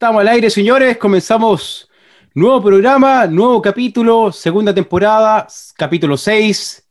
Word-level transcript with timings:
Estamos 0.00 0.22
al 0.22 0.28
aire, 0.28 0.48
señores. 0.48 0.96
Comenzamos 0.96 1.90
nuevo 2.32 2.62
programa, 2.62 3.26
nuevo 3.26 3.60
capítulo, 3.60 4.32
segunda 4.32 4.72
temporada, 4.72 5.46
capítulo 5.76 6.16
6. 6.16 6.88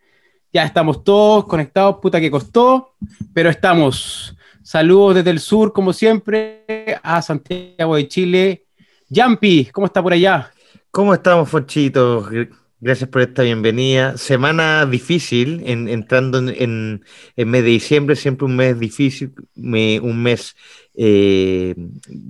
Ya 0.53 0.63
estamos 0.63 1.03
todos 1.03 1.45
conectados, 1.45 1.95
puta 2.03 2.21
que 2.21 2.29
costó, 2.29 2.93
pero 3.33 3.49
estamos. 3.49 4.37
Saludos 4.61 5.15
desde 5.15 5.31
el 5.31 5.39
sur, 5.39 5.73
como 5.73 5.91
siempre, 5.91 6.99
a 7.01 7.19
Santiago 7.23 7.95
de 7.95 8.07
Chile. 8.07 8.67
Yampi, 9.07 9.69
¿cómo 9.73 9.87
está 9.87 10.03
por 10.03 10.13
allá? 10.13 10.51
¿Cómo 10.91 11.11
estamos, 11.15 11.49
Fonchito? 11.49 12.29
Gracias 12.79 13.09
por 13.09 13.23
esta 13.23 13.41
bienvenida. 13.41 14.17
Semana 14.17 14.85
difícil, 14.85 15.63
entrando 15.65 16.37
en, 16.37 17.03
en, 17.35 17.49
mes 17.49 17.63
de 17.63 17.69
diciembre, 17.71 18.15
siempre 18.15 18.45
un 18.45 18.55
mes 18.55 18.79
difícil, 18.79 19.33
un 19.55 20.21
mes 20.21 20.55
eh, 21.01 21.75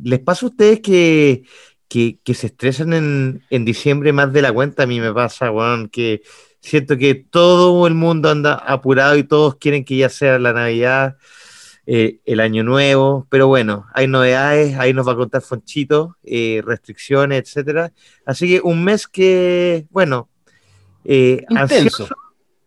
¿Les 0.03 0.19
pasa 0.19 0.45
a 0.45 0.49
ustedes 0.49 0.79
que, 0.79 1.43
se 1.89 2.45
estresan 2.45 2.93
en, 2.93 3.65
diciembre 3.65 4.13
más 4.13 4.31
de 4.31 4.43
la 4.43 4.53
cuenta? 4.53 4.83
A 4.83 4.85
mí 4.85 4.99
me 4.99 5.11
pasa, 5.11 5.49
Juan, 5.49 5.89
que 5.89 6.21
siento 6.59 6.95
que 6.95 7.15
todo 7.15 7.87
el 7.87 7.95
mundo 7.95 8.29
anda 8.29 8.53
apurado 8.53 9.17
y 9.17 9.23
todos 9.23 9.55
quieren 9.55 9.83
que 9.83 9.97
ya 9.97 10.09
sea 10.09 10.37
la 10.37 10.53
Navidad, 10.53 11.17
eh, 11.87 12.19
el 12.25 12.39
Año 12.39 12.63
Nuevo, 12.63 13.25
pero 13.31 13.47
bueno, 13.47 13.87
hay 13.91 14.07
novedades, 14.07 14.77
ahí 14.77 14.93
nos 14.93 15.07
va 15.07 15.13
a 15.13 15.17
contar 15.17 15.41
Fonchito, 15.41 16.17
eh, 16.23 16.61
restricciones, 16.63 17.41
etcétera. 17.41 17.91
Así 18.23 18.47
que 18.47 18.61
un 18.61 18.83
mes 18.83 19.07
que, 19.07 19.87
bueno, 19.89 20.29
intenso. 21.03 22.07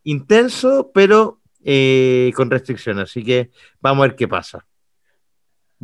intenso, 0.03 0.91
pero 0.93 1.39
con 2.35 2.51
restricciones. 2.51 3.05
Así 3.05 3.23
que 3.23 3.53
vamos 3.81 4.03
a 4.03 4.09
ver 4.09 4.17
qué 4.17 4.27
pasa. 4.27 4.67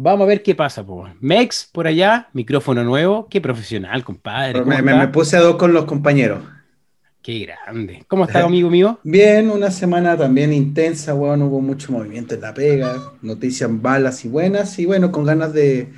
Vamos 0.00 0.26
a 0.26 0.28
ver 0.28 0.44
qué 0.44 0.54
pasa, 0.54 0.86
po. 0.86 1.08
Mex, 1.18 1.68
por 1.72 1.88
allá, 1.88 2.28
micrófono 2.32 2.84
nuevo. 2.84 3.26
Qué 3.28 3.40
profesional, 3.40 4.04
compadre. 4.04 4.64
Me, 4.64 5.08
puse 5.08 5.36
a 5.36 5.40
dos 5.40 5.56
con 5.56 5.72
los 5.72 5.86
compañeros. 5.86 6.38
Qué 7.20 7.40
grande. 7.40 8.04
¿Cómo 8.06 8.24
está, 8.24 8.44
amigo 8.44 8.70
mío? 8.70 9.00
Bien, 9.02 9.50
una 9.50 9.72
semana 9.72 10.16
también 10.16 10.52
intensa, 10.52 11.14
weón. 11.14 11.42
Hubo 11.42 11.60
mucho 11.60 11.90
movimiento 11.90 12.36
en 12.36 12.42
la 12.42 12.54
pega, 12.54 12.94
noticias 13.22 13.68
balas 13.72 14.24
y 14.24 14.28
buenas, 14.28 14.78
y 14.78 14.86
bueno, 14.86 15.10
con 15.10 15.24
ganas 15.24 15.52
de, 15.52 15.92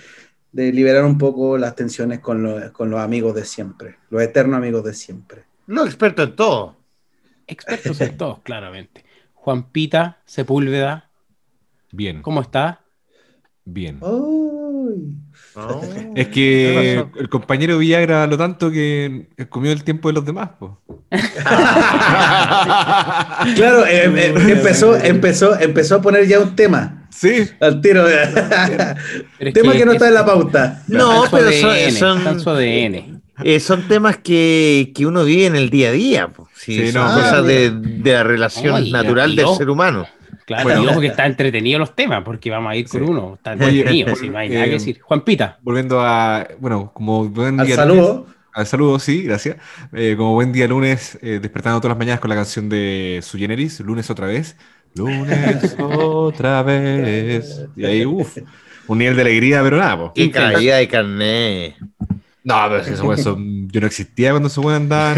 liberar 0.51 1.05
un 1.05 1.19
poco 1.19 1.59
las 1.59 1.77
tensiones 1.77 2.21
con, 2.21 2.43
los 2.43 3.01
amigos 3.01 3.35
de 3.35 3.45
siempre, 3.45 3.97
los 4.09 4.23
eternos 4.23 4.57
amigos 4.57 4.83
de 4.83 4.95
siempre. 4.95 5.45
No 5.67 5.85
experto 5.85 6.23
en 6.23 6.37
todo. 6.37 6.77
Expertos 7.47 8.01
en 8.01 8.17
todo, 8.17 8.41
claramente. 8.45 9.05
Juan 9.35 9.71
Pita, 9.71 10.23
Sepúlveda. 10.25 11.11
Bien. 11.93 12.23
¿Cómo 12.23 12.41
está? 12.41 12.81
Bien. 13.73 13.99
Oh. 14.01 14.61
Es 16.15 16.29
que 16.29 17.05
el 17.19 17.29
compañero 17.29 17.79
Villagra 17.79 18.27
lo 18.27 18.37
tanto 18.37 18.71
que 18.71 19.29
comió 19.49 19.73
el 19.73 19.85
tiempo 19.85 20.09
de 20.09 20.15
los 20.15 20.25
demás. 20.25 20.51
claro, 23.55 23.87
eh, 23.87 24.13
eh, 24.17 24.35
empezó, 24.49 24.97
empezó, 24.97 25.59
empezó 25.59 25.97
a 25.97 26.03
poner 26.03 26.27
ya 26.27 26.41
un 26.41 26.57
tema. 26.57 27.07
Sí. 27.11 27.49
Al 27.61 27.81
tiro. 27.81 28.05
tema 29.53 29.73
que, 29.73 29.85
no 29.85 29.93
está 29.93 30.09
en 30.09 30.15
la 30.15 30.25
pauta. 30.25 30.83
No, 30.89 31.25
pero 31.31 31.51
son, 31.53 31.77
eh, 33.43 33.61
son 33.61 33.89
temas 33.89 34.19
que, 34.19 34.93
uno 35.01 35.25
vive 35.25 35.47
en 35.47 35.57
el 35.57 35.71
día 35.71 35.89
a 35.89 35.93
día. 35.93 36.29
Sí, 36.55 36.93
son 36.93 37.13
cosas 37.13 37.45
de, 37.45 37.73
la 38.05 38.23
relación 38.23 38.91
natural 38.91 39.35
del 39.37 39.49
ser 39.57 39.71
humano. 39.71 40.07
Claro, 40.51 40.83
bueno, 40.83 41.01
que 41.01 41.07
está 41.07 41.27
entretenido 41.27 41.79
los 41.79 41.95
temas, 41.95 42.25
porque 42.25 42.51
vamos 42.51 42.73
a 42.73 42.77
ir 42.77 42.89
con 42.89 43.09
uno. 43.09 43.35
Está 43.35 43.53
entretenido, 43.53 44.17
si 44.17 44.29
no 44.29 44.39
hay 44.39 44.49
nada 44.49 44.65
que 44.65 44.71
eh, 44.71 44.75
decir. 44.75 45.01
Juan 45.01 45.21
Pita. 45.21 45.59
Volviendo 45.63 46.01
a, 46.01 46.45
bueno, 46.59 46.91
como 46.93 47.29
buen 47.29 47.61
al 47.61 47.69
saludo. 47.69 48.27
al 48.53 48.67
saludo, 48.67 48.99
sí, 48.99 49.23
gracias. 49.23 49.59
Eh, 49.93 50.17
como 50.19 50.35
buen 50.35 50.51
día 50.51 50.67
lunes, 50.67 51.17
eh, 51.23 51.39
despertando 51.41 51.81
todas 51.81 51.95
las 51.95 51.99
mañanas 51.99 52.19
con 52.19 52.31
la 52.31 52.35
canción 52.35 52.69
de 52.69 53.21
Su 53.23 53.39
Generis, 53.39 53.79
lunes 53.79 54.11
otra 54.11 54.27
vez. 54.27 54.57
Lunes 54.97 55.77
otra 55.79 56.65
vez. 56.65 57.65
Y 57.77 57.85
ahí, 57.85 58.05
uff, 58.05 58.39
un 58.89 58.99
nivel 58.99 59.15
de 59.15 59.23
alegría, 59.23 59.63
pero 59.63 59.77
nada, 59.77 59.99
po. 59.99 60.13
Qué 60.13 60.33
caída 60.33 60.79
de 60.79 60.89
carné. 60.89 61.77
No, 62.43 62.57
pero 62.69 62.79
eso, 62.79 63.13
eso, 63.13 63.39
yo 63.39 63.81
no 63.81 63.87
existía 63.87 64.31
cuando 64.31 64.49
se 64.49 64.61
pueden 64.61 64.83
andar. 64.83 65.17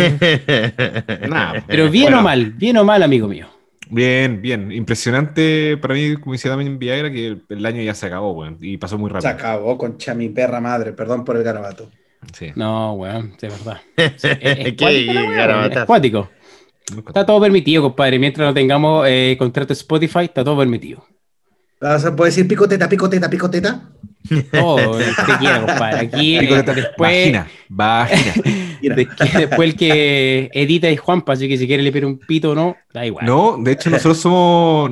nada. 1.26 1.64
Pero 1.66 1.88
bien 1.88 2.12
o 2.12 2.20
mal, 2.20 2.50
bien 2.50 2.76
o 2.76 2.84
mal, 2.84 3.02
amigo 3.02 3.28
mío. 3.28 3.46
Bien, 3.90 4.40
bien. 4.40 4.72
Impresionante 4.72 5.76
para 5.76 5.94
mí, 5.94 6.16
como 6.16 6.32
decía 6.32 6.50
también 6.50 6.78
Viagra, 6.78 7.10
que 7.10 7.38
el 7.48 7.66
año 7.66 7.82
ya 7.82 7.94
se 7.94 8.06
acabó, 8.06 8.32
weón. 8.32 8.58
Y 8.60 8.76
pasó 8.76 8.98
muy 8.98 9.10
rápido. 9.10 9.30
Se 9.30 9.36
acabó, 9.36 9.76
concha 9.76 10.14
mi 10.14 10.28
perra 10.28 10.60
madre. 10.60 10.92
Perdón 10.92 11.24
por 11.24 11.36
el 11.36 11.42
garabato. 11.42 11.90
Sí. 12.32 12.52
No, 12.54 12.94
weón, 12.94 13.34
de 13.40 13.48
verdad. 13.48 13.80
Es, 13.96 15.86
cuático, 15.86 16.30
Está 17.06 17.26
todo 17.26 17.40
permitido, 17.40 17.82
compadre. 17.82 18.18
Mientras 18.18 18.46
no 18.46 18.54
tengamos 18.54 19.06
eh, 19.08 19.36
contrato 19.38 19.72
Spotify, 19.72 20.24
está 20.24 20.44
todo 20.44 20.58
permitido. 20.58 21.04
¿Vas 21.80 22.04
a 22.04 22.14
poder 22.14 22.32
decir 22.32 22.46
picoteta, 22.46 22.88
picoteta, 22.88 23.28
picoteta? 23.28 23.90
Todo, 24.52 25.00
el 25.00 25.06
que 25.06 25.36
quiera, 25.38 25.60
compadre. 25.66 26.06
Aquí, 26.06 26.38
picoteta, 26.38 26.74
después... 26.74 27.32
Vagina, 27.68 28.34
después 28.82 29.60
el 29.70 29.76
que 29.76 30.50
edita 30.52 30.88
es 30.88 31.00
Juanpa, 31.00 31.32
así 31.32 31.48
que 31.48 31.56
si 31.56 31.66
quiere 31.66 31.82
le 31.82 31.92
pide 31.92 32.06
un 32.06 32.18
pito 32.18 32.50
o 32.50 32.54
no, 32.54 32.76
da 32.92 33.06
igual. 33.06 33.24
No, 33.26 33.56
de 33.58 33.72
hecho 33.72 33.90
nosotros 33.90 34.18
somos... 34.18 34.90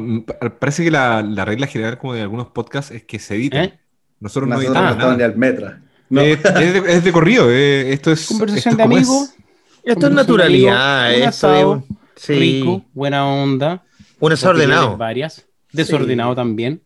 Parece 0.59 0.84
que 0.84 0.91
la, 0.91 1.23
la 1.23 1.45
regla 1.45 1.67
general 1.67 1.99
como 1.99 2.15
de 2.15 2.23
algunos 2.23 2.49
podcasts 2.49 2.91
es 2.91 3.05
que 3.05 3.19
se 3.19 3.37
edita. 3.37 3.65
¿Eh? 3.65 3.78
Nosotros, 4.21 4.49
no 4.49 4.61
editamos 4.61 4.97
nada. 4.97 5.17
Ni 5.17 5.23
al 5.23 5.37
metra. 5.37 5.81
No. 6.09 6.21
Es, 6.21 6.45
es, 6.45 7.05
de, 7.05 7.12
corrido, 7.12 7.51
eh, 7.51 7.93
esto 7.93 8.12
es... 8.12 8.27
Conversación 8.27 8.77
de 8.77 8.83
amigos. 8.83 9.34
Esto 9.84 10.07
es 10.07 10.12
naturalidad. 10.12 11.17
un 11.17 11.22
asado, 11.22 11.84
rico, 12.28 12.84
buena 12.93 13.27
onda. 13.27 13.83
Un 14.19 14.31
desordenado. 14.31 14.97
Varias 14.97 15.47
desordenado 15.72 16.34
también. 16.34 16.83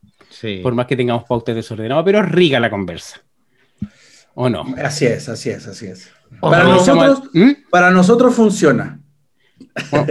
Por 0.62 0.74
más 0.74 0.86
que 0.86 0.96
tengamos 0.96 1.24
pautas 1.24 1.54
desordenadas, 1.54 2.04
pero 2.04 2.22
rica 2.22 2.58
la 2.60 2.68
conversa. 2.68 3.20
¿O 4.34 4.48
no? 4.48 4.64
Así 4.82 5.06
es, 5.06 5.28
así 5.28 5.50
es, 5.50 5.66
así 5.66 5.86
es. 5.86 6.10
Para 6.40 6.64
nosotros, 6.64 7.22
¿Mm? 7.32 7.50
para 7.70 7.90
nosotros 7.90 8.34
funciona. 8.34 9.00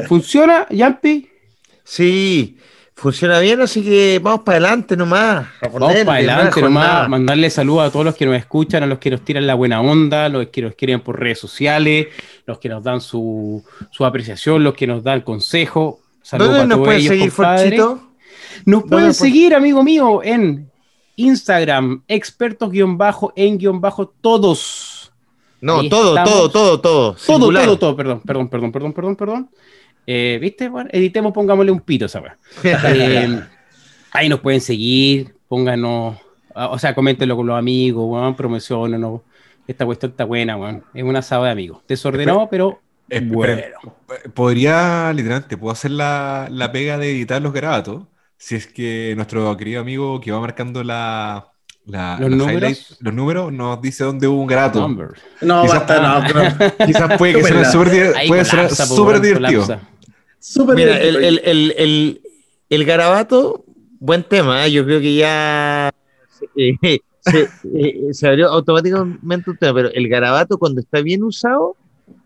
¿Funciona, 0.08 0.68
Yampi? 0.70 1.30
Sí, 1.84 2.58
funciona 2.96 3.40
bien, 3.40 3.62
así 3.62 3.84
que 3.84 4.20
vamos 4.22 4.42
para 4.42 4.58
adelante 4.58 4.96
nomás. 4.96 5.48
vamos 5.62 5.94
para 6.06 6.14
adelante 6.14 6.62
nomás. 6.62 7.10
Mandarle 7.10 7.50
saludos 7.50 7.88
a 7.88 7.92
todos 7.92 8.06
los 8.06 8.16
que 8.16 8.26
nos 8.26 8.38
escuchan, 8.38 8.84
a 8.84 8.86
los 8.86 9.00
que 9.00 9.12
nos 9.12 9.22
tiran 9.22 9.48
la 9.48 9.56
buena 9.56 9.82
onda, 9.82 10.30
los 10.30 10.48
que 10.48 10.62
nos 10.62 10.76
quieren 10.76 11.02
por 11.02 11.20
redes 11.20 11.40
sociales, 11.40 12.08
los 12.46 12.60
que 12.60 12.70
nos 12.70 12.84
dan 12.84 13.02
su, 13.02 13.64
apreciación, 14.00 14.64
los 14.64 14.74
que 14.74 14.88
nos 14.88 15.04
dan 15.04 15.20
consejo. 15.22 16.00
Saludos 16.22 16.58
¿Dónde 16.58 16.76
nos 16.76 16.86
pueden 16.86 17.02
seguir, 17.02 17.32
Forchito? 17.32 18.10
Nos 18.66 18.84
pueden 18.84 19.14
seguir, 19.14 19.56
amigo 19.56 19.84
mío, 19.84 20.22
en 20.24 20.72
Instagram, 21.16 22.04
expertos-en-todos. 22.08 24.93
No, 25.64 25.88
todo, 25.88 26.22
todo, 26.26 26.50
todo, 26.50 26.82
todo. 26.82 27.16
Todo, 27.16 27.52
todo, 27.54 27.80
todo, 27.80 27.96
perdón, 27.96 28.22
perdón, 28.26 28.50
perdón, 28.50 28.72
perdón, 28.74 28.94
perdón, 28.94 29.16
perdón. 29.16 29.50
Eh, 30.06 30.38
¿Viste? 30.42 30.68
Bueno, 30.68 30.90
editemos, 30.92 31.32
pongámosle 31.32 31.72
un 31.72 31.80
pito, 31.80 32.10
¿sabes? 32.10 32.34
Eh, 32.64 33.40
ahí 34.12 34.28
nos 34.28 34.42
pueden 34.42 34.60
seguir, 34.60 35.38
pónganos, 35.48 36.18
o 36.54 36.78
sea, 36.78 36.94
coméntenlo 36.94 37.38
con 37.38 37.48
los 37.48 37.58
amigos, 37.58 38.06
bueno, 38.06 38.36
promocionen, 38.36 39.22
esta 39.66 39.86
cuestión 39.86 40.12
está 40.12 40.26
buena, 40.26 40.58
bueno. 40.58 40.84
es 40.94 41.04
una 41.04 41.20
asado 41.20 41.46
de 41.46 41.52
amigos. 41.52 41.82
Desordenado, 41.88 42.50
pero 42.52 42.82
bueno. 43.22 43.62
Podría, 44.34 45.14
literalmente, 45.14 45.56
puedo 45.56 45.72
hacer 45.72 45.92
la, 45.92 46.50
la 46.52 46.74
pega 46.74 46.98
de 46.98 47.10
editar 47.10 47.42
los 47.42 47.54
grabatos 47.54 48.04
si 48.38 48.56
es 48.56 48.68
que 48.68 49.14
nuestro 49.16 49.56
querido 49.56 49.80
amigo 49.80 50.20
que 50.20 50.34
va 50.34 50.42
marcando 50.42 50.84
la, 50.84 51.53
¿Los, 51.86 52.30
números? 52.30 52.98
los 53.02 53.14
números 53.14 53.52
nos 53.52 53.82
dice 53.82 54.04
dónde 54.06 54.28
hubo 54.28 54.42
un 54.42 54.48
grato. 54.48 54.88
No, 55.42 55.64
quizás, 55.64 56.02
no, 56.02 56.86
quizás 56.86 57.18
puede 57.18 57.34
que 57.34 57.44
sea 57.44 58.70
súper 58.70 59.20
divertido. 59.20 59.80
Mira, 60.76 61.00
el, 61.00 61.16
el, 61.24 61.42
el, 61.78 62.22
el, 62.70 62.86
garabato, 62.86 63.66
buen 64.00 64.24
tema, 64.24 64.66
¿eh? 64.66 64.72
yo 64.72 64.86
creo 64.86 65.00
que 65.00 65.16
ya 65.16 65.94
eh, 66.56 67.00
se, 67.20 67.50
eh, 67.76 68.14
se, 68.14 68.28
abrió 68.28 68.50
automáticamente 68.50 69.50
un 69.50 69.58
tema, 69.58 69.74
pero 69.74 69.90
el 69.94 70.08
garabato 70.08 70.58
cuando 70.58 70.82
está 70.82 71.02
bien 71.02 71.24
usado, 71.24 71.76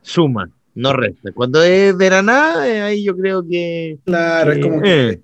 suma, 0.02 0.50
no 0.76 0.94
resta. 0.94 1.32
Cuando 1.32 1.64
es 1.64 1.98
de 1.98 2.10
la 2.10 2.22
nada, 2.22 2.64
ahí 2.86 3.04
yo 3.04 3.16
creo 3.16 3.44
que... 3.48 3.98
Claro, 4.06 4.52
es 4.52 4.60
como 4.60 4.82
que... 4.82 5.22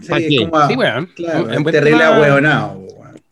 Sí, 0.00 0.36
como, 0.36 0.68
sí 0.68 0.76
bueno. 0.76 1.06
Claro, 1.14 1.44
un 1.56 1.64
terrible 1.64 2.02
ahueonado. 2.02 2.80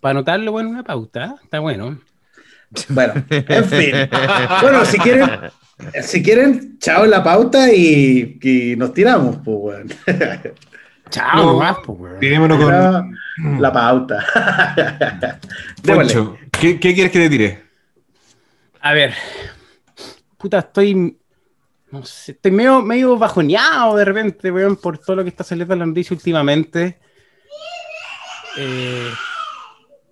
Para 0.01 0.13
anotarlo, 0.13 0.53
bueno, 0.53 0.71
una 0.71 0.85
pauta, 0.85 1.37
está 1.43 1.61
bueno. 1.61 1.99
Bueno, 2.91 3.15
en 3.31 3.65
fin. 3.65 3.95
bueno, 4.63 4.85
si 4.85 4.99
quieren, 4.99 5.31
si 6.03 6.23
quieren, 6.23 6.79
chao 6.79 7.07
la 7.07 7.25
pauta 7.25 7.73
y, 7.73 8.39
y 8.43 8.77
nos 8.77 8.93
tiramos, 8.93 9.37
pues, 9.43 9.57
bueno. 9.59 9.95
Chao, 11.11 11.59
no, 11.59 11.83
pues, 11.87 12.39
con 12.39 13.63
la 13.63 13.73
pauta. 13.73 15.39
Poncho, 15.83 16.37
¿qué, 16.51 16.79
¿qué, 16.79 16.93
quieres 16.93 17.11
que 17.11 17.19
te 17.19 17.31
tire? 17.31 17.63
A 18.81 18.93
ver. 18.93 19.15
Puta, 20.37 20.59
estoy. 20.59 21.17
No 21.91 22.05
sé, 22.05 22.33
estoy 22.33 22.53
medio, 22.53 22.83
medio 22.83 23.17
bajoneado 23.17 23.97
de 23.97 24.05
repente, 24.05 24.53
weón, 24.53 24.77
por 24.77 24.99
todo 24.99 25.17
lo 25.17 25.23
que 25.23 25.31
está 25.31 25.45
saliendo 25.45 25.73
en 25.73 25.81
la 25.81 25.87
noticia 25.87 26.15
últimamente. 26.15 26.99
Eh, 28.59 29.11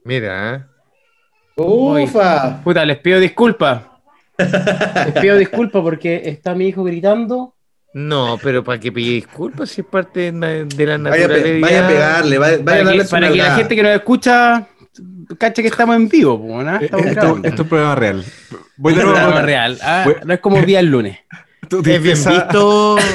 Mira, 0.07 0.55
¿eh? 0.55 0.63
Ufa. 1.57 2.63
puta, 2.63 2.85
les 2.85 2.99
pido 2.99 3.19
disculpas. 3.19 3.83
Les 4.39 5.13
pido 5.21 5.37
disculpas 5.37 5.83
porque 5.83 6.23
está 6.27 6.55
mi 6.55 6.69
hijo 6.69 6.85
gritando. 6.85 7.55
No, 7.95 8.39
pero 8.43 8.63
para 8.63 8.79
que 8.79 8.93
pide 8.93 9.15
disculpas 9.15 9.71
si 9.71 9.81
es 9.81 9.87
parte 9.87 10.31
de 10.31 10.33
la, 10.33 10.49
de 10.65 10.87
la 10.99 11.11
Vaya, 11.11 11.29
pe- 11.29 11.61
vaya 11.61 11.85
a 11.85 11.89
pegarle, 11.89 12.39
vaya, 12.39 12.59
vaya 12.63 12.81
a 12.81 12.85
darle 12.85 12.99
que, 13.01 13.05
su 13.07 13.11
para 13.11 13.29
que 13.31 13.37
la 13.37 13.55
gente 13.57 13.75
que 13.77 13.83
nos 13.83 13.93
escucha 13.93 14.67
cache 15.39 15.63
que 15.63 15.69
estamos 15.69 15.97
en 15.97 16.09
vivo, 16.09 16.63
¿no? 16.63 16.77
Eh, 16.77 16.85
Estamos 16.85 17.07
Esto, 17.07 17.37
esto 17.37 17.49
es 17.49 17.61
un 17.61 17.69
programa 17.69 17.95
real. 17.95 18.25
Voy 18.77 18.93
de 18.93 18.99
Es 19.01 19.05
programa 19.07 19.43
real. 19.43 19.79
ah, 19.83 20.03
Voy- 20.05 20.17
no 20.25 20.35
es 20.35 20.41
como 20.41 20.61
día 20.61 20.81
el 20.81 20.87
lunes. 20.87 21.19
Tú 21.69 21.79
Es 21.79 21.85
bien 21.85 21.97
empieza- 21.97 22.31
visto. 22.31 22.97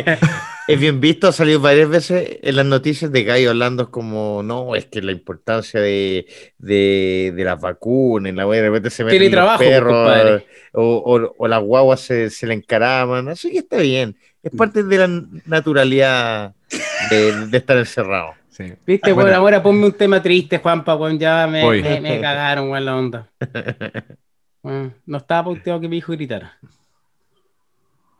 es 0.72 0.80
bien 0.80 1.00
visto, 1.00 1.28
ha 1.28 1.32
salido 1.32 1.60
varias 1.60 1.88
veces 1.88 2.38
en 2.42 2.56
las 2.56 2.66
noticias 2.66 3.10
de 3.12 3.24
Gallo 3.24 3.50
hablando 3.50 3.90
como, 3.90 4.42
no, 4.42 4.74
es 4.74 4.86
que 4.86 5.02
la 5.02 5.12
importancia 5.12 5.80
de, 5.80 6.26
de, 6.58 7.32
de 7.34 7.44
las 7.44 7.60
vacunas, 7.60 8.34
la 8.34 8.46
wea 8.46 8.62
de 8.62 8.68
repente 8.68 8.90
se 8.90 9.04
meten 9.04 9.22
los 9.22 9.30
trabajo, 9.30 9.58
perros 9.58 10.42
o, 10.72 10.82
o, 10.82 11.34
o 11.36 11.48
las 11.48 11.62
guaguas 11.62 12.00
se, 12.00 12.30
se 12.30 12.46
le 12.46 12.54
encaraman, 12.54 13.28
así 13.28 13.50
que 13.50 13.58
está 13.58 13.78
bien. 13.78 14.16
Es 14.42 14.52
parte 14.56 14.82
de 14.82 14.98
la 14.98 15.22
naturalidad 15.46 16.54
de, 17.10 17.46
de 17.48 17.58
estar 17.58 17.76
encerrado. 17.76 18.32
Sí. 18.48 18.64
Viste, 18.86 19.12
Bueno. 19.12 19.28
bueno, 19.28 19.36
ahora 19.36 19.62
ponme 19.62 19.86
un 19.86 19.92
tema 19.92 20.22
triste, 20.22 20.58
Juanpa, 20.58 20.94
weón, 20.96 21.18
ya 21.18 21.46
me, 21.46 21.82
me, 21.82 22.00
me 22.00 22.20
cagaron, 22.20 22.70
weón, 22.70 22.84
la 22.84 22.96
onda. 22.96 23.30
Bueno, 24.62 24.92
no 25.06 25.16
estaba 25.16 25.44
pauteado 25.44 25.80
que 25.80 25.88
mi 25.88 25.96
hijo 25.96 26.12
gritara. 26.12 26.58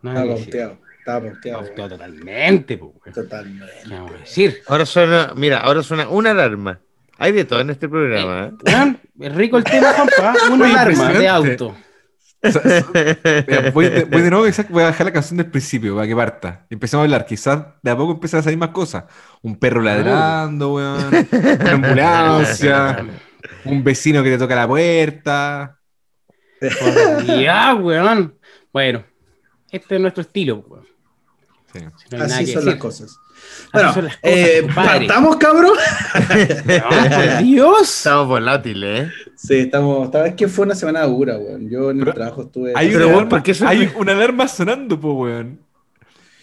No, 0.00 0.10
Estaba 0.10 0.34
pauteado, 0.34 0.78
estaba 1.00 1.20
pauteado. 1.20 1.60
Pauteado 1.60 1.90
totalmente, 1.90 2.78
po, 2.78 2.86
weón. 2.86 3.14
Totalmente. 3.14 3.72
¿Qué 3.88 3.94
vamos 3.94 4.12
a 4.14 4.18
decir? 4.18 4.58
Ahora 4.68 4.86
suena, 4.86 5.32
mira, 5.36 5.58
ahora 5.58 5.82
suena 5.82 6.08
una 6.08 6.30
alarma. 6.30 6.80
Hay 7.18 7.32
de 7.32 7.44
todo 7.44 7.60
en 7.60 7.70
este 7.70 7.88
programa. 7.88 8.46
¿eh? 8.46 8.52
Weón, 8.64 8.98
es 9.20 9.34
rico 9.34 9.58
el 9.58 9.64
tema, 9.64 9.92
Juanpa, 9.92 10.34
una 10.52 10.66
alarma 10.82 11.12
de 11.12 11.28
auto. 11.28 11.76
O 12.42 12.50
sea, 12.50 12.62
es- 12.64 12.86
mira, 13.46 13.70
voy, 13.70 13.90
de, 13.90 14.04
voy 14.04 14.22
de 14.22 14.30
nuevo, 14.30 14.46
voy 14.70 14.82
a 14.82 14.86
dejar 14.86 15.04
la 15.04 15.12
canción 15.12 15.36
del 15.36 15.50
principio 15.50 15.94
para 15.94 16.06
que 16.08 16.16
parta. 16.16 16.66
Y 16.70 16.74
Empecemos 16.74 17.02
a 17.02 17.04
hablar. 17.04 17.26
Quizás 17.26 17.62
de 17.82 17.90
a 17.90 17.96
poco 17.98 18.12
empiezan 18.12 18.40
a 18.40 18.42
salir 18.42 18.58
más 18.58 18.70
cosas. 18.70 19.04
Un 19.42 19.58
perro 19.58 19.82
ladrando, 19.82 20.72
weón. 20.72 21.04
Una 21.60 21.72
ambulancia. 21.72 23.04
un 23.66 23.84
vecino 23.84 24.22
que 24.22 24.30
te 24.30 24.38
toca 24.38 24.54
la 24.56 24.66
puerta. 24.66 25.78
Ya, 27.26 27.74
weón. 27.74 28.38
Bueno, 28.72 29.04
este 29.70 29.96
es 29.96 30.00
nuestro 30.00 30.22
estilo, 30.22 30.64
weón. 30.66 30.86
Sí. 31.72 31.78
Si 31.78 31.84
no 31.84 31.88
hay 32.12 32.18
nada 32.18 32.24
Así 32.36 32.46
son 32.46 32.54
decir. 32.56 32.64
las 32.64 32.76
cosas. 32.76 33.16
Bueno, 33.72 33.94
son 33.94 34.04
las 34.06 34.16
cosas, 34.16 34.36
eh. 34.36 34.66
¿partamos, 34.74 35.36
cabrón? 35.36 35.72
No, 36.66 37.42
Dios. 37.42 37.96
Estamos 37.98 38.26
volátiles, 38.28 39.08
¿eh? 39.08 39.12
Sí, 39.36 39.54
estamos. 39.60 40.06
Esta 40.06 40.22
vez 40.22 40.34
que 40.34 40.48
fue 40.48 40.66
una 40.66 40.74
semana 40.74 41.02
dura, 41.04 41.38
weón. 41.38 41.70
Yo 41.70 41.90
en 41.90 41.98
el 41.98 42.04
Pero 42.04 42.14
trabajo 42.14 42.42
estuve. 42.42 42.72
Hay, 42.74 42.88
Pero, 42.88 42.98
una, 42.98 43.06
weón, 43.06 43.14
alarma, 43.18 43.28
¿por 43.30 43.42
qué 43.42 43.50
eso- 43.52 43.66
hay 43.68 43.90
una 43.96 44.12
alarma 44.12 44.48
sonando, 44.48 45.00
po, 45.00 45.12
weón. 45.12 45.60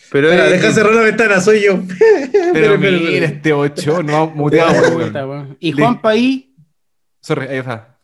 Pero 0.10 0.32
Espera, 0.32 0.48
eh, 0.48 0.52
deja 0.54 0.72
cerrar 0.72 0.94
la 0.96 1.02
ventana, 1.02 1.42
soy 1.42 1.64
yo. 1.66 1.80
Pero 2.54 2.78
mira, 2.78 3.26
este 3.26 3.52
ocho, 3.52 4.02
no 4.02 4.28
muteado, 4.28 4.96
weón. 4.98 5.14
weón. 5.14 5.58
Y 5.60 5.74
Juanpa 5.74 6.12
ahí, 6.12 6.56
Sorry, 7.20 7.48
ahí 7.48 7.58
está. 7.58 8.00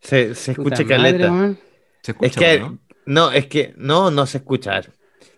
se, 0.00 0.34
se 0.34 0.50
escucha 0.52 0.82
madre, 0.84 0.86
caleta. 0.86 1.54
Se 2.02 2.10
escucha, 2.12 2.28
Es 2.30 2.36
que, 2.36 2.58
¿no? 2.60 2.78
No, 3.06 3.30
es 3.32 3.46
que, 3.46 3.74
no, 3.76 4.10
no 4.10 4.26
se 4.26 4.38
escucha. 4.38 4.80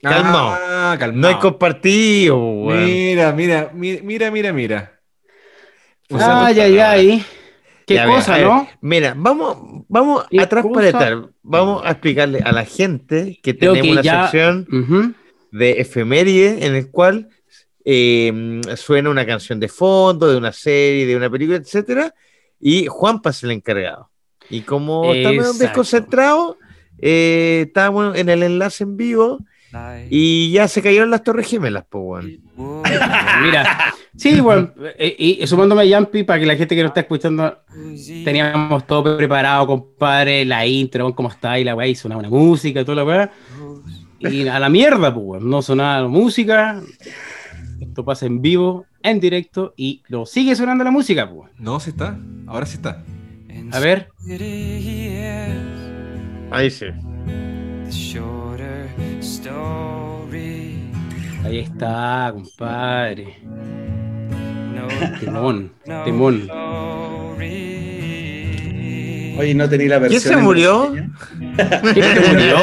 Calmao. 0.03 0.57
Ah, 0.61 0.97
calmao. 0.99 1.21
No 1.21 1.29
hay 1.29 1.35
compartido, 1.37 2.37
weón. 2.39 2.85
Mira, 2.85 3.33
mira, 3.33 3.71
mira, 3.75 4.01
mira, 4.03 4.31
mira, 4.31 4.53
mira. 4.53 5.01
Usando 6.11 6.45
Ay, 6.47 6.61
ay, 6.61 6.79
ay. 6.79 7.25
Qué 7.87 7.95
Ya, 7.95 8.07
mira, 8.07 8.19
cosa, 8.19 8.35
a 8.35 8.39
ver, 8.39 8.47
¿no? 8.47 8.69
Mira, 8.81 9.15
vamos, 9.17 9.85
vamos 9.89 10.25
para 10.31 10.43
atrás. 10.45 10.65
Vamos 11.43 11.83
a 11.85 11.91
explicarle 11.93 12.41
a 12.45 12.53
la 12.53 12.65
gente 12.65 13.39
que 13.43 13.57
Creo 13.57 13.73
tenemos 13.73 13.93
una 13.93 14.03
ya- 14.03 14.23
sección 14.23 14.67
Ujú. 14.71 15.15
de 15.51 15.73
efeméride 15.81 16.67
en 16.67 16.75
el 16.75 16.91
cual 16.91 17.29
eh, 17.85 18.61
suena 18.77 19.11
una 19.11 19.27
canción 19.27 19.59
de 19.59 19.69
fondo, 19.69 20.29
de 20.31 20.37
una 20.37 20.53
serie, 20.53 21.07
de 21.07 21.17
una 21.17 21.29
película, 21.29 21.59
etcétera, 21.59 22.15
y 22.61 22.87
Juanpa 22.87 23.31
es 23.31 23.43
el 23.43 23.51
encargado. 23.51 24.11
Y 24.49 24.61
como 24.63 25.13
estamos 25.13 25.59
desconcentrados, 25.59 26.57
eh, 27.03 27.65
estábamos 27.67 28.17
en 28.17 28.29
el 28.29 28.45
enlace 28.45 28.85
en 28.85 28.97
vivo 28.97 29.41
y 30.09 30.53
ya 30.53 30.69
se 30.69 30.83
cayeron 30.83 31.11
las 31.11 31.25
torres 31.25 31.49
gemelas, 31.49 31.85
pues, 31.89 32.25
weón. 32.57 32.83
Mira, 33.43 33.95
sí, 34.17 34.41
bueno, 34.41 34.73
eh, 34.99 35.17
y, 35.19 35.43
y 35.43 35.47
sumándome 35.47 35.83
a 35.83 35.85
Yampi 35.85 36.23
para 36.23 36.39
que 36.39 36.47
la 36.47 36.57
gente 36.57 36.77
que 36.77 36.83
nos 36.83 36.91
está 36.91 37.01
escuchando, 37.01 37.59
teníamos 38.25 38.87
todo 38.87 39.17
preparado, 39.17 39.67
compadre, 39.67 40.45
la 40.45 40.65
intro, 40.67 41.15
cómo 41.15 41.31
está, 41.31 41.59
y 41.59 41.65
la 41.65 41.75
weá, 41.75 41.89
y 41.89 41.95
sonaba 41.95 42.21
una 42.21 42.29
música, 42.29 42.85
toda 42.85 42.97
la 42.97 43.05
weá. 43.05 43.33
Y 44.21 44.47
a 44.47 44.61
la 44.61 44.69
mierda, 44.69 45.13
pues, 45.13 45.27
weón, 45.27 45.51
no 45.51 45.63
sonaba 45.63 46.03
la 46.03 46.09
música. 46.09 46.81
Esto 47.81 48.05
pasa 48.05 48.27
en 48.27 48.41
vivo, 48.43 48.87
en 49.03 49.19
directo, 49.19 49.75
y 49.77 50.03
lo 50.07 50.27
sigue 50.27 50.55
sonando 50.55 50.85
la 50.85 50.93
música, 50.93 51.29
pues. 51.29 51.51
No, 51.59 51.81
sí 51.81 51.91
está. 51.91 52.17
Ahora 52.47 52.67
sí 52.67 52.77
está. 52.77 53.03
A 53.73 53.81
ver, 53.81 54.11
Ahí 56.53 56.71
sí. 56.71 56.87
ahí 61.45 61.59
está, 61.61 62.31
compadre. 62.33 63.39
Timón, 65.21 65.73
timón. 66.05 66.49
Oye, 69.39 69.55
no 69.55 69.69
tenía 69.69 69.89
la 69.89 69.99
versión. 69.99 70.23
¿Quién 70.23 70.35
se 70.35 70.37
murió? 70.37 70.93
¿Quién 71.95 72.05
se 72.05 72.29
murió? 72.33 72.57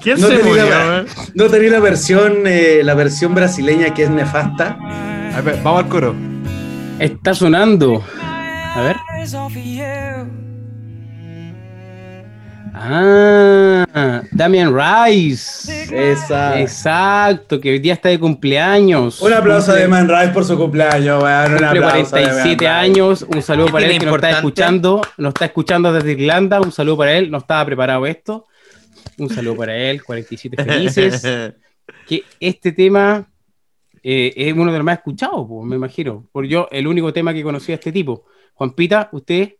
¿Quién 0.00 0.20
No 0.20 0.28
se 0.28 0.38
murió? 0.42 0.70
la-? 0.70 1.04
No 1.34 1.46
tenía 1.46 1.70
la 1.70 1.80
versión, 1.80 2.46
eh, 2.46 2.80
la 2.84 2.94
versión 2.94 3.34
brasileña 3.34 3.92
que 3.92 4.04
es 4.04 4.10
nefasta. 4.10 4.78
A 5.36 5.40
ver, 5.40 5.60
vamos 5.62 5.84
al 5.84 5.88
coro. 5.88 6.14
Está 6.98 7.34
sonando. 7.34 8.02
A 8.20 8.80
ver. 8.82 8.96
Ah, 12.80 14.22
Damian 14.30 14.72
Rice. 14.72 15.88
Exacto, 16.60 17.60
que 17.60 17.70
hoy 17.72 17.78
día 17.80 17.94
está 17.94 18.08
de 18.08 18.20
cumpleaños. 18.20 19.20
Un 19.20 19.32
aplauso 19.32 19.72
a 19.72 19.74
Cumple- 19.74 19.80
Deman 19.80 20.08
Rice 20.08 20.28
por 20.32 20.44
su 20.44 20.56
cumpleaños, 20.56 21.22
weón. 21.22 21.52
Un 21.52 21.58
Cumple 21.58 21.66
aplauso 21.66 22.16
a 22.16 22.18
Deman 22.20 22.32
47 22.34 22.54
Rice. 22.54 22.66
años. 22.68 23.22
Un 23.28 23.42
saludo 23.42 23.66
para 23.66 23.78
¿Tiene 23.80 23.94
él 23.94 24.00
que 24.00 24.06
nos 24.06 24.14
está 24.14 24.30
escuchando. 24.30 25.00
Nos 25.16 25.28
está 25.30 25.44
escuchando 25.46 25.92
desde 25.92 26.12
Irlanda. 26.12 26.60
Un 26.60 26.70
saludo 26.70 26.98
para 26.98 27.16
él. 27.16 27.30
No 27.30 27.38
estaba 27.38 27.64
preparado 27.66 28.06
esto. 28.06 28.46
Un 29.18 29.28
saludo 29.28 29.56
para 29.56 29.76
él. 29.76 30.02
47 30.04 30.62
felices. 30.64 31.22
que 32.06 32.22
este 32.38 32.70
tema 32.72 33.28
eh, 34.02 34.32
es 34.36 34.52
uno 34.52 34.70
de 34.70 34.78
los 34.78 34.84
más 34.84 34.98
escuchados, 34.98 35.46
pues, 35.48 35.66
me 35.66 35.74
imagino. 35.76 36.28
Por 36.30 36.46
yo, 36.46 36.68
el 36.70 36.86
único 36.86 37.12
tema 37.12 37.34
que 37.34 37.42
conocí 37.42 37.72
a 37.72 37.74
este 37.76 37.90
tipo. 37.90 38.24
Juanpita, 38.54 39.08
usted, 39.12 39.54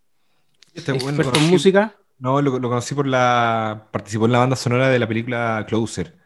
Este 0.72 0.92
experto 0.92 1.38
en 1.38 1.50
música. 1.50 1.94
No, 2.18 2.42
lo, 2.42 2.60
conocí 2.60 2.94
por 2.94 3.06
la. 3.06 3.88
Participó 3.92 4.26
en 4.26 4.32
la 4.32 4.38
banda 4.38 4.56
sonora 4.56 4.88
de 4.88 4.98
la 4.98 5.06
película 5.06 5.64
Closer. 5.68 6.16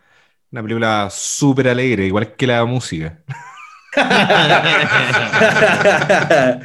Una 0.51 0.63
película 0.63 1.09
súper 1.11 1.69
alegre, 1.69 2.07
igual 2.07 2.35
que 2.37 2.47
la 2.47 2.65
música. 2.65 3.23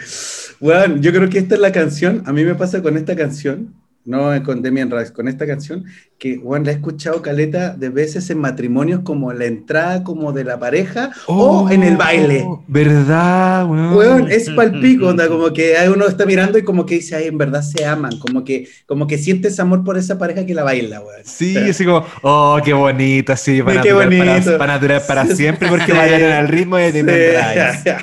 bueno, 0.59 0.97
yo 0.97 1.11
creo 1.11 1.29
que 1.29 1.39
esta 1.39 1.55
es 1.55 1.61
la 1.61 1.71
canción. 1.71 2.23
A 2.25 2.33
mí 2.33 2.43
me 2.43 2.55
pasa 2.55 2.81
con 2.81 2.97
esta 2.97 3.15
canción, 3.15 3.75
no 4.07 4.41
con 4.43 4.61
Demian 4.61 4.89
Rice, 4.89 5.11
con 5.11 5.27
esta 5.27 5.45
canción, 5.45 5.85
que 6.17 6.37
bueno, 6.37 6.65
la 6.65 6.71
he 6.71 6.75
escuchado 6.75 7.21
caleta 7.21 7.75
de 7.75 7.89
veces 7.89 8.29
en 8.29 8.39
matrimonios 8.39 9.01
como 9.01 9.33
la 9.33 9.45
entrada 9.45 10.03
como 10.03 10.31
de 10.31 10.45
la 10.45 10.57
pareja 10.57 11.11
o 11.27 11.69
en 11.69 11.83
el 11.83 11.97
baile. 11.97 12.43
Oh, 12.45 12.63
¿Verdad, 12.67 13.67
weón? 13.69 13.93
Weón, 13.95 14.31
es 14.31 14.49
palpico, 14.49 15.09
onda, 15.09 15.27
como 15.27 15.51
que 15.51 15.77
hay 15.77 15.89
uno 15.89 16.07
está 16.07 16.25
mirando 16.25 16.57
y 16.57 16.63
como 16.63 16.85
que 16.85 16.95
dice, 16.95 17.17
ay, 17.17 17.27
en 17.27 17.37
verdad 17.37 17.61
se 17.61 17.85
aman, 17.85 18.17
como 18.17 18.43
que, 18.43 18.67
como 18.85 19.07
que 19.07 19.17
sientes 19.17 19.59
amor 19.59 19.83
por 19.83 19.97
esa 19.97 20.17
pareja 20.17 20.45
que 20.45 20.53
la 20.55 20.63
baila, 20.63 21.01
weón. 21.01 21.21
Sí, 21.25 21.57
así 21.57 21.83
como, 21.83 22.05
oh, 22.21 22.59
qué 22.63 22.73
bonita, 22.73 23.35
sí, 23.35 23.61
para, 23.61 23.81
Qué 23.81 23.91
durar, 23.91 24.09
para, 24.09 24.33
bonito. 24.33 24.57
para 24.57 24.79
durar 24.79 25.05
para 25.05 25.25
siempre 25.27 25.67
porque 25.67 25.91
bailan 25.91 26.31
al 26.31 26.47
ritmo 26.47 26.77
de 26.77 26.93
Demian 26.93 27.17
Rice. 27.75 27.95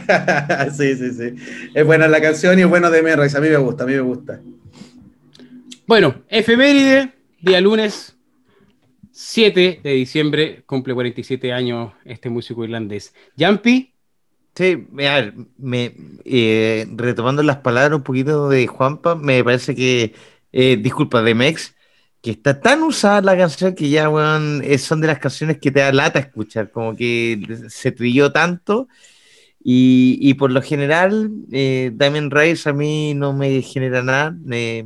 sí, 0.76 0.96
sí, 0.96 1.12
sí. 1.14 1.34
Es 1.74 1.84
buena 1.86 2.06
la 2.08 2.20
canción 2.20 2.58
y 2.58 2.62
es 2.62 2.68
bueno 2.68 2.90
Demian 2.90 3.18
Rice. 3.20 3.36
A 3.38 3.40
mí 3.40 3.48
me 3.48 3.56
gusta, 3.56 3.84
a 3.84 3.86
mí 3.86 3.94
me 3.94 4.00
gusta. 4.00 4.40
Bueno, 5.86 6.22
efeméride, 6.28 7.12
día 7.40 7.60
lunes 7.60 8.16
7 9.12 9.80
de 9.82 9.90
diciembre, 9.92 10.62
cumple 10.66 10.94
47 10.94 11.52
años 11.52 11.92
este 12.04 12.30
músico 12.30 12.64
irlandés. 12.64 13.14
Yampi, 13.36 13.92
Sí, 14.56 14.86
a 15.00 15.20
ver, 15.20 15.34
eh, 16.24 16.86
retomando 16.96 17.42
las 17.42 17.58
palabras 17.58 17.96
un 17.98 18.04
poquito 18.04 18.48
de 18.48 18.66
Juanpa, 18.68 19.16
me 19.16 19.42
parece 19.44 19.74
que, 19.74 20.14
eh, 20.52 20.76
disculpa, 20.76 21.22
de 21.22 21.34
Mex, 21.34 21.74
que 22.22 22.32
está 22.32 22.60
tan 22.60 22.82
usada 22.84 23.20
la 23.22 23.36
canción 23.36 23.74
que 23.74 23.90
ya, 23.90 24.08
weón, 24.08 24.62
son 24.78 25.00
de 25.00 25.08
las 25.08 25.18
canciones 25.18 25.58
que 25.58 25.72
te 25.72 25.80
da 25.80 25.92
lata 25.92 26.20
escuchar, 26.20 26.70
como 26.70 26.96
que 26.96 27.40
se 27.68 27.92
trilló 27.92 28.32
tanto. 28.32 28.88
Y, 29.62 30.18
y 30.20 30.34
por 30.34 30.52
lo 30.52 30.62
general, 30.62 31.30
eh, 31.52 31.90
Damien 31.94 32.30
Rice 32.30 32.68
a 32.68 32.72
mí 32.72 33.14
no 33.14 33.32
me 33.32 33.62
genera 33.62 34.02
nada. 34.02 34.36
eh, 34.52 34.84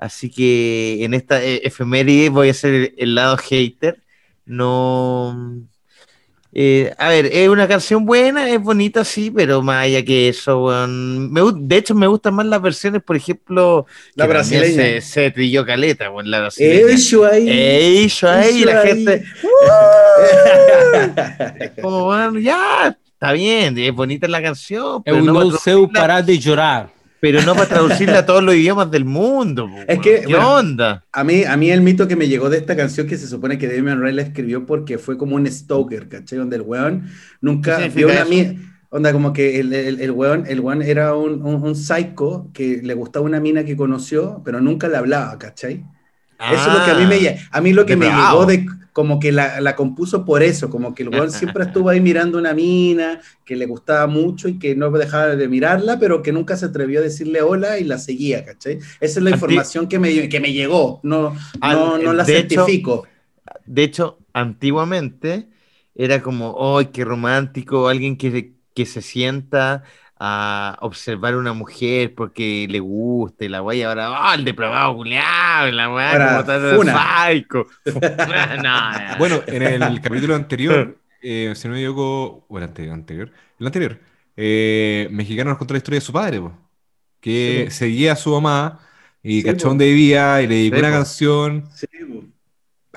así 0.00 0.30
que 0.30 1.04
en 1.04 1.14
esta 1.14 1.42
eh, 1.44 1.60
efeméride 1.64 2.30
voy 2.30 2.48
a 2.48 2.54
ser 2.54 2.74
el, 2.74 2.94
el 2.96 3.14
lado 3.14 3.36
hater. 3.36 4.00
No. 4.46 5.36
eh, 6.52 6.92
a 6.98 7.08
ver, 7.10 7.26
es 7.26 7.48
una 7.48 7.68
canción 7.68 8.04
buena, 8.04 8.50
es 8.50 8.60
bonita, 8.60 9.04
sí, 9.04 9.30
pero 9.30 9.62
más 9.62 9.84
allá 9.84 10.04
que 10.04 10.28
eso, 10.28 10.64
weón, 10.64 11.30
me 11.32 11.40
de 11.54 11.76
hecho 11.76 11.94
me 11.94 12.08
gustan 12.08 12.34
más 12.34 12.46
las 12.46 12.60
versiones, 12.60 13.00
por 13.02 13.14
ejemplo, 13.16 13.86
La 14.16 14.24
que 14.26 14.32
brasileña. 14.32 14.74
Se, 14.74 15.00
se 15.00 15.30
trilló 15.30 15.64
caleta, 15.64 16.10
weón, 16.10 16.28
la 16.30 16.40
brasileña. 16.40 16.92
Eso 16.92 17.24
ahí. 17.24 17.48
Eso 18.04 18.28
ahí, 18.28 18.64
la 18.64 18.82
gente. 18.82 19.22
Como, 21.80 22.06
bueno, 22.06 22.38
ya, 22.40 22.98
está 23.12 23.32
bien, 23.32 23.78
es 23.78 23.94
bonita 23.94 24.26
la 24.26 24.42
canción, 24.42 25.02
Es 25.04 25.12
pero 25.12 25.18
un 25.18 25.26
no, 25.26 25.44
no 25.44 25.88
parar 25.92 26.24
de 26.24 26.38
llorar. 26.38 26.90
Pero 27.20 27.42
no 27.42 27.54
para 27.54 27.68
traducirla 27.68 28.20
a 28.20 28.26
todos 28.26 28.42
los 28.42 28.54
idiomas 28.54 28.90
del 28.90 29.04
mundo. 29.04 29.68
po, 29.68 29.76
Es 29.86 29.98
que, 30.00 30.22
¿Qué 30.26 30.26
bueno, 30.26 30.54
onda? 30.56 31.04
A 31.12 31.24
mí, 31.24 31.44
a 31.44 31.56
mí 31.56 31.70
el 31.70 31.80
mito 31.82 32.06
que 32.06 32.16
me 32.16 32.28
llegó 32.28 32.50
de 32.50 32.58
esta 32.58 32.76
canción 32.76 33.06
que 33.06 33.16
se 33.18 33.26
supone 33.26 33.58
que 33.58 33.68
Damian 33.68 34.00
Ray 34.00 34.14
la 34.14 34.22
escribió 34.22 34.64
porque 34.66 34.96
fue 34.98 35.18
como 35.18 35.36
un 35.36 35.46
stalker, 35.46 36.08
¿cachai? 36.08 36.38
Donde 36.38 36.56
el 36.56 36.62
weón 36.62 37.08
nunca 37.40 37.78
¿Qué 37.78 37.88
vio 37.88 38.06
una 38.08 38.24
mina. 38.24 38.54
Onda, 38.90 39.12
como 39.12 39.32
que 39.32 39.60
el, 39.60 39.72
el, 39.72 40.00
el 40.00 40.10
weón, 40.10 40.44
el 40.48 40.60
weón 40.60 40.82
era 40.82 41.14
un, 41.14 41.42
un, 41.42 41.62
un 41.62 41.76
psycho 41.76 42.50
que 42.52 42.80
le 42.82 42.94
gustaba 42.94 43.24
una 43.24 43.40
mina 43.40 43.64
que 43.64 43.76
conoció, 43.76 44.42
pero 44.44 44.60
nunca 44.60 44.88
le 44.88 44.96
hablaba, 44.96 45.38
¿cachai? 45.38 45.84
Eso 46.38 46.68
es 46.70 46.78
lo 46.78 46.84
que 46.84 46.90
a 46.90 46.94
mí 46.94 47.06
me, 47.06 47.18
lle- 47.20 47.38
a 47.50 47.60
mí 47.60 47.72
lo 47.72 47.84
que 47.86 47.96
me 47.96 48.06
llegó 48.06 48.46
de 48.46 48.66
como 49.00 49.18
que 49.18 49.32
la, 49.32 49.60
la 49.62 49.74
compuso 49.76 50.26
por 50.26 50.42
eso, 50.42 50.68
como 50.68 50.94
que 50.94 51.04
el 51.04 51.08
weón 51.08 51.30
siempre 51.40 51.64
estuvo 51.64 51.88
ahí 51.88 52.00
mirando 52.02 52.36
una 52.38 52.52
mina 52.52 53.18
que 53.46 53.56
le 53.56 53.64
gustaba 53.64 54.06
mucho 54.06 54.46
y 54.46 54.58
que 54.58 54.74
no 54.76 54.90
dejaba 54.90 55.36
de 55.36 55.48
mirarla, 55.48 55.98
pero 55.98 56.20
que 56.22 56.32
nunca 56.32 56.54
se 56.58 56.66
atrevió 56.66 57.00
a 57.00 57.02
decirle 57.02 57.40
hola 57.40 57.78
y 57.78 57.84
la 57.84 57.96
seguía, 57.98 58.44
¿cachai? 58.44 58.78
Esa 59.00 59.18
es 59.20 59.22
la 59.22 59.30
información 59.30 59.88
que 59.88 59.98
me, 59.98 60.28
que 60.28 60.38
me 60.40 60.52
llegó, 60.52 61.00
no, 61.02 61.34
Al- 61.62 61.76
no, 61.76 61.98
no 61.98 62.12
la 62.12 62.24
de 62.24 62.38
hecho- 62.40 62.66
certifico. 62.66 63.06
De 63.64 63.84
hecho, 63.84 64.18
antiguamente 64.34 65.48
era 65.94 66.22
como, 66.22 66.76
¡ay, 66.78 66.86
qué 66.92 67.04
romántico! 67.04 67.88
Alguien 67.88 68.16
que, 68.18 68.52
que 68.74 68.86
se 68.86 69.00
sienta 69.02 69.82
a 70.20 70.76
observar 70.82 71.34
a 71.34 71.38
una 71.38 71.54
mujer 71.54 72.14
porque 72.14 72.66
le 72.70 72.80
gusta 72.80 73.44
y 73.46 73.48
la 73.48 73.60
guay 73.60 73.82
ahora, 73.82 74.10
¡oh, 74.30 74.34
el 74.34 74.44
depravado 74.44 74.96
culiao! 74.96 75.70
La 75.72 75.86
Ahora, 76.06 76.26
como 76.28 76.44
tal, 76.44 76.86
no. 78.62 78.70
Bueno, 79.16 79.44
en 79.50 79.62
el 79.62 80.00
capítulo 80.00 80.34
anterior, 80.34 80.98
eh, 81.20 81.52
si 81.56 81.68
no 81.68 81.74
me 81.74 81.80
equivoco, 81.80 82.46
o 82.48 82.58
el 82.58 82.64
anterior, 82.64 82.94
anterior, 82.94 83.32
el 83.58 83.66
anterior, 83.66 84.00
eh, 84.36 85.08
Mexicano 85.10 85.50
nos 85.50 85.58
contó 85.58 85.74
la 85.74 85.78
historia 85.78 85.98
de 86.00 86.06
su 86.06 86.12
padre, 86.12 86.40
po, 86.40 86.56
que 87.20 87.68
Sí, 87.68 87.70
seguía 87.70 88.12
a 88.14 88.16
su 88.16 88.30
mamá 88.32 88.80
y 89.22 89.42
Sí, 89.42 89.44
cachó 89.44 89.68
po. 89.68 89.70
dónde 89.70 89.86
vivía 89.86 90.42
y 90.42 90.46
le 90.48 90.54
dedicó 90.56 90.78
Sí, 90.78 90.80
una 90.80 90.90
po. 90.90 90.92
canción 90.92 91.70
Sí, 91.74 91.86
po. 92.08 92.19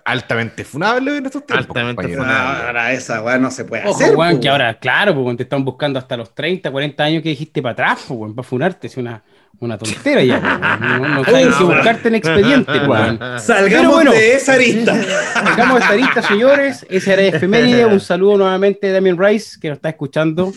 Altamente 0.06 0.64
funable 0.64 1.18
en 1.18 1.26
estos 1.26 1.46
tiempos. 1.46 1.68
Altamente 1.68 1.96
compañero. 1.96 2.24
funable. 2.24 2.68
ahora 2.68 2.92
esa 2.94 3.22
weá 3.22 3.38
no 3.38 3.50
se 3.52 3.66
puede 3.66 3.84
Ojo, 3.88 3.96
hacer. 4.04 4.16
weón, 4.16 4.36
po, 4.36 4.42
que 4.42 4.50
ahora, 4.50 4.74
claro, 4.76 5.16
pues 5.16 5.38
te 5.38 5.44
están 5.44 5.64
buscando 5.64 6.00
hasta 6.00 6.18
los 6.18 6.34
30, 6.36 6.72
40 6.72 7.04
años 7.04 7.24
que 7.24 7.30
dijiste 7.30 7.62
para 7.62 7.74
atrás, 7.74 8.06
pues, 8.08 8.20
weón, 8.20 8.36
para 8.36 8.48
funarte, 8.48 8.88
es 8.88 8.98
una, 8.98 9.24
una 9.60 9.78
tontera 9.78 10.24
ya, 10.24 10.40
pues, 10.42 11.00
weón. 11.00 11.02
no, 11.02 11.16
no 11.16 11.24
qué 11.24 11.64
buscarte 11.64 12.08
en 12.10 12.16
expediente, 12.16 12.72
pues, 12.72 12.88
weón. 12.88 13.20
Salgamos 13.40 13.94
bueno. 13.94 14.12
de 14.12 14.36
esa 14.36 14.54
arista. 14.54 14.96
Sacamos 15.34 15.82
esta 15.82 15.96
lista, 15.96 16.22
señores. 16.22 16.86
Ese 16.90 17.14
era 17.14 17.22
efeméride. 17.24 17.86
Un 17.86 18.00
saludo 18.00 18.38
nuevamente 18.38 18.88
de 18.88 18.94
Damien 18.94 19.18
Rice, 19.18 19.58
que 19.60 19.70
nos 19.70 19.78
está 19.78 19.90
escuchando. 19.90 20.52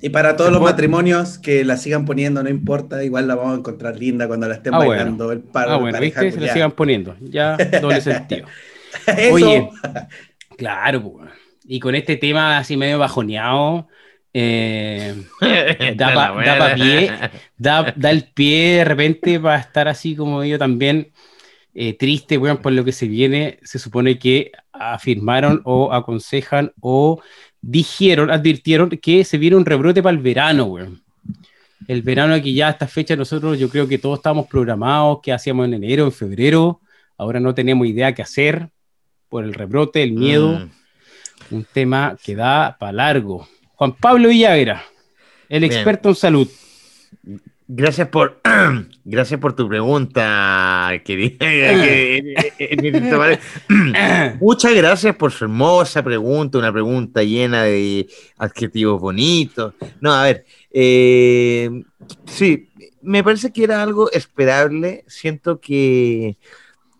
Y 0.00 0.10
para 0.10 0.36
todos 0.36 0.52
los 0.52 0.60
matrimonios 0.62 1.38
que 1.38 1.64
la 1.64 1.76
sigan 1.76 2.04
poniendo, 2.04 2.42
no 2.42 2.48
importa, 2.48 3.02
igual 3.04 3.26
la 3.26 3.34
vamos 3.34 3.54
a 3.54 3.58
encontrar 3.58 3.96
linda 3.96 4.26
cuando 4.28 4.48
la 4.48 4.54
estén 4.54 4.72
Ah, 4.74 4.78
bueno. 4.78 4.90
bailando 4.92 5.32
el 5.32 5.40
par 5.40 5.68
Ah, 5.68 5.76
bueno, 5.76 5.98
¿viste? 5.98 6.20
Se 6.20 6.32
culiada. 6.32 6.52
sigan 6.54 6.70
poniendo. 6.72 7.16
Ya, 7.20 7.56
doble 7.80 8.00
sentido. 8.00 8.46
Oye, 9.32 9.68
claro. 10.56 11.18
Y 11.64 11.80
con 11.80 11.94
este 11.94 12.16
tema 12.16 12.58
así 12.58 12.76
medio 12.76 12.98
bajoneado, 12.98 13.88
eh, 14.34 15.14
da, 15.96 16.14
pa- 16.14 16.42
da 16.44 16.58
pa' 16.58 16.74
pie, 16.74 17.10
da, 17.56 17.94
da 17.96 18.10
el 18.10 18.24
pie 18.32 18.76
de 18.78 18.84
repente 18.84 19.38
para 19.40 19.58
estar 19.58 19.88
así 19.88 20.16
como 20.16 20.42
yo 20.44 20.58
también 20.58 21.12
eh, 21.74 21.94
triste, 21.96 22.36
weón, 22.38 22.58
por 22.58 22.72
lo 22.72 22.84
que 22.84 22.92
se 22.92 23.06
viene. 23.06 23.58
Se 23.62 23.78
supone 23.78 24.18
que 24.18 24.52
afirmaron 24.72 25.62
o 25.64 25.92
aconsejan 25.92 26.72
o 26.80 27.22
dijeron, 27.60 28.30
advirtieron 28.30 28.90
que 28.90 29.24
se 29.24 29.38
viene 29.38 29.56
un 29.56 29.64
rebrote 29.64 30.02
para 30.02 30.16
el 30.16 30.22
verano, 30.22 30.64
weón. 30.64 31.02
El 31.88 32.02
verano 32.02 32.40
que 32.42 32.52
ya 32.52 32.68
a 32.68 32.70
esta 32.70 32.86
fecha 32.86 33.16
nosotros 33.16 33.58
yo 33.58 33.68
creo 33.68 33.88
que 33.88 33.98
todos 33.98 34.18
estábamos 34.18 34.46
programados, 34.46 35.18
que 35.22 35.32
hacíamos 35.32 35.66
en 35.66 35.74
enero, 35.74 36.04
en 36.04 36.12
febrero, 36.12 36.80
ahora 37.18 37.40
no 37.40 37.54
tenemos 37.54 37.86
idea 37.86 38.14
qué 38.14 38.22
hacer 38.22 38.68
por 39.32 39.44
el 39.44 39.54
rebrote, 39.54 40.02
el 40.02 40.12
miedo, 40.12 40.68
Mm. 41.50 41.54
un 41.54 41.64
tema 41.72 42.18
que 42.22 42.36
da 42.36 42.76
para 42.78 42.92
largo. 42.92 43.48
Juan 43.76 43.94
Pablo 43.94 44.28
Villagra, 44.28 44.84
el 45.48 45.60
Bien. 45.60 45.72
experto 45.72 46.10
en 46.10 46.14
salud. 46.14 46.48
Gracias 47.66 48.08
por, 48.08 48.42
gracias 49.06 49.40
por 49.40 49.56
tu 49.56 49.66
pregunta, 49.66 50.90
querida. 51.02 51.38
que- 52.58 53.16
Muchas 54.40 54.74
gracias 54.74 55.16
por 55.16 55.32
su 55.32 55.44
hermosa 55.44 56.02
pregunta, 56.02 56.58
una 56.58 56.70
pregunta 56.70 57.22
llena 57.22 57.62
de 57.62 58.06
adjetivos 58.36 59.00
bonitos. 59.00 59.72
No, 60.02 60.12
a 60.12 60.24
ver, 60.24 60.44
eh, 60.70 61.70
sí, 62.26 62.68
me 63.00 63.24
parece 63.24 63.50
que 63.50 63.64
era 63.64 63.82
algo 63.82 64.10
esperable. 64.12 65.04
Siento 65.06 65.58
que, 65.58 66.36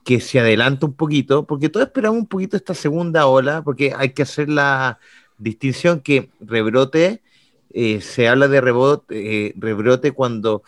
que 0.05 0.21
se 0.21 0.41
adelanta 0.41 0.87
un 0.87 0.95
poquito, 0.95 1.47
porque 1.47 1.69
todos 1.69 1.87
esperamos 1.87 2.19
un 2.21 2.27
poquito 2.27 2.57
esta 2.57 2.75
segunda 2.75 3.27
ola, 3.27 3.63
porque 3.63 3.93
hay 3.97 4.11
que 4.11 4.23
hacer 4.23 4.49
la 4.49 4.99
distinción 5.39 6.01
que 6.01 6.31
rebrote, 6.41 7.23
eh, 7.71 8.01
se 8.01 8.29
habla 8.29 8.49
de 8.49 8.61
rebote, 8.61 9.49
eh, 9.49 9.55
rebrote 9.57 10.13
cuando 10.13 10.63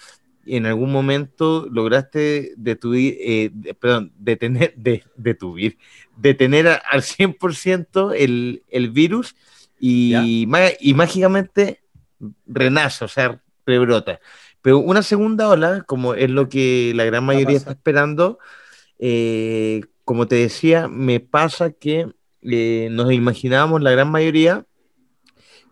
en 0.46 0.66
algún 0.66 0.92
momento 0.92 1.66
lograste 1.70 2.52
detuir, 2.56 3.16
eh, 3.20 3.50
de- 3.52 3.74
perdón, 3.74 4.12
detener, 4.18 4.74
de, 4.76 5.02
detener 6.16 6.68
a- 6.68 6.74
al 6.90 7.02
100% 7.02 8.12
el, 8.12 8.62
el 8.70 8.90
virus 8.90 9.34
y, 9.80 10.46
y 10.80 10.94
mágicamente 10.94 11.80
renace, 12.46 13.04
o 13.04 13.08
sea, 13.08 13.40
rebrota. 13.66 14.20
Pero 14.62 14.78
una 14.78 15.02
segunda 15.02 15.48
ola, 15.48 15.82
como 15.86 16.14
es 16.14 16.30
lo 16.30 16.48
que 16.48 16.92
la 16.94 17.04
gran 17.04 17.24
mayoría 17.24 17.56
está 17.56 17.72
esperando, 17.72 18.38
eh, 18.98 19.82
como 20.04 20.26
te 20.26 20.36
decía, 20.36 20.88
me 20.88 21.20
pasa 21.20 21.72
que 21.72 22.12
eh, 22.42 22.88
nos 22.90 23.12
imaginábamos 23.12 23.82
la 23.82 23.90
gran 23.90 24.10
mayoría 24.10 24.66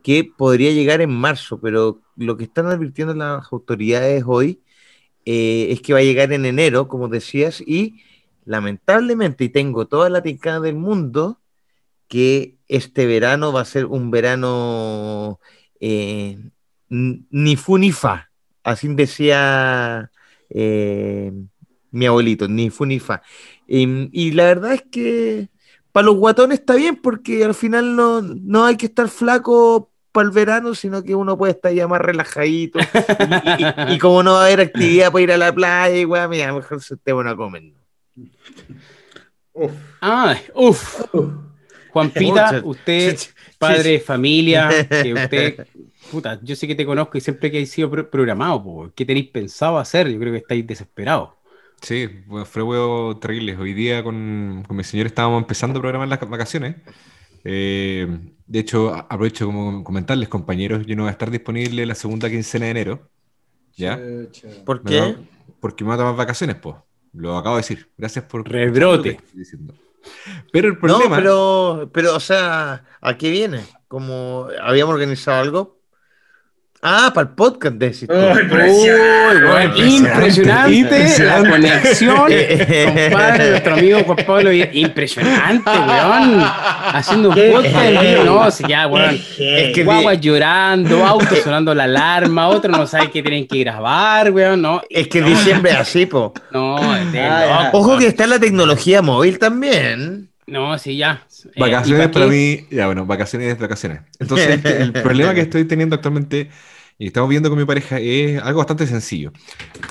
que 0.02 0.24
podría 0.24 0.72
llegar 0.72 1.00
en 1.00 1.10
marzo, 1.10 1.60
pero 1.60 2.02
lo 2.16 2.36
que 2.36 2.44
están 2.44 2.66
advirtiendo 2.66 3.14
las 3.14 3.52
autoridades 3.52 4.24
hoy 4.26 4.62
eh, 5.24 5.68
es 5.70 5.80
que 5.80 5.92
va 5.92 6.00
a 6.00 6.02
llegar 6.02 6.32
en 6.32 6.44
enero, 6.44 6.88
como 6.88 7.08
decías, 7.08 7.60
y 7.60 8.02
lamentablemente, 8.44 9.44
y 9.44 9.48
tengo 9.50 9.86
toda 9.86 10.10
la 10.10 10.22
tincada 10.22 10.60
del 10.60 10.74
mundo, 10.74 11.40
que 12.08 12.56
este 12.68 13.06
verano 13.06 13.52
va 13.52 13.62
a 13.62 13.64
ser 13.64 13.86
un 13.86 14.10
verano 14.10 15.40
ni 16.90 17.56
fu 17.56 17.78
ni 17.78 17.92
fa, 17.92 18.30
así 18.62 18.88
decía 18.94 20.10
mi 21.92 22.06
abuelito, 22.06 22.48
ni 22.48 22.70
fu 22.70 22.84
ni 22.86 22.98
fa. 22.98 23.22
Y, 23.66 24.08
y 24.12 24.32
la 24.32 24.44
verdad 24.44 24.74
es 24.74 24.82
que 24.90 25.48
para 25.92 26.06
los 26.06 26.16
guatones 26.16 26.58
está 26.60 26.74
bien 26.74 26.96
porque 26.96 27.44
al 27.44 27.54
final 27.54 27.94
no, 27.96 28.22
no 28.22 28.64
hay 28.64 28.76
que 28.76 28.86
estar 28.86 29.08
flaco 29.08 29.90
para 30.10 30.26
el 30.26 30.32
verano, 30.32 30.74
sino 30.74 31.02
que 31.02 31.14
uno 31.14 31.38
puede 31.38 31.52
estar 31.52 31.72
ya 31.72 31.88
más 31.88 32.00
relajadito. 32.00 32.78
Y, 32.78 33.62
y- 33.64 33.94
y 33.94 33.98
como 33.98 34.22
no 34.22 34.32
va 34.34 34.42
a 34.42 34.46
haber 34.46 34.60
actividad 34.60 35.12
para 35.12 35.22
ir 35.22 35.32
a 35.32 35.36
la 35.38 35.54
playa, 35.54 35.96
y 35.98 36.04
weá, 36.04 36.28
mira, 36.28 36.52
mejor 36.52 36.82
se 36.82 36.96
te 36.96 37.12
van 37.12 37.28
a 37.28 37.36
comer. 37.36 37.62
Uf. 39.54 39.72
Ah, 40.00 40.36
uff. 40.54 41.00
Juan 41.92 42.10
Pita, 42.10 42.60
usted, 42.64 43.18
padre 43.58 43.90
de 43.92 44.00
familia, 44.00 44.70
que 45.02 45.12
usted, 45.14 45.66
puta, 46.10 46.38
yo 46.42 46.56
sé 46.56 46.66
que 46.66 46.74
te 46.74 46.86
conozco 46.86 47.18
y 47.18 47.20
siempre 47.20 47.50
que 47.50 47.58
hay 47.58 47.66
sido 47.66 47.90
pro- 47.90 48.10
programado, 48.10 48.62
po, 48.62 48.90
¿qué 48.94 49.04
tenéis 49.04 49.28
pensado 49.30 49.78
hacer? 49.78 50.08
Yo 50.08 50.18
creo 50.18 50.32
que 50.32 50.38
estáis 50.38 50.66
desesperados. 50.66 51.30
Sí, 51.82 52.06
bueno, 52.26 52.46
fue 52.46 52.62
huevo 52.62 53.18
terrible. 53.18 53.56
Hoy 53.56 53.72
día 53.74 54.04
con, 54.04 54.62
con 54.66 54.76
mi 54.76 54.84
señor 54.84 55.06
estábamos 55.06 55.40
empezando 55.42 55.78
a 55.78 55.82
programar 55.82 56.08
las 56.08 56.20
vacaciones 56.28 56.76
Eh, 57.44 58.06
de 58.46 58.60
hecho, 58.60 58.94
aprovecho 58.94 59.46
como 59.46 59.84
comentarles, 59.84 60.28
compañeros, 60.28 60.86
yo 60.86 60.96
no 60.96 61.04
voy 61.04 61.10
a 61.10 61.12
estar 61.12 61.30
disponible 61.30 61.86
la 61.86 61.94
segunda 61.96 62.30
quincena 62.30 62.66
de 62.66 62.70
enero. 62.72 63.10
¿Ya? 63.76 63.96
¿Por 64.64 64.82
Me 64.82 64.90
qué? 64.90 65.00
va- 65.00 65.16
porque 65.60 65.84
me 65.84 65.88
voy 65.90 65.94
a 65.96 65.98
tomar 65.98 66.16
vacaciones, 66.16 66.56
pues. 66.56 66.76
Lo 67.14 67.36
acabo 67.38 67.56
de 67.56 67.62
decir. 67.62 67.92
Gracias 67.98 68.26
por. 68.26 68.46
Rebrote. 68.48 69.18
Pero 70.52 70.68
el 70.68 70.78
No, 70.80 70.98
problema. 70.98 71.16
pero, 71.16 71.90
pero, 71.92 72.16
o 72.16 72.20
sea, 72.20 72.84
¿a 73.00 73.16
qué 73.18 73.30
viene? 73.30 73.68
Como 73.88 74.48
habíamos 74.62 74.94
organizado 74.94 75.40
algo. 75.40 75.81
Ah, 76.84 77.12
para 77.14 77.28
el 77.28 77.34
podcast, 77.36 77.76
decís 77.76 78.08
Uy, 78.08 78.16
weón, 78.16 79.76
impresionante 79.88 80.74
Impresionante. 80.74 81.24
la 81.24 81.48
conexión, 81.48 82.16
compadre, 83.10 83.50
nuestro 83.50 83.74
amigo 83.74 84.00
Juan 84.04 84.18
Pablo. 84.26 84.52
Impresionante, 84.52 85.70
weón. 85.70 86.42
Haciendo 86.92 87.28
un 87.28 87.34
podcast. 87.36 88.24
No, 88.24 88.50
si 88.50 88.64
ya, 88.66 88.88
weón. 88.88 89.14
Es 89.38 89.72
que 89.74 89.84
Guaguas 89.84 90.20
llorando, 90.20 91.06
autos 91.06 91.38
sonando 91.44 91.72
la 91.72 91.84
alarma, 91.84 92.48
otro 92.48 92.72
no 92.72 92.84
sabe 92.88 93.12
que 93.12 93.22
tienen 93.22 93.46
que 93.46 93.60
grabar, 93.60 94.32
weón. 94.32 94.60
No, 94.60 94.82
es 94.90 95.06
que 95.06 95.20
no, 95.20 95.28
diciembre 95.28 95.70
es 95.70 95.78
así, 95.78 96.06
po. 96.06 96.34
No, 96.50 96.96
es 96.96 97.12
de 97.12 97.20
Ah, 97.20 97.66
loco. 97.66 97.78
Ojo 97.78 97.98
que 97.98 98.08
está 98.08 98.26
la 98.26 98.40
tecnología 98.40 99.02
móvil 99.02 99.38
también. 99.38 100.30
No, 100.48 100.76
sí, 100.78 100.96
ya. 100.96 101.22
Eh, 101.44 101.60
Vacaciones 101.60 102.06
¿y 102.06 102.08
pa' 102.08 102.12
para 102.12 102.26
mí, 102.26 102.66
ya 102.72 102.86
bueno, 102.86 103.06
vacaciones 103.06 103.52
es 103.52 103.58
vacaciones. 103.60 104.00
Entonces, 104.18 104.64
el 104.64 104.92
problema 105.02 105.32
que 105.32 105.42
estoy 105.42 105.64
teniendo 105.64 105.94
actualmente 105.94 106.50
y 106.98 107.08
estamos 107.08 107.28
viendo 107.28 107.48
con 107.48 107.58
mi 107.58 107.64
pareja 107.64 107.98
es 107.98 108.40
algo 108.42 108.58
bastante 108.58 108.86
sencillo. 108.86 109.32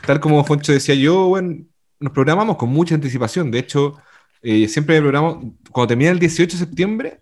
Tal 0.06 0.20
como 0.20 0.44
Foncho 0.44 0.72
decía 0.72 0.96
yo, 0.96 1.28
bueno, 1.28 1.66
nos 2.00 2.14
programamos 2.14 2.58
con 2.58 2.70
mucha 2.70 2.96
anticipación. 2.96 3.52
De 3.52 3.60
hecho, 3.60 3.98
eh, 4.42 4.68
siempre 4.68 4.96
me 4.96 5.02
programamos, 5.02 5.54
cuando 5.72 5.90
termina 5.90 6.12
el 6.12 6.20
18 6.20 6.58
de 6.58 6.66
septiembre, 6.66 7.20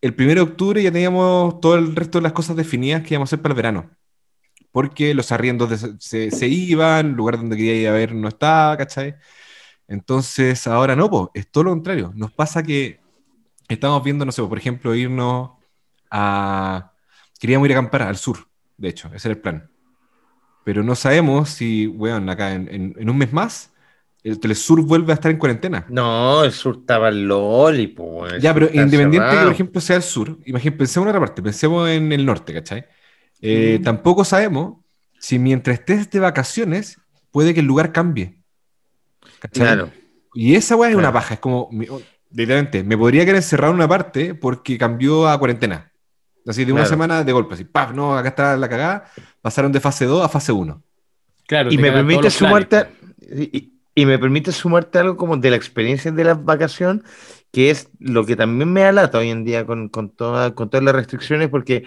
el 0.00 0.14
1 0.18 0.34
de 0.34 0.40
octubre 0.40 0.82
ya 0.82 0.92
teníamos 0.92 1.60
todo 1.60 1.76
el 1.76 1.94
resto 1.96 2.18
de 2.18 2.22
las 2.22 2.32
cosas 2.32 2.56
definidas 2.56 3.02
que 3.02 3.14
íbamos 3.14 3.28
a 3.28 3.30
hacer 3.30 3.42
para 3.42 3.52
el 3.52 3.56
verano. 3.56 3.90
Porque 4.72 5.14
los 5.14 5.32
arriendos 5.32 5.70
se, 6.00 6.30
se 6.30 6.48
iban, 6.48 7.06
el 7.06 7.12
lugar 7.12 7.38
donde 7.38 7.56
quería 7.56 7.74
ir 7.74 7.88
a 7.88 7.92
ver 7.92 8.14
no 8.14 8.28
estaba, 8.28 8.76
¿cachai? 8.76 9.16
Entonces, 9.88 10.66
ahora 10.66 10.94
no, 10.96 11.30
es 11.34 11.50
todo 11.50 11.64
lo 11.64 11.70
contrario. 11.70 12.12
Nos 12.14 12.32
pasa 12.32 12.62
que 12.62 13.00
estamos 13.68 14.02
viendo, 14.04 14.24
no 14.24 14.32
sé, 14.32 14.42
por 14.42 14.58
ejemplo, 14.58 14.94
irnos 14.94 15.52
a... 16.10 16.92
Queríamos 17.40 17.66
ir 17.68 17.74
a 17.74 17.78
acampar 17.78 18.02
al 18.02 18.16
sur, 18.16 18.47
de 18.78 18.88
hecho, 18.90 19.10
ese 19.14 19.28
era 19.28 19.36
el 19.36 19.42
plan. 19.42 19.70
Pero 20.64 20.82
no 20.82 20.94
sabemos 20.96 21.50
si, 21.50 21.86
weón, 21.88 22.28
acá 22.30 22.54
en, 22.54 22.68
en- 22.74 22.94
en 22.98 23.10
un 23.10 23.18
mes 23.18 23.32
más, 23.32 23.72
el 24.22 24.40
Telesur 24.40 24.82
vuelve 24.82 25.12
a 25.12 25.16
estar 25.16 25.30
en 25.30 25.38
cuarentena. 25.38 25.86
No, 25.86 26.44
el 26.44 26.52
sur 26.52 26.78
estaba 26.80 27.10
Loli, 27.10 27.88
po. 27.88 28.26
el 28.26 28.40
Ya, 28.40 28.54
pero 28.54 28.68
independiente 28.72 29.30
que, 29.30 29.40
cerrado. 29.40 29.44
por 29.44 29.52
ejemplo, 29.52 29.80
sea 29.80 29.96
el 29.96 30.02
sur, 30.02 30.38
imagínate, 30.44 30.78
pensemos 30.78 31.06
en 31.06 31.08
otra 31.10 31.20
parte, 31.20 31.42
pensemos 31.42 31.88
en 31.88 32.12
el 32.12 32.24
norte, 32.26 32.52
¿cachai? 32.54 32.86
Eh, 33.40 33.80
Tampoco 33.82 34.24
sabemos 34.24 34.78
si 35.18 35.38
mientras 35.38 35.80
estés 35.80 36.10
de 36.10 36.20
vacaciones, 36.20 36.98
puede 37.30 37.54
que 37.54 37.60
el 37.60 37.66
lugar 37.66 37.92
cambie. 37.92 38.42
¿cachai? 39.40 39.64
Claro. 39.64 39.92
Y 40.34 40.54
esa 40.54 40.76
weá 40.76 40.90
es 40.90 40.96
una 40.96 41.12
paja, 41.12 41.34
es 41.34 41.40
como, 41.40 41.70
oh, 41.90 42.02
literalmente, 42.30 42.84
me 42.84 42.96
podría 42.98 43.24
quedar 43.24 43.36
encerrado 43.36 43.72
en 43.72 43.76
una 43.76 43.88
parte 43.88 44.34
porque 44.34 44.78
cambió 44.78 45.28
a 45.28 45.38
cuarentena. 45.38 45.87
Así 46.48 46.64
de 46.64 46.72
una 46.72 46.80
Claro. 46.82 46.90
semana 46.90 47.24
de 47.24 47.32
golpe, 47.32 47.54
así, 47.54 47.64
¡paf! 47.64 47.92
No, 47.92 48.16
acá 48.16 48.30
está 48.30 48.56
la 48.56 48.68
cagada, 48.68 49.04
pasaron 49.42 49.70
de 49.70 49.80
fase 49.80 50.06
2 50.06 50.24
a 50.24 50.28
fase 50.28 50.50
1. 50.52 50.82
Claro, 51.46 51.70
Y 51.72 51.78
me 51.78 51.92
permite 51.92 52.30
sumarte, 52.30 52.86
y, 53.30 53.72
y 53.94 54.06
me 54.06 54.18
permite 54.18 54.52
sumarte 54.52 54.98
algo 54.98 55.16
como 55.16 55.36
de 55.36 55.50
la 55.50 55.56
experiencia 55.56 56.10
de 56.10 56.24
la 56.24 56.34
vacación, 56.34 57.04
que 57.52 57.70
es 57.70 57.88
lo 57.98 58.24
que 58.26 58.36
también 58.36 58.72
me 58.72 58.84
alata 58.84 59.18
hoy 59.18 59.30
en 59.30 59.44
día 59.44 59.64
con, 59.66 59.88
con, 59.88 60.10
toda- 60.10 60.54
con 60.54 60.68
todas 60.70 60.84
las 60.84 60.94
restricciones, 60.94 61.48
porque 61.48 61.84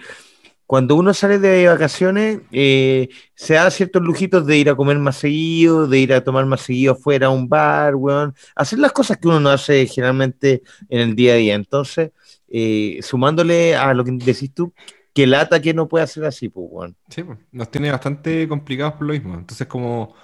cuando 0.66 0.94
uno 0.96 1.12
sale 1.12 1.38
de 1.38 1.66
vacaciones, 1.68 2.40
eh, 2.50 3.08
se 3.34 3.54
da 3.54 3.70
ciertos 3.70 4.00
lujitos 4.02 4.46
de 4.46 4.56
ir 4.56 4.70
a 4.70 4.74
comer 4.74 4.98
más 4.98 5.16
seguido, 5.16 5.86
de 5.86 5.98
ir 5.98 6.14
a 6.14 6.24
tomar 6.24 6.46
más 6.46 6.62
seguido 6.62 6.94
afuera 6.94 7.26
a 7.26 7.30
un 7.30 7.48
bar, 7.48 7.94
weón, 7.94 8.34
hacer 8.56 8.78
las 8.78 8.92
cosas 8.92 9.18
que 9.18 9.28
uno 9.28 9.38
no 9.38 9.50
hace 9.50 9.86
generalmente 9.86 10.62
en 10.88 11.00
el 11.00 11.14
día 11.14 11.34
a 11.34 11.36
día. 11.36 11.54
Entonces, 11.56 12.12
eh, 12.54 12.98
sumándole 13.00 13.74
a 13.74 13.94
lo 13.94 14.04
que 14.04 14.12
decís 14.12 14.52
tú, 14.52 14.74
que 15.14 15.26
lata 15.26 15.60
que 15.60 15.72
no 15.72 15.88
puede 15.88 16.04
hacer 16.04 16.24
así, 16.24 16.48
pues, 16.48 16.66
weón. 16.70 16.96
Sí, 17.08 17.22
pues, 17.22 17.38
nos 17.50 17.70
tiene 17.70 17.90
bastante 17.90 18.46
complicados 18.46 18.94
por 18.94 19.06
lo 19.06 19.14
mismo. 19.14 19.34
Entonces, 19.34 19.66
como 19.66 20.14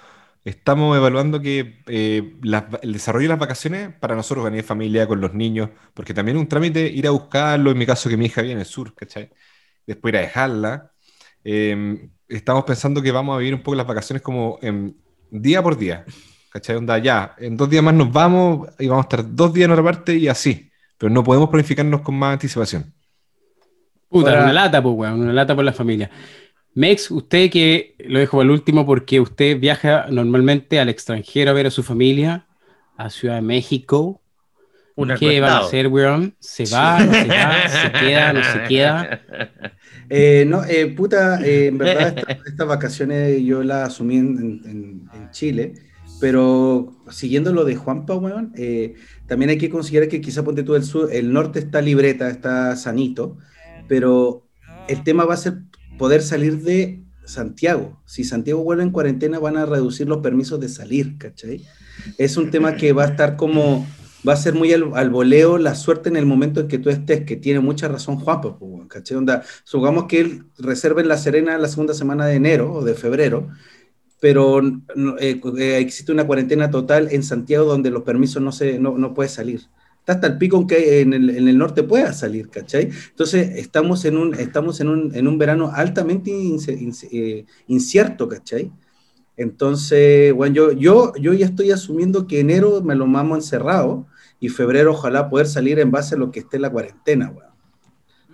estamos 0.45 0.95
evaluando 0.95 1.41
que 1.41 1.81
eh, 1.87 2.35
el 2.81 2.93
desarrollo 2.93 3.23
de 3.23 3.29
las 3.29 3.39
vacaciones 3.39 3.93
para 3.99 4.15
nosotros, 4.15 4.45
venir 4.45 4.63
familia 4.63 5.07
con 5.07 5.19
los 5.19 5.33
niños, 5.33 5.69
porque 5.93 6.13
también 6.13 6.37
es 6.37 6.41
un 6.41 6.47
trámite 6.47 6.87
ir 6.87 7.07
a 7.07 7.11
buscarlo, 7.11 7.71
en 7.71 7.77
mi 7.77 7.85
caso 7.85 8.09
que 8.09 8.17
mi 8.17 8.27
hija 8.27 8.41
vive 8.41 8.53
en 8.53 8.59
el 8.59 8.65
sur, 8.65 8.93
¿cachai? 8.93 9.31
Después 9.85 10.13
ir 10.13 10.17
a 10.17 10.21
dejarla. 10.21 10.91
Eh, 11.43 12.09
estamos 12.27 12.63
pensando 12.63 13.01
que 13.01 13.11
vamos 13.11 13.35
a 13.35 13.39
vivir 13.39 13.55
un 13.55 13.63
poco 13.63 13.75
las 13.75 13.87
vacaciones 13.87 14.21
como 14.21 14.59
en 14.61 14.95
día 15.31 15.63
por 15.63 15.77
día, 15.77 16.05
¿cachai? 16.51 16.75
Onda, 16.75 16.97
ya, 16.99 17.35
en 17.39 17.57
dos 17.57 17.69
días 17.69 17.83
más 17.83 17.93
nos 17.93 18.11
vamos 18.11 18.69
y 18.77 18.87
vamos 18.87 19.05
a 19.05 19.07
estar 19.07 19.35
dos 19.35 19.53
días 19.53 19.65
en 19.65 19.71
otra 19.71 19.83
parte 19.83 20.15
y 20.15 20.27
así, 20.27 20.68
pero 20.99 21.09
no 21.11 21.23
podemos 21.23 21.49
planificarnos 21.49 22.01
con 22.01 22.13
más 22.15 22.33
anticipación. 22.33 22.93
Puta, 24.09 24.29
Ahora- 24.31 24.43
una 24.43 24.53
lata, 24.53 24.83
pues, 24.83 24.95
weón, 24.95 25.21
una 25.21 25.33
lata 25.33 25.55
por 25.55 25.65
la 25.65 25.73
familia. 25.73 26.11
Mex, 26.75 27.09
usted 27.11 27.49
que 27.49 27.95
lo 27.99 28.19
dejo 28.19 28.41
al 28.41 28.51
último 28.51 28.85
porque 28.85 29.19
usted 29.19 29.59
viaja 29.59 30.05
normalmente 30.11 30.79
al 30.79 30.89
extranjero 30.89 31.49
a 31.51 31.53
ver 31.53 31.65
a 31.67 31.71
su 31.71 31.81
familia, 31.83 32.45
a 32.97 33.09
Ciudad 33.09 33.35
de 33.35 33.41
México. 33.41 34.21
Un 34.95 35.13
¿Qué 35.17 35.39
van 35.39 35.51
a 35.51 35.57
hacer, 35.59 35.87
weón? 35.87 36.35
¿Se 36.39 36.65
va, 36.65 36.99
no 36.99 37.13
se 37.13 37.25
va, 37.27 37.69
se 37.69 37.91
queda, 37.99 38.33
no 38.33 38.43
se 38.43 38.63
queda? 38.67 39.21
Eh, 40.09 40.43
no, 40.47 40.63
eh, 40.65 40.87
puta, 40.87 41.41
eh, 41.45 41.67
en 41.67 41.77
verdad 41.77 42.17
esta- 42.17 42.31
estas 42.45 42.67
vacaciones 42.67 43.41
yo 43.43 43.63
las 43.63 43.89
asumí 43.89 44.17
en, 44.17 44.61
en- 44.65 45.09
en 45.13 45.31
Chile, 45.31 45.73
pero 46.19 46.91
siguiendo 47.09 47.53
lo 47.53 47.63
de 47.63 47.75
Juanpa, 47.77 48.15
weón, 48.15 48.51
eh, 48.57 48.95
también 49.29 49.51
hay 49.51 49.57
que 49.59 49.69
considerar 49.69 50.09
que 50.09 50.21
quizá 50.21 50.43
ponte 50.43 50.63
tú 50.63 50.75
el 50.75 50.83
sur, 50.83 51.09
el 51.13 51.31
norte 51.31 51.59
está 51.59 51.81
libreta, 51.81 52.29
está 52.29 52.75
sanito, 52.75 53.37
pero 53.87 54.47
el 54.87 55.03
tema 55.03 55.23
va 55.23 55.35
a 55.35 55.37
ser 55.37 55.59
poder 55.99 56.23
salir 56.23 56.63
de 56.63 57.03
Santiago. 57.25 58.01
Si 58.05 58.23
Santiago 58.23 58.63
vuelve 58.63 58.81
en 58.81 58.89
cuarentena 58.89 59.37
van 59.37 59.55
a 59.55 59.67
reducir 59.67 60.07
los 60.07 60.17
permisos 60.17 60.59
de 60.59 60.67
salir, 60.67 61.19
¿cachai? 61.19 61.63
Es 62.17 62.37
un 62.37 62.49
tema 62.49 62.75
que 62.75 62.91
va 62.91 63.03
a 63.03 63.07
estar 63.09 63.35
como, 63.35 63.85
va 64.27 64.33
a 64.33 64.37
ser 64.37 64.55
muy 64.55 64.73
al, 64.73 64.91
al 64.95 65.11
voleo 65.11 65.59
la 65.59 65.75
suerte 65.75 66.09
en 66.09 66.15
el 66.15 66.25
momento 66.25 66.61
en 66.61 66.67
que 66.67 66.79
tú 66.79 66.89
estés, 66.89 67.23
que 67.23 67.35
tiene 67.35 67.59
mucha 67.59 67.87
razón 67.87 68.15
Juanpa, 68.15 68.57
pues, 68.57 68.87
¿cachai? 68.87 69.15
Onda, 69.15 69.43
supongamos 69.63 70.05
que 70.05 70.21
él 70.21 70.45
reserve 70.57 71.03
en 71.03 71.07
La 71.07 71.17
Serena 71.17 71.55
la 71.59 71.67
segunda 71.67 71.93
semana 71.93 72.25
de 72.25 72.33
enero 72.33 72.73
o 72.73 72.83
de 72.83 72.95
febrero, 72.95 73.49
pero 74.19 74.59
eh, 75.19 75.41
eh, 75.57 75.77
existe 75.77 76.11
una 76.11 76.27
cuarentena 76.27 76.69
total 76.69 77.07
en 77.11 77.23
Santiago 77.23 77.65
donde 77.65 77.89
los 77.89 78.03
permisos 78.03 78.41
no, 78.41 78.51
se, 78.51 78.79
no, 78.79 78.97
no 78.97 79.13
puede 79.13 79.29
salir. 79.29 79.61
Está 79.99 80.13
hasta 80.13 80.27
el 80.27 80.37
pico 80.37 80.57
en 80.57 80.67
que 80.67 81.01
en 81.01 81.13
el, 81.13 81.29
en 81.29 81.47
el 81.47 81.57
norte 81.57 81.83
pueda 81.83 82.13
salir, 82.13 82.49
¿cachai? 82.49 82.89
Entonces 83.09 83.57
estamos 83.57 84.05
en 84.05 84.17
un, 84.17 84.33
estamos 84.33 84.81
en 84.81 84.89
un, 84.89 85.15
en 85.15 85.27
un 85.27 85.37
verano 85.37 85.71
altamente 85.73 86.31
eh, 86.31 87.45
incierto, 87.67 88.27
¿cachai? 88.27 88.71
Entonces, 89.37 90.33
bueno, 90.33 90.55
yo, 90.55 90.71
yo, 90.73 91.13
yo 91.15 91.33
ya 91.33 91.45
estoy 91.45 91.71
asumiendo 91.71 92.27
que 92.27 92.41
enero 92.41 92.81
me 92.81 92.95
lo 92.95 93.07
mamo 93.07 93.35
encerrado 93.35 94.07
y 94.39 94.49
febrero 94.49 94.91
ojalá 94.91 95.29
poder 95.29 95.47
salir 95.47 95.79
en 95.79 95.91
base 95.91 96.15
a 96.15 96.17
lo 96.17 96.31
que 96.31 96.39
esté 96.39 96.59
la 96.59 96.71
cuarentena, 96.71 97.29
weón. 97.29 97.48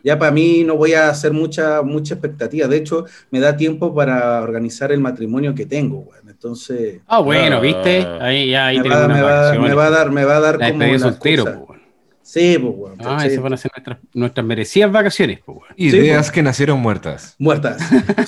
Ya 0.05 0.17
para 0.19 0.31
mí 0.31 0.63
no 0.63 0.75
voy 0.77 0.93
a 0.93 1.09
hacer 1.09 1.33
mucha, 1.33 1.81
mucha 1.81 2.13
expectativa. 2.13 2.67
De 2.67 2.77
hecho, 2.77 3.05
me 3.31 3.39
da 3.39 3.57
tiempo 3.57 3.93
para 3.95 4.39
organizar 4.43 4.91
el 4.91 4.99
matrimonio 4.99 5.55
que 5.55 5.65
tengo. 5.65 6.07
Entonces, 6.29 6.99
Ah, 7.07 7.19
bueno, 7.21 7.57
Ah. 7.57 7.59
¿viste? 7.59 8.05
Ahí 8.21 8.51
ya 8.51 8.67
ahí 8.67 8.79
me 8.79 8.87
va, 8.89 9.07
me 9.07 9.21
va- 9.21 9.31
vacaciones. 9.41 9.69
me 9.69 9.75
va 9.75 9.87
a 9.87 9.89
dar, 9.89 10.11
me 10.11 10.23
va 10.23 10.37
a 10.37 10.39
dar 10.39 10.59
La 10.59 10.71
como 10.71 10.85
una 10.87 10.99
soltero, 10.99 11.65
pues. 11.65 11.79
Sí, 12.21 12.57
pues. 12.59 12.93
Ah, 13.03 13.25
esas 13.25 13.41
van 13.43 13.53
a 13.53 13.57
ser 13.57 13.71
nuestras, 13.75 13.97
nuestras 14.13 14.45
merecidas 14.45 14.91
vacaciones, 14.91 15.39
pues, 15.43 15.57
weón. 15.57 15.73
Ideas 15.75 16.31
que 16.31 16.43
nacieron 16.43 16.79
muertas. 16.79 17.35
Muertas. 17.39 17.81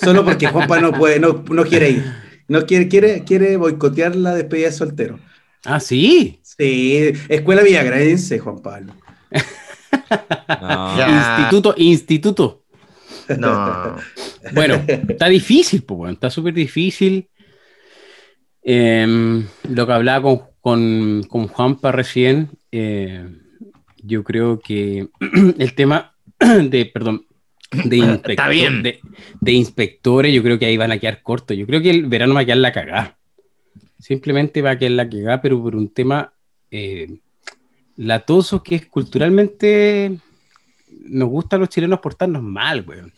Solo 0.04 0.26
porque 0.26 0.48
Juanpa 0.48 0.82
no 0.82 0.92
puede, 0.94 1.20
no, 1.20 1.44
no 1.50 1.64
quiere 1.64 1.92
ir. 1.92 2.04
No 2.48 2.66
quiere, 2.66 2.88
quiere, 2.88 3.24
quiere 3.24 3.56
boicotear 3.58 4.16
la 4.16 4.34
despedida 4.34 4.68
de 4.68 4.72
soltero. 4.74 5.20
Ah, 5.66 5.80
sí. 5.80 6.40
Sí, 6.44 7.12
Escuela 7.30 7.62
Villagraense, 7.62 8.40
Juan 8.40 8.60
Pablo. 8.64 8.94
No. 10.62 11.18
Instituto, 11.18 11.74
instituto. 11.78 12.64
No. 13.38 13.96
Bueno, 14.54 14.82
está 14.88 15.28
difícil, 15.28 15.84
pues, 15.84 16.14
está 16.14 16.30
súper 16.30 16.54
difícil. 16.54 17.28
Em, 18.64 19.46
lo 19.70 19.88
que 19.88 19.94
hablaba 19.94 20.22
con, 20.24 20.42
con, 20.62 21.24
con 21.30 21.48
Juanpa 21.48 21.92
recién, 21.92 22.50
eh, 22.72 23.26
yo 24.04 24.24
creo 24.24 24.60
que 24.60 25.08
el 25.58 25.74
tema 25.74 26.16
de, 26.40 26.86
perdón, 26.86 27.26
de, 27.72 27.98
inspector- 27.98 28.50
bien. 28.50 28.84
de, 28.84 29.00
de 29.40 29.52
inspectores, 29.52 30.34
yo 30.34 30.44
creo 30.44 30.60
que 30.60 30.66
ahí 30.66 30.78
van 30.78 30.92
a 30.92 30.98
quedar 31.00 31.22
cortos. 31.22 31.56
Yo 31.58 31.66
creo 31.66 31.82
que 31.82 31.90
el 31.90 32.06
verano 32.08 32.34
va 32.34 32.42
a 32.42 32.46
quedar 32.46 32.58
la 32.58 32.72
cagada. 32.74 33.18
Simplemente 34.00 34.62
va 34.62 34.72
a 34.72 34.78
quedar 34.78 34.92
la 34.92 35.10
cagada, 35.10 35.42
pero 35.42 35.62
por 35.62 35.76
un 35.76 35.90
tema 35.94 36.34
eh, 36.72 37.20
latoso 37.98 38.64
que 38.64 38.76
es 38.76 38.86
culturalmente 38.86 40.18
nos 41.10 41.30
gusta 41.30 41.56
a 41.56 41.60
los 41.60 41.70
chilenos 41.70 42.00
portarnos 42.00 42.42
mal, 42.44 42.84
weón. 42.88 43.14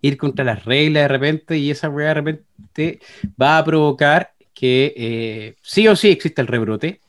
Ir 0.00 0.16
contra 0.16 0.44
las 0.44 0.64
reglas 0.64 1.04
de 1.04 1.08
repente 1.08 1.58
y 1.58 1.70
esa 1.70 1.88
weá 1.88 2.08
de 2.08 2.14
repente 2.14 3.00
va 3.40 3.58
a 3.58 3.64
provocar 3.64 4.32
que 4.54 4.92
eh, 4.96 5.54
sí 5.62 5.86
o 5.88 5.94
sí 5.96 6.08
exista 6.10 6.42
el 6.42 6.48
rebrote 6.48 7.00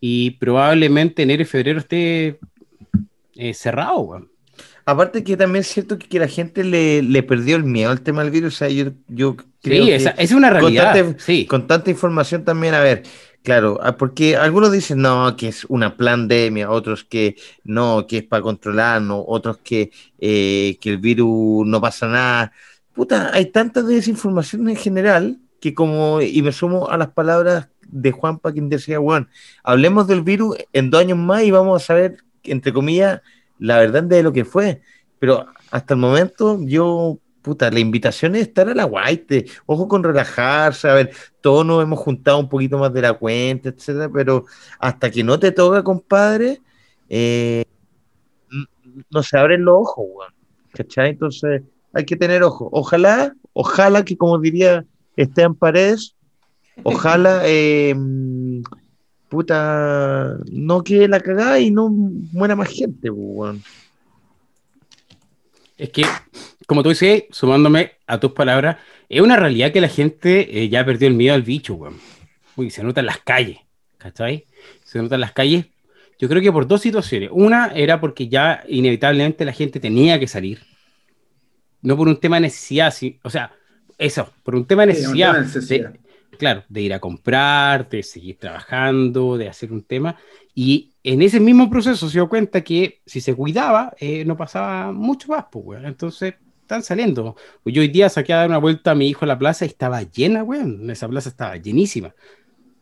y 0.00 0.32
probablemente 0.32 1.22
enero 1.22 1.42
y 1.42 1.46
febrero 1.46 1.78
esté 1.80 2.38
eh, 3.36 3.54
cerrado, 3.54 3.98
weón. 4.00 4.28
Aparte 4.84 5.22
que 5.22 5.36
también 5.36 5.60
es 5.60 5.68
cierto 5.68 5.96
que, 5.96 6.08
que 6.08 6.18
la 6.18 6.26
gente 6.26 6.64
le, 6.64 7.02
le 7.02 7.22
perdió 7.22 7.54
el 7.56 7.62
miedo 7.62 7.90
al 7.92 8.00
tema 8.00 8.22
del 8.22 8.32
virus. 8.32 8.54
O 8.54 8.56
sea, 8.58 8.68
yo, 8.68 8.86
yo 9.06 9.36
creo 9.62 9.84
Sí, 9.84 9.88
que 9.90 9.94
esa, 9.94 10.10
es 10.10 10.32
una 10.32 10.50
con 10.50 10.60
realidad. 10.60 10.92
tanta- 10.94 11.20
sí. 11.22 11.46
con 11.46 11.68
tanta 11.68 11.90
información 11.90 12.44
también, 12.44 12.74
a 12.74 12.80
ver, 12.80 13.04
claro, 13.42 13.78
ah, 13.82 13.96
porque 13.96 14.36
algunos 14.36 14.72
dicen 14.72 15.02
no, 15.02 15.36
que 15.36 15.48
es 15.48 15.64
una 15.66 15.96
pandemia, 15.96 16.70
otros 16.70 17.04
que 17.04 17.36
no, 17.64 18.06
que 18.06 18.18
es 18.18 18.24
para 18.24 18.42
controlarnos, 18.42 19.24
otros 19.26 19.58
que, 19.58 19.90
eh, 20.18 20.78
que 20.80 20.90
el 20.90 20.98
virus 20.98 21.66
no 21.66 21.80
pasa 21.80 22.08
nada. 22.08 22.52
Puta, 22.94 23.30
hay 23.32 23.46
tanta 23.46 23.82
desinformación 23.82 24.68
en 24.68 24.76
general 24.76 25.38
que 25.60 25.74
como, 25.74 26.20
y 26.20 26.42
me 26.42 26.52
sumo 26.52 26.90
a 26.90 26.96
las 26.96 27.10
palabras 27.10 27.68
de 27.86 28.10
Juanpa, 28.10 28.52
quien 28.52 28.68
decía, 28.68 28.98
Juan, 28.98 29.28
hablemos 29.62 30.08
del 30.08 30.22
virus 30.22 30.56
en 30.72 30.90
dos 30.90 31.00
años 31.00 31.18
más 31.18 31.44
y 31.44 31.50
vamos 31.50 31.82
a 31.82 31.86
saber, 31.86 32.18
entre 32.42 32.72
comillas, 32.72 33.20
la 33.58 33.78
verdad 33.78 34.02
de 34.02 34.22
lo 34.22 34.32
que 34.32 34.44
fue. 34.44 34.82
Pero 35.20 35.46
hasta 35.70 35.94
el 35.94 36.00
momento 36.00 36.58
yo, 36.62 37.18
puta, 37.42 37.70
la 37.70 37.80
invitación 37.80 38.36
es 38.36 38.42
estar 38.42 38.68
a 38.68 38.74
la 38.74 38.84
guaite, 38.84 39.46
ojo 39.66 39.88
con 39.88 40.02
relajarse, 40.02 40.88
a 40.88 40.94
ver, 40.94 41.10
todos 41.40 41.66
nos 41.66 41.82
hemos 41.82 41.98
juntado 41.98 42.38
un 42.38 42.48
poquito 42.48 42.78
más 42.78 42.92
de 42.92 43.02
la 43.02 43.12
cuenta, 43.14 43.68
etcétera, 43.68 44.08
pero 44.12 44.46
hasta 44.78 45.10
que 45.10 45.24
no 45.24 45.38
te 45.38 45.52
toca, 45.52 45.82
compadre, 45.82 46.60
eh, 47.08 47.64
no 49.10 49.22
se 49.22 49.38
abren 49.38 49.64
los 49.64 49.74
ojos, 49.74 50.06
weón. 50.08 50.32
¿Cachai? 50.72 51.10
Entonces 51.10 51.62
hay 51.92 52.04
que 52.04 52.16
tener 52.16 52.42
ojo. 52.42 52.68
Ojalá, 52.72 53.34
ojalá 53.52 54.04
que 54.04 54.16
como 54.16 54.38
diría 54.38 54.86
Esteban 55.16 55.54
Paredes, 55.54 56.14
ojalá 56.82 57.42
eh, 57.44 57.94
puta 59.28 60.36
no 60.50 60.82
quede 60.82 61.08
la 61.08 61.20
cagada 61.20 61.58
y 61.60 61.70
no 61.70 61.88
muera 61.88 62.56
más 62.56 62.68
gente, 62.68 63.10
pues, 63.10 63.20
weón. 63.20 63.62
Es 65.78 65.90
que, 65.90 66.04
como 66.66 66.82
tú 66.82 66.90
dices, 66.90 67.24
sumándome 67.30 67.92
a 68.06 68.18
tus 68.20 68.32
palabras, 68.32 68.76
es 69.08 69.20
una 69.20 69.36
realidad 69.36 69.72
que 69.72 69.80
la 69.80 69.88
gente 69.88 70.62
eh, 70.62 70.68
ya 70.68 70.84
perdió 70.84 71.08
el 71.08 71.14
miedo 71.14 71.34
al 71.34 71.42
bicho, 71.42 71.74
weón. 71.74 71.98
Uy, 72.56 72.70
se 72.70 72.82
nota 72.82 73.00
en 73.00 73.06
las 73.06 73.18
calles, 73.18 73.58
¿cachai? 73.98 74.46
Se 74.84 75.00
nota 75.00 75.14
en 75.16 75.20
las 75.22 75.32
calles. 75.32 75.66
Yo 76.18 76.28
creo 76.28 76.40
que 76.42 76.52
por 76.52 76.66
dos 76.66 76.80
situaciones. 76.82 77.30
Una 77.32 77.68
era 77.74 78.00
porque 78.00 78.28
ya 78.28 78.62
inevitablemente 78.68 79.44
la 79.44 79.52
gente 79.52 79.80
tenía 79.80 80.18
que 80.20 80.28
salir. 80.28 80.60
No 81.80 81.96
por 81.96 82.06
un 82.08 82.18
tema 82.18 82.36
de 82.36 82.42
necesidad, 82.42 82.92
sí, 82.94 83.18
o 83.22 83.30
sea, 83.30 83.52
eso, 83.98 84.30
por 84.44 84.54
un 84.54 84.66
tema 84.66 84.86
de 84.86 84.94
Sí, 84.94 85.00
necesidad. 85.02 85.26
tema 85.32 85.38
de 85.38 85.44
necesidad. 85.46 85.90
de- 85.92 86.00
claro, 86.38 86.64
de 86.68 86.80
ir 86.80 86.92
a 86.94 86.98
comprar, 87.00 87.88
de 87.88 88.02
seguir 88.02 88.36
trabajando, 88.38 89.36
de 89.36 89.48
hacer 89.48 89.72
un 89.72 89.82
tema. 89.82 90.16
Y 90.54 90.92
en 91.02 91.22
ese 91.22 91.40
mismo 91.40 91.68
proceso 91.70 92.08
se 92.08 92.18
dio 92.18 92.28
cuenta 92.28 92.60
que 92.62 93.00
si 93.06 93.20
se 93.20 93.34
cuidaba, 93.34 93.92
eh, 93.98 94.24
no 94.24 94.36
pasaba 94.36 94.92
mucho 94.92 95.28
más, 95.28 95.46
pues, 95.50 95.64
weón. 95.64 95.86
Entonces, 95.86 96.34
están 96.72 96.82
saliendo. 96.82 97.36
Yo 97.64 97.82
hoy 97.82 97.88
día 97.88 98.08
saqué 98.08 98.32
a 98.32 98.38
dar 98.38 98.48
una 98.48 98.58
vuelta 98.58 98.92
a 98.92 98.94
mi 98.94 99.08
hijo 99.08 99.24
a 99.24 99.28
la 99.28 99.38
plaza 99.38 99.64
y 99.64 99.68
estaba 99.68 100.02
llena, 100.02 100.42
weón. 100.42 100.88
Esa 100.90 101.08
plaza 101.08 101.28
estaba 101.28 101.56
llenísima. 101.56 102.14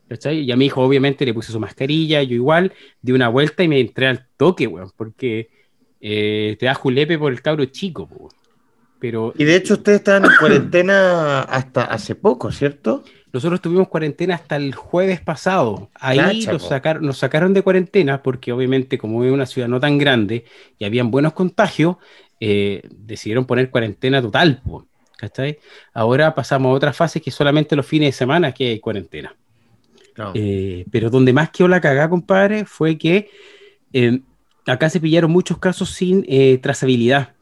¿Cachai? 0.08 0.40
Y 0.40 0.52
a 0.52 0.56
mi 0.56 0.66
hijo, 0.66 0.82
obviamente, 0.82 1.24
le 1.24 1.34
puse 1.34 1.52
su 1.52 1.60
mascarilla, 1.60 2.22
yo 2.22 2.34
igual, 2.34 2.72
di 3.02 3.12
una 3.12 3.28
vuelta 3.28 3.62
y 3.62 3.68
me 3.68 3.80
entré 3.80 4.06
al 4.06 4.26
toque, 4.36 4.66
weón, 4.66 4.90
porque 4.96 5.50
eh, 6.00 6.56
te 6.58 6.66
da 6.66 6.74
julepe 6.74 7.18
por 7.18 7.32
el 7.32 7.42
cabro 7.42 7.64
chico, 7.66 8.08
weón. 8.10 8.32
Pero 9.00 9.32
Y 9.38 9.44
de 9.44 9.56
hecho 9.56 9.74
ustedes 9.74 10.00
estaban 10.00 10.26
en 10.26 10.36
cuarentena 10.38 11.40
hasta 11.40 11.84
hace 11.84 12.14
poco, 12.14 12.52
¿cierto? 12.52 13.02
Nosotros 13.32 13.60
tuvimos 13.60 13.88
cuarentena 13.88 14.34
hasta 14.34 14.56
el 14.56 14.74
jueves 14.74 15.20
pasado. 15.20 15.88
Ahí 15.94 16.44
nos, 16.44 16.66
sacaron, 16.66 17.06
nos 17.06 17.16
sacaron 17.16 17.54
de 17.54 17.62
cuarentena 17.62 18.22
porque 18.22 18.52
obviamente 18.52 18.98
como 18.98 19.24
es 19.24 19.32
una 19.32 19.46
ciudad 19.46 19.68
no 19.68 19.80
tan 19.80 19.96
grande 19.96 20.44
y 20.78 20.84
habían 20.84 21.10
buenos 21.10 21.32
contagios, 21.32 21.96
eh, 22.40 22.82
decidieron 22.90 23.44
poner 23.46 23.70
cuarentena 23.70 24.20
total. 24.20 24.62
¿cachai? 25.20 25.58
Ahora 25.92 26.34
pasamos 26.34 26.70
a 26.70 26.74
otra 26.74 26.92
fase 26.94 27.20
que 27.20 27.30
solamente 27.30 27.76
los 27.76 27.86
fines 27.86 28.08
de 28.08 28.12
semana 28.12 28.52
que 28.52 28.70
hay 28.70 28.80
cuarentena. 28.80 29.36
No. 30.16 30.32
Eh, 30.34 30.86
pero 30.90 31.10
donde 31.10 31.32
más 31.32 31.50
quedó 31.50 31.68
la 31.68 31.80
cagada, 31.80 32.08
compadre, 32.08 32.64
fue 32.64 32.96
que 32.96 33.28
eh, 33.92 34.20
acá 34.66 34.88
se 34.88 34.98
pillaron 34.98 35.30
muchos 35.30 35.58
casos 35.58 35.90
sin 35.90 36.24
eh, 36.26 36.58
trazabilidad. 36.58 37.34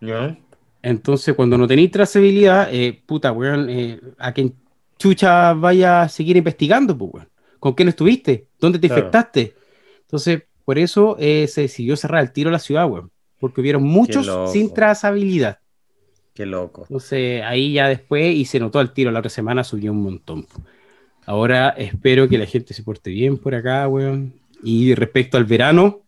¿Ya? 0.00 0.38
Entonces, 0.82 1.34
cuando 1.34 1.58
no 1.58 1.66
tenéis 1.66 1.90
trazabilidad, 1.90 2.70
puta, 3.04 3.32
weón, 3.32 3.68
a 4.16 4.32
quien 4.32 4.54
chucha 4.96 5.52
vaya 5.54 6.02
a 6.02 6.08
seguir 6.08 6.36
investigando, 6.36 6.96
pues, 6.96 7.12
weón. 7.12 7.28
¿Con 7.58 7.72
quién 7.74 7.88
estuviste? 7.88 8.46
¿Dónde 8.60 8.78
te 8.78 8.86
Claro. 8.86 9.00
infectaste? 9.00 9.54
Entonces, 10.02 10.42
por 10.68 10.78
eso 10.78 11.16
eh, 11.18 11.48
se 11.48 11.62
decidió 11.62 11.96
cerrar 11.96 12.22
el 12.22 12.30
tiro 12.30 12.50
a 12.50 12.52
la 12.52 12.58
ciudad, 12.58 12.86
weón. 12.86 13.10
Porque 13.40 13.62
hubieron 13.62 13.84
muchos 13.84 14.30
sin 14.52 14.74
trazabilidad. 14.74 15.60
Qué 16.34 16.44
loco. 16.44 16.82
Entonces, 16.82 17.42
ahí 17.42 17.72
ya 17.72 17.88
después, 17.88 18.34
y 18.34 18.44
se 18.44 18.60
notó 18.60 18.78
al 18.78 18.92
tiro, 18.92 19.10
la 19.10 19.20
otra 19.20 19.30
semana 19.30 19.64
subió 19.64 19.92
un 19.92 20.02
montón. 20.02 20.46
Ahora 21.24 21.70
espero 21.70 22.28
que 22.28 22.36
la 22.36 22.44
gente 22.44 22.74
se 22.74 22.82
porte 22.82 23.08
bien 23.08 23.38
por 23.38 23.54
acá, 23.54 23.88
weón. 23.88 24.34
Y 24.62 24.94
respecto 24.94 25.38
al 25.38 25.46
verano, 25.46 26.02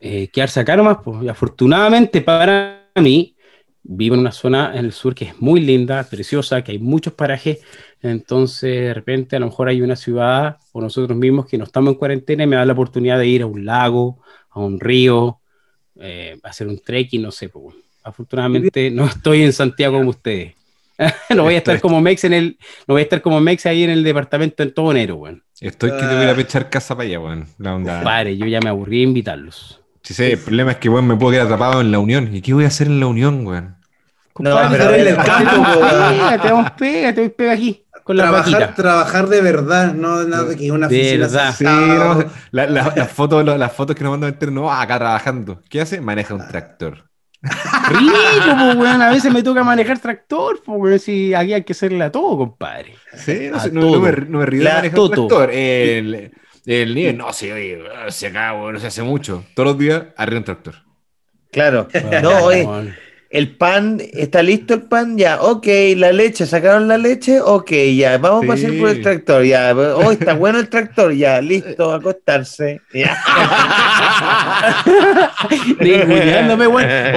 eh, 0.00 0.28
quedarse 0.28 0.60
acá 0.60 0.76
nomás, 0.76 0.98
pues. 1.04 1.28
Afortunadamente 1.28 2.20
para 2.20 2.88
mí, 2.94 3.34
vivo 3.82 4.14
en 4.14 4.20
una 4.20 4.30
zona 4.30 4.78
en 4.78 4.84
el 4.84 4.92
sur 4.92 5.12
que 5.16 5.24
es 5.24 5.40
muy 5.40 5.60
linda, 5.60 6.04
preciosa, 6.08 6.62
que 6.62 6.70
hay 6.70 6.78
muchos 6.78 7.14
parajes. 7.14 7.58
Entonces, 8.02 8.82
de 8.82 8.94
repente, 8.94 9.36
a 9.36 9.40
lo 9.40 9.46
mejor 9.46 9.68
hay 9.68 9.82
una 9.82 9.96
ciudad 9.96 10.58
o 10.72 10.80
nosotros 10.80 11.18
mismos 11.18 11.46
que 11.46 11.58
no 11.58 11.64
estamos 11.64 11.92
en 11.92 11.98
cuarentena 11.98 12.44
y 12.44 12.46
me 12.46 12.56
da 12.56 12.64
la 12.64 12.72
oportunidad 12.72 13.18
de 13.18 13.26
ir 13.26 13.42
a 13.42 13.46
un 13.46 13.64
lago, 13.64 14.20
a 14.50 14.60
un 14.60 14.78
río, 14.78 15.40
eh, 15.96 16.38
hacer 16.44 16.68
un 16.68 16.78
trekking, 16.78 17.22
no 17.22 17.30
sé. 17.30 17.48
pues, 17.48 17.74
afortunadamente 18.04 18.90
no 18.90 19.06
estoy 19.06 19.42
en 19.42 19.52
Santiago 19.52 19.98
como 19.98 20.10
ustedes. 20.10 20.54
no 21.34 21.44
voy 21.44 21.54
a 21.54 21.58
estar 21.58 21.80
como 21.80 22.00
Mex 22.00 22.24
en 22.24 22.32
el, 22.32 22.58
no 22.86 22.94
voy 22.94 23.00
a 23.00 23.04
estar 23.04 23.22
como 23.22 23.40
Mex 23.40 23.66
ahí 23.66 23.84
en 23.84 23.90
el 23.90 24.02
departamento 24.02 24.62
en 24.62 24.74
todo 24.74 24.90
enero, 24.90 25.16
weón. 25.16 25.42
Estoy 25.60 25.90
que 25.90 26.06
te 26.06 26.16
voy 26.16 26.26
a 26.26 26.34
pechar 26.34 26.70
casa 26.70 26.96
para 26.96 27.08
allá, 27.08 27.20
weón. 27.20 27.46
La 27.58 27.74
onda. 27.74 28.02
Padre, 28.02 28.36
yo 28.36 28.46
ya 28.46 28.60
me 28.60 28.68
aburrí 28.68 28.98
de 28.98 29.02
invitarlos. 29.04 29.80
Sí, 30.02 30.14
sí, 30.14 30.24
el 30.24 30.38
problema 30.38 30.72
es 30.72 30.78
que, 30.78 30.88
weón, 30.88 31.06
me 31.06 31.16
puedo 31.16 31.32
quedar 31.32 31.46
atrapado 31.46 31.80
en 31.80 31.92
la 31.92 31.98
unión. 31.98 32.34
¿Y 32.34 32.40
qué 32.40 32.54
voy 32.54 32.64
a 32.64 32.68
hacer 32.68 32.86
en 32.86 33.00
la 33.00 33.06
unión, 33.06 33.46
weón? 33.46 33.76
No, 34.38 34.50
Compadre, 34.50 34.78
pero 34.78 34.90
te 34.90 35.00
en 35.00 35.08
el 35.08 35.16
campo, 35.16 35.80
weón. 35.80 36.40
te 36.40 36.52
vamos 36.52 36.70
pega, 36.72 37.14
te 37.14 37.20
voy 37.20 37.30
pega 37.30 37.52
aquí, 37.52 37.84
con 38.08 38.16
la 38.16 38.22
Trabajar, 38.24 38.52
vaquita. 38.54 38.74
trabajar 38.74 39.28
de 39.28 39.40
verdad, 39.42 39.92
no 39.92 40.24
nada 40.24 40.44
de 40.44 40.56
que 40.56 40.72
una 40.72 40.88
De 40.88 40.98
oficina 40.98 41.26
verdad. 41.26 41.50
Sí, 41.50 41.56
sentado. 41.58 42.14
no, 42.14 42.30
la- 42.52 42.66
la- 42.66 42.92
las 42.96 43.12
fotos, 43.12 43.44
lo- 43.44 43.58
las 43.58 43.70
fotos 43.72 43.94
que 43.94 44.02
nos 44.02 44.12
mandan 44.12 44.30
entero, 44.30 44.50
no, 44.50 44.72
acá 44.72 44.98
trabajando. 44.98 45.62
¿Qué 45.68 45.82
hace? 45.82 46.00
Maneja 46.00 46.34
un 46.34 46.48
tractor. 46.48 47.04
Rico, 47.42 48.56
pues, 48.58 48.76
weón. 48.76 49.02
A 49.02 49.10
veces 49.10 49.30
me 49.32 49.42
toca 49.42 49.62
manejar 49.62 49.98
tractor, 49.98 50.62
pues, 50.64 50.78
weón. 50.80 50.98
Si 50.98 51.34
aquí 51.34 51.52
hay 51.52 51.64
que 51.64 51.72
hacerle 51.74 52.02
a 52.04 52.10
todo, 52.10 52.36
compadre. 52.38 52.94
Sí, 53.14 53.48
no, 53.50 53.56
A 53.58 53.60
sé, 53.60 53.70
no, 53.72 53.80
todo. 53.82 53.92
no 53.96 54.00
me, 54.00 54.12
no 54.12 54.38
me 54.38 54.46
río 54.46 54.64
de 54.64 54.68
manejar 54.72 54.96
Toto. 54.96 55.26
tractor. 55.28 55.50
El, 55.52 56.32
el 56.66 56.94
nivel, 56.94 57.16
no, 57.18 57.32
sí, 57.32 57.52
oye, 57.52 57.78
se 58.08 58.28
acá, 58.28 58.54
weón, 58.54 58.72
no 58.74 58.80
se 58.80 58.86
hace 58.86 59.02
mucho. 59.02 59.44
Todos 59.54 59.68
los 59.68 59.78
días 59.78 60.02
arriba 60.16 60.38
un 60.38 60.44
tractor. 60.44 60.74
Claro. 61.52 61.88
No, 62.22 62.30
oye. 62.44 62.66
El 63.30 63.56
pan, 63.56 64.00
¿está 64.14 64.42
listo 64.42 64.72
el 64.74 64.82
pan? 64.82 65.18
Ya, 65.18 65.40
ok, 65.42 65.66
la 65.96 66.12
leche, 66.12 66.46
¿sacaron 66.46 66.88
la 66.88 66.96
leche? 66.96 67.40
Ok, 67.42 67.70
ya, 67.96 68.16
vamos 68.18 68.44
a 68.44 68.48
pasar 68.48 68.70
Sí. 68.70 68.76
por 68.78 68.88
el 68.88 69.02
tractor, 69.02 69.44
ya, 69.44 69.74
oh, 69.76 70.10
está 70.12 70.32
bueno 70.34 70.58
el 70.58 70.68
tractor, 70.70 71.12
ya, 71.12 71.40
listo, 71.42 71.92
acostarse. 71.92 72.80
Ya. 72.94 73.18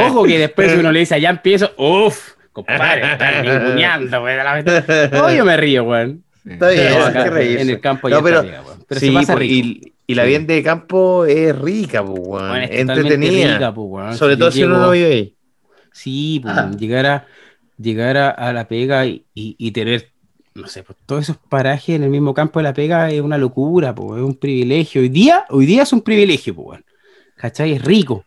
Ojo 0.08 0.24
que 0.24 0.40
después 0.40 0.76
uno 0.78 0.92
le 0.92 1.00
dice, 1.02 1.20
ya 1.20 1.30
empiezo, 1.30 1.72
uff, 1.78 2.32
compadre, 2.52 3.14
están 3.14 3.42
ninguneando, 3.46 4.24
weón. 4.24 4.38
la- 4.66 5.24
Oh, 5.24 5.32
yo 5.32 5.46
me 5.46 5.58
río, 5.58 5.84
weón. 5.84 6.24
Está 6.48 6.70
bien, 6.70 6.94
No, 6.98 7.06
hay 7.06 7.10
acá, 7.12 7.42
en 7.42 7.70
el 7.70 7.80
campo 7.80 8.10
No, 8.10 8.18
ya 8.18 8.24
pero- 8.24 8.42
está 8.42 8.62
weón. 8.64 8.84
Pero 8.88 9.00
sí, 9.00 9.08
se 9.08 9.14
pasa 9.14 9.34
por- 9.34 9.42
rico. 9.42 9.54
y, 9.54 9.94
y 10.08 10.16
la 10.16 10.26
Sí. 10.26 10.38
de 10.40 10.64
campo 10.64 11.26
es 11.26 11.58
rica, 11.58 12.04
pues, 12.04 12.20
weón, 12.22 12.58
es 12.64 12.72
entretenida. 12.72 13.54
rica, 13.54 13.74
pues. 13.74 14.18
Sobre 14.18 14.34
Si 14.34 14.40
todo 14.40 14.52
si 14.52 14.64
uno 14.64 14.80
no 14.80 14.92
vive 14.92 15.14
ahí. 15.14 15.36
Sí, 15.92 16.40
pues, 16.42 16.78
llegar 16.78 17.06
a 17.06 17.28
llegar 17.78 18.18
a, 18.18 18.30
a 18.30 18.54
la 18.54 18.68
pega 18.68 19.06
y, 19.06 19.26
y- 19.34 19.56
y 19.58 19.72
tener, 19.72 20.12
no 20.56 20.68
sé, 20.68 20.84
pues, 20.84 20.98
todos 21.06 21.24
esos 21.24 21.38
parajes 21.38 21.96
en 21.96 22.04
el 22.04 22.10
mismo 22.10 22.34
campo 22.34 22.60
de 22.60 22.64
la 22.64 22.74
pega 22.74 23.10
es 23.12 23.22
una 23.22 23.38
locura, 23.38 23.94
pues, 23.96 24.22
es 24.22 24.26
un 24.28 24.36
privilegio. 24.36 25.02
Hoy 25.02 25.10
día, 25.10 25.46
hoy 25.50 25.66
día 25.66 25.84
es 25.84 25.94
un 25.94 26.02
privilegio, 26.02 26.56
pues. 26.56 26.82
¿Cachai? 27.36 27.74
Es 27.74 27.84
rico. 27.84 28.26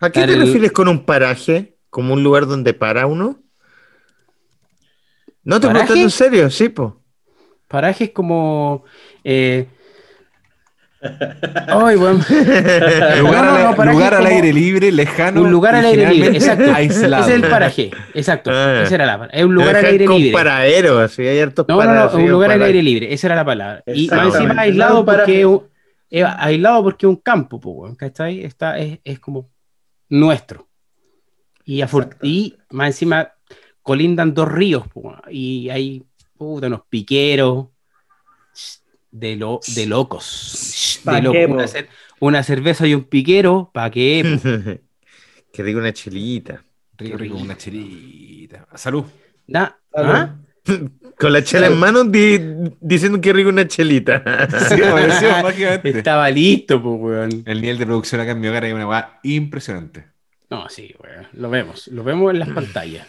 ¿A 0.00 0.10
qué 0.10 0.24
te 0.24 0.36
refieres 0.36 0.72
con 0.72 0.88
un 0.88 1.04
paraje? 1.06 1.76
¿Como 1.90 2.14
un 2.14 2.22
lugar 2.22 2.46
donde 2.46 2.74
para 2.74 3.06
uno? 3.06 3.40
No 5.44 5.60
te 5.60 5.68
pregunto 5.68 5.94
en 5.94 6.10
serio, 6.10 6.50
sí, 6.50 6.68
po. 6.68 7.00
Paraje 7.68 8.04
es 8.04 8.10
como. 8.10 8.84
eh, 9.24 9.68
Ay, 11.68 11.96
weón. 11.96 12.18
Lugar, 13.18 13.44
No, 13.44 13.58
no, 13.58 13.68
al- 13.68 13.76
no, 13.76 13.92
lugar 13.92 14.14
al 14.14 14.26
aire 14.26 14.52
libre, 14.52 14.92
lejano. 14.92 15.42
Un 15.42 15.50
lugar 15.50 15.74
al 15.74 15.84
aire 15.84 16.08
libre, 16.10 16.28
exacto. 16.36 16.72
Aislado. 16.72 17.24
Ese 17.24 17.36
es 17.36 17.42
el 17.42 17.50
paraje, 17.50 17.90
exacto. 18.14 18.50
Ah. 18.52 18.82
Esa 18.84 18.94
era 18.94 19.06
la 19.06 19.18
palabra. 19.18 19.38
Es 19.38 19.44
un 19.44 19.54
lugar 19.54 19.76
al 19.76 19.84
aire 19.84 20.04
con 20.04 20.16
libre. 20.16 20.32
paradero, 20.32 20.98
así 21.00 21.22
hay 21.26 21.40
hartos 21.40 21.66
No, 21.68 21.82
no, 21.82 21.94
no, 21.94 22.16
un 22.16 22.30
lugar 22.30 22.52
al 22.52 22.62
aire 22.62 22.82
libre, 22.82 23.12
esa 23.12 23.26
era 23.28 23.36
la 23.36 23.44
palabra. 23.44 23.82
Y 23.86 24.08
más 24.08 24.34
encima 24.34 24.62
aislado 24.62 25.04
porque 25.04 25.46
es 26.10 26.24
aislado 26.24 26.82
porque 26.82 27.06
es 27.06 27.10
un 27.10 27.16
campo, 27.16 27.58
pues, 27.60 27.96
¿cachai? 27.96 28.44
Está, 28.44 28.78
es, 28.78 28.98
es 29.02 29.18
como 29.18 29.50
nuestro. 30.08 30.68
Y, 31.64 31.82
y 32.22 32.56
más 32.70 32.86
encima 32.88 33.32
colindan 33.82 34.34
dos 34.34 34.50
ríos, 34.50 34.84
pues, 34.92 35.06
weón, 35.06 35.20
y 35.30 35.68
hay 35.70 36.04
puta, 36.36 36.66
unos 36.66 36.82
piqueros 36.88 37.66
de, 39.12 39.36
lo, 39.36 39.60
de 39.76 39.86
locos. 39.86 41.00
¿Pa' 41.04 41.16
De 41.16 41.22
locos. 41.22 41.38
qué, 41.38 41.46
Una, 41.46 41.64
cer- 41.66 41.88
una 42.18 42.42
cerveza 42.42 42.86
y 42.88 42.94
un 42.94 43.04
piquero, 43.04 43.70
¿para 43.72 43.90
qué? 43.90 44.80
Qué 45.52 45.62
rico 45.62 45.78
una 45.78 45.92
chelita. 45.92 46.64
Rico, 46.96 47.16
rico, 47.18 47.36
una 47.36 47.56
chirita. 47.56 48.66
Salud. 48.74 49.04
Na- 49.46 49.76
Salud. 49.92 50.10
¿ah? 50.10 50.36
Con 51.18 51.32
la 51.32 51.44
chela 51.44 51.66
en 51.66 51.78
mano 51.78 52.04
di- 52.04 52.40
diciendo 52.80 53.20
que 53.20 53.32
rico 53.32 53.50
una 53.50 53.66
chelita. 53.68 54.22
Sí, 54.68 54.82
apareció 54.82 55.30
mágicamente. 55.42 55.90
Estaba 55.98 56.30
listo, 56.30 56.82
pues, 56.82 57.00
weón. 57.00 57.42
El 57.46 57.60
nivel 57.60 57.78
de 57.78 57.86
producción 57.86 58.20
acá 58.20 58.32
en 58.32 58.40
mi 58.40 58.48
hogar 58.48 58.64
es 58.64 58.72
una 58.74 58.86
weá 58.88 59.20
impresionante. 59.22 60.06
No, 60.50 60.68
sí, 60.68 60.94
weón. 61.02 61.26
Lo 61.34 61.50
vemos. 61.50 61.88
Lo 61.88 62.02
vemos 62.02 62.32
en 62.32 62.38
las 62.38 62.48
pantallas. 62.48 63.06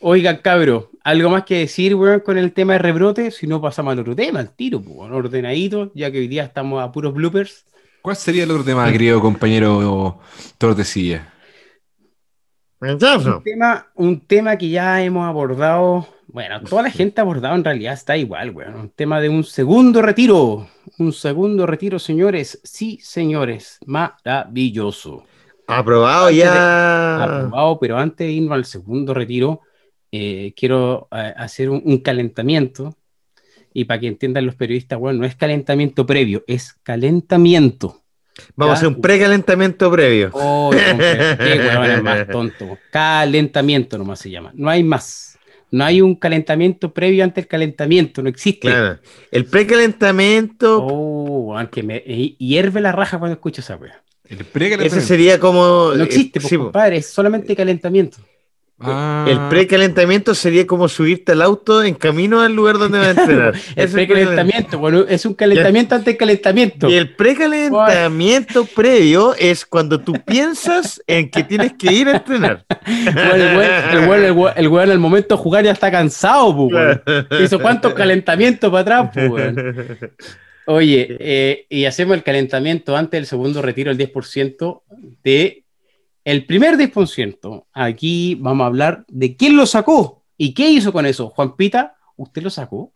Oigan, 0.00 0.36
cabro, 0.38 0.90
¿algo 1.04 1.30
más 1.30 1.44
que 1.44 1.58
decir, 1.60 1.94
weón, 1.94 2.20
con 2.20 2.36
el 2.38 2.52
tema 2.52 2.74
de 2.74 2.78
rebrote? 2.80 3.30
Si 3.30 3.46
no, 3.46 3.60
pasamos 3.60 3.92
al 3.92 4.00
otro 4.00 4.14
tema, 4.14 4.40
al 4.40 4.50
tiro, 4.54 4.80
pues, 4.80 4.96
weón, 4.96 5.12
ordenadito, 5.12 5.90
ya 5.94 6.10
que 6.10 6.18
hoy 6.18 6.28
día 6.28 6.44
estamos 6.44 6.82
a 6.82 6.92
puros 6.92 7.14
bloopers. 7.14 7.64
¿Cuál 8.02 8.16
sería 8.16 8.44
el 8.44 8.50
otro 8.50 8.62
tema, 8.64 8.90
querido 8.92 9.20
compañero 9.20 10.20
Tortesilla? 10.58 11.32
Un 12.80 12.98
tema, 13.42 13.86
un 13.94 14.20
tema 14.20 14.56
que 14.56 14.68
ya 14.68 15.02
hemos 15.02 15.26
abordado, 15.26 16.06
bueno, 16.28 16.60
toda 16.60 16.82
la 16.82 16.90
gente 16.90 17.20
ha 17.20 17.24
abordado 17.24 17.54
en 17.56 17.64
realidad 17.64 17.94
está 17.94 18.16
igual, 18.16 18.50
weón. 18.50 18.74
Un 18.76 18.90
tema 18.90 19.18
de 19.20 19.28
un 19.30 19.42
segundo 19.42 20.02
retiro. 20.02 20.68
Un 20.98 21.12
segundo 21.12 21.66
retiro, 21.66 21.98
señores. 21.98 22.60
Sí, 22.62 23.00
señores. 23.02 23.78
Maravilloso. 23.86 25.24
Aprobado 25.66 26.26
Antes 26.26 26.36
de- 26.38 26.44
ya. 26.44 27.24
aprobado, 27.24 27.78
pero 27.80 27.96
antes 27.98 28.26
de 28.26 28.32
irnos 28.32 28.52
al 28.52 28.64
segundo 28.66 29.14
retiro, 29.14 29.62
eh, 30.12 30.52
quiero 30.56 31.08
eh, 31.12 31.32
hacer 31.36 31.70
un, 31.70 31.82
un 31.84 31.98
calentamiento. 31.98 32.96
Y 33.72 33.84
para 33.84 34.00
que 34.00 34.06
entiendan 34.06 34.46
los 34.46 34.54
periodistas, 34.54 34.98
bueno, 34.98 35.20
no 35.20 35.26
es 35.26 35.36
calentamiento 35.36 36.06
previo, 36.06 36.42
es 36.46 36.74
calentamiento. 36.82 38.02
Vamos 38.54 38.74
a 38.74 38.76
hacer 38.78 38.88
un 38.88 39.00
precalentamiento 39.00 39.90
previo. 39.90 40.30
Oh, 40.32 40.68
hombre, 40.70 41.36
qué 41.38 42.00
más 42.02 42.26
tonto. 42.28 42.78
Calentamiento 42.90 43.98
nomás 43.98 44.18
se 44.18 44.30
llama. 44.30 44.50
No 44.54 44.68
hay 44.70 44.82
más. 44.82 45.38
No 45.70 45.84
hay 45.84 46.00
un 46.00 46.14
calentamiento 46.14 46.92
previo 46.94 47.24
ante 47.24 47.40
el 47.40 47.48
calentamiento, 47.48 48.22
no 48.22 48.28
existe. 48.28 48.68
Claro. 48.68 48.98
El 49.30 49.46
precalentamiento, 49.46 50.82
Oh, 50.84 51.52
weón, 51.52 51.66
que 51.66 51.82
me 51.82 52.02
y- 52.06 52.36
hierve 52.38 52.80
la 52.80 52.92
raja 52.92 53.18
cuando 53.18 53.34
escucho 53.34 53.60
esa 53.60 53.76
wea. 53.76 54.02
El 54.28 54.44
ese 54.80 55.00
sería 55.02 55.38
como. 55.38 55.92
No 55.94 56.02
existe, 56.04 56.38
eh, 56.38 56.42
pues, 56.42 56.48
sí, 56.48 56.56
compadre, 56.56 56.96
es 56.98 57.06
solamente 57.06 57.54
calentamiento. 57.54 58.18
Ah. 58.78 59.24
El 59.26 59.38
precalentamiento 59.48 60.34
sería 60.34 60.66
como 60.66 60.86
subirte 60.88 61.32
al 61.32 61.40
auto 61.40 61.82
en 61.82 61.94
camino 61.94 62.42
al 62.42 62.54
lugar 62.54 62.76
donde 62.76 62.98
vas 62.98 63.08
a 63.16 63.20
entrenar. 63.22 63.54
El 63.76 63.88
precalentamiento, 63.88 64.78
bueno, 64.78 65.04
es 65.08 65.24
un 65.24 65.32
calentamiento 65.32 65.94
ante 65.94 66.10
el 66.10 66.16
calentamiento. 66.18 66.90
Y 66.90 66.94
el 66.94 67.14
precalentamiento 67.16 68.66
previo 68.66 69.34
es 69.38 69.64
cuando 69.64 70.00
tú 70.00 70.12
piensas 70.26 71.02
en 71.06 71.30
que 71.30 71.42
tienes 71.42 71.72
que 71.78 71.90
ir 71.92 72.08
a 72.08 72.16
entrenar. 72.18 72.66
Bueno, 74.06 74.52
el 74.56 74.68
weón- 74.68 74.90
al 74.90 74.98
momento 74.98 75.36
de 75.36 75.42
jugar 75.42 75.64
ya 75.64 75.72
está 75.72 75.90
cansado, 75.90 76.68
pues. 76.68 76.98
Hizo 77.42 77.58
cuántos 77.58 77.94
calentamientos 77.94 78.70
para 78.70 79.00
atrás, 79.00 79.28
pues. 79.30 79.54
Oye, 80.66 81.16
eh, 81.20 81.66
y 81.68 81.84
hacemos 81.84 82.16
el 82.16 82.22
calentamiento 82.24 82.96
antes 82.96 83.18
del 83.18 83.26
segundo 83.26 83.62
retiro, 83.62 83.90
el 83.90 83.96
10% 83.96 84.82
de 85.22 85.62
el 86.26 86.44
primer 86.44 86.76
10%. 86.76 87.66
Aquí 87.72 88.34
vamos 88.40 88.64
a 88.64 88.66
hablar 88.66 89.04
de 89.08 89.36
quién 89.36 89.56
lo 89.56 89.64
sacó 89.64 90.24
y 90.36 90.52
qué 90.54 90.68
hizo 90.68 90.92
con 90.92 91.06
eso. 91.06 91.30
Juan 91.30 91.54
Pita, 91.56 91.96
¿usted 92.16 92.42
lo 92.42 92.50
sacó? 92.50 92.92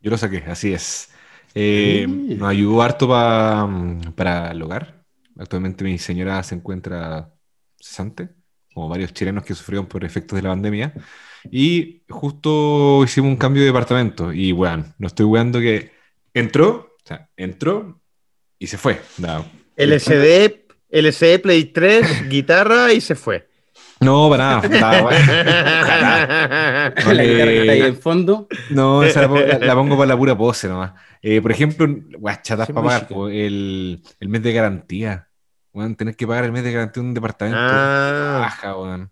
Yo 0.00 0.10
lo 0.10 0.18
saqué, 0.18 0.44
así 0.46 0.72
es. 0.74 1.08
Eh, 1.54 2.04
Sí. 2.06 2.34
nos 2.34 2.48
ayudó 2.50 2.82
harto 2.82 3.08
pa- 3.08 3.68
para 4.14 4.50
el 4.50 4.60
hogar. 4.62 5.02
Actualmente 5.38 5.82
mi 5.82 5.96
señora 5.98 6.42
se 6.42 6.54
encuentra 6.54 7.32
cesante, 7.80 8.28
como 8.74 8.88
varios 8.88 9.14
chilenos 9.14 9.44
que 9.44 9.54
sufrieron 9.54 9.86
por 9.86 10.04
efectos 10.04 10.36
de 10.36 10.42
la 10.42 10.50
pandemia. 10.50 10.92
Y 11.50 12.02
justo 12.08 13.02
hicimos 13.02 13.30
un 13.30 13.36
cambio 13.36 13.62
de 13.62 13.68
departamento. 13.68 14.30
Y 14.32 14.52
bueno, 14.52 14.84
no 14.98 15.06
estoy 15.06 15.24
weando 15.24 15.58
que 15.58 15.90
entró, 16.34 16.96
o 17.02 17.06
sea, 17.08 17.30
entró 17.36 17.98
y 18.58 18.66
se 18.66 18.76
fue. 18.76 19.00
No, 19.18 19.44
LCD, 19.76 20.61
LCD 20.92 21.40
Play 21.40 21.64
3, 21.64 22.28
guitarra 22.28 22.92
y 22.92 23.00
se 23.00 23.14
fue. 23.14 23.48
no 24.00 24.28
para 24.30 24.60
nada. 24.68 24.68
la 27.06 27.14
le- 27.14 27.24
guitarra 27.24 27.50
que 27.50 27.60
está 27.60 27.72
ahí 27.72 27.80
en 27.82 27.96
fondo. 27.96 28.48
No, 28.70 29.02
esa 29.02 29.22
la, 29.22 29.28
pongo- 29.28 29.46
la- 29.46 29.58
la 29.58 29.74
pongo 29.74 29.96
para 29.96 30.08
la 30.08 30.16
pura 30.16 30.36
pose 30.36 30.68
nomás. 30.68 30.92
Eh, 31.22 31.40
por 31.40 31.52
ejemplo, 31.52 31.86
guachatas 32.18 32.68
para 32.70 32.82
pagar 33.06 33.32
el, 33.32 34.02
el 34.20 34.28
mes 34.28 34.42
de 34.42 34.52
garantía. 34.52 35.28
Weón, 35.72 35.94
tenés 35.94 36.16
que 36.16 36.26
pagar 36.26 36.44
el 36.44 36.52
mes 36.52 36.64
de 36.64 36.72
garantía 36.72 37.02
de 37.02 37.08
un 37.08 37.14
departamento. 37.14 37.58
Ah. 37.60 38.38
Baja, 38.40 38.76
weón. 38.76 39.10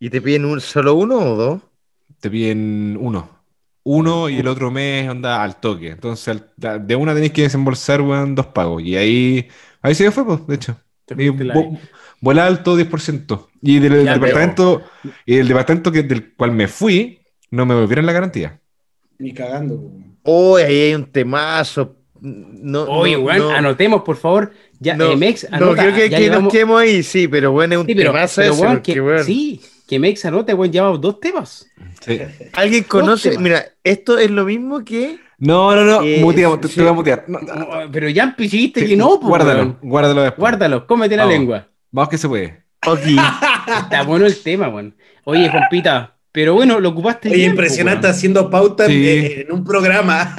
¿Y 0.00 0.10
te 0.10 0.20
piden 0.20 0.44
un, 0.46 0.60
solo 0.60 0.94
uno 0.94 1.18
o 1.18 1.36
dos? 1.36 1.60
Te 2.20 2.30
piden 2.30 2.96
uno. 3.00 3.28
Uno 3.84 4.28
y 4.30 4.38
el 4.38 4.48
otro 4.48 4.70
mes 4.70 5.08
onda 5.08 5.42
al 5.42 5.60
toque. 5.60 5.90
Entonces, 5.90 6.42
de 6.56 6.96
una 6.96 7.14
tenés 7.14 7.32
que 7.32 7.42
desembolsar, 7.42 8.00
weón, 8.00 8.34
dos 8.34 8.46
pagos. 8.46 8.82
Y 8.82 8.96
ahí, 8.96 9.48
ahí 9.82 9.94
se 9.94 10.10
fue, 10.10 10.24
pues, 10.24 10.46
de 10.46 10.54
hecho. 10.54 10.76
Te 11.06 11.14
vo- 11.14 11.78
Vuela 12.20 12.46
alto 12.46 12.76
10%. 12.76 13.48
Y 13.62 13.78
del, 13.78 13.92
pero- 13.92 14.04
departamento, 14.04 14.82
y 15.26 15.36
del 15.36 15.48
departamento 15.48 15.92
que, 15.92 16.02
del 16.02 16.32
cual 16.34 16.52
me 16.52 16.68
fui, 16.68 17.20
no 17.50 17.66
me 17.66 17.74
volvieron 17.74 18.06
la 18.06 18.12
garantía. 18.12 18.60
Ni 19.18 19.32
cagando. 19.32 19.80
po. 20.22 20.52
Uy, 20.54 20.62
ahí 20.62 20.80
hay 20.80 20.94
un 20.94 21.04
temazo. 21.06 21.96
No, 22.20 22.84
Oye, 22.84 23.16
no, 23.18 23.24
weón, 23.24 23.38
no, 23.38 23.50
anotemos, 23.50 24.02
por 24.02 24.16
favor. 24.16 24.50
Ya, 24.80 24.96
no, 24.96 25.14
Mex, 25.16 25.46
no, 25.50 25.56
anota, 25.58 25.82
creo 25.82 25.94
que, 25.94 26.02
que 26.04 26.10
nos 26.10 26.20
llevamos- 26.20 26.52
quedemos 26.52 26.80
ahí, 26.80 27.02
sí, 27.02 27.28
pero 27.28 27.52
bueno, 27.52 27.74
es 27.74 27.80
un 27.80 27.86
Sí, 27.86 27.94
pero, 27.94 28.12
temazo 28.12 28.40
pero, 28.40 28.52
ese, 28.54 28.62
weón, 28.62 28.80
que, 28.80 29.00
weón, 29.00 29.24
sí, 29.24 29.60
que 29.86 29.98
Mex 29.98 30.24
anote, 30.24 30.54
weón, 30.54 30.72
llevamos 30.72 31.00
dos 31.02 31.20
temas. 31.20 31.66
Sí. 32.00 32.18
Alguien 32.54 32.84
conoce, 32.84 33.30
temas. 33.30 33.42
mira, 33.42 33.64
esto 33.84 34.16
es 34.18 34.30
lo 34.30 34.46
mismo 34.46 34.82
que 34.84 35.18
No, 35.46 35.74
no, 35.74 35.84
no, 35.84 36.02
Eh, 36.02 36.18
muteamos, 36.20 36.60
te, 36.60 36.68
sí. 36.68 36.74
te 36.76 36.80
voy 36.82 36.90
a 36.90 36.94
mutear. 36.94 37.24
No, 37.28 37.38
no, 37.40 37.54
No, 37.54 37.68
pero 37.92 38.08
ya 38.08 38.34
dijiste 38.36 38.80
sí, 38.80 38.86
que 38.88 38.96
no, 38.96 39.18
pues, 39.20 39.28
guárdalo, 39.28 39.60
weón. 39.60 39.78
guárdalo 39.82 40.22
después. 40.22 40.38
Guárdalo, 40.40 40.86
cómete 40.86 41.16
la 41.16 41.24
Vamos. 41.24 41.38
lengua. 41.38 41.68
Vamos 41.90 42.08
que 42.08 42.18
se 42.18 42.28
puede. 42.28 42.64
aquí. 42.82 43.16
Está 43.82 44.02
bueno 44.02 44.26
el 44.26 44.36
tema, 44.42 44.68
weón. 44.68 44.94
Oye, 45.24 45.48
Juanpita, 45.48 46.16
pero 46.32 46.54
bueno, 46.54 46.80
lo 46.80 46.88
ocupaste 46.90 47.28
Oye, 47.28 47.36
bien, 47.38 47.50
impresionante 47.50 48.02
pues, 48.08 48.16
haciendo 48.16 48.50
pauta 48.50 48.86
en- 48.86 48.90
Sí. 48.90 49.32
en, 49.46 49.52
un 49.52 49.64
programa. 49.64 50.34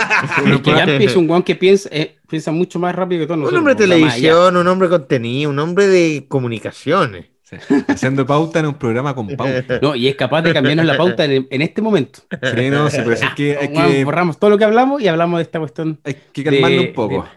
que 0.64 0.72
Yampi 0.76 1.06
es 1.06 1.16
un 1.16 1.30
weón 1.30 1.44
que 1.44 1.56
piensa, 1.56 1.90
eh, 1.92 2.18
piensa 2.28 2.52
mucho 2.52 2.80
más 2.80 2.94
rápido 2.96 3.22
que 3.22 3.26
todos 3.28 3.38
un 3.38 3.42
nosotros. 3.44 3.60
hombre 3.60 3.76
de 3.76 3.80
televisión, 3.82 4.58
un 4.58 4.68
hombre 4.68 4.88
de 4.90 4.98
contenido, 4.98 5.50
un 5.50 5.60
hombre 5.60 5.88
de 5.88 6.26
comunicaciones. 6.28 7.26
Sí. 7.68 7.76
Haciendo 7.88 8.26
pauta 8.26 8.60
en 8.60 8.68
un 8.68 8.74
programa 8.76 9.14
con 9.16 9.28
pauta. 9.36 9.80
No, 9.82 9.96
y 9.96 10.08
es 10.08 10.16
capaz 10.16 10.42
de 10.44 10.54
cambiarnos 10.54 10.86
la 10.86 10.98
pauta 10.98 11.26
en, 11.26 11.48
en 11.50 11.62
este 11.62 11.82
momento. 11.82 12.20
Sí, 12.56 12.70
no, 12.70 12.90
sí, 12.90 12.98
pero 12.98 13.14
es 13.14 13.22
que 13.36 13.70
Weón, 13.74 13.92
que, 13.92 14.06
Borramos 14.06 14.40
todo 14.40 14.50
lo 14.52 14.58
que 14.58 14.64
hablamos 14.66 15.02
y 15.02 15.08
hablamos 15.08 15.38
de 15.40 15.44
esta 15.44 15.60
cuestión. 15.60 16.00
hay 16.04 16.16
que 16.34 16.44
calmarlo 16.44 16.82
de- 16.82 16.88
un 16.88 16.94
poco. 16.94 17.24
de- 17.24 17.30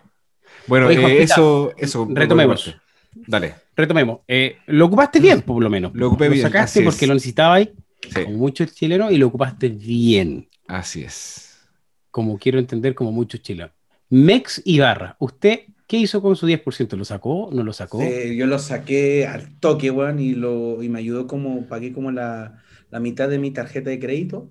Bueno, 0.67 0.87
Oye, 0.89 1.01
eh, 1.19 1.23
eso, 1.23 1.73
eso. 1.77 2.07
retomemos. 2.11 2.75
Dale. 3.15 3.55
Retomemos. 3.77 4.21
Eh, 4.29 4.59
lo 4.67 4.87
ocupaste 4.87 5.19
bien, 5.21 5.43
por 5.43 5.63
lo 5.63 5.71
menos. 5.71 5.93
Lo 5.95 6.09
ocupé 6.09 6.29
bien, 6.29 6.43
sacaste 6.43 6.81
así 6.81 6.85
porque 6.85 7.05
es. 7.05 7.09
lo 7.09 7.15
necesitabais, 7.15 7.69
Sí, 8.03 8.25
como 8.25 8.37
muchos 8.39 8.75
chilenos, 8.75 9.11
y 9.11 9.17
lo 9.19 9.27
ocupaste 9.27 9.69
bien. 9.69 10.49
así 10.69 11.03
es. 11.03 11.45
como 12.11 12.39
quiero 12.39 12.59
entender 12.59 12.95
como 12.95 13.13
muchos 13.13 13.43
chilenos. 13.43 13.73
Mex 14.11 14.61
Ibarra, 14.65 15.17
¿usted 15.21 15.61
qué 15.89 15.97
hizo 15.97 16.23
con 16.23 16.37
su 16.37 16.47
10%? 16.47 16.97
¿Lo 16.97 17.05
sacó? 17.05 17.51
¿No 17.53 17.65
lo 17.65 17.73
sacó? 17.73 18.01
Eh, 18.01 18.37
yo 18.37 18.47
lo 18.47 18.61
saqué 18.61 19.27
al 19.27 19.59
toque, 19.59 19.91
weón, 19.91 20.21
y, 20.21 20.35
lo, 20.35 20.81
y 20.83 20.89
me 20.89 21.01
ayudó 21.01 21.27
como, 21.27 21.67
pagué 21.67 21.93
como 21.93 22.13
la, 22.13 22.63
la 22.91 23.01
mitad 23.01 23.29
de 23.29 23.39
mi 23.41 23.51
tarjeta 23.51 23.91
de 23.91 23.99
crédito. 23.99 24.51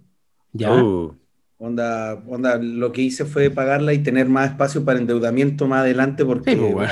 ¿Ya? 0.52 0.73
Uh, 0.73 1.15
Onda, 1.60 2.21
onda, 2.28 2.58
lo 2.60 2.91
que 2.91 3.02
hice 3.02 3.26
fue 3.26 3.50
pagarla 3.50 3.91
y 3.93 4.00
tener 4.00 4.28
más 4.30 4.52
espacio 4.52 4.86
para 4.86 5.00
endeudamiento 5.00 5.67
más 5.67 5.80
adelante 5.82 6.23
porque 6.23 6.52
Sí, 6.52 6.58
pues, 6.73 6.91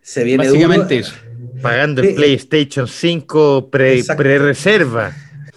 se 0.00 0.24
viene 0.24 0.46
Básicamente 0.46 0.94
duro. 0.94 1.06
eso. 1.06 1.14
pagando 1.60 2.00
el 2.00 2.08
Sí. 2.08 2.14
PlayStation 2.14 2.86
5 2.88 3.68
pre- 3.70 3.98
Exacto. 3.98 4.22
pre-reserva. 4.22 5.12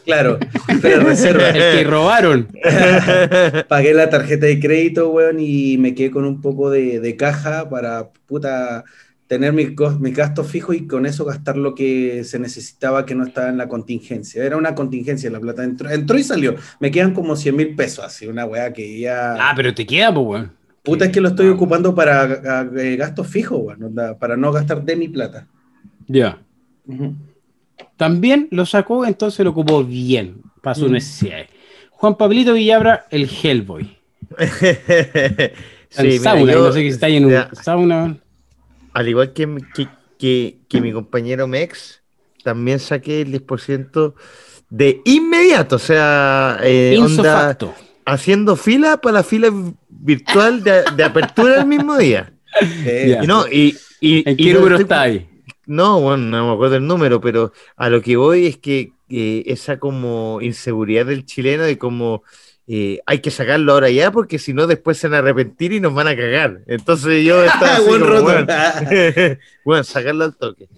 Claro, 0.07 0.39
pero 0.81 1.01
reserva. 1.03 1.49
El 1.49 1.77
que 1.77 1.83
robaron. 1.83 2.47
Pagué 3.67 3.93
la 3.93 4.09
tarjeta 4.09 4.45
de 4.47 4.59
crédito, 4.59 5.09
weón, 5.11 5.37
y 5.39 5.77
me 5.77 5.93
quedé 5.93 6.09
con 6.11 6.25
un 6.25 6.41
poco 6.41 6.69
de, 6.71 6.99
de 6.99 7.15
caja 7.15 7.69
para, 7.69 8.09
puta, 8.25 8.83
tener 9.27 9.51
mi, 9.51 9.75
cos- 9.75 9.99
mi 9.99 10.11
gasto 10.11 10.43
fijo 10.45 10.71
y 10.73 10.87
con 10.87 11.05
eso 11.05 11.25
gastar 11.25 11.57
lo 11.57 11.75
que 11.75 12.23
se 12.23 12.39
necesitaba 12.39 13.05
que 13.05 13.13
no 13.15 13.25
estaba 13.25 13.49
en 13.49 13.57
la 13.57 13.67
contingencia. 13.67 14.43
Era 14.43 14.55
una 14.57 14.73
contingencia, 14.73 15.29
la 15.29 15.39
plata 15.41 15.63
entró, 15.65 15.89
entró 15.89 16.17
y 16.17 16.23
salió. 16.23 16.55
Me 16.79 16.89
quedan 16.89 17.13
como 17.13 17.35
100 17.35 17.55
mil 17.55 17.75
pesos, 17.75 18.05
así, 18.05 18.25
una 18.27 18.45
weá 18.45 18.71
que 18.71 18.99
ya... 18.99 19.35
Ah, 19.37 19.53
pero 19.55 19.73
te 19.73 19.85
queda, 19.85 20.13
pues, 20.13 20.25
weón. 20.25 20.51
Puta, 20.83 21.03
es 21.03 21.11
que 21.11 21.19
lo 21.19 21.27
estoy 21.27 21.47
Ah. 21.47 21.51
ocupando 21.51 21.93
para 21.93 22.21
a- 22.23 22.69
eh, 22.77 22.95
gastos 22.95 23.27
fijos, 23.27 23.59
weón, 23.61 23.93
para 24.17 24.37
no 24.37 24.53
gastar 24.53 24.81
de 24.83 24.95
mi 24.95 25.09
plata. 25.09 25.45
Ya. 26.07 26.39
También 27.97 28.47
lo 28.51 28.65
sacó, 28.65 29.05
entonces 29.05 29.43
lo 29.43 29.51
ocupó 29.51 29.83
bien 29.83 30.41
para 30.61 30.75
sus 30.75 30.89
Mm. 30.89 30.93
necesidades. 30.93 31.47
Juan 31.91 32.15
Pablito 32.15 32.53
Villabra, 32.53 33.05
el 33.09 33.27
Hellboy. 33.29 33.97
Sí, 35.89 36.03
mira, 36.03 36.21
sauna, 36.23 36.51
yo- 36.51 36.67
no 36.67 36.73
sé 36.73 36.79
si 36.81 36.87
está 36.87 37.05
ahí 37.05 37.15
en 37.15 37.23
un 37.25 37.29
mira, 37.31 37.49
sauna. 37.63 38.17
Al 38.93 39.07
igual 39.07 39.31
que, 39.31 39.47
que, 39.73 39.87
que- 40.19 40.57
que 40.67 40.81
mi 40.81 40.91
compañero 40.91 41.47
Mex, 41.47 42.01
también 42.43 42.79
saqué 42.79 43.21
el 43.21 43.31
10% 43.31 44.13
de 44.69 45.01
inmediato, 45.05 45.77
o 45.77 45.79
sea, 45.79 46.59
eh, 46.61 46.97
onda, 46.99 47.57
haciendo 48.05 48.57
fila 48.57 48.97
para 48.97 49.13
la 49.13 49.23
fila 49.23 49.49
virtual 49.89 50.61
de, 50.61 50.83
de 50.95 51.03
apertura 51.05 51.61
el 51.61 51.67
mismo 51.67 51.97
día. 51.97 52.33
Eh, 52.61 53.05
Ya. 53.17 53.23
Y 53.23 53.27
no, 53.27 53.47
y, 53.47 53.77
y- 54.01 54.29
¿En 54.29 54.33
y 54.37 54.43
qué 54.43 54.53
número 54.53 54.75
estoy- 54.75 54.83
está 54.83 55.01
ahí? 55.03 55.25
No, 55.67 55.99
bueno, 55.99 56.23
no 56.23 56.47
me 56.47 56.53
acuerdo 56.53 56.77
el 56.77 56.87
número, 56.87 57.21
pero 57.21 57.51
a 57.75 57.89
lo 57.89 58.01
que 58.01 58.15
voy 58.15 58.47
es 58.47 58.57
que 58.57 58.93
eh, 59.09 59.43
esa 59.47 59.79
como 59.79 60.39
inseguridad 60.41 61.05
del 61.05 61.25
chileno 61.25 61.63
de 61.63 61.77
como 61.77 62.23
eh, 62.67 62.99
hay 63.05 63.19
que 63.19 63.31
sacarlo 63.31 63.73
ahora 63.73 63.89
ya 63.89 64.11
porque 64.11 64.39
si 64.39 64.53
no 64.53 64.67
después 64.67 64.97
se 64.97 65.07
van 65.07 65.15
a 65.15 65.19
arrepentir 65.19 65.73
y 65.73 65.79
nos 65.79 65.93
van 65.93 66.07
a 66.07 66.15
cagar. 66.15 66.61
Entonces 66.67 67.23
yo 67.25 67.43
estaba 67.45 67.75
así 67.75 67.85
como, 67.85 68.21
bueno, 68.21 68.47
bueno, 69.65 69.83
sacarlo 69.83 70.23
al 70.23 70.35
toque. 70.35 70.69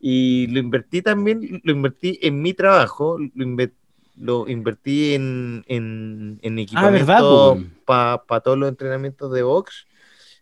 Y 0.00 0.46
lo 0.48 0.60
invertí 0.60 1.02
también, 1.02 1.60
lo 1.64 1.72
invertí 1.72 2.18
en 2.22 2.40
mi 2.40 2.54
trabajo, 2.54 3.18
lo, 3.34 3.68
lo 4.18 4.48
invertí 4.48 5.14
en, 5.14 5.64
en, 5.66 6.38
en 6.42 6.52
Ah, 6.74 6.90
¿verdad, 6.90 7.18
equipamiento 7.18 7.58
po? 7.84 8.20
para 8.28 8.40
todos 8.40 8.58
los 8.58 8.68
entrenamientos 8.68 9.32
de 9.32 9.42
box. 9.42 9.86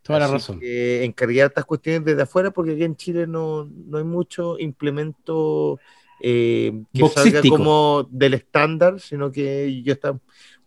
Toda 0.05 0.19
la 0.19 0.27
Así 0.27 0.35
razón. 0.35 0.61
que 0.61 1.03
encargué 1.03 1.43
estas 1.43 1.65
cuestiones 1.65 2.05
desde 2.05 2.23
afuera 2.23 2.51
porque 2.51 2.73
aquí 2.73 2.85
en 2.85 2.95
Chile 2.95 3.27
no, 3.27 3.65
no 3.65 3.97
hay 3.97 4.05
mucho 4.05 4.59
implemento 4.59 5.81
eh, 6.21 6.85
que 6.93 7.09
salga 7.09 7.41
como 7.49 8.07
del 8.11 8.35
estándar, 8.35 9.01
sino 9.01 9.33
que 9.33 9.83
yo 9.83 9.95
estaba 9.95 10.19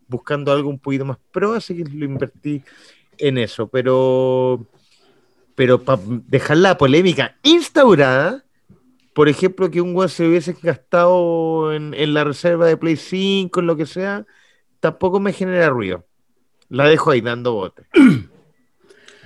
buscando 0.07 0.51
algo 0.51 0.69
un 0.69 0.79
poquito 0.79 1.05
más 1.05 1.17
pro, 1.31 1.53
así 1.53 1.77
que 1.77 1.83
lo 1.83 2.05
invertí 2.05 2.63
en 3.19 3.37
eso. 3.37 3.67
Pero, 3.67 4.65
pero 5.53 5.83
para 5.83 6.01
dejar 6.27 6.57
la 6.57 6.75
polémica 6.75 7.37
instaurada, 7.43 8.43
por 9.13 9.29
ejemplo, 9.29 9.69
que 9.69 9.81
un 9.81 9.95
weón 9.95 10.09
se 10.09 10.27
hubiese 10.27 10.55
gastado 10.63 11.73
en, 11.73 11.93
en 11.93 12.15
la 12.15 12.23
reserva 12.23 12.65
de 12.65 12.77
Play 12.77 12.95
5, 12.95 13.59
en 13.59 13.67
lo 13.67 13.75
que 13.75 13.85
sea, 13.85 14.25
tampoco 14.79 15.19
me 15.19 15.31
genera 15.31 15.69
ruido. 15.69 16.05
La 16.69 16.87
dejo 16.87 17.11
ahí 17.11 17.21
dando 17.21 17.53
bote. 17.53 17.83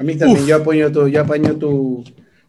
A 0.01 0.03
mí 0.03 0.15
también, 0.15 0.47
yo 0.47 0.55
apoyo 0.55 0.91
tu, 0.91 1.07
yo 1.07 1.21
apaño 1.21 1.57
tu, 1.57 2.03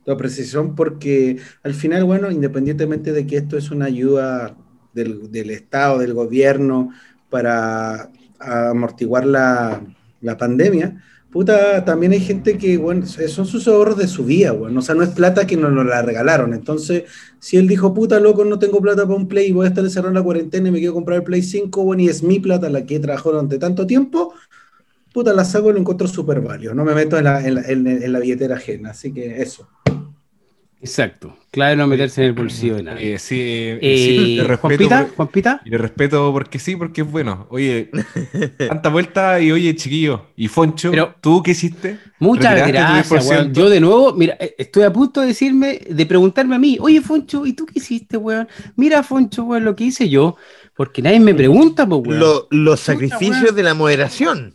tu 0.07 0.11
apreciación 0.11 0.75
porque 0.75 1.37
al 1.63 1.75
final, 1.75 2.03
bueno, 2.05 2.31
independientemente 2.31 3.13
de 3.13 3.27
que 3.27 3.37
esto 3.37 3.59
es 3.59 3.71
una 3.71 3.85
ayuda 3.85 4.57
del, 4.95 5.31
del 5.31 5.51
Estado, 5.51 5.99
del 5.99 6.15
gobierno 6.15 6.95
para 7.29 8.11
amortiguar 8.41 9.27
la, 9.27 9.83
la 10.23 10.39
pandemia, 10.39 11.03
puta, 11.31 11.85
también 11.85 12.13
hay 12.13 12.21
gente 12.21 12.57
que, 12.57 12.79
bueno, 12.79 13.05
son 13.05 13.45
sus 13.45 13.69
ahorros 13.69 13.99
de 13.99 14.09
su 14.09 14.25
vida, 14.25 14.53
bueno, 14.53 14.81
o 14.81 14.83
sea, 14.83 14.95
no 14.95 15.03
es 15.03 15.11
plata 15.11 15.47
que 15.47 15.59
nos, 15.59 15.73
nos 15.73 15.85
la 15.85 16.01
regalaron. 16.01 16.55
Entonces, 16.55 17.05
si 17.39 17.59
él 17.59 17.69
dijo, 17.69 17.93
puta, 17.93 18.19
loco, 18.19 18.47
no 18.47 18.59
tengo 18.59 18.81
plata 18.81 19.03
para 19.03 19.15
un 19.15 19.29
Play, 19.29 19.53
voy 19.53 19.67
a 19.67 19.69
estar 19.69 19.85
encerrado 19.85 20.09
en 20.09 20.15
la 20.15 20.23
cuarentena 20.23 20.69
y 20.69 20.73
me 20.73 20.79
quiero 20.79 20.95
comprar 20.95 21.19
el 21.19 21.25
Play 21.25 21.43
5, 21.43 21.83
bueno, 21.85 22.03
y 22.03 22.09
es 22.09 22.23
mi 22.23 22.41
plata 22.41 22.71
la 22.71 22.87
que 22.87 22.97
he 22.97 23.01
trabajado 23.01 23.33
durante 23.33 23.59
tanto 23.59 23.87
tiempo, 23.87 24.33
puta, 25.13 25.33
la 25.33 25.45
saco 25.45 25.71
y 25.71 25.75
lo 25.75 25.79
encuentro 25.79 26.09
súper 26.09 26.41
válido. 26.41 26.75
No 26.75 26.85
me 26.85 26.95
meto 26.95 27.17
en 27.19 27.25
la, 27.25 27.47
en, 27.47 27.55
la, 27.57 27.63
en, 27.63 27.87
en 27.87 28.13
la 28.13 28.19
billetera 28.19 28.57
ajena. 28.57 28.91
Así 28.91 29.13
que 29.13 29.41
eso. 29.43 29.69
Exacto. 30.81 31.37
Clave 31.53 31.77
no 31.77 31.87
meterse 31.87 32.23
en 32.23 32.29
el 32.29 32.33
bolsillo 32.33 32.75
de 32.75 32.83
nadie. 32.83 33.15
Eh, 33.15 33.19
sí, 33.21 33.39
eh, 33.41 33.79
Eh, 33.81 33.97
sí, 33.99 34.37
le 34.37 34.43
respeto. 34.43 34.59
Juanpita, 34.69 35.07
por- 35.07 35.15
Juanpita, 35.17 35.63
y 35.65 35.71
le 35.71 35.79
respeto 35.79 36.33
porque 36.33 36.59
sí, 36.59 36.75
porque 36.75 37.03
es 37.03 37.11
bueno. 37.11 37.47
Oye, 37.51 37.89
tanta 38.69 38.89
vuelta 38.89 39.39
y 39.41 39.53
oye, 39.53 39.77
chiquillo. 39.77 40.27
¿Y 40.35 40.49
Foncho? 40.49 40.91
Pero- 40.91 41.15
¿Tú 41.21 41.41
qué 41.41 41.53
hiciste? 41.53 41.99
muchas 42.19 42.55
¿Retiraste 42.55 43.09
tu 43.11 43.15
gracias, 43.15 43.31
10%? 43.31 43.31
weón. 43.31 43.55
Yo 43.55 43.71
de 43.71 43.81
nuevo, 43.81 44.13
mira, 44.15 44.37
eh, 44.41 44.57
estoy 44.59 44.83
a 44.83 44.93
punto 44.93 45.21
de 45.21 45.29
decirme, 45.29 45.79
de 45.89 46.07
preguntarme 46.07 46.57
a 46.57 46.59
mí, 46.59 46.79
oye, 46.81 47.01
Foncho, 47.01 47.47
¿y 47.47 47.53
tú 47.53 47.65
qué 47.65 47.75
hiciste, 47.79 48.17
weón? 48.17 48.49
Mira, 48.75 49.05
Foncho, 49.05 49.45
weón, 49.45 49.65
lo 49.65 49.77
que 49.77 49.85
hice 49.85 50.09
yo, 50.09 50.35
porque 50.75 51.01
nadie 51.01 51.21
me 51.21 51.33
pregunta, 51.35 51.87
pues, 51.89 52.03
weón. 52.09 52.19
Lo- 52.19 52.49
los 52.51 52.81
sacrificios 52.81 53.43
weón. 53.43 53.55
de 53.55 53.63
la 53.63 53.75
moderación. 53.75 54.55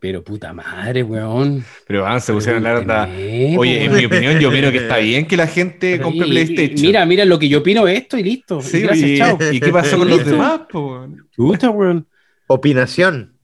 Pero 0.00 0.22
puta 0.22 0.52
madre, 0.52 1.02
weón. 1.02 1.64
Pero 1.86 2.02
van, 2.02 2.20
se 2.20 2.32
pusieron 2.32 2.64
a 2.64 2.70
hablar 2.76 2.86
de- 2.86 3.14
Pregúnteme, 3.16 3.58
Oye, 3.58 3.84
en 3.84 3.94
mi 3.96 4.04
opinión, 4.04 4.38
yo 4.38 4.48
opino 4.48 4.70
que 4.70 4.76
está 4.78 4.98
bien 4.98 5.26
que 5.26 5.36
la 5.36 5.46
gente 5.48 5.92
Pero 5.92 6.04
compre 6.04 6.26
y- 6.26 6.30
PlayStation. 6.30 6.80
Mira, 6.82 7.04
mira 7.06 7.24
lo 7.24 7.38
que 7.38 7.48
yo 7.48 7.58
opino 7.58 7.84
de 7.84 7.96
esto 7.96 8.16
y 8.16 8.22
listo. 8.22 8.60
Sí, 8.62 8.76
y 8.78 8.80
gracias, 8.82 9.10
y, 9.10 9.18
chao. 9.18 9.38
¿y 9.52 9.60
qué 9.60 9.70
pasó 9.72 9.98
con 9.98 10.08
los 10.08 10.24
demás? 10.24 10.60
po, 10.70 10.86
weón? 11.36 11.76
Weón. 11.76 12.06
Opinación. 12.46 13.34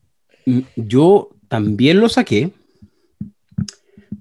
Mm, 0.47 0.61
Yo 0.77 1.31
también 1.49 2.01
lo 2.01 2.09
saqué. 2.09 2.51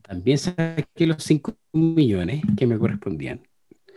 También 0.02 0.38
saqué 0.38 1.06
los 1.08 1.24
5 1.24 1.56
millones 1.74 2.42
que 2.58 2.66
me 2.68 2.78
correspondían. 2.78 3.42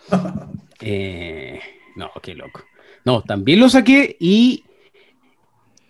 Eh, 0.83 1.59
no, 1.97 2.11
qué 2.23 2.35
loco. 2.35 2.63
No, 3.07 3.23
también 3.23 3.61
lo 3.61 3.71
saqué 3.71 4.15
y 4.21 4.63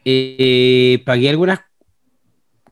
eh, 0.04 1.02
pagué 1.04 1.28
algunas 1.28 1.60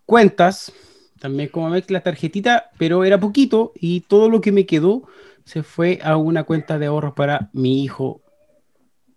cuentas, 0.06 0.72
también 1.20 1.48
como 1.48 1.70
ves 1.70 1.90
la 1.90 2.02
tarjetita, 2.02 2.70
pero 2.78 3.04
era 3.04 3.18
poquito 3.18 3.72
y 3.74 4.00
todo 4.00 4.28
lo 4.28 4.40
que 4.40 4.52
me 4.52 4.66
quedó 4.66 5.04
se 5.44 5.62
fue 5.62 5.98
a 6.02 6.16
una 6.16 6.44
cuenta 6.44 6.78
de 6.78 6.86
ahorros 6.86 7.14
para 7.14 7.50
mi 7.52 7.82
hijo, 7.84 8.22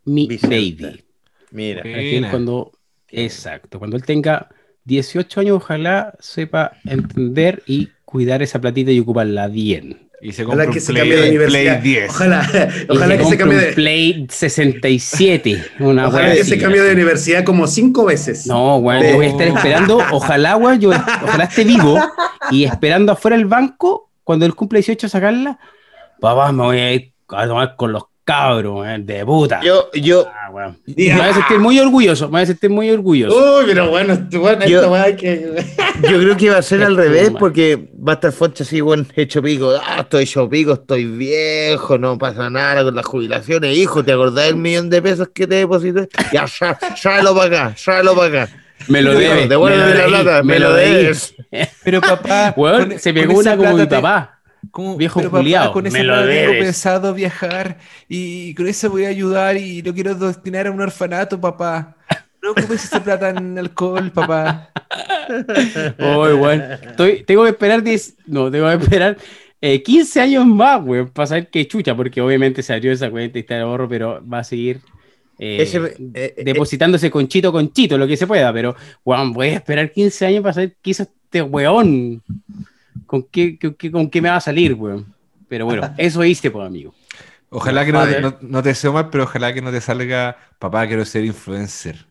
mi 0.06 0.28
Vicente. 0.28 0.86
baby. 0.86 1.04
Mira. 1.52 1.84
Buena. 1.84 2.30
cuando, 2.30 2.72
exacto, 3.10 3.80
cuando 3.80 3.96
él 3.96 4.04
tenga 4.04 4.50
18 4.84 5.42
años, 5.42 5.58
ojalá 5.58 6.16
sepa 6.20 6.74
entender 6.86 7.64
y 7.66 7.90
cuidar 8.06 8.42
esa 8.42 8.60
platita 8.60 8.92
y 8.92 9.00
ocuparla 9.00 9.48
bien. 9.48 10.07
Y 10.20 10.32
se 10.32 10.44
compra 10.44 10.64
Ojalá 10.64 10.70
un 10.70 10.74
que 10.74 10.80
se 10.80 10.92
Play, 10.92 11.02
cambie 11.04 11.22
de 11.22 11.30
universidad. 11.30 11.82
Play 11.82 11.94
10. 11.94 12.10
Ojalá, 12.10 12.70
ojalá 12.90 13.18
que 13.18 13.26
se 13.26 13.38
cambie 13.38 13.58
un 13.58 13.64
de, 13.64 13.74
Play 13.74 14.28
67. 14.30 15.64
Una 15.80 16.08
ojalá 16.08 16.34
que 16.34 16.42
así, 16.42 16.50
se 16.50 16.58
cambie 16.58 16.82
de 16.82 16.92
universidad 16.92 17.44
como 17.44 17.68
cinco 17.68 18.06
veces. 18.06 18.48
No, 18.48 18.78
weón, 18.78 19.04
yo 19.04 19.16
voy 19.16 19.28
a 19.28 19.30
estar 19.30 19.48
esperando, 19.48 19.98
ojalá, 20.12 20.56
weón, 20.58 20.80
yo, 20.80 20.90
ojalá 20.90 21.44
esté 21.44 21.64
vivo 21.64 22.00
y 22.50 22.64
esperando 22.64 23.12
afuera 23.12 23.38
del 23.38 23.46
banco, 23.46 24.10
cuando 24.24 24.46
él 24.46 24.56
cumple 24.56 24.80
18, 24.80 25.08
sacarla. 25.08 25.60
Papá, 26.20 26.52
me 26.52 26.64
voy 26.64 26.80
a 26.80 26.94
ir 26.94 27.14
a 27.30 27.48
tomar 27.48 27.76
con 27.76 27.92
los 27.92 28.06
cabros, 28.28 28.82
weón, 28.82 29.06
de 29.06 29.26
puta. 29.26 29.62
Yo, 29.64 29.90
yo, 29.94 30.28
Ah, 30.28 30.52
weón. 30.52 30.78
Me 30.86 31.06
Ya. 31.06 31.18
voy 31.18 31.26
a 31.28 31.34
sentir 31.34 31.60
muy 31.60 31.80
orgulloso, 31.80 32.26
me 32.26 32.32
voy 32.34 32.42
a 32.42 32.46
sentir 32.46 32.70
muy 32.70 32.90
orgulloso. 32.92 33.36
Uy, 33.60 33.64
pero 33.68 33.90
bueno, 33.90 34.14
esto- 34.14 34.40
bueno, 34.42 34.66
Yo- 34.68 34.92
weá 34.92 35.04
hay 35.04 35.16
que. 35.16 35.64
yo 36.04 36.20
creo 36.20 36.36
que 36.38 36.50
va 36.50 36.58
a 36.58 36.62
ser 36.62 36.84
al 36.84 36.98
revés 36.98 37.32
porque 37.40 37.90
va 38.08 38.12
a 38.12 38.16
estar 38.16 38.32
Foncho 38.34 38.64
así, 38.64 38.82
bueno, 38.82 39.06
hecho 39.16 39.42
pico. 39.42 39.72
Ah, 39.82 40.02
estoy 40.02 40.24
hecho 40.26 40.48
pico, 40.50 40.74
estoy 40.74 41.06
viejo, 41.06 41.98
no 41.98 42.18
pasa 42.18 42.50
nada 42.50 42.84
con 42.84 42.96
las 42.96 43.06
jubilaciones. 43.06 43.78
Hijo, 43.78 44.04
¿te 44.04 44.12
acordás 44.12 44.46
del 44.46 44.56
millón 44.58 44.90
de 44.90 45.02
pesos 45.02 45.30
que 45.34 45.48
te 45.48 45.56
deposité? 45.56 46.10
Ya, 46.34 46.46
ya, 46.46 46.78
tráelo 47.02 47.34
para 47.36 47.68
acá, 47.70 47.76
tráelo 47.84 48.14
para 48.16 48.44
acá. 48.44 48.54
Me 48.90 49.02
lo 49.02 49.12
Hijo, 49.14 49.20
debe. 49.22 49.48
Devuélveme 49.48 49.86
me 49.86 49.94
lo 49.96 50.00
la 50.10 50.22
plata, 50.22 50.44
me 50.44 50.60
lo 50.60 50.74
debes. 50.74 51.34
Pero 51.84 52.00
papá, 52.02 52.54
con- 52.56 53.00
se 53.00 53.14
pegó 53.14 53.40
una 53.40 53.58
como 53.58 53.74
mi 53.76 53.86
papá. 53.88 54.37
¿Cómo? 54.72 54.98
Viejo 54.98 55.20
Pero 55.20 55.30
papá, 55.32 55.42
culiao, 55.42 55.72
con 55.74 55.88
esa 55.88 55.98
me 55.98 56.04
lo 56.04 56.26
tengo 56.28 56.52
pensado 56.54 57.14
viajar 57.14 57.78
y 58.08 58.54
con 58.56 58.68
eso 58.68 58.90
voy 58.90 59.06
a 59.06 59.10
ayudar 59.10 59.58
y 59.58 59.82
lo 59.82 59.94
quiero 59.94 60.16
destinar 60.16 60.68
a 60.68 60.72
un 60.72 60.82
orfanato, 60.82 61.40
papá. 61.40 61.96
No 62.42 62.52
ocupes 62.52 62.84
esa 62.86 63.04
plata 63.04 63.30
en 63.30 63.58
alcohol, 63.60 64.12
papá. 64.12 64.70
Uy, 66.00 66.34
weón. 66.34 66.62
Estoy- 66.82 67.24
tengo 67.24 67.44
que 67.44 67.50
esperar 67.50 67.84
10, 67.84 68.16
no, 68.28 68.50
tengo 68.52 68.68
que 68.70 68.84
esperar 68.84 69.18
eh, 69.62 69.82
15 69.84 70.22
años 70.22 70.46
más, 70.46 70.82
weón, 70.84 71.10
para 71.10 71.28
saber 71.28 71.50
qué 71.50 71.68
chucha, 71.68 71.96
porque 71.96 72.22
obviamente 72.22 72.62
se 72.64 72.74
abrió 72.74 72.92
esa 72.92 73.10
cuenta 73.10 73.38
y 73.38 73.42
está 73.42 73.56
de 73.56 73.62
ahorro, 73.62 73.90
pero 73.90 74.24
va 74.28 74.40
a 74.40 74.44
seguir 74.44 74.80
eh, 75.40 75.58
Ese, 75.62 75.78
eh, 75.78 76.36
eh, 76.38 76.44
depositándose 76.44 77.12
conchito 77.12 77.52
conchito, 77.52 77.98
lo 77.98 78.08
que 78.08 78.18
se 78.18 78.28
pueda, 78.28 78.52
pero, 78.54 78.76
weón, 79.04 79.34
voy 79.34 79.50
a 79.50 79.54
esperar 79.56 79.92
15 79.92 80.26
años 80.26 80.42
para 80.42 80.54
saber 80.54 80.76
qué 80.82 80.92
hizo 80.92 81.04
este 81.04 81.42
weón, 81.42 82.22
con 83.06 83.24
qué, 83.24 83.58
con 83.60 83.74
qué, 83.76 83.92
con 83.92 84.10
qué 84.10 84.22
me 84.22 84.30
va 84.30 84.38
a 84.38 84.42
salir, 84.42 84.74
weón. 84.74 85.14
Pero 85.48 85.66
bueno, 85.66 85.94
eso 85.98 86.24
hice, 86.24 86.52
pues, 86.52 86.66
amigo. 86.66 86.94
Ojalá 87.50 87.86
que 87.86 87.92
no, 87.94 88.00
Padre. 88.00 88.22
no- 88.22 88.38
no 88.42 88.62
te 88.64 88.70
deseo 88.70 88.92
mal, 88.94 89.10
pero 89.10 89.24
ojalá 89.24 89.54
que 89.54 89.62
no 89.62 89.72
te 89.72 89.80
salga, 89.82 90.38
papá, 90.60 90.86
quiero 90.88 91.06
ser 91.06 91.24
influencer. 91.26 92.06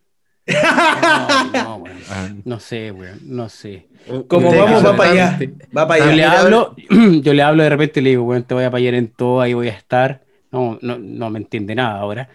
No, 0.47 1.45
no. 1.53 1.85
Ah, 2.11 2.29
No 2.45 2.61
sé, 2.61 2.93
weón. 2.93 3.19
No 3.25 3.49
sé. 3.49 3.89
Como 4.29 4.51
vamos, 4.57 4.85
va 4.85 4.97
para 4.97 5.11
allá. 5.11 5.39
Va 5.77 5.89
para 5.89 6.05
Yo 6.07 6.13
le 6.13 6.25
allá. 6.25 6.41
hablo, 6.41 6.75
yo 7.23 7.35
le 7.35 7.43
hablo 7.43 7.63
de 7.65 7.69
repente 7.69 8.01
y 8.01 8.03
le 8.05 8.11
digo, 8.11 8.23
weón, 8.25 8.45
te 8.45 8.55
voy 8.55 8.65
a 8.65 8.69
apoyar 8.69 8.95
en 8.95 9.09
todo, 9.09 9.41
ahí 9.41 9.55
voy 9.55 9.69
a 9.69 9.73
estar. 9.73 10.23
No, 10.53 10.79
no, 10.81 10.99
no 10.99 11.31
me 11.31 11.39
entiende 11.39 11.75
nada 11.75 11.99
ahora. 12.01 12.29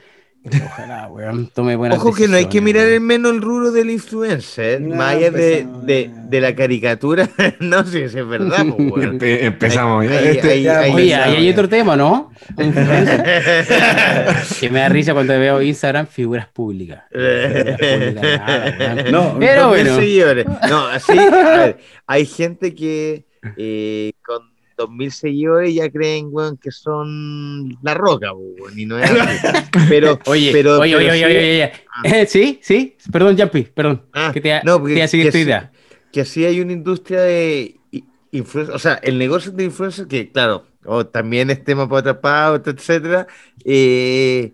Ojalá, 0.44 1.08
weón, 1.08 1.52
tome 1.54 1.76
buenas 1.76 2.00
Ojo 2.00 2.14
que 2.16 2.28
no 2.28 2.36
hay 2.36 2.46
que 2.48 2.62
mirar 2.62 2.88
en 2.88 3.04
menos 3.06 3.32
el 3.32 3.42
rubro 3.44 3.72
del 3.72 3.92
influencer, 3.92 4.82
No, 4.82 4.96
más 4.96 5.14
allá 5.16 5.30
de, 5.30 5.68
de, 5.84 6.10
de 6.12 6.42
la 6.42 6.56
caricatura. 6.56 7.30
no 7.60 7.86
sé 7.86 8.10
si 8.10 8.18
es 8.18 8.28
verdad, 8.28 8.66
pues, 8.76 8.92
weón. 8.92 9.20
empe- 9.20 9.44
empezamos. 9.44 10.04
ya. 10.06 10.12
Ahí- 10.18 10.28
Este- 10.30 10.52
ahí- 10.52 10.64
ya, 10.64 10.80
ahí- 10.80 10.94
Oye, 10.94 11.14
Ahí 11.16 11.36
hay 11.36 11.50
otro 11.52 11.70
tema, 11.70 11.96
¿no? 11.96 12.32
que 14.60 14.70
me 14.72 14.80
da 14.80 14.90
risa 14.90 15.14
cuando 15.14 15.38
veo 15.40 15.62
Instagram 15.62 16.08
figuras 16.08 16.48
públicas. 16.48 17.04
Figuras 17.12 17.78
públicas, 17.80 18.24
nada, 18.24 18.76
weón. 18.80 19.12
No, 19.12 19.36
Pero 19.40 19.62
2000 19.68 19.84
bueno. 19.84 19.96
seguidores. 20.00 20.46
No, 20.70 20.88
así, 20.88 21.18
a 21.18 21.58
ver, 21.58 21.78
hay 22.08 22.26
gente 22.26 22.74
que 22.74 23.26
eh, 23.58 24.14
con 24.26 24.51
2000 24.82 25.12
seguidores 25.12 25.74
ya 25.74 25.90
creen, 25.90 26.28
weón, 26.32 26.58
que 26.58 26.72
son 26.72 27.78
la 27.82 27.94
roca, 27.94 28.34
weón, 28.34 28.78
y 28.78 28.86
no 28.86 29.00
es. 29.00 29.10
Pero, 29.90 30.20
Oye, 30.26 30.50
pero, 30.52 30.80
oye, 30.80 30.96
pero 30.96 31.00
oye, 31.00 31.12
sí- 31.18 31.24
oye, 31.26 31.26
oye, 31.26 31.72
oye. 32.06 32.26
Sí, 32.28 32.60
sí, 32.62 32.96
perdón, 33.12 33.38
Jumpy, 33.38 33.64
perdón. 33.64 34.04
Ah, 34.14 34.32
que 34.34 34.42
te, 34.42 34.62
no, 34.64 34.80
porque- 34.80 34.94
te 34.94 35.00
iba 35.00 35.06
a 35.06 35.08
seguir 35.08 35.26
que 35.28 35.32
tu 35.32 35.38
idea. 35.38 35.72
que 36.12 36.22
así 36.22 36.46
hay 36.46 36.60
una 36.62 36.74
industria 36.74 37.22
de 37.22 37.76
influencers, 38.32 38.76
o 38.76 38.80
sea, 38.80 38.94
el 39.04 39.18
negocio 39.18 39.52
de 39.52 39.64
influencers, 39.66 40.08
que 40.08 40.30
claro, 40.32 40.66
o 40.86 41.06
también 41.06 41.50
es 41.50 41.64
tema 41.64 41.88
para 41.88 42.00
otra 42.00 42.22
pauta, 42.22 42.72
etcétera, 42.72 43.28
eh, 43.66 44.54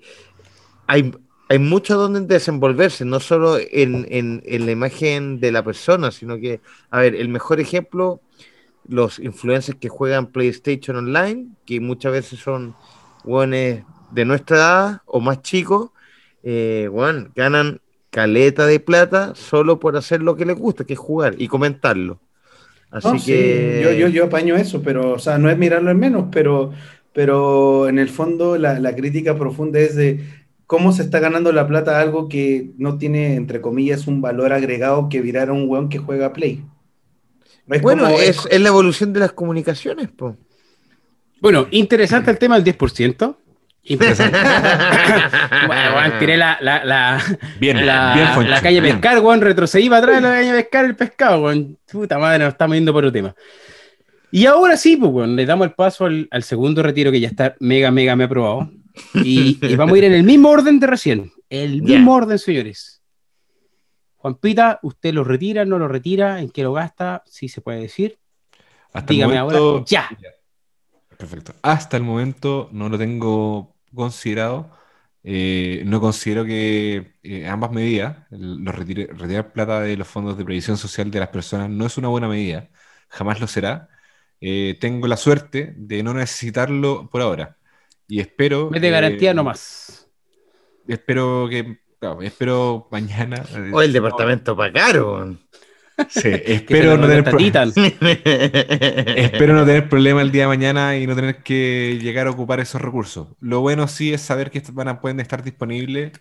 hay, 0.87 1.11
hay 1.49 1.59
mucho 1.59 1.95
donde 1.97 2.21
desenvolverse, 2.21 3.05
no 3.05 3.19
solo 3.19 3.57
en, 3.57 4.05
en- 4.09 4.41
en 4.45 4.65
la 4.65 4.71
imagen 4.71 5.39
de 5.39 5.51
la 5.51 5.63
persona, 5.63 6.11
sino 6.11 6.37
que, 6.37 6.59
a 6.89 6.99
ver, 6.99 7.15
el 7.15 7.29
mejor 7.29 7.59
ejemplo, 7.59 8.19
los 8.87 9.19
influencers 9.19 9.77
que 9.77 9.89
juegan 9.89 10.27
PlayStation 10.27 10.97
Online, 10.97 11.47
que 11.65 11.79
muchas 11.79 12.11
veces 12.11 12.39
son 12.39 12.75
hueones 13.23 13.83
de 14.11 14.25
nuestra 14.25 14.57
edad 14.57 15.01
o 15.05 15.19
más 15.19 15.41
chicos, 15.41 15.91
eh, 16.43 16.89
ganan 17.35 17.81
caleta 18.09 18.65
de 18.65 18.79
plata 18.79 19.35
solo 19.35 19.79
por 19.79 19.97
hacer 19.97 20.21
lo 20.21 20.35
que 20.35 20.45
les 20.45 20.57
gusta, 20.57 20.85
que 20.85 20.93
es 20.93 20.99
jugar 20.99 21.35
y 21.37 21.47
comentarlo. 21.47 22.19
Así 22.89 23.19
sí, 23.19 23.25
que 23.25 23.81
yo, 23.83 23.91
yo, 23.91 24.07
yo 24.07 24.25
apaño 24.25 24.55
eso, 24.55 24.81
pero, 24.81 25.13
o 25.13 25.19
sea, 25.19 25.37
no 25.37 25.49
es 25.49 25.57
mirarlo 25.57 25.91
en 25.91 25.99
menos, 25.99 26.25
pero, 26.31 26.71
pero 27.13 27.89
en 27.89 27.99
el 27.99 28.07
fondo 28.07 28.57
la, 28.57 28.79
la 28.79 28.95
crítica 28.95 29.37
profunda 29.37 29.79
es 29.79 29.95
de 29.95 30.23
cómo 30.67 30.93
se 30.93 31.03
está 31.03 31.19
ganando 31.19 31.51
la 31.51 31.67
plata 31.67 31.99
algo 31.99 32.29
que 32.29 32.71
no 32.77 32.97
tiene, 32.97 33.35
entre 33.35 33.61
comillas, 33.61 34.07
un 34.07 34.21
valor 34.21 34.53
agregado 34.53 35.09
que 35.09 35.21
virar 35.21 35.49
a 35.49 35.53
un 35.53 35.67
weón 35.67 35.89
que 35.89 35.97
juega 35.97 36.33
Play. 36.33 36.63
Es 37.69 37.81
bueno, 37.81 38.03
como- 38.05 38.17
es, 38.19 38.47
es 38.49 38.61
la 38.61 38.69
evolución 38.69 39.13
de 39.13 39.19
las 39.21 39.31
comunicaciones, 39.33 40.09
po. 40.09 40.37
Bueno, 41.41 41.67
interesante 41.71 42.31
el 42.31 42.37
tema 42.37 42.59
del 42.59 42.63
10%. 42.77 43.35
Interesante. 43.89 44.37
bueno, 45.67 46.19
tiré 46.19 46.35
la, 46.37 46.57
la, 46.61 46.83
la, 46.83 47.23
Bien, 47.59 47.85
la, 47.85 48.13
bien, 48.35 48.49
la 48.49 48.61
calle 48.61 48.81
bien. 48.81 48.95
pescar, 48.95 49.19
weón, 49.19 49.39
retrocedí 49.41 49.87
para 49.89 49.99
atrás 49.99 50.15
de 50.15 50.21
la 50.21 50.35
calle 50.35 50.51
pescar 50.53 50.85
el 50.85 50.95
pescado, 50.95 51.43
weón. 51.43 51.77
Puta 51.89 52.17
madre, 52.17 52.39
nos 52.39 52.49
estamos 52.49 52.75
yendo 52.75 52.91
por 52.91 53.03
otro 53.05 53.11
tema. 53.13 53.33
Y 54.31 54.45
ahora 54.45 54.75
sí, 54.75 54.97
pues, 54.97 55.11
weón, 55.11 55.35
le 55.35 55.45
damos 55.45 55.67
el 55.67 55.73
paso 55.73 56.05
al, 56.05 56.27
al 56.31 56.43
segundo 56.43 56.83
retiro 56.83 57.11
que 57.11 57.19
ya 57.19 57.29
está 57.29 57.55
mega, 57.59 57.91
mega, 57.91 58.15
me 58.15 58.25
aprobado. 58.25 58.69
Y, 59.13 59.57
y 59.61 59.75
vamos 59.75 59.95
a 59.95 59.97
ir 59.99 60.03
en 60.05 60.13
el 60.13 60.23
mismo 60.23 60.49
orden 60.49 60.79
de 60.79 60.87
recién. 60.87 61.31
El 61.49 61.81
mismo 61.83 62.13
orden, 62.15 62.39
señores. 62.39 62.96
Juan 64.27 64.35
Pita, 64.35 64.79
¿usted 64.83 65.13
lo 65.13 65.23
retira, 65.23 65.63
no 65.63 65.79
lo 65.79 65.87
retira? 65.87 66.41
¿En 66.41 66.49
qué 66.49 66.61
lo 66.61 66.73
gasta? 66.73 67.23
Sí 67.27 67.47
se 67.47 67.61
puede 67.61 67.79
decir. 67.79 68.19
Hasta 68.91 69.13
el 69.13 69.17
Dígame 69.17 69.35
momento, 69.35 69.67
ahora. 69.69 69.85
Ya. 69.87 70.09
Perfecto. 71.17 71.53
Hasta 71.61 71.95
el 71.95 72.03
momento 72.03 72.67
no 72.73 72.89
lo 72.89 72.97
tengo 72.97 73.77
considerado. 73.95 74.69
Eh, 75.23 75.81
no 75.85 76.01
considero 76.01 76.43
que 76.43 77.13
eh, 77.23 77.47
ambas 77.47 77.71
medidas, 77.71 78.17
el- 78.31 78.57
los 78.65 78.75
retire- 78.75 79.07
retirar 79.13 79.53
plata 79.53 79.79
de 79.79 79.95
los 79.95 80.07
fondos 80.09 80.37
de 80.37 80.43
previsión 80.43 80.75
social 80.75 81.09
de 81.09 81.19
las 81.21 81.29
personas, 81.29 81.69
no 81.69 81.85
es 81.85 81.97
una 81.97 82.09
buena 82.09 82.27
medida. 82.27 82.69
Jamás 83.07 83.39
lo 83.39 83.47
será. 83.47 83.87
Eh, 84.41 84.77
tengo 84.81 85.07
la 85.07 85.15
suerte 85.15 85.73
de 85.77 86.03
no 86.03 86.13
necesitarlo 86.13 87.09
por 87.09 87.21
ahora. 87.21 87.57
Y 88.09 88.19
espero. 88.19 88.69
Mete 88.71 88.89
eh, 88.89 88.91
garantía 88.91 89.33
nomás. 89.33 90.09
Espero 90.85 91.47
que. 91.49 91.86
Claro, 91.99 92.21
espero 92.21 92.87
mañana. 92.91 93.43
O 93.71 93.81
el 93.81 93.93
departamento 93.93 94.55
para 94.55 94.73
caro. 94.73 95.37
Sí, 96.09 96.29
espero 96.45 96.97
no 96.97 97.07
tener 97.07 97.23
contratitan. 97.23 97.69
Espero 97.75 99.53
no 99.53 99.65
tener 99.65 99.89
problema 99.89 100.21
el 100.21 100.31
día 100.31 100.43
de 100.43 100.47
mañana 100.47 100.97
y 100.97 101.07
no 101.07 101.15
tener 101.15 101.41
que 101.41 101.97
llegar 102.01 102.27
a 102.27 102.31
ocupar 102.31 102.59
esos 102.59 102.81
recursos. 102.81 103.29
Lo 103.39 103.61
bueno 103.61 103.87
sí 103.87 104.13
es 104.13 104.21
saber 104.21 104.51
que 104.51 104.61
van 104.71 104.87
a, 104.87 105.01
pueden 105.01 105.19
estar 105.19 105.43
disponibles 105.43 106.11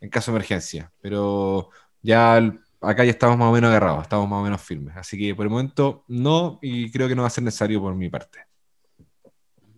en 0.00 0.10
caso 0.10 0.32
de 0.32 0.36
emergencia, 0.36 0.90
pero 1.00 1.70
ya 2.02 2.36
acá 2.80 3.04
ya 3.04 3.12
estamos 3.12 3.38
más 3.38 3.48
o 3.48 3.52
menos 3.52 3.68
agarrados, 3.68 4.02
estamos 4.02 4.28
más 4.28 4.40
o 4.40 4.42
menos 4.42 4.60
firmes. 4.60 4.96
Así 4.96 5.16
que 5.16 5.34
por 5.34 5.46
el 5.46 5.50
momento 5.50 6.04
no, 6.08 6.58
y 6.60 6.90
creo 6.90 7.06
que 7.06 7.14
no 7.14 7.22
va 7.22 7.28
a 7.28 7.30
ser 7.30 7.44
necesario 7.44 7.80
por 7.80 7.94
mi 7.94 8.08
parte. 8.08 8.40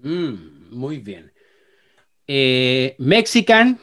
Mm, 0.03 0.75
muy 0.75 0.99
bien. 0.99 1.31
Eh, 2.27 2.97
Mexican. 2.99 3.79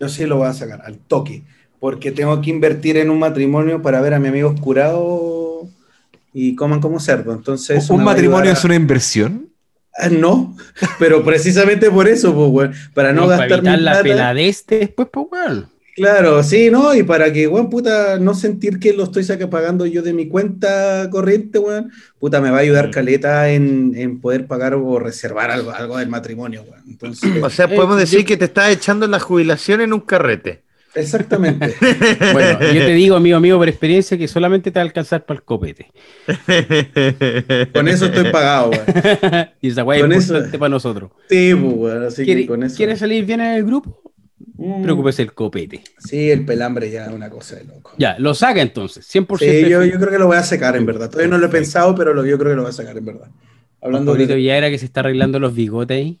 Yo 0.00 0.08
sí 0.08 0.26
lo 0.26 0.36
voy 0.36 0.48
a 0.48 0.52
sacar 0.52 0.82
al 0.84 0.98
toque, 0.98 1.42
porque 1.80 2.12
tengo 2.12 2.40
que 2.40 2.50
invertir 2.50 2.96
en 2.96 3.10
un 3.10 3.18
matrimonio 3.18 3.82
para 3.82 4.00
ver 4.00 4.14
a 4.14 4.18
mi 4.18 4.28
amigo 4.28 4.54
curado 4.60 5.68
y 6.32 6.54
coman 6.54 6.80
como 6.80 7.00
cerdo. 7.00 7.32
Entonces, 7.32 7.88
¿Un 7.90 8.02
a 8.02 8.04
matrimonio 8.04 8.52
es 8.52 8.64
una 8.64 8.74
inversión? 8.74 9.48
Ah, 9.98 10.08
No, 10.10 10.54
pero 10.98 11.24
precisamente 11.24 11.90
por 11.90 12.06
eso, 12.06 12.34
pues, 12.52 12.76
para 12.92 13.12
no 13.12 13.22
para 13.26 13.38
gastar 13.38 13.62
mi 13.62 13.68
evitar 13.68 13.78
la 13.80 13.90
plata. 13.92 14.02
peladez 14.02 14.66
de 14.66 14.78
después, 14.80 15.08
pues, 15.10 15.26
weón. 15.32 15.75
Claro, 15.96 16.42
sí, 16.42 16.70
¿no? 16.70 16.94
Y 16.94 17.02
para 17.02 17.32
que, 17.32 17.48
weón, 17.48 17.70
puta, 17.70 18.18
no 18.18 18.34
sentir 18.34 18.78
que 18.78 18.92
lo 18.92 19.04
estoy 19.04 19.24
saca 19.24 19.48
pagando 19.48 19.86
yo 19.86 20.02
de 20.02 20.12
mi 20.12 20.28
cuenta 20.28 21.08
corriente, 21.10 21.58
weón, 21.58 21.90
puta, 22.18 22.40
me 22.42 22.50
va 22.50 22.58
a 22.58 22.60
ayudar 22.60 22.90
caleta 22.90 23.48
en, 23.50 23.94
en 23.96 24.20
poder 24.20 24.46
pagar 24.46 24.74
o 24.74 24.98
reservar 24.98 25.50
algo, 25.50 25.70
algo 25.70 25.96
del 25.96 26.08
matrimonio, 26.10 26.64
weón. 26.70 26.84
Entonces, 26.86 27.42
O 27.42 27.48
sea, 27.48 27.64
Eh, 27.64 27.74
podemos 27.74 27.96
decir 27.98 28.20
yo- 28.20 28.26
que 28.26 28.36
te 28.36 28.44
estás 28.44 28.70
echando 28.72 29.06
la 29.06 29.18
jubilación 29.20 29.80
en 29.80 29.94
un 29.94 30.00
carrete. 30.00 30.62
exactamente. 30.94 31.74
Bueno, 32.32 32.58
yo 32.74 32.80
te 32.86 32.92
digo, 32.92 33.16
amigo 33.16 33.40
mío, 33.40 33.56
por 33.56 33.68
experiencia, 33.68 34.18
que 34.18 34.28
solamente 34.28 34.70
te 34.70 34.78
va 34.78 34.82
a 34.82 34.86
alcanzar 34.86 35.24
para 35.24 35.38
el 35.38 35.44
copete. 35.44 35.90
Con 37.72 37.88
eso 37.88 38.06
estoy 38.06 38.30
pagado, 38.30 38.70
weón. 38.70 38.84
y 39.60 39.68
esa 39.70 39.84
weá 39.84 39.96
es 39.98 40.02
Con 40.02 40.12
eso- 40.12 40.32
importante 40.34 40.58
para 40.58 40.68
nosotros. 40.68 41.10
Sí, 41.28 41.54
pues, 41.54 41.74
weón, 41.74 42.04
así 42.04 42.24
¿Quiere, 42.24 42.40
que 42.42 42.46
con 42.48 42.62
eso. 42.62 42.76
quiere 42.76 42.96
salir 42.96 43.24
bien 43.24 43.40
en 43.40 43.52
el 43.56 43.64
grupo? 43.64 44.02
Mm, 44.58 44.82
Preocúpese 44.82 45.22
el 45.22 45.32
copete. 45.32 45.82
Sí, 45.98 46.30
el 46.30 46.44
pelambre 46.44 46.90
ya 46.90 47.06
es 47.06 47.12
una 47.12 47.28
cosa 47.28 47.56
de 47.56 47.64
loco. 47.64 47.92
Ya, 47.98 48.16
lo 48.18 48.34
saca 48.34 48.62
entonces, 48.62 49.06
100%. 49.14 49.38
Sí, 49.38 49.68
yo, 49.68 49.80
creo 49.80 50.10
que 50.10 50.18
lo 50.18 50.26
voy 50.26 50.36
a 50.36 50.42
sacar, 50.42 50.76
en 50.76 50.86
verdad. 50.86 51.10
Todavía 51.10 51.30
no 51.30 51.38
lo 51.38 51.46
he 51.46 51.50
pensado, 51.50 51.94
pero 51.94 52.14
lo, 52.14 52.24
yo 52.24 52.38
creo 52.38 52.52
que 52.52 52.56
lo 52.56 52.62
voy 52.62 52.70
a 52.70 52.72
sacar, 52.72 52.96
en 52.96 53.04
verdad. 53.04 53.28
Hablando 53.82 54.14
de... 54.14 54.34
Villagra 54.34 54.70
que 54.70 54.78
se 54.78 54.86
está 54.86 55.00
arreglando 55.00 55.38
los 55.38 55.54
bigotes 55.54 55.96
ahí. 55.96 56.20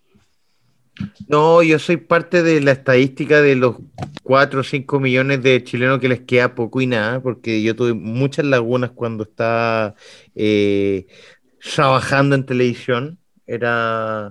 No, 1.28 1.62
yo 1.62 1.78
soy 1.78 1.98
parte 1.98 2.42
de 2.42 2.60
la 2.60 2.72
estadística 2.72 3.42
de 3.42 3.56
los 3.56 3.76
4 4.22 4.60
o 4.60 4.64
5 4.64 5.00
millones 5.00 5.42
de 5.42 5.62
chilenos 5.62 5.98
que 5.98 6.08
les 6.08 6.20
queda 6.20 6.54
poco 6.54 6.80
y 6.80 6.86
nada, 6.86 7.20
porque 7.20 7.62
yo 7.62 7.76
tuve 7.76 7.92
muchas 7.92 8.46
lagunas 8.46 8.92
cuando 8.92 9.24
estaba 9.24 9.94
eh, 10.34 11.06
trabajando 11.74 12.34
en 12.34 12.46
televisión. 12.46 13.18
Era 13.46 14.30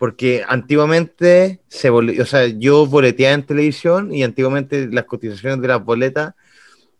porque 0.00 0.42
antiguamente 0.48 1.60
se 1.68 1.90
o 1.90 2.24
sea, 2.24 2.46
yo 2.46 2.86
boleteaba 2.86 3.34
en 3.34 3.42
televisión 3.44 4.14
y 4.14 4.22
antiguamente 4.22 4.88
las 4.90 5.04
cotizaciones 5.04 5.60
de 5.60 5.68
las 5.68 5.84
boletas 5.84 6.32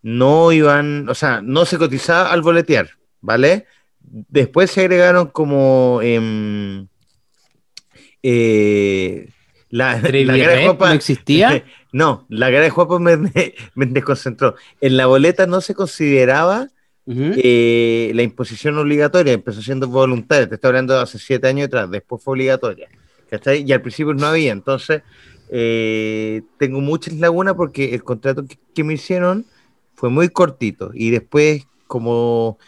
no 0.02 0.52
iban, 0.52 1.08
o 1.08 1.14
sea, 1.14 1.40
no 1.40 1.64
se 1.64 1.78
cotizaba 1.78 2.30
al 2.30 2.42
boletear, 2.42 2.90
¿vale? 3.22 3.64
Después 4.00 4.70
se 4.70 4.82
agregaron 4.82 5.28
como 5.28 6.00
em, 6.02 6.88
eh, 8.22 9.30
la, 9.70 9.94
la 9.96 10.02
cara 10.02 10.12
de 10.12 10.46
Red 10.56 10.66
Juanpa- 10.66 10.88
no 10.88 10.92
existía. 10.92 11.64
no, 11.92 12.26
la 12.28 12.48
cara 12.50 12.64
de 12.64 12.70
Juanpa 12.70 12.98
me, 12.98 13.16
me 13.74 13.86
desconcentró. 13.86 14.56
En 14.82 14.98
la 14.98 15.06
boleta 15.06 15.46
no 15.46 15.62
se 15.62 15.74
consideraba 15.74 16.68
Ujú. 17.10 17.42
eh, 17.42 18.12
la 18.14 18.22
imposición 18.22 18.78
obligatoria, 18.78 19.32
empezó 19.32 19.62
siendo 19.62 19.88
voluntaria, 19.88 20.48
te 20.48 20.54
estoy 20.56 20.68
hablando 20.68 20.94
de 20.94 21.00
hace 21.02 21.18
siete 21.18 21.48
años 21.48 21.66
atrás, 21.66 21.90
después 21.90 22.22
fue 22.22 22.32
obligatoria, 22.32 22.88
¿cachai? 23.28 23.64
Y 23.66 23.72
al 23.72 23.82
principio 23.82 24.14
no 24.14 24.26
había, 24.26 24.52
entonces 24.52 25.02
eh, 25.48 26.42
tengo 26.58 26.80
muchas 26.80 27.14
lagunas 27.14 27.54
porque 27.54 27.94
el 27.94 28.04
contrato 28.04 28.46
que, 28.46 28.58
que 28.74 28.84
me 28.84 28.94
hicieron 28.94 29.46
fue 29.94 30.10
muy 30.10 30.28
cortito 30.30 30.90
y 30.94 31.10
después 31.10 31.66
como 31.86 32.58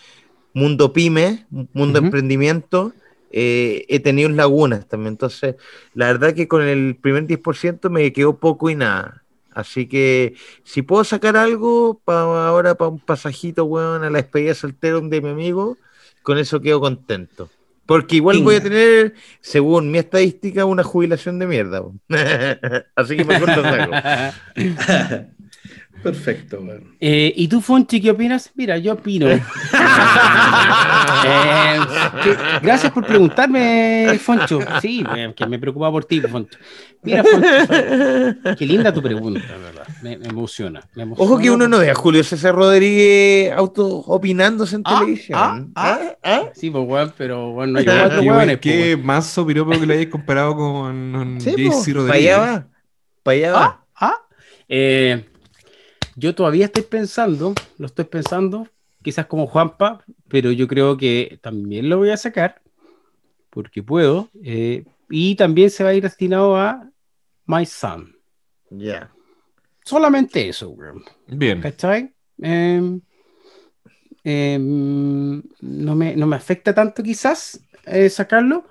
mundo 0.55 0.93
pyme, 0.93 1.47
mundo 1.51 1.99
Ujú. 1.99 2.07
emprendimiento, 2.07 2.93
eh, 3.31 3.85
he 3.89 4.01
tenido 4.01 4.29
lagunas 4.29 4.87
también. 4.89 5.15
Entonces, 5.15 5.57
la 5.95 6.07
verdad 6.07 6.35
que 6.35 6.49
con 6.49 6.63
el 6.63 6.97
primer 7.01 7.27
10% 7.27 7.91
me 7.91 8.13
quedó 8.13 8.39
poco 8.39 8.71
y 8.71 8.75
nada. 8.77 9.22
Así 9.55 9.87
que 9.87 10.35
si 10.65 10.83
puedo 10.83 11.05
sacar 11.05 11.37
algo 11.37 12.01
para 12.05 12.21
ahora 12.49 12.75
para 12.75 12.89
un 12.91 12.99
pasajito, 12.99 13.65
weón, 13.65 14.05
a 14.05 14.11
la 14.11 14.19
despedida 14.19 14.55
soltero 14.55 15.01
de 15.01 15.21
mi 15.21 15.29
amigo, 15.29 15.77
con 16.23 16.39
eso 16.39 16.61
quedo 16.61 16.81
contento. 16.81 17.51
Porque 17.85 18.17
igual 18.17 18.43
voy 18.43 18.55
a 18.55 18.63
tener, 18.63 19.15
según 19.41 19.91
mi 19.91 19.99
estadística, 19.99 20.65
una 20.65 20.85
jubilación 20.85 21.39
de 21.39 21.47
mierda. 21.47 21.83
Así 22.97 23.17
que 23.17 23.25
mejor 23.25 23.49
lo 23.49 23.63
saco. 23.63 23.93
Perfecto. 26.03 26.59
Eh, 27.01 27.33
¿Y 27.37 27.49
tú, 27.49 27.61
Fonchi, 27.61 28.01
qué 28.01 28.11
opinas? 28.11 28.51
Mira, 28.55 28.77
yo 28.79 28.95
opino. 28.95 29.27
Eh, 31.25 31.79
que- 32.25 32.37
gracias 32.63 32.91
por 32.93 33.07
preguntarme, 33.07 34.19
Foncho. 34.21 34.59
Sí, 34.81 35.05
que 35.37 35.47
me 35.47 35.59
preocupa 35.59 35.91
por 35.91 36.05
ti, 36.05 36.21
Foncho. 36.21 36.59
Mira, 37.03 37.23
Foncho, 37.23 38.57
qué 38.59 38.67
linda 38.67 38.93
tu 38.93 39.01
pregunta, 39.03 39.41
¿verdad? 39.63 39.87
Me, 40.03 40.17
me 40.19 40.27
emociona, 40.29 40.81
me 40.95 41.05
emociona. 41.05 41.31
Ojo 41.31 41.41
que 41.41 41.51
uno 41.51 41.69
no 41.69 41.79
ve 41.79 41.91
a 41.91 41.95
Julio 41.95 42.25
César 42.25 42.55
Rodríguez 42.55 43.53
auto 43.53 43.87
opinándose 43.87 44.77
en 44.77 44.83
Ah, 44.85 44.99
televisión. 44.99 45.39
ah, 45.41 45.61
ah. 45.77 45.99
¿Ah? 46.25 46.43
Sí, 46.55 46.71
pues, 46.71 46.85
weón, 46.87 47.13
pero 47.17 47.53
bueno, 47.53 47.75
no 47.75 47.79
hay 47.79 47.85
cuatro 47.85 48.21
qué, 48.21 48.29
weones, 48.31 48.47
pues, 48.47 48.61
qué 48.61 48.95
weón. 48.95 49.07
manso 49.07 49.47
piropo 49.47 49.71
que 49.79 49.87
le 49.87 49.95
hayas 49.95 50.07
comparado 50.07 50.57
con, 50.57 51.13
con 51.13 51.41
Sí, 51.41 51.51
JC 51.57 51.69
po, 51.69 51.73
para 51.73 51.95
Rodríguez. 51.95 52.35
allá 52.35 52.39
va. 52.39 52.67
Para 53.23 53.37
allá 53.37 53.53
va. 53.53 53.65
Ah, 53.65 53.85
ah. 54.09 54.15
Eh, 54.69 55.25
yo 56.17 56.35
todavía 56.35 56.67
estoy 56.67 56.83
pensando, 56.83 57.55
lo 57.79 57.87
estoy 57.87 58.05
pensando, 58.05 58.69
quizás 59.03 59.27
como 59.27 59.47
Juanpa, 59.47 60.05
pero 60.29 60.53
yo 60.53 60.69
creo 60.69 60.97
que 60.97 61.39
también 61.43 61.89
lo 61.89 61.99
voy 61.99 62.11
a 62.11 62.17
sacar, 62.17 62.63
porque 63.51 63.83
puedo, 63.83 64.29
eh, 64.43 64.85
y 65.11 65.35
también 65.37 65.71
se 65.71 65.85
va 65.85 65.91
a 65.91 65.95
ir 65.95 66.03
destinado 66.03 66.57
a 66.57 66.89
My 67.47 67.67
Son. 67.67 68.17
Ya. 68.71 69.11
Solamente 69.85 70.49
eso, 70.49 70.71
weón. 70.71 71.03
Bien. 71.27 71.61
¿Cachai? 71.61 72.15
Em, 72.41 73.01
em, 74.25 75.43
no, 75.61 75.95
me, 75.95 76.17
no 76.17 76.27
me 76.27 76.37
afecta 76.37 76.75
tanto 76.75 77.03
quizás 77.03 77.61
eh, 77.85 78.09
sacarlo, 78.09 78.67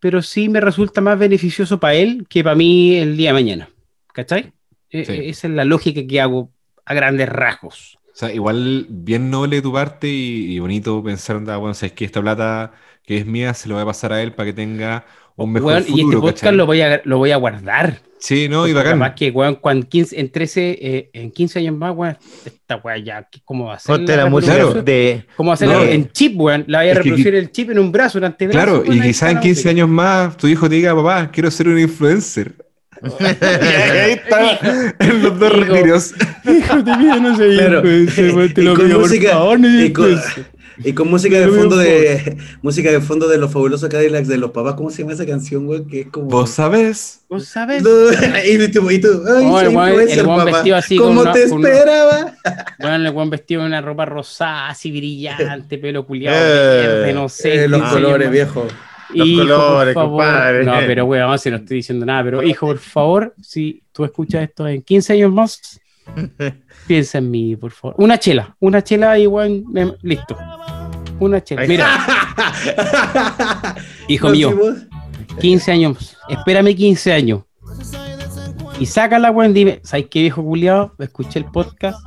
pero 0.00 0.22
sí 0.22 0.48
me 0.48 0.60
resulta 0.60 1.00
más 1.00 1.18
beneficioso 1.18 1.80
para 1.80 1.94
él 1.94 2.26
que 2.28 2.44
para 2.44 2.56
mí 2.56 2.96
el 2.96 3.16
día 3.16 3.30
de 3.30 3.34
mañana. 3.34 3.68
¿Cachai? 4.12 4.52
Sí. 4.90 4.98
eh, 4.98 5.28
esa 5.28 5.48
es 5.48 5.52
la 5.52 5.64
lógica 5.64 6.06
que 6.06 6.20
hago 6.20 6.52
a 6.86 6.94
grandes 6.94 7.28
rasgos. 7.28 7.98
O 8.06 8.18
sea, 8.18 8.32
igual 8.32 8.86
bien 8.88 9.30
noble 9.30 9.56
de 9.56 9.62
tu 9.62 9.72
parte 9.72 10.08
y, 10.08 10.54
y 10.54 10.58
bonito 10.58 11.02
pensar, 11.04 11.38
bueno, 11.40 11.74
sabes 11.74 11.92
que 11.92 12.06
esta 12.06 12.22
plata 12.22 12.72
que 13.04 13.18
es 13.18 13.26
mía 13.26 13.52
se 13.52 13.68
lo 13.68 13.74
voy 13.74 13.82
a 13.82 13.86
pasar 13.86 14.12
a 14.12 14.22
él 14.22 14.32
para 14.32 14.46
que 14.46 14.52
tenga 14.54 15.04
un 15.36 15.52
mejor 15.52 15.72
Weón, 15.74 15.82
y 15.82 15.90
este 15.90 16.00
futuro, 16.02 16.20
podcast 16.22 16.40
¿cachai? 16.44 16.56
lo 16.56 16.64
voy 16.66 16.80
a, 16.80 17.02
lo 17.04 17.18
voy 17.18 17.30
a 17.32 17.36
guardar. 17.36 17.98
Sí, 18.18 18.48
no, 18.48 18.66
y 18.66 18.72
bacán. 18.72 18.98
capaz 18.98 19.14
que, 19.14 19.30
weón, 19.30 19.56
cuando 19.56 19.86
15, 19.86 20.18
en 20.18 20.32
13, 20.32 20.78
eh, 20.80 21.10
en 21.12 21.30
15 21.30 21.58
años 21.58 21.76
más, 21.76 21.94
weón, 21.94 22.16
esta 22.46 22.76
weá 22.76 22.96
ya, 22.96 23.28
¿qué- 23.30 23.40
¿cómo 23.44 23.66
va 23.66 23.74
a 23.74 23.78
ser? 23.78 23.94
Ponte 23.94 24.16
la 24.16 24.24
la 24.24 24.30
música 24.30 24.54
reproducción? 24.54 24.84
de. 24.86 25.26
¿Cómo 25.36 25.48
va 25.48 25.54
a 25.54 25.56
ser 25.58 25.68
No, 25.68 25.84
la- 25.84 25.90
en 25.90 26.10
chip, 26.10 26.40
weón? 26.40 26.64
La 26.68 26.78
vaya 26.78 26.90
a 26.90 26.92
es 26.94 26.98
que- 27.00 27.02
reproducir 27.04 27.34
el 27.34 27.52
chip 27.52 27.70
en 27.70 27.78
un 27.78 27.92
brazo, 27.92 28.16
un 28.16 28.24
antebrazo. 28.24 28.58
Claro, 28.66 28.80
weón, 28.80 28.96
y 28.96 29.00
quizás 29.02 29.28
en 29.28 29.34
la 29.36 29.40
15 29.42 29.58
música. 29.60 29.70
años 29.70 29.88
más 29.90 30.36
tu 30.38 30.46
hijo 30.48 30.66
te 30.70 30.76
diga, 30.76 30.94
papá, 30.96 31.30
quiero 31.30 31.50
ser 31.50 31.68
un 31.68 31.78
influencer. 31.78 32.54
Y 33.02 33.24
ahí 33.66 34.12
está 34.12 34.58
en 34.98 35.22
los 35.22 35.38
dos 35.38 35.52
retiros. 35.52 36.14
Hijo 36.44 36.82
de 36.82 36.96
mí, 36.96 37.06
no 37.20 37.36
sé, 37.36 37.48
Claro. 37.50 37.82
weón, 37.82 38.54
te 38.54 38.60
Y 38.60 38.64
lo 38.64 38.74
con 38.74 38.84
pido, 38.86 38.98
por 39.00 39.08
música- 39.08 39.30
favor, 39.30 39.60
no 39.60 39.68
y 39.84 39.92
con- 39.92 40.10
influencer. 40.12 40.56
Y 40.84 40.92
con 40.92 41.08
música 41.08 41.40
de 41.40 41.48
fondo 41.48 41.78
de 41.78 42.36
música 42.62 42.90
de 42.92 43.00
fondo 43.00 43.28
de 43.28 43.38
los 43.38 43.50
fabulosos 43.50 43.88
Cadillacs 43.88 44.28
de 44.28 44.36
los 44.36 44.50
papás, 44.50 44.74
¿cómo 44.74 44.90
se 44.90 44.98
llama 45.02 45.14
esa 45.14 45.24
canción, 45.24 45.64
güey? 45.64 45.86
Que 45.86 46.00
es 46.02 46.08
como 46.08 46.26
Vos 46.26 46.50
sabés. 46.50 47.20
¿Vos 47.30 47.46
sabes? 47.46 47.82
No, 47.82 47.88
y 48.46 48.70
tú, 48.70 48.90
y 48.90 49.00
tú, 49.00 49.22
ay, 49.26 49.46
Oh, 49.48 49.58
el 49.60 49.72
papá. 50.26 50.44
vestido 50.44 50.76
así 50.76 50.98
con 50.98 51.08
¿Cómo 51.08 51.20
una- 51.22 51.32
te 51.32 51.44
esperaba? 51.44 52.34
Bueno, 52.78 53.08
el 53.08 53.14
weón 53.14 53.30
vestido 53.30 53.62
en 53.62 53.68
una 53.68 53.80
ropa 53.80 54.04
rosada, 54.04 54.68
así 54.68 54.90
brillante, 54.92 55.78
pelo 55.78 56.04
culiado, 56.06 56.36
Eh, 56.36 56.86
verde, 56.86 57.12
no 57.14 57.26
sé. 57.30 57.64
Eh, 57.64 57.68
los 57.68 57.80
15 57.80 57.94
colores, 57.94 58.30
viejo. 58.30 58.66
Hijo, 59.14 59.40
colores, 59.42 59.94
por 59.94 60.02
favor. 60.04 60.22
compadre. 60.24 60.64
No, 60.64 60.72
pero 60.86 61.04
weón, 61.06 61.38
si 61.38 61.50
no 61.50 61.56
estoy 61.56 61.76
diciendo 61.78 62.04
nada, 62.06 62.24
pero 62.24 62.42
hijo, 62.42 62.66
por 62.66 62.78
favor, 62.78 63.34
si 63.40 63.82
tú 63.92 64.04
escuchas 64.04 64.42
esto 64.42 64.66
en 64.66 64.82
15 64.82 65.12
años 65.14 65.32
más, 65.32 65.80
piensa 66.86 67.18
en 67.18 67.30
mí, 67.30 67.56
por 67.56 67.72
favor. 67.72 67.94
Una 67.98 68.18
chela, 68.18 68.54
una 68.60 68.82
chela 68.82 69.18
y 69.18 69.26
weón, 69.26 69.64
me- 69.72 69.94
listo. 70.02 70.36
Una 71.18 71.42
chela. 71.42 71.66
Mira, 71.66 71.86
hijo 74.08 74.28
Nos 74.28 74.36
mío, 74.36 74.50
dimos- 74.50 74.86
15 75.40 75.72
años, 75.72 76.16
espérame 76.28 76.74
15 76.74 77.12
años. 77.12 77.42
Y 78.78 78.84
sácala, 78.86 79.30
weón, 79.30 79.54
dime, 79.54 79.80
¿sabes 79.84 80.06
qué 80.10 80.20
viejo 80.20 80.42
culiado? 80.42 80.92
Escuché 80.98 81.38
el 81.38 81.46
podcast 81.46 81.98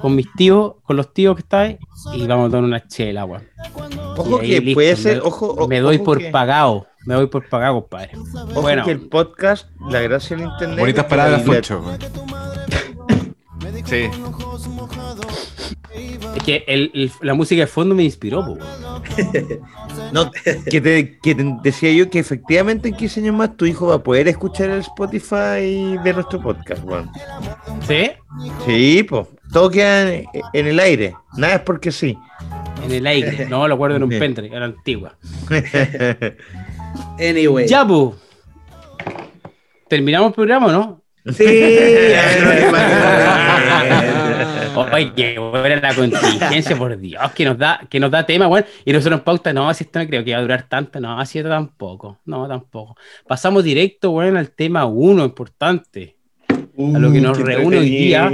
con 0.00 0.14
mis 0.14 0.26
tíos, 0.34 0.74
con 0.84 0.96
los 0.96 1.12
tíos 1.12 1.36
que 1.36 1.42
está 1.42 1.60
ahí, 1.60 1.78
y 2.14 2.26
vamos 2.26 2.48
a 2.48 2.50
tomar 2.50 2.64
una 2.64 2.86
chela, 2.88 3.24
weón. 3.26 3.46
Ojo 4.16 4.40
que 4.40 4.60
listo, 4.60 4.74
puede 4.74 4.96
ser. 4.96 5.16
me- 5.18 5.22
Ojo, 5.22 5.46
o- 5.52 5.68
Me 5.68 5.80
doy 5.80 5.96
ojo 5.96 6.04
por 6.04 6.18
que- 6.18 6.30
pagado, 6.30 6.86
me 7.04 7.14
doy 7.14 7.26
por 7.26 7.46
pagado, 7.48 7.74
compadre. 7.82 8.12
Ojo 8.16 8.62
Bueno. 8.62 8.84
que 8.84 8.90
el 8.92 9.00
podcast, 9.08 9.68
la 9.90 10.00
gracia 10.00 10.36
del 10.36 10.46
internet. 10.46 10.78
Bonitas 10.78 11.04
la 11.04 11.08
palabras. 11.08 11.42
Sí. 13.84 14.08
Es 16.36 16.42
que 16.44 16.64
el- 16.66 16.90
el- 16.94 17.12
la 17.22 17.34
música 17.34 17.60
de 17.62 17.66
fondo 17.66 17.94
me 17.94 18.02
inspiró, 18.04 18.44
po, 18.44 18.52
weón. 18.52 19.02
No, 20.12 20.30
que 20.70 20.80
te, 20.80 21.18
que 21.18 21.34
te 21.34 21.44
decía 21.62 21.92
yo 21.92 22.08
que 22.08 22.18
efectivamente 22.18 22.88
en 22.88 22.96
15 22.96 23.20
años 23.20 23.34
más 23.34 23.56
tu 23.56 23.66
hijo 23.66 23.88
va 23.88 23.96
a 23.96 24.02
poder 24.02 24.26
escuchar 24.28 24.70
el 24.70 24.80
Spotify 24.80 25.96
de 26.02 26.12
nuestro 26.14 26.40
podcast, 26.40 26.82
weón. 26.84 27.10
¿Sí? 27.86 28.10
Sí, 28.64 29.02
pues. 29.02 29.26
Todo 29.52 29.70
queda 29.70 30.12
en, 30.14 30.24
en 30.52 30.66
el 30.66 30.78
aire. 30.80 31.14
Nada 31.36 31.54
es 31.56 31.60
porque 31.62 31.90
sí. 31.92 32.16
En 32.84 32.92
el 32.92 33.06
aire. 33.06 33.46
No, 33.50 33.66
lo 33.68 33.76
guardo 33.76 33.96
en 33.96 34.02
un 34.04 34.10
pendrive, 34.10 34.54
era 34.56 34.66
antigua. 34.66 35.16
Anyway. 37.18 37.66
Ya, 37.66 37.86
po. 37.86 38.16
¿Terminamos 39.88 40.28
el 40.30 40.34
programa 40.34 40.66
o 40.66 40.72
no? 40.72 41.02
Sí, 41.32 41.44
Oye, 44.92 45.12
qué 45.14 45.38
buena 45.38 45.76
la 45.76 45.94
contingencia, 45.94 46.76
por 46.76 46.98
Dios, 46.98 47.30
que 47.32 47.44
nos 47.44 47.58
da, 47.58 47.80
que 47.88 47.98
nos 48.00 48.10
da 48.10 48.24
tema, 48.24 48.48
weón. 48.48 48.64
Y 48.84 48.92
nosotros 48.92 49.18
en 49.20 49.24
pauta, 49.24 49.52
no, 49.52 49.72
si 49.74 49.84
esto 49.84 49.98
no 49.98 50.06
creo 50.06 50.24
que 50.24 50.32
va 50.32 50.38
a 50.38 50.42
durar 50.42 50.68
tanto, 50.68 51.00
no, 51.00 51.18
así 51.18 51.38
esto 51.38 51.50
tampoco, 51.50 52.18
no, 52.24 52.46
tampoco. 52.48 52.96
Pasamos 53.26 53.64
directo, 53.64 54.10
weón, 54.10 54.36
al 54.36 54.50
tema 54.50 54.84
uno, 54.86 55.24
importante. 55.24 56.16
A 56.50 56.98
lo 56.98 57.10
que 57.10 57.20
nos 57.20 57.36
Uh, 57.36 57.42
qué 57.42 57.44
reúne 57.44 57.78
hoy 57.78 57.90
día. 57.90 58.30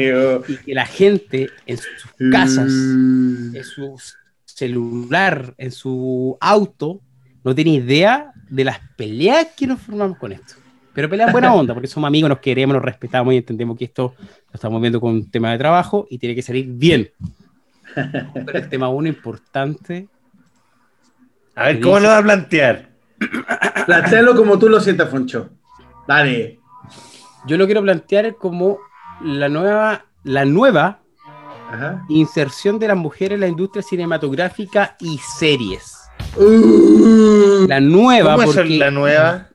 Y 0.46 0.56
que 0.58 0.74
la 0.74 0.84
gente 0.84 1.48
en 1.66 1.78
sus 1.78 2.14
casas, 2.30 2.70
Mm. 2.70 3.56
en 3.56 3.64
su 3.64 3.96
celular, 4.44 5.54
en 5.58 5.72
su 5.72 6.36
auto, 6.40 7.00
no 7.42 7.54
tiene 7.54 7.72
idea 7.72 8.32
de 8.48 8.64
las 8.64 8.78
peleas 8.96 9.48
que 9.56 9.66
nos 9.66 9.80
formamos 9.80 10.18
con 10.18 10.32
esto. 10.32 10.54
Pero 10.94 11.08
peleas 11.10 11.32
buena 11.32 11.52
onda, 11.52 11.74
porque 11.74 11.88
somos 11.88 12.06
amigos, 12.08 12.28
nos 12.28 12.38
queremos, 12.38 12.74
nos 12.74 12.84
respetamos 12.84 13.34
y 13.34 13.38
entendemos 13.38 13.76
que 13.76 13.84
esto 13.86 14.14
lo 14.18 14.54
estamos 14.54 14.80
viendo 14.80 15.00
con 15.00 15.12
un 15.12 15.30
tema 15.30 15.50
de 15.50 15.58
trabajo 15.58 16.06
y 16.08 16.18
tiene 16.18 16.34
que 16.34 16.42
salir 16.42 16.66
bien. 16.68 17.10
Pero 17.94 18.58
el 18.58 18.68
tema 18.68 18.88
uno 18.88 19.08
importante, 19.08 20.08
A 21.56 21.64
ver, 21.66 21.80
¿cómo 21.80 21.98
lo 22.00 22.08
va 22.08 22.18
a 22.18 22.22
plantear? 22.22 22.88
Plantéalo 23.86 24.34
como 24.36 24.58
tú 24.58 24.68
lo 24.68 24.80
sientas, 24.80 25.08
Foncho. 25.10 25.50
Dale. 26.06 26.58
yo 27.46 27.56
lo 27.56 27.66
quiero 27.66 27.82
plantear 27.82 28.36
como 28.36 28.78
la 29.22 29.48
nueva, 29.48 30.04
la 30.22 30.44
nueva 30.44 31.00
Ajá. 31.70 32.04
inserción 32.08 32.78
de 32.78 32.88
las 32.88 32.96
mujeres 32.96 33.34
en 33.36 33.40
la 33.40 33.48
industria 33.48 33.82
cinematográfica 33.82 34.96
y 35.00 35.18
series. 35.38 36.00
Uh, 36.36 37.66
La 37.68 37.80
nueva, 37.80 38.32
¿Cómo 38.36 38.50
es 38.50 38.56
porque, 38.56 38.76
la 38.78 38.90
nueva? 38.90 39.48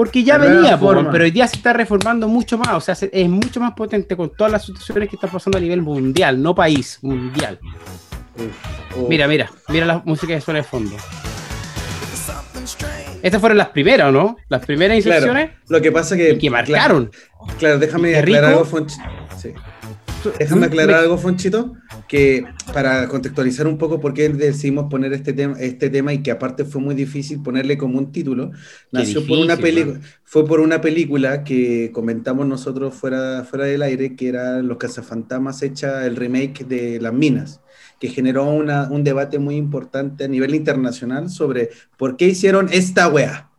Porque 0.00 0.24
ya 0.24 0.38
venía, 0.38 0.78
pero 1.12 1.24
hoy 1.24 1.30
día 1.30 1.46
se 1.46 1.56
está 1.56 1.74
reformando 1.74 2.26
mucho 2.26 2.56
más, 2.56 2.70
o 2.70 2.80
sea, 2.80 2.94
se- 2.94 3.10
es 3.12 3.28
mucho 3.28 3.60
más 3.60 3.72
potente 3.74 4.16
con 4.16 4.30
todas 4.34 4.50
las 4.50 4.64
situaciones 4.64 5.10
que 5.10 5.16
están 5.16 5.28
pasando 5.28 5.58
a 5.58 5.60
nivel 5.60 5.82
mundial, 5.82 6.40
no 6.42 6.54
país, 6.54 6.98
mundial. 7.02 7.58
uh. 8.96 9.06
Mira, 9.10 9.28
mira, 9.28 9.50
mira 9.68 9.84
la 9.84 10.00
música 10.06 10.34
que 10.34 10.40
suena 10.40 10.60
de 10.60 10.64
fondo. 10.64 10.96
Estas 13.22 13.40
fueron 13.42 13.58
las 13.58 13.68
primeras, 13.68 14.08
¿o 14.08 14.12
no? 14.12 14.36
Las 14.48 14.64
primeras 14.64 14.96
inserciones 14.96 15.48
Claro, 15.50 15.60
lo 15.68 15.82
que 15.82 15.92
pasa 15.92 16.16
que. 16.16 16.30
y 16.30 16.38
que 16.38 16.48
marcaron. 16.48 17.10
Claro, 17.10 17.54
claro, 17.58 17.78
déjame 17.78 18.16
aclarar 18.16 18.54
algo. 18.54 18.86
Sí. 19.36 19.52
Déjame 20.38 20.66
aclarar 20.66 20.96
algo, 21.00 21.16
Fonchito, 21.18 21.74
que 22.08 22.44
para 22.72 23.08
contextualizar 23.08 23.66
un 23.66 23.78
poco 23.78 24.00
por 24.00 24.12
qué 24.14 24.28
decidimos 24.28 24.90
poner 24.90 25.12
este 25.12 25.32
tema, 25.32 25.56
este 25.58 25.88
tema 25.90 26.12
y 26.12 26.22
que 26.22 26.30
aparte 26.30 26.64
fue 26.64 26.80
muy 26.80 26.94
difícil 26.94 27.42
ponerle 27.42 27.78
como 27.78 27.98
un 27.98 28.12
título, 28.12 28.50
nació 28.92 29.26
por 29.26 29.38
una 29.38 29.56
película, 29.56 30.00
fue 30.24 30.46
por 30.46 30.60
una 30.60 30.80
película 30.80 31.42
que 31.44 31.90
comentamos 31.92 32.46
nosotros 32.46 32.94
fuera, 32.94 33.44
fuera 33.44 33.64
del 33.64 33.82
aire, 33.82 34.14
que 34.16 34.28
era 34.28 34.60
Los 34.62 34.76
Cazafantasmas 34.76 35.62
hecha 35.62 36.06
el 36.06 36.16
remake 36.16 36.64
de 36.66 37.00
Las 37.00 37.12
Minas. 37.14 37.60
que 38.00 38.08
generó 38.08 38.46
una- 38.50 38.88
un 38.90 39.04
debate 39.04 39.38
muy 39.38 39.56
importante 39.56 40.24
a 40.24 40.28
nivel 40.28 40.54
internacional 40.54 41.28
sobre 41.28 41.68
por 41.98 42.16
qué 42.16 42.28
hicieron 42.28 42.70
esta 42.72 43.08
weá. 43.08 43.49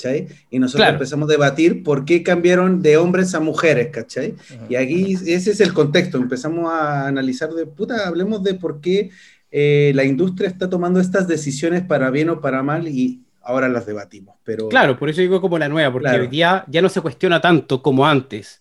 ¿Cachai? 0.00 0.28
Y 0.50 0.58
nosotros 0.58 0.80
Claro. 0.80 0.94
empezamos 0.94 1.28
a 1.28 1.32
debatir 1.32 1.82
por 1.82 2.04
qué 2.04 2.22
cambiaron 2.22 2.80
de 2.82 2.96
hombres 2.96 3.34
a 3.34 3.40
mujeres, 3.40 3.88
¿cachai? 3.92 4.34
Y 4.68 4.74
aquí 4.76 5.12
ese 5.26 5.50
es 5.50 5.60
el 5.60 5.72
contexto. 5.74 6.16
Empezamos 6.16 6.70
a 6.72 7.06
analizar 7.06 7.50
de 7.50 7.66
puta, 7.66 8.06
hablemos 8.08 8.42
de 8.42 8.54
por 8.54 8.80
qué 8.80 9.10
eh, 9.52 9.92
la 9.94 10.04
industria 10.04 10.48
está 10.48 10.70
tomando 10.70 11.00
estas 11.00 11.26
decisiones 11.28 11.82
para 11.82 12.10
bien 12.10 12.30
o 12.30 12.40
para 12.40 12.62
mal 12.62 12.86
y 12.88 13.20
ahora 13.42 13.68
las 13.68 13.84
debatimos. 13.84 14.36
Pero 14.44 14.68
Claro, 14.68 14.96
por 14.98 15.10
eso 15.10 15.20
digo 15.20 15.40
como 15.40 15.58
la 15.58 15.68
nueva, 15.68 15.92
porque 15.92 16.08
Claro. 16.08 16.22
hoy 16.22 16.28
día 16.28 16.64
ya 16.68 16.80
no 16.80 16.88
se 16.88 17.00
cuestiona 17.00 17.40
tanto 17.40 17.82
como 17.82 18.06
antes. 18.06 18.60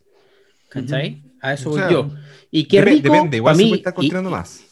¿Cachai? 0.67 1.23
A 1.41 1.53
eso 1.53 1.69
O 1.69 1.73
voy 1.73 1.81
yo. 1.91 2.09
Y 2.51 2.65
qué 2.65 2.81
rico, 2.81 3.13
Depende, 3.13 3.37
igual 3.37 3.53
pa' 3.53 3.57
se 3.59 3.63
mí, 3.65 3.73
y- 3.75 3.81
construyendo 3.83 4.29
más. 4.31 4.63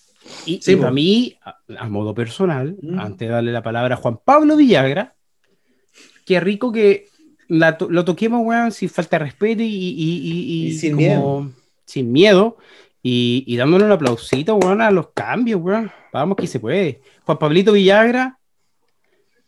Y, 0.45 0.59
Sí, 0.61 0.71
y 0.71 0.75
po. 0.75 0.81
para 0.81 0.91
mí, 0.93 1.37
a, 1.45 1.57
a 1.79 1.87
modo 1.89 2.13
personal, 2.13 2.75
Mm. 2.81 2.99
antes 2.99 3.27
de 3.27 3.33
darle 3.33 3.51
la 3.51 3.61
palabra 3.63 3.95
a 3.95 3.97
Juan 3.97 4.19
Pablo 4.25 4.57
Villagra, 4.57 5.13
qué 6.27 6.39
rico 6.41 6.71
que 6.71 7.07
la 7.47 7.77
lo 7.89 8.03
toquemos, 8.05 8.41
weón, 8.45 8.71
sin 8.71 8.89
falta 8.89 9.17
de 9.17 9.23
respeto 9.25 9.63
y, 9.63 9.67
y- 9.67 9.71
y- 9.71 10.65
y 10.65 10.67
Y 10.67 10.73
sin 10.73 10.91
como 10.95 11.07
miedo. 11.07 11.51
sin 11.85 12.11
miedo 12.11 12.57
y, 13.01 13.45
y 13.47 13.55
dándole 13.55 13.85
un 13.85 13.91
aplausito, 13.93 14.55
weón, 14.57 14.81
a 14.81 14.91
los 14.91 15.07
cambios, 15.15 15.61
weón. 15.61 15.89
Vamos 16.11 16.35
que 16.37 16.45
se 16.47 16.59
puede. 16.59 16.99
Juan 17.25 17.37
Pablito 17.39 17.71
Villagra 17.71 18.37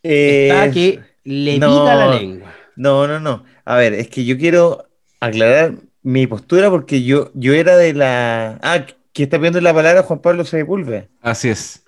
está 0.02 0.66
Eh, 0.68 0.72
que 0.74 1.00
le 1.26 1.60
no. 1.60 1.68
pica 1.82 1.96
la 1.96 2.16
lengua. 2.16 2.54
No, 2.76 3.08
no, 3.08 3.20
no. 3.20 3.44
A 3.66 3.76
ver, 3.76 3.94
es 3.94 4.08
que 4.08 4.24
yo 4.24 4.38
quiero 4.38 4.88
aclarar 5.20 5.74
mi 6.02 6.26
postura 6.28 6.70
porque 6.70 7.04
yo, 7.04 7.32
yo 7.34 7.54
era 7.54 7.76
de 7.76 7.94
la. 7.94 8.58
Ah, 8.62 8.86
que 9.12 9.24
está 9.24 9.38
pidiendo 9.38 9.60
la 9.60 9.74
palabra 9.74 10.04
Juan 10.04 10.20
Pablo 10.22 10.46
Sepúlveda. 10.46 11.08
Así 11.22 11.50
es. 11.50 11.84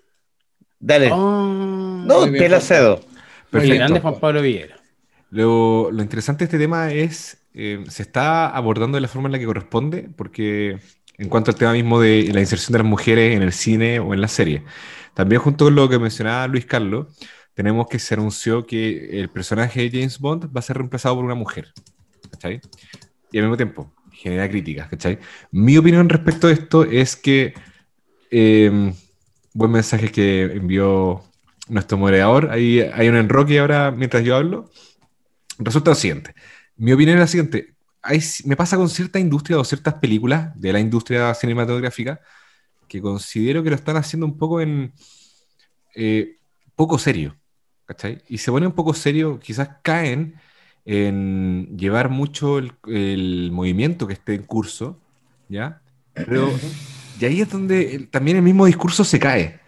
Dale. 0.79 1.09
Oh, 1.11 2.03
no, 2.05 2.29
te 2.29 2.49
la 2.49 2.59
cedo. 2.59 2.99
Perfecto. 3.49 3.75
grande 3.75 3.99
Juan 4.01 4.19
Pablo 4.19 4.41
Villagra. 4.41 4.80
Lo, 5.31 5.89
lo 5.91 6.03
interesante 6.03 6.39
de 6.39 6.45
este 6.45 6.59
tema 6.59 6.91
es, 6.91 7.37
eh, 7.53 7.83
se 7.87 8.03
está 8.03 8.49
abordando 8.49 8.95
de 8.97 9.01
la 9.01 9.07
forma 9.07 9.29
en 9.29 9.31
la 9.31 9.39
que 9.39 9.45
corresponde, 9.45 10.09
porque 10.17 10.77
en 11.17 11.29
cuanto 11.29 11.51
al 11.51 11.57
tema 11.57 11.71
mismo 11.71 12.01
de 12.01 12.29
la 12.33 12.41
inserción 12.41 12.73
de 12.73 12.79
las 12.79 12.87
mujeres 12.87 13.33
en 13.33 13.41
el 13.41 13.53
cine 13.53 13.99
o 13.99 14.13
en 14.13 14.19
la 14.19 14.27
serie, 14.27 14.63
también 15.13 15.41
junto 15.41 15.65
con 15.65 15.75
lo 15.75 15.87
que 15.87 15.99
mencionaba 15.99 16.47
Luis 16.47 16.65
Carlos, 16.65 17.07
tenemos 17.53 17.87
que 17.87 17.97
se 17.97 18.13
anunció 18.13 18.65
que 18.65 19.21
el 19.21 19.29
personaje 19.29 19.81
de 19.81 19.99
James 19.99 20.19
Bond 20.19 20.45
va 20.53 20.59
a 20.59 20.61
ser 20.61 20.77
reemplazado 20.77 21.15
por 21.15 21.23
una 21.23 21.35
mujer, 21.35 21.71
¿cachai? 22.29 22.59
Y 23.31 23.37
al 23.37 23.45
mismo 23.45 23.55
tiempo 23.55 23.93
genera 24.11 24.49
críticas, 24.49 24.89
¿cachai? 24.89 25.19
Mi 25.51 25.77
opinión 25.77 26.09
respecto 26.09 26.47
a 26.47 26.51
esto 26.51 26.83
es 26.83 27.15
que, 27.15 27.53
eh, 28.31 28.93
buen 29.53 29.71
mensaje 29.71 30.11
que 30.11 30.43
envió 30.43 31.23
nuestro 31.69 31.97
moderador, 31.97 32.49
ahí 32.51 32.81
hay 32.81 33.07
un 33.07 33.15
enroque 33.15 33.59
ahora 33.59 33.91
mientras 33.91 34.23
yo 34.25 34.35
hablo, 34.35 34.69
resulta 35.65 35.91
lo 35.91 35.95
siguiente. 35.95 36.33
Mi 36.77 36.93
opinión 36.93 37.17
es 37.17 37.21
la 37.21 37.27
siguiente. 37.27 37.75
Hay, 38.01 38.19
me 38.45 38.55
pasa 38.55 38.77
con 38.77 38.89
cierta 38.89 39.19
industria 39.19 39.59
o 39.59 39.63
ciertas 39.63 39.95
películas 39.95 40.51
de 40.59 40.73
la 40.73 40.79
industria 40.79 41.33
cinematográfica 41.35 42.19
que 42.87 43.01
considero 43.01 43.63
que 43.63 43.69
lo 43.69 43.75
están 43.75 43.97
haciendo 43.97 44.25
un 44.25 44.37
poco 44.37 44.61
en 44.61 44.93
eh, 45.95 46.37
poco 46.75 46.97
serio. 46.97 47.37
¿cachai? 47.85 48.21
Y 48.29 48.37
se 48.37 48.51
pone 48.51 48.67
un 48.67 48.73
poco 48.73 48.93
serio, 48.93 49.39
quizás 49.39 49.69
caen 49.83 50.35
en 50.85 51.77
llevar 51.77 52.09
mucho 52.09 52.57
el, 52.57 52.71
el 52.87 53.49
movimiento 53.51 54.07
que 54.07 54.13
esté 54.13 54.33
en 54.33 54.43
curso, 54.43 54.97
¿ya? 55.49 55.81
Pero 56.13 56.49
y 57.19 57.25
ahí 57.25 57.41
es 57.41 57.49
donde 57.49 58.07
también 58.09 58.37
el 58.37 58.43
mismo 58.43 58.65
discurso 58.65 59.03
se 59.03 59.19
cae. 59.19 59.59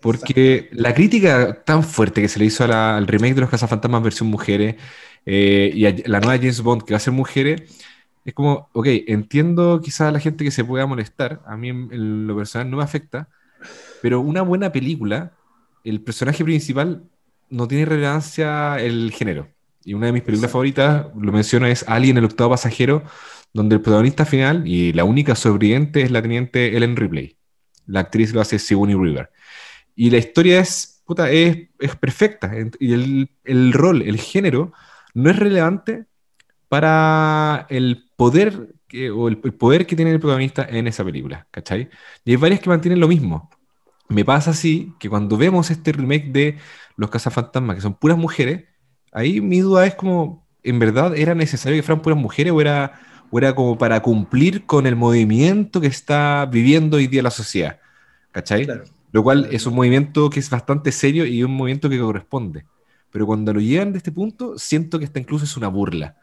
Porque 0.00 0.68
la 0.72 0.94
crítica 0.94 1.62
tan 1.64 1.82
fuerte 1.82 2.22
que 2.22 2.28
se 2.28 2.38
le 2.38 2.46
hizo 2.46 2.66
la- 2.66 2.96
al 2.96 3.06
remake 3.06 3.34
de 3.34 3.40
los 3.42 3.50
Cazafantasmas 3.50 4.02
versión 4.02 4.28
mujeres 4.28 4.76
eh, 5.30 5.70
y 5.74 5.84
a 5.84 5.94
la 6.06 6.20
nueva 6.20 6.38
James 6.38 6.62
Bond 6.62 6.84
que 6.84 6.94
va 6.94 6.96
a 6.96 7.00
ser 7.00 7.12
mujeres, 7.12 7.62
es 8.24 8.32
como, 8.32 8.70
ok, 8.72 8.86
entiendo 9.06 9.80
quizás 9.82 10.08
a 10.08 10.10
la 10.10 10.20
gente 10.20 10.42
que 10.42 10.50
se 10.50 10.64
pueda 10.64 10.86
molestar, 10.86 11.42
a 11.46 11.54
mí 11.58 11.68
en, 11.68 11.90
en 11.92 12.26
lo 12.26 12.34
personal 12.34 12.70
no 12.70 12.78
me 12.78 12.82
afecta, 12.82 13.28
pero 14.00 14.20
una 14.20 14.40
buena 14.40 14.72
película, 14.72 15.32
el 15.84 16.00
personaje 16.00 16.42
principal 16.44 17.02
no 17.50 17.68
tiene 17.68 17.84
relevancia 17.84 18.78
el 18.78 19.12
género. 19.12 19.48
Y 19.84 19.92
una 19.92 20.06
de 20.06 20.12
mis 20.12 20.22
películas 20.22 20.50
favoritas, 20.50 21.06
lo 21.14 21.32
menciono, 21.32 21.66
es 21.66 21.84
Alien, 21.86 22.16
el 22.16 22.24
octavo 22.24 22.50
pasajero, 22.50 23.02
donde 23.52 23.76
el 23.76 23.82
protagonista 23.82 24.24
final 24.24 24.66
y 24.66 24.92
la 24.94 25.04
única 25.04 25.34
sobreviviente 25.34 26.02
es 26.02 26.10
la 26.10 26.22
teniente 26.22 26.74
Ellen 26.74 26.96
Ripley. 26.96 27.36
La 27.86 28.00
actriz 28.00 28.32
lo 28.32 28.40
hace 28.40 28.58
Sigourney 28.58 28.94
Weaver. 28.94 29.30
Y 29.94 30.10
la 30.10 30.18
historia 30.18 30.60
es, 30.60 31.02
puta, 31.06 31.30
es, 31.30 31.68
es 31.78 31.96
perfecta. 31.96 32.52
Y 32.78 32.92
el, 32.92 33.30
el 33.44 33.72
rol, 33.72 34.02
el 34.02 34.18
género, 34.18 34.72
no 35.14 35.30
es 35.30 35.36
relevante 35.38 36.06
para 36.68 37.66
el 37.70 38.10
poder 38.16 38.74
que, 38.88 39.10
o 39.10 39.28
el, 39.28 39.40
el 39.44 39.54
poder 39.54 39.86
que 39.86 39.96
tiene 39.96 40.12
el 40.12 40.20
protagonista 40.20 40.66
en 40.68 40.86
esa 40.86 41.04
película, 41.04 41.46
¿cachai? 41.50 41.90
Y 42.24 42.32
hay 42.32 42.36
varias 42.36 42.60
que 42.60 42.70
mantienen 42.70 43.00
lo 43.00 43.08
mismo. 43.08 43.50
Me 44.08 44.24
pasa 44.24 44.50
así 44.52 44.94
que 44.98 45.08
cuando 45.08 45.36
vemos 45.36 45.70
este 45.70 45.92
remake 45.92 46.32
de 46.32 46.58
Los 46.96 47.10
Cazafantasmas, 47.10 47.76
que 47.76 47.82
son 47.82 47.94
puras 47.94 48.16
mujeres, 48.16 48.64
ahí 49.12 49.40
mi 49.40 49.60
duda 49.60 49.86
es 49.86 49.94
como, 49.94 50.46
¿en 50.62 50.78
verdad 50.78 51.16
era 51.16 51.34
necesario 51.34 51.78
que 51.78 51.82
fueran 51.82 52.02
puras 52.02 52.18
mujeres 52.18 52.52
o 52.52 52.60
era, 52.60 53.00
o 53.30 53.38
era 53.38 53.54
como 53.54 53.76
para 53.76 54.00
cumplir 54.00 54.64
con 54.64 54.86
el 54.86 54.96
movimiento 54.96 55.80
que 55.80 55.88
está 55.88 56.46
viviendo 56.50 56.96
hoy 56.96 57.06
día 57.06 57.22
la 57.22 57.30
sociedad? 57.30 57.80
¿Cachai? 58.32 58.64
Claro. 58.64 58.84
Lo 59.12 59.22
cual 59.22 59.48
es 59.50 59.66
un 59.66 59.74
movimiento 59.74 60.30
que 60.30 60.40
es 60.40 60.48
bastante 60.50 60.92
serio 60.92 61.26
y 61.26 61.42
un 61.42 61.52
movimiento 61.54 61.88
que 61.90 61.98
corresponde. 61.98 62.64
Pero 63.10 63.26
cuando 63.26 63.52
lo 63.54 63.60
llegan 63.60 63.92
de 63.92 63.98
este 63.98 64.12
punto, 64.12 64.58
siento 64.58 64.98
que 64.98 65.04
esta 65.04 65.18
incluso 65.18 65.44
es 65.44 65.56
una 65.56 65.68
burla. 65.68 66.16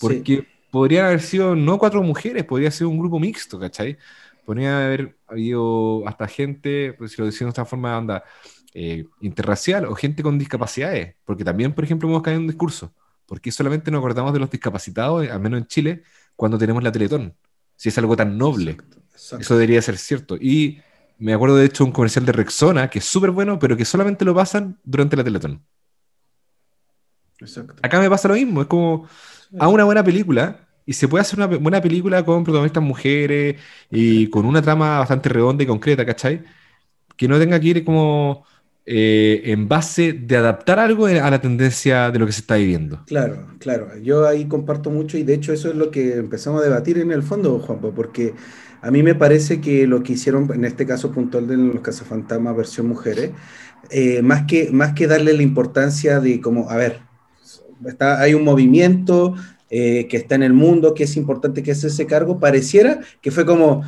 Porque 0.00 0.46
podrían 0.70 1.06
haber 1.06 1.20
sido 1.20 1.56
no 1.56 1.78
cuatro 1.78 2.02
mujeres, 2.02 2.44
podría 2.44 2.70
ser 2.70 2.86
un 2.86 2.98
grupo 2.98 3.18
mixto, 3.18 3.58
¿cachai? 3.58 3.98
Podría 4.44 4.84
haber 4.86 5.16
habido 5.26 6.06
hasta 6.08 6.26
gente, 6.28 6.94
pues, 6.94 7.12
si 7.12 7.20
lo 7.20 7.26
decimos 7.26 7.54
de 7.54 7.60
esta 7.60 7.64
forma, 7.64 7.98
onda, 7.98 8.24
eh, 8.74 9.04
interracial 9.20 9.86
o 9.86 9.94
gente 9.94 10.22
con 10.22 10.38
discapacidades. 10.38 11.16
Porque 11.24 11.44
también, 11.44 11.72
por 11.72 11.84
ejemplo, 11.84 12.08
hemos 12.08 12.22
caído 12.22 12.38
en 12.38 12.44
un 12.44 12.48
discurso. 12.48 12.92
porque 13.26 13.52
solamente 13.52 13.90
nos 13.90 13.98
acordamos 13.98 14.32
de 14.32 14.38
los 14.38 14.50
discapacitados, 14.50 15.28
al 15.28 15.40
menos 15.40 15.60
en 15.60 15.66
Chile, 15.66 16.02
cuando 16.34 16.56
tenemos 16.56 16.82
la 16.82 16.90
Teletón? 16.90 17.34
Si 17.76 17.90
es 17.90 17.98
algo 17.98 18.16
tan 18.16 18.38
noble. 18.38 18.70
Exacto, 18.70 18.98
exacto. 19.12 19.42
Eso 19.42 19.54
debería 19.58 19.82
ser 19.82 19.98
cierto. 19.98 20.36
Y 20.40 20.80
me 21.18 21.34
acuerdo 21.34 21.56
de 21.56 21.66
hecho 21.66 21.84
un 21.84 21.92
comercial 21.92 22.24
de 22.24 22.32
Rexona 22.32 22.88
que 22.88 23.00
es 23.00 23.04
súper 23.04 23.30
bueno, 23.32 23.58
pero 23.58 23.76
que 23.76 23.84
solamente 23.84 24.24
lo 24.24 24.34
pasan 24.34 24.78
durante 24.82 25.14
la 25.16 25.24
Teletón. 25.24 25.62
Exacto. 27.40 27.74
Acá 27.82 28.00
me 28.00 28.10
pasa 28.10 28.28
lo 28.28 28.34
mismo, 28.34 28.62
es 28.62 28.66
como 28.66 29.08
a 29.58 29.68
una 29.68 29.84
buena 29.84 30.04
película 30.04 30.68
y 30.84 30.92
se 30.92 31.06
puede 31.06 31.22
hacer 31.22 31.38
una 31.38 31.46
buena 31.46 31.80
película 31.80 32.24
con 32.24 32.44
protagonistas 32.44 32.82
mujeres 32.82 33.56
y 33.90 34.28
con 34.28 34.46
una 34.46 34.62
trama 34.62 34.98
bastante 35.00 35.28
redonda 35.28 35.62
y 35.62 35.66
concreta, 35.66 36.06
¿cachai? 36.06 36.44
Que 37.16 37.28
no 37.28 37.38
tenga 37.38 37.60
que 37.60 37.68
ir 37.68 37.84
como 37.84 38.44
eh, 38.86 39.42
en 39.52 39.68
base 39.68 40.14
de 40.14 40.36
adaptar 40.38 40.78
algo 40.78 41.04
a 41.04 41.30
la 41.30 41.42
tendencia 41.42 42.10
de 42.10 42.18
lo 42.18 42.24
que 42.24 42.32
se 42.32 42.40
está 42.40 42.56
viviendo. 42.56 43.02
Claro, 43.06 43.48
claro. 43.58 43.98
Yo 43.98 44.26
ahí 44.26 44.48
comparto 44.48 44.88
mucho 44.88 45.18
y 45.18 45.24
de 45.24 45.34
hecho 45.34 45.52
eso 45.52 45.68
es 45.68 45.76
lo 45.76 45.90
que 45.90 46.16
empezamos 46.16 46.62
a 46.62 46.64
debatir 46.64 46.96
en 46.96 47.12
el 47.12 47.22
fondo, 47.22 47.58
Juanpa, 47.58 47.90
porque 47.90 48.32
a 48.80 48.90
mí 48.90 49.02
me 49.02 49.14
parece 49.14 49.60
que 49.60 49.86
lo 49.86 50.02
que 50.02 50.14
hicieron 50.14 50.50
en 50.54 50.64
este 50.64 50.86
caso 50.86 51.12
puntual 51.12 51.46
de 51.46 51.58
los 51.58 51.82
cazafantasmas 51.82 52.56
versión 52.56 52.86
mujeres, 52.86 53.32
eh, 53.90 54.22
más 54.22 54.44
que, 54.46 54.70
más 54.72 54.94
que 54.94 55.06
darle 55.06 55.34
la 55.34 55.42
importancia 55.42 56.18
de 56.20 56.40
como, 56.40 56.70
a 56.70 56.76
ver, 56.76 57.07
está, 57.86 58.20
hay 58.20 58.34
un 58.34 58.44
movimiento 58.44 59.34
eh, 59.70 60.06
que 60.08 60.16
está 60.16 60.34
en 60.34 60.42
el 60.42 60.52
mundo, 60.54 60.94
que 60.94 61.04
es 61.04 61.16
importante 61.16 61.62
que 61.62 61.72
es 61.72 61.84
ese 61.84 62.06
cargo, 62.06 62.38
pareciera 62.40 63.00
que 63.20 63.30
fue 63.30 63.44
como, 63.44 63.82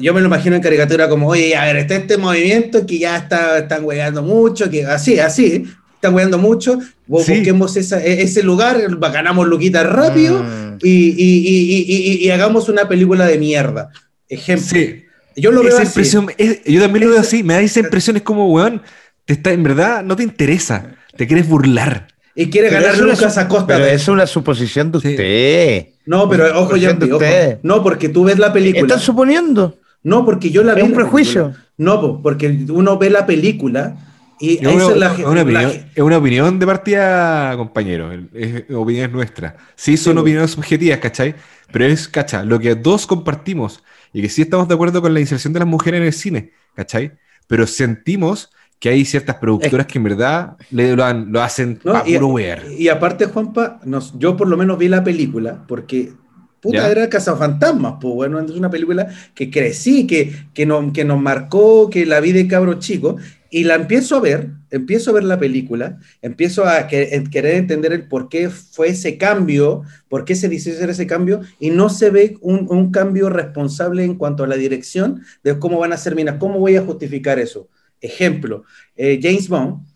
yo 0.00 0.12
me 0.14 0.20
lo 0.20 0.26
imagino 0.26 0.56
en 0.56 0.62
caricatura 0.62 1.08
como, 1.08 1.28
oye, 1.28 1.54
a 1.56 1.64
ver, 1.66 1.76
está 1.76 1.96
este 1.96 2.16
movimiento 2.18 2.84
que 2.86 2.98
ya 2.98 3.16
está, 3.16 3.58
están 3.58 3.84
hueando 3.84 4.22
mucho, 4.22 4.68
que 4.70 4.84
así, 4.84 5.18
así, 5.20 5.64
están 5.94 6.14
hueando 6.14 6.38
mucho, 6.38 6.80
Sí. 6.80 6.86
busquemos 7.06 7.76
esa- 7.76 8.02
e- 8.04 8.22
ese 8.22 8.42
lugar, 8.42 8.80
ganamos 9.12 9.46
Luquita 9.46 9.82
rápido 9.84 10.42
Mm. 10.42 10.78
y, 10.82 10.88
y- 10.88 11.14
y- 11.18 11.84
y- 11.84 12.12
y- 12.12 12.26
y 12.26 12.30
hagamos 12.30 12.68
una 12.68 12.88
película 12.88 13.26
de 13.26 13.38
mierda. 13.38 13.90
Ejemplo. 14.28 14.66
Sí, 14.66 15.04
Yo 15.36 15.52
lo 15.52 15.60
veo 15.60 15.68
esa 15.70 15.82
así. 15.82 15.88
impresión, 15.90 16.26
es- 16.38 16.64
yo 16.64 16.80
también 16.80 17.04
lo 17.06 17.10
veo 17.12 17.20
así, 17.20 17.42
me 17.42 17.54
da 17.54 17.60
esa 17.60 17.80
impresión, 17.80 18.16
es 18.16 18.22
como, 18.22 18.50
weón, 18.52 18.82
te 19.26 19.34
está, 19.34 19.52
en 19.52 19.62
verdad 19.62 20.02
no 20.02 20.16
te 20.16 20.22
interesa, 20.22 20.96
te 21.16 21.26
quieres 21.26 21.48
burlar. 21.48 22.08
Y 22.34 22.48
quiere 22.48 22.68
Pero 22.68 22.82
ganar 22.82 23.02
una 23.02 23.12
Lucas 23.14 23.36
a 23.38 23.48
costa 23.48 23.66
Pero 23.74 23.84
de 23.86 23.94
es 23.94 24.06
una 24.08 24.26
suposición 24.26 24.92
de 24.92 25.00
Sí. 25.00 25.08
usted. 25.08 25.86
No, 26.06 26.28
pero 26.28 26.60
ojo, 26.60 26.76
Yampi, 26.76 27.06
ojo. 27.06 27.16
ustedes. 27.16 27.58
No, 27.62 27.82
porque 27.82 28.08
tú 28.08 28.24
ves 28.24 28.38
la 28.38 28.52
película. 28.52 28.82
Están 28.82 29.00
suponiendo. 29.00 29.78
No, 30.02 30.24
porque 30.24 30.50
yo 30.50 30.62
la 30.62 30.74
vi. 30.74 30.80
Es 30.80 30.86
un 30.86 30.92
la 30.92 30.96
película. 30.96 31.10
prejuicio. 31.10 31.54
No, 31.76 32.00
po, 32.00 32.22
porque 32.22 32.64
uno 32.70 32.98
ve 32.98 33.10
la 33.10 33.26
película 33.26 33.96
y 34.38 34.54
Es 34.54 34.60
una, 34.74 34.86
es 34.88 34.96
la, 34.96 35.06
es 35.12 35.18
una 35.18 35.34
la- 35.34 35.42
opinión, 35.42 35.70
es 35.94 36.02
una 36.02 36.16
opinión 36.18 36.58
de 36.58 36.66
partida, 36.66 37.56
compañero. 37.56 38.12
Es, 38.12 38.20
es 38.32 38.64
opinión 38.74 39.12
nuestra. 39.12 39.56
Sí, 39.74 39.96
son 39.96 40.14
Sí, 40.14 40.18
opiniones 40.20 40.50
subjetivas, 40.52 40.98
¿cachai? 40.98 41.34
Pero 41.72 41.84
es, 41.86 42.08
¿cachai? 42.08 42.46
Lo 42.46 42.58
que 42.58 42.74
dos 42.74 43.06
compartimos 43.06 43.82
y 44.12 44.22
que 44.22 44.28
sí 44.28 44.42
estamos 44.42 44.66
de 44.68 44.74
acuerdo 44.74 45.02
con 45.02 45.12
la 45.12 45.20
inserción 45.20 45.52
de 45.52 45.58
las 45.60 45.68
mujeres 45.68 46.00
en 46.00 46.06
el 46.06 46.12
cine, 46.12 46.52
¿cachai? 46.74 47.12
pero 47.46 47.66
sentimos 47.66 48.50
que 48.80 48.88
hay 48.90 49.04
ciertas 49.04 49.36
productoras 49.36 49.86
que 49.86 49.98
en 49.98 50.04
verdad 50.04 50.56
le, 50.70 50.96
lo, 50.96 51.04
han- 51.04 51.32
lo 51.32 51.42
hacen 51.42 51.80
No, 51.84 52.02
puro 52.04 52.28
wear. 52.28 52.62
y 52.78 52.88
aparte, 52.88 53.26
Juanpa, 53.26 53.80
nos, 53.84 54.18
yo 54.18 54.36
por 54.36 54.48
lo 54.48 54.56
menos 54.56 54.78
vi 54.78 54.88
la 54.88 55.04
película, 55.04 55.64
porque 55.68 56.14
puta, 56.60 56.84
Ya. 56.84 56.90
era 56.90 57.08
Cazafantasmas, 57.08 57.94
pues 58.00 58.14
bueno, 58.14 58.40
es 58.40 58.50
una 58.52 58.70
película 58.70 59.08
que 59.34 59.50
crecí, 59.50 60.06
que, 60.06 60.32
que, 60.54 60.66
no- 60.66 60.92
que 60.92 61.04
nos 61.04 61.20
marcó, 61.20 61.90
que 61.90 62.06
la 62.06 62.20
vi 62.20 62.32
de 62.32 62.48
cabro 62.48 62.74
chico, 62.78 63.16
y 63.50 63.64
la 63.64 63.74
empiezo 63.74 64.16
a 64.16 64.20
ver, 64.20 64.50
empiezo 64.70 65.10
a 65.10 65.14
ver 65.14 65.24
la 65.24 65.38
película, 65.38 65.98
empiezo 66.22 66.64
a 66.66 66.86
que- 66.86 67.24
querer 67.30 67.56
entender 67.56 67.92
el 67.92 68.08
por 68.08 68.28
qué 68.28 68.50
fue 68.50 68.88
ese 68.88 69.18
cambio, 69.18 69.82
por 70.08 70.24
qué 70.24 70.34
se 70.36 70.48
decidió 70.48 70.76
hacer 70.78 70.90
ese 70.90 71.06
cambio, 71.06 71.40
y 71.58 71.70
no 71.70 71.88
se 71.90 72.10
ve 72.10 72.36
un, 72.42 72.66
un 72.70 72.90
cambio 72.92 73.28
responsable 73.30 74.04
en 74.04 74.16
cuanto 74.16 74.44
a 74.44 74.46
la 74.46 74.56
dirección 74.56 75.22
de 75.44 75.58
cómo 75.58 75.78
van 75.78 75.92
a 75.92 75.96
ser 75.98 76.14
minas, 76.14 76.36
cómo 76.38 76.58
voy 76.58 76.76
a 76.76 76.82
justificar 76.82 77.38
eso. 77.38 77.68
Ejemplo, 78.00 78.64
eh, 78.96 79.18
James 79.22 79.48
Bond, 79.48 79.86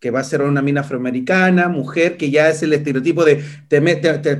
que 0.00 0.10
va 0.10 0.20
a 0.20 0.24
ser 0.24 0.42
una 0.42 0.60
mina 0.60 0.82
afroamericana, 0.82 1.68
mujer, 1.68 2.16
que 2.16 2.30
ya 2.30 2.50
es 2.50 2.62
el 2.62 2.72
estereotipo 2.74 3.24
de, 3.24 3.42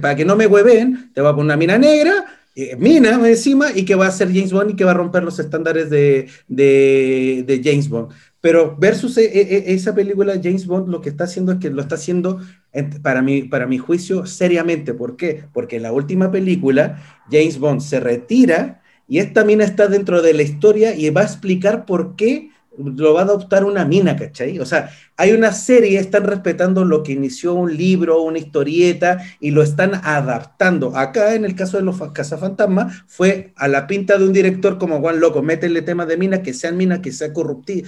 para 0.00 0.14
que 0.14 0.24
no 0.24 0.36
me 0.36 0.46
hueven, 0.46 1.10
te 1.14 1.20
va 1.22 1.30
a 1.30 1.32
poner 1.34 1.44
una 1.46 1.56
mina 1.56 1.78
negra, 1.78 2.12
eh, 2.54 2.76
mina 2.78 3.14
encima, 3.28 3.68
y 3.74 3.84
que 3.84 3.94
va 3.94 4.06
a 4.06 4.10
ser 4.10 4.28
James 4.28 4.52
Bond 4.52 4.72
y 4.72 4.76
que 4.76 4.84
va 4.84 4.90
a 4.92 4.94
romper 4.94 5.22
los 5.24 5.38
estándares 5.38 5.88
de, 5.90 6.28
de- 6.48 7.60
James 7.64 7.88
Bond. 7.88 8.12
Pero 8.40 8.76
versus 8.78 9.16
e- 9.16 9.24
e- 9.24 9.72
esa 9.74 9.94
película, 9.94 10.34
James 10.42 10.66
Bond 10.66 10.88
lo 10.88 11.00
que 11.00 11.08
está 11.08 11.24
haciendo 11.24 11.52
es 11.52 11.58
que 11.58 11.70
lo 11.70 11.80
está 11.80 11.94
haciendo, 11.94 12.40
en- 12.72 12.90
para 13.02 13.22
mi, 13.22 13.42
para 13.44 13.66
mi 13.66 13.78
juicio, 13.78 14.26
seriamente. 14.26 14.92
¿Por 14.94 15.16
qué? 15.16 15.44
Porque 15.52 15.76
en 15.76 15.82
la 15.82 15.92
última 15.92 16.30
película, 16.30 17.02
James 17.30 17.58
Bond 17.58 17.80
se 17.80 18.00
retira 18.00 18.82
y 19.08 19.18
esta 19.18 19.44
mina 19.44 19.64
está 19.64 19.86
dentro 19.88 20.20
de 20.22 20.34
la 20.34 20.42
historia 20.42 20.94
y 20.94 21.08
va 21.10 21.22
a 21.22 21.24
explicar 21.24 21.86
por 21.86 22.16
qué 22.16 22.50
lo 22.78 23.14
va 23.14 23.20
a 23.20 23.24
adoptar 23.24 23.64
una 23.64 23.84
mina, 23.84 24.16
¿cachai? 24.16 24.58
O 24.58 24.66
sea, 24.66 24.90
hay 25.16 25.32
una 25.32 25.52
serie, 25.52 25.98
están 25.98 26.24
respetando 26.24 26.84
lo 26.84 27.02
que 27.02 27.12
inició 27.12 27.54
un 27.54 27.76
libro, 27.76 28.22
una 28.22 28.38
historieta, 28.38 29.18
y 29.40 29.50
lo 29.52 29.62
están 29.62 29.94
adaptando. 30.02 30.96
Acá, 30.96 31.34
en 31.34 31.44
el 31.44 31.54
caso 31.54 31.76
de 31.76 31.84
los 31.84 31.96
fa- 31.96 32.12
cazafantasmas, 32.12 33.04
fue 33.06 33.52
a 33.56 33.68
la 33.68 33.86
pinta 33.86 34.18
de 34.18 34.24
un 34.24 34.32
director 34.32 34.78
como 34.78 35.00
Juan 35.00 35.20
Loco, 35.20 35.42
métele 35.42 35.82
temas 35.82 36.08
de 36.08 36.16
minas, 36.16 36.40
que 36.40 36.52
sean 36.52 36.76
minas, 36.76 37.00
que 37.00 37.12
sea 37.12 37.32
corruptivo, 37.32 37.86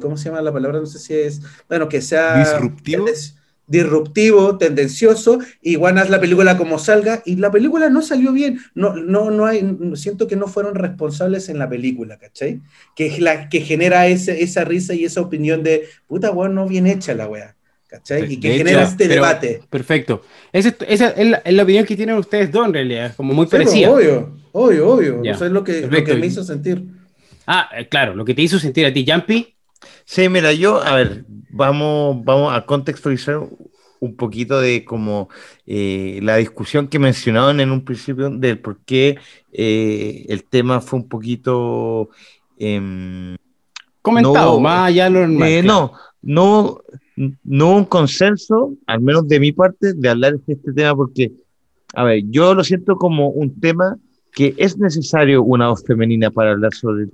¿cómo 0.00 0.16
se 0.16 0.28
llama 0.30 0.42
la 0.42 0.52
palabra? 0.52 0.80
No 0.80 0.86
sé 0.86 0.98
si 0.98 1.14
es, 1.14 1.42
bueno, 1.68 1.88
que 1.88 2.00
sea... 2.00 2.38
¿Disruptivo? 2.38 3.06
Disruptivo, 3.68 4.58
tendencioso, 4.58 5.38
y 5.62 5.76
Juan 5.76 5.98
haz 5.98 6.10
la 6.10 6.20
película 6.20 6.56
como 6.56 6.78
salga, 6.78 7.22
y 7.24 7.36
la 7.36 7.50
película 7.50 7.88
no 7.90 8.02
salió 8.02 8.32
bien, 8.32 8.58
no, 8.74 8.96
no, 8.96 9.30
no 9.30 9.46
hay, 9.46 9.64
siento 9.94 10.26
que 10.26 10.36
no 10.36 10.48
fueron 10.48 10.74
responsables 10.74 11.48
en 11.48 11.58
la 11.58 11.68
película, 11.68 12.18
¿cachai? 12.18 12.60
Que 12.96 13.06
es 13.06 13.20
la 13.20 13.48
que 13.48 13.60
genera 13.60 14.06
ese, 14.06 14.42
esa 14.42 14.64
risa 14.64 14.94
y 14.94 15.04
esa 15.04 15.20
opinión 15.20 15.62
de, 15.62 15.84
puta, 16.06 16.30
weón, 16.30 16.54
no 16.54 16.66
bien 16.66 16.86
hecha 16.86 17.14
la 17.14 17.28
weá, 17.28 17.54
¿cachai? 17.86 18.32
Y 18.32 18.40
que 18.40 18.48
hecho, 18.54 18.58
genera 18.64 18.82
este 18.84 18.96
pero- 19.04 19.14
debate. 19.14 19.60
Perfecto. 19.70 20.22
Ese- 20.52 20.74
esa 20.88 21.10
es 21.10 21.26
la, 21.28 21.36
es 21.38 21.52
la 21.54 21.62
opinión 21.62 21.84
que 21.84 21.96
tienen 21.96 22.16
ustedes 22.16 22.50
dos, 22.50 22.66
en 22.66 22.72
realidad, 22.72 23.14
como 23.16 23.34
muy 23.34 23.46
Sí, 23.46 23.50
pues, 23.50 23.62
parecida. 23.64 23.90
obvio, 23.92 24.34
obvio, 24.52 24.88
obvio, 24.88 25.22
Ya, 25.22 25.32
eso 25.32 25.44
es 25.46 25.52
lo 25.52 25.62
que, 25.62 25.82
lo 25.82 26.04
que 26.04 26.14
me 26.14 26.26
hizo 26.26 26.42
sentir. 26.42 26.82
Ah, 27.46 27.68
eh, 27.78 27.86
claro, 27.88 28.14
lo 28.14 28.24
que 28.24 28.34
te 28.34 28.42
hizo 28.42 28.58
sentir 28.58 28.84
a 28.86 28.92
ti, 28.92 29.04
Jumpy. 29.06 29.54
Sí, 30.04 30.28
mira, 30.28 30.52
yo, 30.52 30.82
a 30.82 30.94
ver, 30.94 31.24
vamos, 31.50 32.24
vamos 32.24 32.52
a 32.54 32.64
contextualizar 32.66 33.40
un 34.00 34.16
poquito 34.16 34.60
de 34.60 34.84
como 34.84 35.28
eh, 35.66 36.20
la 36.22 36.36
discusión 36.36 36.88
que 36.88 36.98
mencionaban 36.98 37.60
en 37.60 37.70
un 37.72 37.84
principio 37.84 38.30
del 38.30 38.58
por 38.60 38.78
qué 38.84 39.18
eh, 39.52 40.24
el 40.28 40.44
tema 40.44 40.80
fue 40.80 41.00
un 41.00 41.08
poquito... 41.08 42.10
em, 42.58 43.36
Comentado, 44.02 44.54
No, 44.54 44.60
más 44.60 44.88
allá 44.88 45.04
de 45.04 45.10
lo 45.10 45.20
normal. 45.26 45.48
eh, 45.48 45.62
no, 45.62 45.92
no, 46.22 46.80
no 47.44 47.76
un 47.76 47.84
consenso, 47.84 48.74
al 48.86 49.00
menos 49.00 49.26
de 49.28 49.40
mi 49.40 49.52
parte, 49.52 49.92
de 49.92 50.08
hablar 50.08 50.38
de 50.38 50.52
este 50.54 50.72
tema, 50.72 50.94
porque, 50.94 51.32
a 51.94 52.04
ver, 52.04 52.22
yo 52.30 52.54
lo 52.54 52.64
siento 52.64 52.96
como 52.96 53.28
un 53.30 53.58
tema 53.60 53.98
que 54.32 54.54
es 54.56 54.78
necesario 54.78 55.42
una 55.42 55.68
voz 55.68 55.82
femenina 55.84 56.30
para 56.30 56.52
hablar 56.52 56.72
sobre 56.72 57.06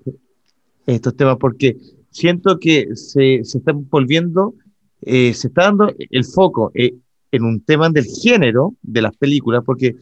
estos 0.87 1.17
temas, 1.17 1.39
porque 1.41 1.77
siento 2.15 2.59
que 2.59 2.95
se, 2.95 3.45
se 3.45 3.59
está 3.59 3.73
volviendo, 3.75 4.55
eh, 5.03 5.35
se 5.35 5.49
está 5.49 5.65
dando 5.65 5.93
el 5.99 6.25
foco 6.25 6.71
eh, 6.75 6.95
en 7.33 7.45
un 7.45 7.61
tema 7.61 7.91
del 7.91 8.05
género 8.07 8.75
de 8.83 9.03
las 9.03 9.17
películas, 9.17 9.63
porque 9.67 9.97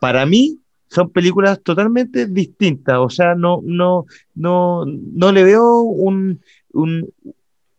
para 0.00 0.24
mí 0.26 0.58
son 0.88 1.10
películas 1.10 1.60
totalmente 1.62 2.26
distintas, 2.26 2.96
o 2.98 3.10
sea, 3.10 3.34
no, 3.34 3.60
no, 3.62 4.06
no, 4.34 4.84
no 4.86 5.32
le 5.32 5.44
veo 5.44 5.82
un, 5.82 6.40
un- 6.72 7.06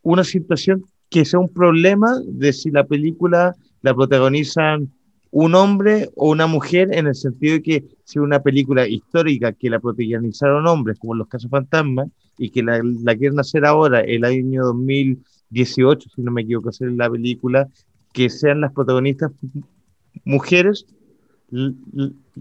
una 0.04 0.24
situación 0.24 0.84
que 1.10 1.26
sea 1.26 1.40
un 1.40 1.50
problema 1.52 2.10
de 2.28 2.54
si 2.54 2.70
la 2.70 2.84
película 2.86 3.56
la 3.82 3.96
protagonizan 3.96 4.92
un 5.32 5.55
hombre 5.55 6.09
o 6.15 6.30
una 6.30 6.47
mujer, 6.47 6.89
en 6.91 7.07
el 7.07 7.15
sentido 7.15 7.53
de 7.53 7.61
que 7.61 7.84
si 8.03 8.19
una 8.19 8.41
película 8.41 8.88
histórica 8.88 9.51
que 9.53 9.69
la 9.69 9.80
protagonizaron 9.80 10.67
hombres, 10.67 10.97
como 10.99 11.15
Los 11.15 11.27
Casos 11.27 11.51
Fantasmas, 11.51 12.09
y 12.38 12.49
que 12.49 12.63
la, 12.63 12.82
la 13.03 13.15
quieren 13.15 13.39
hacer 13.39 13.65
ahora, 13.65 14.01
el 14.01 14.23
año 14.23 14.63
2018, 14.63 16.09
si 16.15 16.21
no 16.21 16.32
me 16.32 16.41
equivoco, 16.41 16.69
hacer 16.69 16.91
la 16.93 17.09
película, 17.09 17.67
que 18.13 18.30
sean 18.30 18.61
las 18.61 18.73
protagonistas 18.73 19.32
mujeres, 20.25 20.86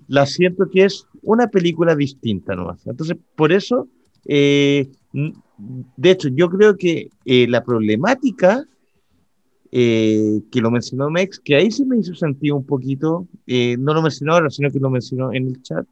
la 0.07 0.27
siento 0.27 0.69
que 0.71 0.85
es 0.85 1.07
una 1.23 1.49
película 1.49 1.95
distinta. 1.95 2.55
Entonces, 2.85 3.17
por 3.37 3.53
eso, 3.53 3.89
eh, 4.27 4.89
de 5.13 6.11
hecho, 6.11 6.29
yo 6.29 6.49
creo 6.51 6.77
que 6.77 7.11
eh, 7.25 7.47
la 7.49 7.65
problemática 7.65 8.65
eh, 9.73 10.41
que 10.51 10.61
lo 10.61 10.71
mencionó 10.71 11.11
Mex, 11.11 11.39
que 11.41 11.57
ahí 11.57 11.71
se 11.71 11.85
me 11.85 11.99
hizo 11.99 12.15
sentir 12.15 12.53
un 12.53 12.65
poquito, 12.65 13.27
eh, 13.47 13.77
no 13.79 13.95
lo 13.95 14.03
mencionó 14.03 14.35
ahora, 14.35 14.51
sino 14.51 14.71
que 14.71 14.79
lo 14.79 14.91
mencionó 14.91 15.33
en 15.33 15.49
el 15.49 15.63
chat, 15.63 15.87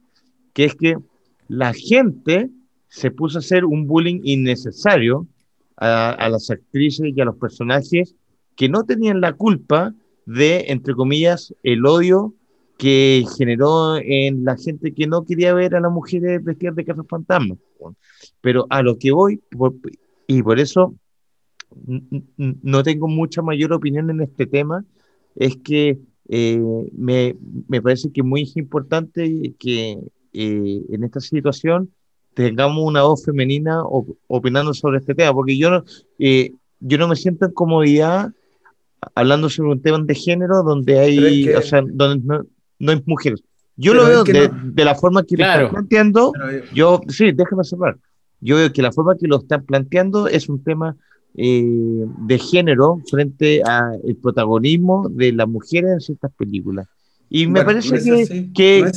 que 0.53 0.65
es 0.65 0.75
que 0.75 0.97
la 1.47 1.73
gente 1.73 2.49
se 2.87 3.11
puso 3.11 3.37
a 3.37 3.39
hacer 3.39 3.65
un 3.65 3.85
bullying 3.87 4.21
innecesario 4.23 5.27
a, 5.75 6.11
a 6.11 6.29
las 6.29 6.49
actrices 6.49 7.11
y 7.15 7.21
a 7.21 7.25
los 7.25 7.37
personajes 7.37 8.15
que 8.55 8.69
no 8.69 8.83
tenían 8.83 9.21
la 9.21 9.33
culpa 9.33 9.93
de, 10.25 10.65
entre 10.69 10.93
comillas, 10.95 11.53
el 11.63 11.85
odio 11.85 12.33
que 12.77 13.23
generó 13.37 13.97
en 13.97 14.43
la 14.45 14.55
gente 14.57 14.93
que 14.93 15.07
no 15.07 15.23
quería 15.25 15.53
ver 15.53 15.75
a 15.75 15.79
las 15.79 15.91
mujeres 15.91 16.43
vestidas 16.43 16.75
de 16.75 16.85
casas 16.85 17.05
fantasmas. 17.07 17.57
Pero 18.41 18.65
a 18.69 18.81
lo 18.81 18.97
que 18.97 19.11
voy, 19.11 19.41
por- 19.57 19.75
y 20.27 20.41
por 20.43 20.59
eso 20.59 20.95
no 22.37 22.83
tengo 22.83 23.07
mucha 23.07 23.41
mayor 23.41 23.73
opinión 23.73 24.09
en 24.09 24.21
este 24.21 24.45
tema, 24.45 24.83
es 25.35 25.57
que 25.57 25.97
eh, 26.29 26.61
me, 26.93 27.35
me 27.67 27.81
parece 27.81 28.11
que 28.11 28.21
es 28.21 28.25
muy 28.27 28.51
importante 28.55 29.53
que 29.59 29.99
eh, 30.33 30.81
en 30.89 31.03
esta 31.03 31.19
situación 31.19 31.91
tengamos 32.33 32.83
una 32.83 33.03
voz 33.03 33.23
femenina 33.23 33.83
op- 33.83 34.17
opinando 34.27 34.73
sobre 34.73 34.99
este 34.99 35.15
tema, 35.15 35.33
porque 35.33 35.57
yo 35.57 35.69
no, 35.71 35.83
eh, 36.19 36.51
yo 36.79 36.97
no 36.97 37.07
me 37.07 37.15
siento 37.15 37.45
en 37.45 37.51
comodidad 37.53 38.31
hablando 39.15 39.49
sobre 39.49 39.71
un 39.71 39.81
tema 39.81 39.99
de 40.03 40.15
género 40.15 40.63
donde 40.63 40.99
hay, 40.99 41.41
es 41.43 41.47
que- 41.47 41.57
o 41.57 41.61
sea, 41.61 41.81
donde 41.85 42.25
no, 42.25 42.45
no 42.79 42.91
hay 42.91 43.01
mujeres. 43.05 43.41
Yo 43.75 43.91
Pero 43.91 44.03
lo 44.03 44.07
es 44.09 44.13
veo 44.15 44.23
que 44.23 44.33
de, 44.33 44.49
no- 44.49 44.59
de 44.73 44.85
la 44.85 44.95
forma 44.95 45.23
que 45.23 45.35
lo 45.37 45.43
Claro. 45.43 45.65
están 45.65 45.71
planteando, 45.75 46.33
eh, 46.51 46.63
yo, 46.73 46.99
sí, 47.09 47.31
déjame 47.31 47.63
cerrar. 47.63 47.97
Yo 48.39 48.55
veo 48.57 48.71
que 48.71 48.81
la 48.81 48.91
forma 48.91 49.15
que 49.15 49.27
lo 49.27 49.37
están 49.37 49.63
planteando 49.65 50.27
es 50.27 50.49
un 50.49 50.63
tema 50.63 50.95
eh, 51.37 52.05
de 52.27 52.39
género 52.39 52.99
frente 53.09 53.61
al 53.63 54.01
protagonismo 54.21 55.07
de 55.09 55.31
las 55.31 55.47
mujeres 55.47 55.91
en 55.91 55.99
ciertas 56.01 56.31
películas. 56.33 56.87
Y 57.29 57.45
me 57.45 57.63
Bueno, 57.63 57.65
parece 57.67 57.89
no 57.89 57.95
es 57.95 58.03
que, 58.03 58.09
no 58.09 58.15
es 58.17 58.29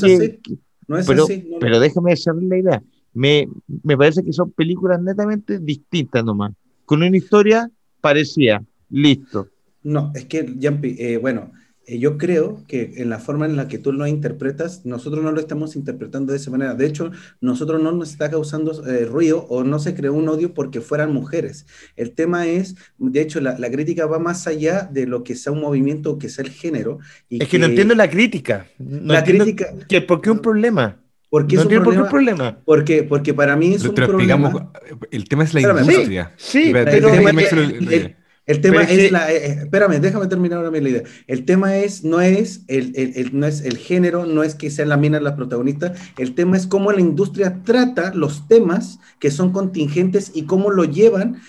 que- 0.01 0.15
así. 0.15 0.39
que- 0.43 0.59
no 0.89 0.99
es 0.99 1.07
pero, 1.07 1.25
así. 1.25 1.51
pero 1.61 1.79
déjame 1.81 2.11
desarrollar 2.13 2.49
la 2.49 2.59
idea. 2.59 2.83
Me, 3.13 3.49
me 3.83 3.97
parece 3.97 4.25
que 4.25 4.33
son 4.33 4.51
películas 4.53 5.01
netamente 5.03 5.59
distintas 5.59 6.25
nomás, 6.25 6.53
con 6.85 7.03
una 7.03 7.17
historia 7.17 7.71
parecida. 8.01 8.63
Listo. 8.89 9.49
No, 9.83 10.11
es 10.15 10.25
que, 10.27 10.39
eh, 10.39 11.17
bueno, 11.19 11.51
yo 11.99 12.19
creo 12.19 12.63
que 12.69 12.93
en 12.97 13.11
la 13.11 13.19
forma 13.19 13.47
en 13.47 13.57
la 13.57 13.67
que 13.69 13.79
tú 13.79 13.93
lo 13.93 14.07
interpretas, 14.07 14.85
nosotros 14.87 15.25
no 15.25 15.33
lo 15.33 15.41
estamos 15.41 15.77
interpretando 15.77 16.33
de 16.33 16.39
esa 16.39 16.51
manera. 16.51 16.75
De 16.75 16.87
hecho, 16.87 17.11
nosotros 17.41 17.83
no 17.83 17.93
nos 17.93 18.11
está 18.13 18.31
causando 18.31 18.87
eh, 18.87 19.05
ruido 19.07 19.47
o 19.49 19.65
no 19.65 19.79
se 19.79 19.95
creó 19.95 20.15
un 20.15 20.29
odio 20.29 20.55
porque 20.55 20.81
fueran 20.81 21.13
mujeres. 21.13 21.67
El 21.97 22.13
tema 22.13 22.47
es, 22.47 22.77
de 22.99 23.21
hecho, 23.21 23.41
la, 23.41 23.59
la 23.59 23.71
crítica 23.71 24.07
va 24.07 24.19
más 24.19 24.47
allá 24.47 24.89
de 24.93 25.07
lo 25.07 25.25
que 25.25 25.35
sea 25.35 25.53
un 25.53 25.61
movimiento 25.61 26.13
o 26.13 26.19
que 26.19 26.29
sea 26.29 26.45
el 26.45 26.51
género. 26.51 26.99
Y 27.29 27.43
Es 27.43 27.49
que 27.49 27.59
no 27.59 27.67
entiendo 27.67 27.95
la 27.95 28.09
crítica. 28.09 28.67
No 28.79 29.13
La 29.15 29.25
crítica- 29.25 29.75
que, 29.89 30.01
¿Por 30.03 30.21
qué 30.21 30.31
un 30.31 30.41
problema? 30.41 31.01
¿Por 31.31 31.47
qué 31.47 31.55
no 31.57 31.61
es 31.63 31.67
un 31.67 31.73
entiendo 31.73 31.85
por 31.85 31.95
qué 31.95 32.01
un 32.03 32.09
problema? 32.09 32.59
Porque, 32.65 33.03
porque 33.05 33.33
para 33.35 33.55
mí 33.55 33.75
es 33.75 33.85
Lo- 33.85 33.91
un 33.91 33.95
problema. 33.95 34.73
El 35.13 35.29
tema 35.29 35.45
es 35.45 35.55
la 35.55 35.61
Espérame, 35.61 35.85
industria. 35.91 36.33
Sí, 36.37 36.63
Espérate, 36.65 36.91
pero- 37.01 37.15
el- 37.15 37.75
el- 37.79 37.93
el- 37.93 38.17
El 38.51 38.61
tema 38.61 38.83
es 38.83 38.89
que- 38.89 39.11
la, 39.11 39.33
eh, 39.33 39.37
eh, 39.47 39.57
espérame, 39.63 40.01
déjame 40.01 40.27
terminar 40.27 40.59
ahora 40.59 40.71
mi 40.71 40.79
idea. 40.79 41.03
El 41.27 41.45
tema 41.45 41.77
es, 41.77 42.05
no 42.05 42.21
es 42.21 42.63
el, 42.69 42.93
el- 42.97 43.13
el- 43.17 43.39
no 43.39 43.47
es 43.47 43.63
el 43.63 43.77
género, 43.79 44.27
no 44.27 44.43
es 44.43 44.55
que 44.55 44.71
sean 44.71 44.89
las 44.89 44.99
minas 44.99 45.23
las 45.23 45.35
protagonistas, 45.35 45.99
el 46.19 46.35
tema 46.35 46.57
es 46.57 46.67
cómo 46.67 46.91
la 46.93 47.01
industria 47.01 47.61
trata 47.65 48.13
los 48.15 48.49
temas 48.49 48.99
que 49.19 49.31
son 49.31 49.53
contingentes 49.53 50.33
y 50.35 50.43
cómo 50.45 50.71
lo 50.71 50.85
llevan 50.85 51.41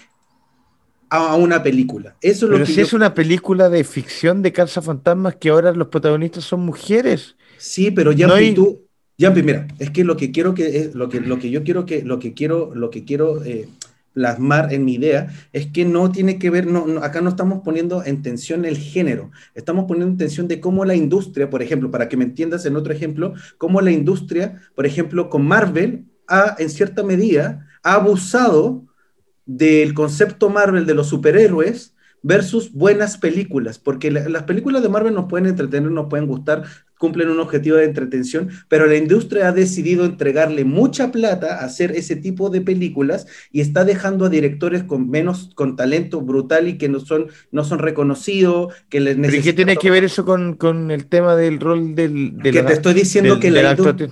a, 1.10 1.36
una 1.36 1.62
película. 1.62 2.16
Eso 2.22 2.46
es 2.46 2.50
lo 2.52 2.56
Pero 2.58 2.66
que 2.66 2.72
si 2.72 2.78
yo- 2.80 2.86
es 2.86 2.94
una 2.94 3.14
película 3.14 3.70
de 3.70 3.84
ficción 3.84 4.42
de 4.42 4.54
fantasmas 4.82 5.36
que 5.36 5.50
ahora 5.50 5.74
los 5.74 5.88
protagonistas 5.88 6.44
son 6.44 6.62
mujeres. 6.62 7.36
Sí, 7.58 7.92
pero 7.92 8.12
No 8.12 8.34
hay- 8.36 8.54
tú, 8.54 8.82
Yampi, 9.18 9.44
mira, 9.44 9.68
es 9.78 9.92
que 9.92 10.04
lo 10.04 10.16
que 10.18 10.32
quiero 10.32 10.54
que 10.54 10.78
es 10.80 10.96
lo 10.96 11.10
que 11.10 11.20
lo 11.20 11.38
que 11.38 11.50
yo 11.52 11.64
quiero 11.64 11.86
que 11.86 12.02
lo 12.04 12.18
que 12.18 12.34
quiero 12.34 12.74
lo 12.74 12.90
que 12.90 13.04
quiero 13.04 13.44
eh, 13.44 13.68
plasmar 14.14 14.74
en 14.74 14.84
mi 14.86 14.96
idea 14.96 15.28
es 15.54 15.68
que 15.68 15.86
no 15.86 16.12
tiene 16.12 16.38
que 16.38 16.50
ver, 16.50 16.68
no, 16.68 17.02
acá 17.04 17.22
no 17.22 17.30
estamos 17.30 17.62
poniendo 17.64 18.04
en 18.04 18.22
tensión 18.22 18.66
el 18.66 18.78
género, 18.78 19.32
estamos 19.56 19.86
poniendo 19.86 20.12
en 20.12 20.18
tensión 20.18 20.48
de 20.48 20.60
cómo 20.60 20.86
la 20.86 20.96
industria, 20.96 21.50
por 21.50 21.62
ejemplo, 21.62 21.92
para 21.92 22.10
que 22.10 22.18
me 22.18 22.26
entiendas 22.26 22.66
en 22.66 22.76
otro 22.76 22.94
ejemplo, 22.94 23.34
cómo 23.58 23.82
la 23.82 23.92
industria, 23.92 24.62
por 24.76 24.86
ejemplo, 24.86 25.30
con 25.30 25.46
Marvel, 25.46 26.06
ha 26.28 26.56
en 26.60 26.70
cierta 26.70 27.04
medida 27.04 27.68
ha 27.84 27.96
abusado 27.96 28.86
del 29.46 29.94
concepto 29.94 30.50
Marvel 30.50 30.86
de 30.86 30.94
los 30.94 31.08
superhéroes 31.08 31.96
versus 32.24 32.72
buenas 32.72 33.18
películas, 33.18 33.80
porque 33.80 34.12
la- 34.12 34.30
las 34.30 34.44
películas 34.44 34.84
de 34.84 34.90
Marvel 34.90 35.14
nos 35.16 35.26
pueden 35.28 35.48
entretener, 35.48 35.92
nos 35.92 36.08
pueden 36.08 36.28
gustar, 36.28 36.64
cumplen 37.02 37.30
un 37.30 37.40
objetivo 37.40 37.78
de 37.78 37.86
entretención, 37.86 38.50
pero 38.70 38.86
la 38.86 38.96
industria 38.96 39.48
ha 39.48 39.52
decidido 39.52 40.06
entregarle 40.06 40.66
mucha 40.66 41.12
plata 41.12 41.56
a 41.60 41.66
hacer 41.66 41.92
ese 41.96 42.16
tipo 42.16 42.52
de 42.52 42.62
películas 42.62 43.26
y 43.52 43.60
está 43.62 43.84
dejando 43.84 44.26
a 44.26 44.30
directores 44.30 44.84
con 44.84 45.10
menos, 45.10 45.50
con 45.56 45.76
talento 45.76 46.22
brutal 46.22 46.68
y 46.68 46.78
que 46.78 46.90
no 46.90 47.00
son, 47.00 47.28
no 47.52 47.64
son 47.64 47.80
reconocidos, 47.80 48.72
que 48.88 49.00
les 49.00 49.16
¿Pero 49.16 49.28
¿y 49.28 49.32
qué 49.32 49.38
necesitan 49.38 49.56
tiene 49.56 49.78
que 49.78 49.90
ver 49.90 50.04
eso 50.04 50.24
con, 50.26 50.54
con 50.56 50.92
el 50.92 51.08
tema 51.08 51.36
del 51.36 51.60
rol 51.60 51.96
del... 51.96 52.38
de 52.38 52.52
que 52.52 52.62
te 52.62 52.74
estoy 52.74 52.94
diciendo 52.94 53.34
del- 53.34 53.42
que 53.42 53.50
la 53.52 53.72
industria 53.72 54.12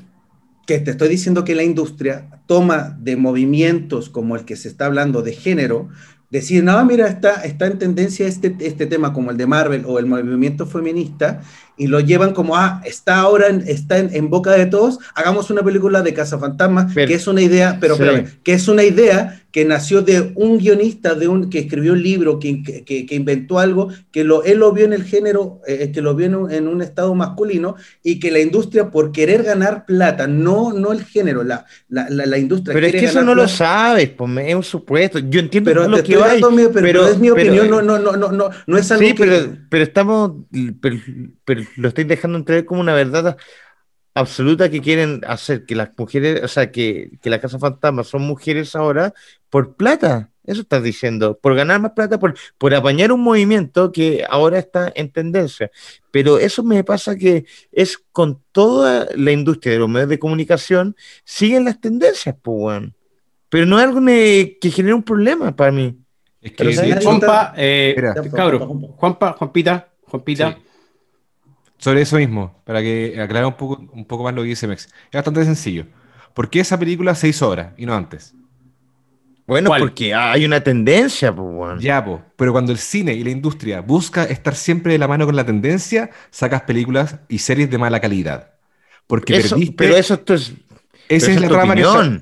que 0.65 0.79
te 0.79 0.91
estoy 0.91 1.09
diciendo 1.09 1.43
que 1.43 1.55
la 1.55 1.63
industria 1.63 2.29
toma 2.45 2.95
de 2.99 3.15
movimientos 3.15 4.09
como 4.09 4.35
el 4.35 4.45
que 4.45 4.55
se 4.55 4.67
está 4.67 4.85
hablando 4.85 5.23
de 5.23 5.33
género, 5.33 5.89
decir, 6.29 6.63
no, 6.63 6.85
mira, 6.85 7.07
está, 7.07 7.41
está 7.43 7.65
en 7.65 7.79
tendencia 7.79 8.27
este, 8.27 8.55
este 8.59 8.85
tema 8.85 9.11
como 9.11 9.31
el 9.31 9.37
de 9.37 9.47
Marvel 9.47 9.83
o 9.87 9.97
el 9.97 10.05
movimiento 10.05 10.67
feminista, 10.67 11.41
y 11.79 11.87
lo 11.87 11.99
llevan 12.01 12.33
como, 12.33 12.55
ah, 12.55 12.81
está 12.85 13.17
ahora, 13.17 13.47
en, 13.47 13.63
está 13.67 13.97
en, 13.97 14.13
en 14.13 14.29
boca 14.29 14.51
de 14.51 14.67
todos, 14.67 14.99
hagamos 15.15 15.49
una 15.49 15.63
película 15.63 16.03
de 16.03 16.13
Cazafantasmas, 16.13 16.93
que 16.93 17.13
es 17.15 17.25
una 17.25 17.41
idea, 17.41 17.77
pero 17.81 17.95
Sí. 17.95 18.03
espérame, 18.03 18.27
que 18.43 18.53
es 18.53 18.67
una 18.67 18.83
idea 18.83 19.41
que 19.51 19.65
nació 19.65 20.03
de 20.03 20.31
un 20.35 20.59
guionista, 20.59 21.15
de 21.15 21.27
un, 21.27 21.49
que 21.49 21.57
escribió 21.57 21.93
un 21.93 22.03
libro, 22.03 22.37
que, 22.37 22.61
que, 22.61 23.07
que 23.07 23.15
inventó 23.15 23.57
algo, 23.57 23.87
que 24.11 24.23
lo, 24.23 24.43
él 24.43 24.59
lo 24.59 24.71
vio 24.73 24.85
en 24.85 24.93
el 24.93 25.03
género, 25.03 25.59
eh, 25.65 25.89
que 25.91 26.01
lo 26.03 26.13
vio 26.13 26.27
en 26.27 26.35
un, 26.35 26.51
en 26.51 26.67
un 26.67 26.83
estado 26.83 27.15
masculino, 27.15 27.75
y 28.03 28.19
que 28.19 28.29
la 28.29 28.39
industria, 28.41 28.91
por 28.91 29.11
querer 29.11 29.41
ganar 29.41 29.85
plata, 29.87 30.27
no, 30.27 30.71
no 30.73 30.91
el 30.91 31.03
género, 31.03 31.43
la, 31.43 31.65
la, 31.87 32.07
la, 32.11 32.27
la 32.27 32.37
industria. 32.37 32.75
Pero 32.75 32.85
es 32.85 32.91
que 32.93 33.05
eso 33.05 33.23
no 33.23 33.33
lo 33.33 33.47
sabes, 33.47 34.09
pues, 34.09 34.29
es 34.45 34.53
un 34.53 34.61
supuesto. 34.63 35.17
Yo 35.17 35.39
entiendo 35.39 35.71
Pero 35.71 35.87
lo 35.87 36.03
que 36.03 36.13
pero, 36.13 36.25
pero- 36.71 36.71
pero 36.83 37.07
es 37.07 37.17
mi 37.17 37.29
pero- 37.29 37.33
opinión, 37.33 37.69
no, 37.71 37.81
no, 37.81 37.97
no, 37.97 38.17
no, 38.17 38.31
no, 38.31 38.49
no 38.67 38.77
es 38.77 38.91
algo 38.91 39.03
Sí, 39.07 39.15
que... 39.15 39.23
pero, 39.23 39.57
pero 39.67 39.83
estamos, 39.83 40.31
pero 40.79 40.97
lo 41.75 41.89
estoy 41.89 42.03
dejando 42.03 42.37
entrever 42.37 42.65
como 42.65 42.81
una 42.81 42.93
verdad 42.93 43.37
absoluta 44.13 44.69
que 44.69 44.81
quieren 44.81 45.21
hacer 45.27 45.65
que 45.65 45.75
las 45.75 45.89
mujeres, 45.97 46.43
o 46.43 46.47
sea, 46.47 46.71
que, 46.71 47.11
que 47.21 47.29
la 47.29 47.39
Casa 47.39 47.59
Fantasma 47.59 48.03
son 48.03 48.23
mujeres 48.23 48.75
ahora 48.75 49.13
por 49.49 49.75
plata. 49.75 50.29
Eso 50.45 50.61
estás 50.61 50.81
diciendo, 50.81 51.37
por 51.39 51.53
ganar 51.53 51.79
más 51.79 51.91
plata, 51.91 52.19
por, 52.19 52.35
por 52.57 52.73
apañar 52.73 53.11
un 53.11 53.21
movimiento 53.21 53.91
que 53.91 54.25
ahora 54.27 54.57
está 54.57 54.91
en 54.95 55.11
tendencia. 55.11 55.69
Pero 56.09 56.39
eso 56.39 56.63
me 56.63 56.83
pasa 56.83 57.15
que 57.15 57.45
es 57.71 57.99
con 58.11 58.41
toda 58.51 59.07
la 59.15 59.31
industria 59.31 59.73
de 59.73 59.79
los 59.79 59.89
medios 59.89 60.09
de 60.09 60.17
comunicación, 60.17 60.95
siguen 61.23 61.65
las 61.65 61.79
tendencias, 61.79 62.35
pues. 62.41 62.81
Pero 63.49 63.65
no 63.67 63.77
es 63.77 63.85
algo 63.85 64.03
que 64.03 64.71
genere 64.71 64.95
un 64.95 65.03
problema 65.03 65.55
para 65.55 65.71
mí. 65.71 65.95
Es 66.41 66.53
que 66.53 66.99
Juanpa, 67.03 67.53
eh, 67.55 67.95
Juanpa, 68.95 69.33
Juanpita, 69.33 69.89
Juanpita. 70.07 70.53
Sí. 70.53 70.68
Sobre 71.79 72.01
eso 72.01 72.17
mismo, 72.17 72.61
para 72.65 72.81
que 72.81 73.19
aclare 73.19 73.45
un 73.47 73.55
poco, 73.57 73.81
un 73.93 74.05
poco 74.05 74.23
más 74.25 74.33
lo 74.35 74.43
que 74.43 74.49
dice 74.49 74.67
Mex. 74.67 74.85
Es 74.85 74.93
bastante 75.13 75.43
sencillo. 75.45 75.85
¿Por 76.35 76.49
qué 76.51 76.59
esa 76.59 76.77
película 76.77 77.15
se 77.15 77.27
hizo 77.29 77.45
ahora 77.45 77.73
y 77.77 77.85
no 77.87 77.95
antes? 77.95 78.35
Bueno, 79.47 79.69
¿Cuál? 79.69 79.81
porque 79.81 80.13
hay 80.13 80.45
una 80.45 80.61
tendencia, 80.63 81.33
pues. 81.35 81.81
Ya, 81.81 82.05
po. 82.05 82.21
Pero 82.35 82.51
cuando 82.51 82.71
el 82.71 82.77
cine 82.77 83.13
y 83.13 83.23
la 83.23 83.31
industria 83.31 83.81
busca 83.81 84.23
estar 84.25 84.55
siempre 84.55 84.93
de 84.93 84.99
la 84.99 85.07
mano 85.07 85.25
con 85.25 85.35
la 85.35 85.43
tendencia, 85.45 86.11
sacas 86.29 86.61
películas 86.63 87.15
y 87.29 87.39
series 87.39 87.69
de 87.71 87.77
mala 87.79 87.99
calidad. 87.99 88.51
Porque 89.07 89.37
Eso- 89.37 89.55
perdiste. 89.55 89.75
pero 89.75 89.95
eso 89.95 90.13
esto 90.13 90.35
es, 90.35 90.53
esa 91.07 91.31
es 91.31 91.41
la 91.41 91.47
tu 91.47 91.53
rama 91.55 91.73
que 91.73 91.81
está-. 91.81 92.21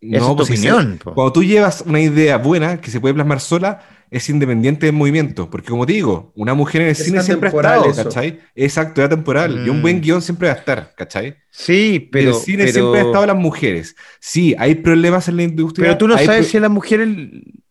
Esa 0.00 0.16
es 0.18 0.22
tu 0.22 0.36
pues, 0.36 0.48
si 0.48 0.56
se- 0.56 0.70
opinión, 0.72 0.98
po. 1.02 1.14
Cuando 1.14 1.32
tú 1.32 1.42
llevas 1.42 1.82
una 1.84 1.98
idea 2.00 2.38
buena 2.38 2.80
que 2.80 2.90
se 2.92 3.00
puede 3.00 3.14
plasmar 3.14 3.40
sola, 3.40 3.80
es 4.10 4.28
independiente 4.30 4.86
del 4.86 4.94
movimiento. 4.94 5.50
Porque 5.50 5.68
como 5.68 5.86
te 5.86 5.92
digo, 5.94 6.32
una 6.34 6.54
mujer 6.54 6.80
en 6.82 6.86
el 6.88 6.92
Es 6.92 6.98
cine 7.04 7.22
siempre 7.22 7.48
ha 7.48 7.52
estado, 7.52 7.90
eso. 7.90 8.04
¿cachai? 8.04 8.40
Exacto, 8.54 9.00
era 9.00 9.08
temporal. 9.10 9.62
Y 9.66 9.68
un 9.68 9.78
Mm. 9.78 9.82
buen 9.82 10.00
guion 10.00 10.22
siempre 10.22 10.48
va 10.48 10.54
a 10.54 10.58
estar, 10.58 10.94
¿cachai? 10.96 11.36
Sí, 11.50 12.08
pero, 12.12 12.30
el 12.30 12.34
cine 12.36 12.64
pero, 12.64 12.72
siempre 12.72 13.00
ha 13.00 13.04
estado 13.04 13.26
las 13.26 13.36
mujeres. 13.36 13.96
Sí, 14.20 14.54
hay 14.58 14.76
problemas 14.76 15.28
en 15.28 15.36
la 15.36 15.42
industria. 15.44 15.86
pero 15.88 15.98
tú 15.98 16.08
no 16.08 16.16
sabes 16.18 16.40
pro- 16.42 16.48
si 16.50 16.56
a 16.56 16.60
las 16.60 16.70
mujeres 16.70 17.08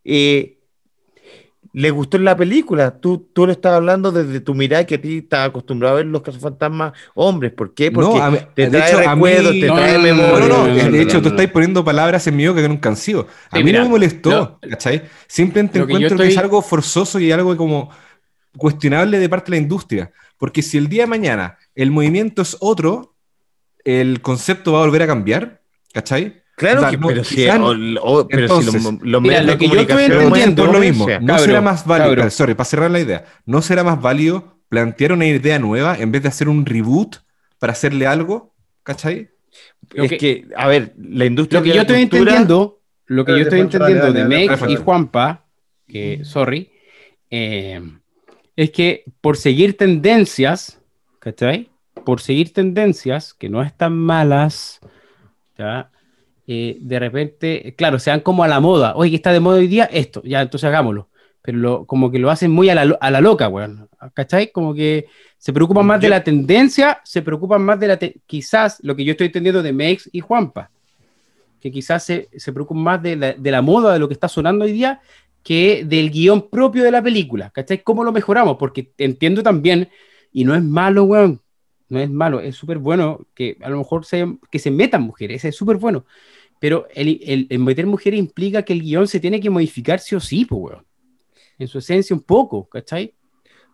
eh, 0.04 0.57
les 1.80 1.92
gustó 1.92 2.18
la 2.18 2.36
película. 2.36 2.90
Tú, 2.98 3.28
tú 3.32 3.46
lo 3.46 3.52
estás 3.52 3.74
hablando 3.74 4.10
desde 4.10 4.40
tu 4.40 4.54
mirada 4.54 4.84
que 4.84 4.96
a 4.96 5.00
ti 5.00 5.18
estás 5.18 5.48
acostumbrado 5.48 5.94
a 5.94 5.96
ver 5.98 6.06
los 6.06 6.22
cazafantasmas 6.22 6.92
hombres. 7.14 7.52
¿Por 7.52 7.74
qué? 7.74 7.90
Porque 7.92 8.18
No, 8.18 8.22
a 8.22 8.30
mí- 8.30 8.38
te 8.54 8.62
de 8.62 8.70
trae 8.70 8.88
hecho, 8.90 8.98
mí- 9.00 9.06
recuerdos, 9.06 9.52
te 9.52 9.66
No, 9.66 9.74
trae 9.76 9.92
no, 9.92 9.98
no, 9.98 10.04
memoria. 10.04 10.48
No, 10.48 10.66
no, 10.66 10.74
no, 10.74 10.90
de 10.90 11.02
hecho, 11.02 11.22
tú 11.22 11.28
estás 11.28 11.46
poniendo 11.48 11.84
palabras 11.84 12.26
en 12.26 12.36
mi 12.36 12.46
boca 12.48 12.60
que 12.62 12.68
nunca 12.68 12.88
han 12.88 12.96
sido. 12.96 13.28
A 13.50 13.56
Sí, 13.56 13.58
mí 13.58 13.64
mira, 13.64 13.78
no 13.80 13.84
me 13.84 13.90
molestó, 13.92 14.58
¿cachai? 14.68 15.02
Simplemente 15.26 15.78
que 15.78 15.84
encuentro 15.84 16.16
que 16.16 16.22
es 16.24 16.28
estoy- 16.30 16.42
algo 16.44 16.62
forzoso 16.62 17.20
y 17.20 17.30
algo 17.32 17.56
como 17.56 17.90
cuestionable 18.56 19.18
de 19.18 19.28
parte 19.28 19.50
de 19.52 19.58
la 19.58 19.62
industria. 19.62 20.10
Porque 20.36 20.62
si 20.62 20.78
el 20.78 20.88
día 20.88 21.02
de 21.04 21.08
mañana 21.08 21.58
el 21.74 21.90
movimiento 21.90 22.42
es 22.42 22.56
otro, 22.60 23.14
el 23.84 24.20
concepto 24.20 24.72
va 24.72 24.80
a 24.80 24.82
volver 24.84 25.02
a 25.02 25.06
cambiar, 25.06 25.62
¿cachai? 25.92 26.42
Claro, 26.58 26.78
O 26.78 26.82
sea, 26.82 26.90
que, 26.90 26.96
no, 26.98 27.06
pero, 27.06 27.24
si, 27.24 27.34
quizás- 27.36 27.60
o- 27.60 28.00
o- 28.02 28.28
pero 28.28 28.48
si 28.60 28.78
mira, 28.78 29.20
medios 29.20 29.46
lo 29.46 29.52
de 29.52 29.58
que 29.58 29.68
yo 29.68 29.80
estoy 29.80 30.02
entendiendo- 30.04 30.64
por 30.64 30.74
lo 30.74 30.80
mismo. 30.80 31.06
¿no 31.20 31.38
será 31.38 31.60
más 31.60 31.86
válido, 31.86 32.16
cabro. 32.16 32.30
sorry, 32.30 32.54
para 32.54 32.64
cerrar 32.64 32.90
la 32.90 32.98
idea, 33.00 33.24
¿no 33.46 33.62
será 33.62 33.84
más 33.84 34.02
válido 34.02 34.58
plantear 34.68 35.12
una 35.12 35.24
idea 35.26 35.58
nueva 35.60 35.96
en 35.98 36.10
vez 36.10 36.22
de 36.22 36.28
hacer 36.28 36.48
un 36.48 36.66
reboot 36.66 37.16
para 37.60 37.72
hacerle 37.72 38.06
algo? 38.06 38.54
¿Cachai? 38.82 39.30
Lo 39.92 40.02
es 40.04 40.10
que- 40.10 40.18
que, 40.18 40.46
a 40.56 40.66
ver, 40.66 40.94
la 40.98 41.24
industria 41.26 41.60
Lo 41.60 41.64
que 41.64 41.72
yo 41.74 41.80
estoy 41.82 42.00
cultura- 42.02 42.20
entendiendo, 42.22 42.80
lo 43.06 43.24
que 43.24 43.32
yo 43.32 43.38
estoy 43.38 43.58
dale, 43.60 43.62
entendiendo 43.76 44.12
de 44.12 44.24
Meg 44.24 44.50
y 44.68 44.76
Juanpa, 44.76 45.44
que, 45.86 46.24
sorry, 46.24 46.72
eh, 47.30 47.80
es 48.56 48.70
que 48.70 49.04
por 49.20 49.36
seguir 49.36 49.76
tendencias, 49.76 50.80
¿cachai? 51.20 51.70
Por 52.04 52.20
seguir 52.20 52.52
tendencias 52.52 53.32
que 53.32 53.48
no 53.48 53.62
están 53.62 53.96
malas, 53.96 54.80
¿ya? 55.56 55.90
Eh, 56.50 56.78
de 56.80 56.98
repente, 56.98 57.74
claro, 57.76 57.98
se 57.98 58.10
dan 58.10 58.20
como 58.20 58.42
a 58.42 58.48
la 58.48 58.58
moda. 58.58 58.94
Oye, 58.96 59.10
que 59.10 59.16
está 59.16 59.32
de 59.32 59.40
moda 59.40 59.58
hoy 59.58 59.66
día 59.68 59.84
esto, 59.84 60.22
ya, 60.24 60.40
entonces 60.42 60.66
hagámoslo. 60.66 61.08
Pero 61.42 61.58
lo- 61.58 61.86
como 61.86 62.10
que 62.10 62.18
lo 62.18 62.30
hacen 62.30 62.50
muy 62.50 62.70
a 62.70 62.74
la, 62.74 62.96
a 63.00 63.10
la 63.10 63.20
loca, 63.20 63.48
weón. 63.48 63.88
¿Cachai? 64.14 64.50
Como 64.50 64.74
que 64.74 65.06
se 65.36 65.52
preocupan 65.52 65.86
más 65.86 66.00
de 66.00 66.08
la 66.08 66.24
tendencia, 66.24 67.00
se 67.04 67.22
preocupan 67.22 67.62
más 67.62 67.78
de 67.78 67.86
la... 67.86 67.98
quizás 68.26 68.78
lo 68.82 68.96
que 68.96 69.04
yo 69.04 69.12
estoy 69.12 69.26
entendiendo 69.26 69.62
de 69.62 69.72
Mex 69.72 70.08
y 70.12 70.20
Juanpa 70.20 70.70
que 71.60 71.70
quizás 71.70 72.04
se, 72.04 72.28
se 72.36 72.52
preocupan 72.52 72.82
más 72.82 73.02
de 73.02 73.16
la, 73.16 73.32
de 73.32 73.50
la 73.50 73.62
moda, 73.62 73.92
de 73.92 73.98
lo 73.98 74.08
que 74.08 74.14
está 74.14 74.28
sonando 74.28 74.64
hoy 74.64 74.72
día, 74.72 75.00
que 75.42 75.84
del 75.84 76.10
guion 76.10 76.48
propio 76.48 76.84
de 76.84 76.90
la 76.90 77.02
película. 77.02 77.50
¿Cachai? 77.50 77.82
¿Cómo 77.82 78.04
lo 78.04 78.12
mejoramos? 78.12 78.56
Porque 78.58 78.92
entiendo 78.98 79.42
también, 79.42 79.88
y 80.32 80.44
no 80.44 80.54
es 80.54 80.62
malo, 80.62 81.04
weón, 81.04 81.40
no 81.88 81.98
es 81.98 82.10
malo, 82.10 82.40
es 82.40 82.54
súper 82.54 82.78
bueno 82.78 83.26
que 83.34 83.56
a 83.62 83.70
lo 83.70 83.78
mejor 83.78 84.04
se, 84.04 84.26
que 84.50 84.58
se 84.58 84.70
metan 84.70 85.02
mujeres, 85.02 85.44
es 85.44 85.56
súper 85.56 85.76
bueno. 85.76 86.04
Pero 86.60 86.88
el, 86.94 87.20
el- 87.24 87.46
el 87.50 87.58
meter 87.60 87.86
mujeres 87.86 88.18
implica 88.18 88.62
que 88.62 88.72
el 88.72 88.82
guion 88.82 89.06
se 89.06 89.20
tiene 89.20 89.40
que 89.40 89.50
modificar 89.50 90.00
sí 90.00 90.14
o 90.16 90.20
sí, 90.20 90.44
pues, 90.44 90.60
weón. 90.60 90.84
En 91.58 91.68
su 91.68 91.78
esencia 91.78 92.14
un 92.14 92.22
poco, 92.22 92.68
¿cachai? 92.68 93.14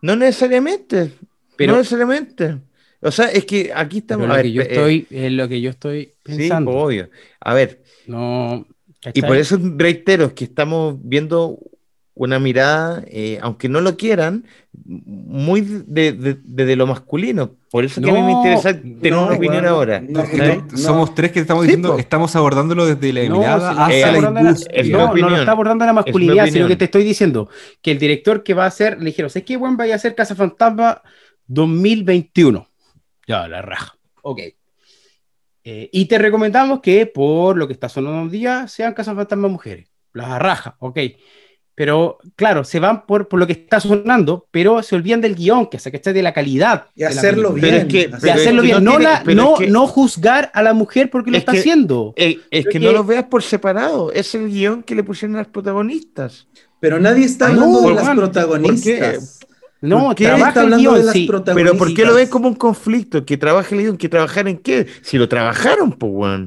No 0.01 0.15
necesariamente, 0.15 1.11
Pero- 1.55 1.73
no 1.73 1.77
necesariamente. 1.79 2.57
O 3.01 3.11
sea, 3.11 3.25
es 3.31 3.45
que 3.45 3.71
aquí 3.75 3.99
estamos... 3.99 4.27
lo 4.27 4.33
a 4.33 4.37
ver, 4.37 4.45
que 4.45 4.51
yo 4.51 4.61
eh, 4.61 4.67
estoy, 4.69 5.07
es 5.11 5.31
lo 5.31 5.47
que 5.47 5.61
yo 5.61 5.69
estoy 5.69 6.05
sí, 6.05 6.11
pensando. 6.23 6.71
obvio. 6.71 7.09
A 7.39 7.53
ver, 7.53 7.83
no, 8.07 8.65
Y 9.13 9.21
por 9.21 9.37
eso 9.37 9.59
reitero, 9.61 10.33
que 10.33 10.45
estamos 10.45 10.95
viendo 11.03 11.59
una 12.15 12.39
mirada, 12.39 13.03
eh, 13.07 13.39
aunque 13.41 13.67
no 13.69 13.81
lo 13.81 13.97
quieran, 13.97 14.45
muy 14.85 15.61
de, 15.61 16.75
lo 16.75 16.87
masculino. 16.87 17.55
Por 17.69 17.83
eso 17.83 18.01
que 18.01 18.09
a 18.09 18.13
mí 18.13 18.21
me 18.21 18.31
No, 18.31 18.37
interesa 18.37 18.73
tener 18.73 19.11
no, 19.11 19.27
una 19.27 19.35
opinión 19.35 19.65
ahora. 19.65 19.99
no, 19.99 20.23
no. 20.23 20.77
Somos 20.77 21.13
tres 21.13 21.31
que 21.33 21.41
estamos 21.41 21.63
Sí, 21.65 21.67
diciendo, 21.67 21.97
estamos 21.97 22.33
abordándolo 22.35 22.85
desde 22.85 23.11
la 23.11 23.29
No, 23.29 23.37
mirada 23.39 23.73
no, 23.73 23.79
eh, 23.79 23.83
hacia 23.83 23.95
está 23.97 24.07
la 24.07 24.13
abordando 24.13 24.41
la- 24.41 24.49
industria. 24.49 24.79
es 24.81 24.85
mi 24.87 24.91
no, 24.93 25.13
no 25.13 25.29
lo 25.29 25.37
está 25.37 25.51
abordando 25.51 25.85
la 25.85 25.93
masculinidad, 25.93 26.47
sino 26.47 26.67
que 26.67 26.75
te 26.77 26.85
estoy 26.85 27.03
diciendo 27.03 27.49
que 27.81 27.91
el 27.91 27.99
director 27.99 28.43
que 28.43 28.53
va 28.53 28.63
a 28.63 28.67
hacer, 28.67 28.97
le 28.99 29.05
dijeron, 29.05 29.29
¿sabes 29.29 29.45
qué, 29.45 29.57
buen 29.57 29.75
vaya 29.75 29.93
a 29.93 29.97
hacer 29.97 30.15
Casa 30.15 30.35
Fantasma 30.35 31.01
2021? 31.47 32.67
Ya, 33.27 33.47
la 33.49 33.61
raja. 33.61 33.97
Ok. 34.21 34.39
Eh, 35.67 35.89
y 35.91 36.05
te 36.05 36.17
recomendamos 36.19 36.79
que 36.79 37.07
por 37.07 37.57
lo 37.57 37.67
que 37.67 37.73
está 37.73 37.89
sonando 37.89 38.21
un 38.21 38.29
día 38.29 38.67
sean 38.67 38.93
Casa 38.93 39.15
Fantasma 39.15 39.47
mujeres. 39.47 39.89
Las 40.13 40.39
raja, 40.39 40.77
ok. 40.79 40.97
Pero 41.77 42.19
claro, 42.37 42.63
se 42.63 42.79
van 42.79 43.05
por, 43.05 43.27
por 43.27 43.37
lo 43.37 43.45
que 43.45 43.51
está 43.53 43.81
sonando, 43.81 44.47
pero 44.49 44.81
se 44.81 44.95
olvidan 44.95 45.19
del 45.19 45.35
guion, 45.35 45.67
que 45.67 45.77
que 45.77 46.13
de 46.13 46.23
la 46.23 46.33
calidad. 46.33 46.85
Y 46.95 47.01
de 47.01 47.07
hacerlo 47.07 47.51
bien. 47.51 47.61
Pero 47.65 47.77
es 47.77 47.85
que- 47.85 48.07
De 48.07 48.17
pero 48.21 48.33
es 48.33 48.41
hacerlo 48.41 48.61
que 48.61 48.67
bien, 48.67 48.83
no 48.83 48.91
tiene- 48.91 49.03
la- 49.03 49.23
no, 49.35 49.53
es 49.55 49.59
que- 49.59 49.67
no 49.67 49.87
juzgar 49.87 50.51
a 50.53 50.63
la 50.63 50.73
mujer 50.73 51.09
porque 51.09 51.31
lo 51.31 51.37
Es 51.37 51.41
está 51.41 51.51
que- 51.51 51.59
haciendo. 51.59 52.13
Eh, 52.15 52.39
es 52.49 52.63
que, 52.65 52.71
que- 52.71 52.79
no 52.79 52.93
los 52.93 53.05
veas 53.05 53.25
por 53.25 53.43
separado, 53.43 54.11
es 54.13 54.33
el 54.35 54.47
guion 54.49 54.83
que 54.83 54.95
le 54.95 55.03
pusieron 55.03 55.35
a 55.35 55.39
las 55.39 55.47
protagonistas. 55.47 56.47
Pero 56.79 56.99
nadie 56.99 57.25
está 57.25 57.47
Ay, 57.47 57.53
hablando 57.55 57.81
no, 57.81 57.89
de 57.89 57.93
las 57.95 58.03
weón. 58.05 58.17
protagonistas. 58.17 59.39
No, 59.81 60.05
¿por 60.05 60.15
qué 60.15 60.25
trabaja 60.25 60.47
está 60.49 60.63
el 60.63 60.75
guion, 60.77 60.95
de 60.95 61.03
las 61.03 61.13
sí. 61.13 61.27
protagonistas? 61.27 61.71
Pero 61.73 61.77
¿por 61.77 61.93
qué 61.93 62.05
lo 62.05 62.13
ven 62.15 62.27
como 62.29 62.47
un 62.47 62.55
conflicto? 62.55 63.25
Que 63.25 63.37
trabaje 63.37 63.75
el 63.75 63.81
guion, 63.81 63.97
que 63.97 64.09
trabajar 64.09 64.47
en 64.47 64.57
qué? 64.57 64.87
Si 65.01 65.17
lo 65.17 65.27
trabajaron, 65.27 65.91
pues. 65.91 66.39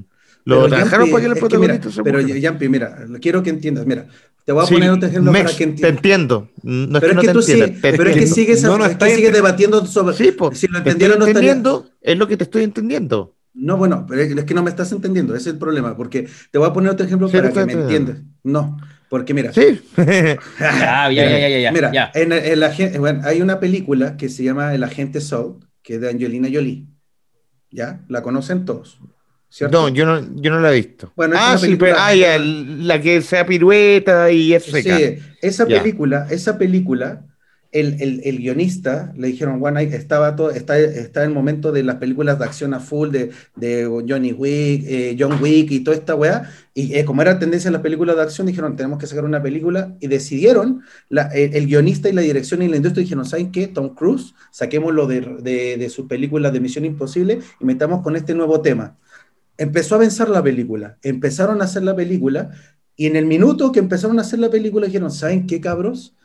Lo 0.44 0.62
Pero, 0.62 0.68
trabajaron 0.68 1.06
Yampi, 1.06 1.12
para 1.12 1.22
que 1.22 1.28
mira, 1.28 1.40
protagonistas 1.40 1.92
se 1.94 2.02
Pero. 2.02 2.20
Yampi, 2.20 2.68
mira, 2.70 3.06
quiero 3.20 3.42
que 3.42 3.50
entiendas. 3.50 3.84
Mira, 3.84 4.06
te 4.48 4.52
voy 4.52 4.64
a 4.64 4.66
Sí, 4.66 4.74
poner 4.76 4.90
otro 4.92 5.08
ejemplo 5.10 5.30
para 5.30 5.44
que 5.44 5.56
Te 5.58 5.62
entiendas. 5.64 5.90
entiendo. 5.94 6.48
No 6.62 7.00
Pero 7.00 7.10
es 7.10 7.16
no 7.16 7.20
que 7.20 7.26
te 7.26 7.32
tú 7.34 7.42
sí, 7.42 7.58
te 7.58 7.92
pero 7.92 8.08
es 8.08 8.16
que 8.16 8.26
sigues, 8.26 8.62
No, 8.62 8.78
no, 8.78 8.86
es 8.86 8.96
que 8.96 9.14
sigues 9.14 9.30
debatiendo 9.34 9.84
sobre. 9.84 10.16
Sí, 10.16 10.32
pues, 10.32 10.58
si 10.58 10.66
lo 10.68 10.72
te 10.82 10.88
entendiera 10.88 11.12
estoy 11.12 11.18
no 11.18 11.26
estaría- 11.26 11.50
entendiendo, 11.52 11.90
es 12.00 12.16
lo 12.16 12.26
que 12.26 12.36
te 12.38 12.44
estoy 12.44 12.62
entendiendo. 12.64 13.36
No, 13.52 13.76
bueno, 13.76 14.06
pero 14.08 14.22
es 14.22 14.44
que 14.46 14.54
no 14.54 14.62
me 14.62 14.70
estás 14.70 14.90
entendiendo, 14.92 15.34
ese 15.34 15.50
es 15.50 15.52
el 15.52 15.58
problema, 15.58 15.94
porque 15.98 16.26
te 16.50 16.56
voy 16.56 16.66
a 16.66 16.72
poner 16.72 16.90
otro 16.92 17.04
ejemplo 17.04 17.28
Sí, 17.28 17.36
para 17.36 17.52
que 17.52 17.66
me 17.66 17.72
entiendas. 17.74 18.22
No, 18.42 18.78
porque 19.10 19.34
mira, 19.34 19.52
Sí. 19.52 19.82
Ya, 19.98 21.10
ya, 21.12 21.12
ya, 21.12 21.48
ya, 21.50 21.58
ya, 21.58 21.70
mira, 21.70 21.92
ya. 21.92 22.10
En, 22.14 22.32
el 22.32 22.62
agen- 22.62 22.98
bueno, 22.98 23.20
hay 23.24 23.42
una 23.42 23.60
película 23.60 24.16
que 24.16 24.30
se 24.30 24.44
llama 24.44 24.74
El 24.74 24.82
Agente 24.82 25.20
Soul, 25.20 25.58
que 25.82 25.96
es 25.96 26.00
de 26.00 26.08
Angelina 26.08 26.48
Jolie. 26.50 26.86
¿Ya? 27.70 28.02
La 28.08 28.22
conocen 28.22 28.64
todos. 28.64 28.98
¿Cierto? 29.48 29.78
no, 29.82 29.88
yo 29.88 30.06
no, 30.06 30.20
yo 30.36 30.50
no 30.50 30.60
la 30.60 30.72
he 30.72 30.76
visto. 30.76 31.12
Bueno, 31.16 31.36
ah, 31.38 31.56
sí, 31.58 31.66
película- 31.66 31.88
pero 31.90 31.98
ah, 32.00 32.14
ya, 32.14 32.38
la 32.38 33.00
que 33.00 33.22
sea 33.22 33.46
pirueta 33.46 34.30
y 34.30 34.52
es 34.54 34.64
seca. 34.64 34.96
Sí, 34.98 35.18
esa 35.42 35.66
Ya. 35.66 35.82
película, 35.82 36.26
esa 36.30 36.58
película, 36.58 37.24
el, 37.70 38.00
el- 38.00 38.22
el 38.24 38.38
guionista 38.38 39.12
le 39.14 39.26
dijeron, 39.28 39.60
bueno, 39.60 39.78
ahí 39.78 39.86
estaba 39.92 40.34
todo, 40.36 40.50
está, 40.50 40.78
está 40.78 41.22
el 41.24 41.30
momento 41.30 41.70
de 41.70 41.82
las 41.82 41.96
películas 41.96 42.38
de 42.38 42.44
acción 42.46 42.72
a 42.72 42.80
full, 42.80 43.10
de, 43.10 43.30
de 43.56 43.84
Johnny 44.08 44.32
Wick, 44.32 44.84
eh, 44.86 45.16
John 45.18 45.38
Wick 45.42 45.70
y 45.70 45.80
toda 45.80 45.94
esta 45.96 46.14
weá, 46.14 46.50
y 46.72 46.94
eh, 46.94 47.04
como 47.04 47.20
era 47.20 47.38
tendencia 47.38 47.68
en 47.68 47.74
las 47.74 47.82
películas 47.82 48.16
de 48.16 48.22
acción, 48.22 48.46
dijeron, 48.46 48.74
tenemos 48.74 48.98
que 48.98 49.06
sacar 49.06 49.24
una 49.26 49.42
película, 49.42 49.94
y 50.00 50.06
decidieron, 50.06 50.80
la- 51.10 51.26
el, 51.28 51.54
el 51.54 51.66
guionista 51.66 52.08
y 52.08 52.12
la 52.12 52.22
dirección 52.22 52.62
y 52.62 52.68
la 52.68 52.76
industria 52.76 53.02
dijeron, 53.02 53.26
¿saben 53.26 53.52
qué? 53.52 53.66
Tom 53.66 53.94
Cruise, 53.94 54.34
saquémoslo 54.50 55.06
de, 55.06 55.20
de, 55.42 55.76
de 55.76 55.90
sus 55.90 56.06
películas 56.06 56.54
de 56.54 56.60
Misión 56.60 56.86
Imposible 56.86 57.40
y 57.60 57.64
metamos 57.66 58.02
con 58.02 58.16
este 58.16 58.34
nuevo 58.34 58.62
tema. 58.62 58.96
Empezó 59.58 59.94
a 59.94 59.98
avanzar 59.98 60.28
la 60.30 60.42
película, 60.42 60.98
empezaron 61.02 61.60
a 61.60 61.64
hacer 61.64 61.82
la 61.82 61.96
película, 61.96 62.52
y 62.96 63.06
en 63.06 63.16
el 63.16 63.26
minuto 63.26 63.72
que 63.72 63.80
empezaron 63.80 64.18
a 64.18 64.22
hacer 64.22 64.38
la 64.38 64.50
película 64.50 64.86
dijeron, 64.86 65.10
¿saben 65.10 65.46
qué, 65.46 65.60
cabros? 65.60 66.16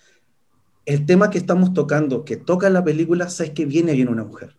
El 0.86 1.06
tema 1.06 1.30
que 1.30 1.40
estamos 1.40 1.74
tocando, 1.74 2.26
que 2.26 2.38
toca 2.38 2.70
la 2.70 2.84
película, 2.84 3.30
¿sabes 3.30 3.52
que 3.54 3.66
viene 3.66 3.94
bien 3.94 4.10
una 4.10 4.24
mujer? 4.24 4.56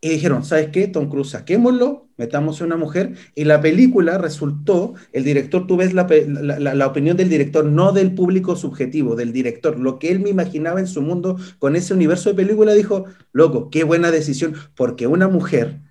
Y 0.00 0.08
dijeron, 0.08 0.44
¿sabes 0.44 0.70
qué? 0.70 0.88
Tom 0.88 1.10
Cruise, 1.10 1.30
saquémoslo, 1.30 2.08
metamos 2.16 2.60
a 2.60 2.64
una 2.64 2.76
mujer, 2.76 3.14
y 3.34 3.44
la 3.44 3.60
película 3.60 4.18
resultó, 4.18 4.94
el 5.12 5.24
director, 5.24 5.66
tú 5.66 5.76
ves 5.76 5.92
la- 5.92 6.08
la- 6.08 6.74
la 6.74 6.86
opinión 6.86 7.16
del 7.16 7.28
director, 7.28 7.64
no 7.66 7.92
del 7.92 8.14
público 8.14 8.56
subjetivo, 8.56 9.14
del 9.14 9.32
director, 9.32 9.78
lo 9.78 9.98
que 9.98 10.10
él 10.10 10.20
me 10.20 10.30
imaginaba 10.30 10.80
en 10.80 10.86
su 10.86 11.02
mundo 11.02 11.36
con 11.58 11.76
ese 11.76 11.94
universo 11.94 12.30
de 12.30 12.36
película, 12.36 12.72
dijo, 12.72 13.04
loco, 13.32 13.68
qué 13.70 13.84
buena 13.84 14.10
decisión, 14.10 14.54
porque 14.74 15.06
una 15.06 15.28
mujer 15.28 15.82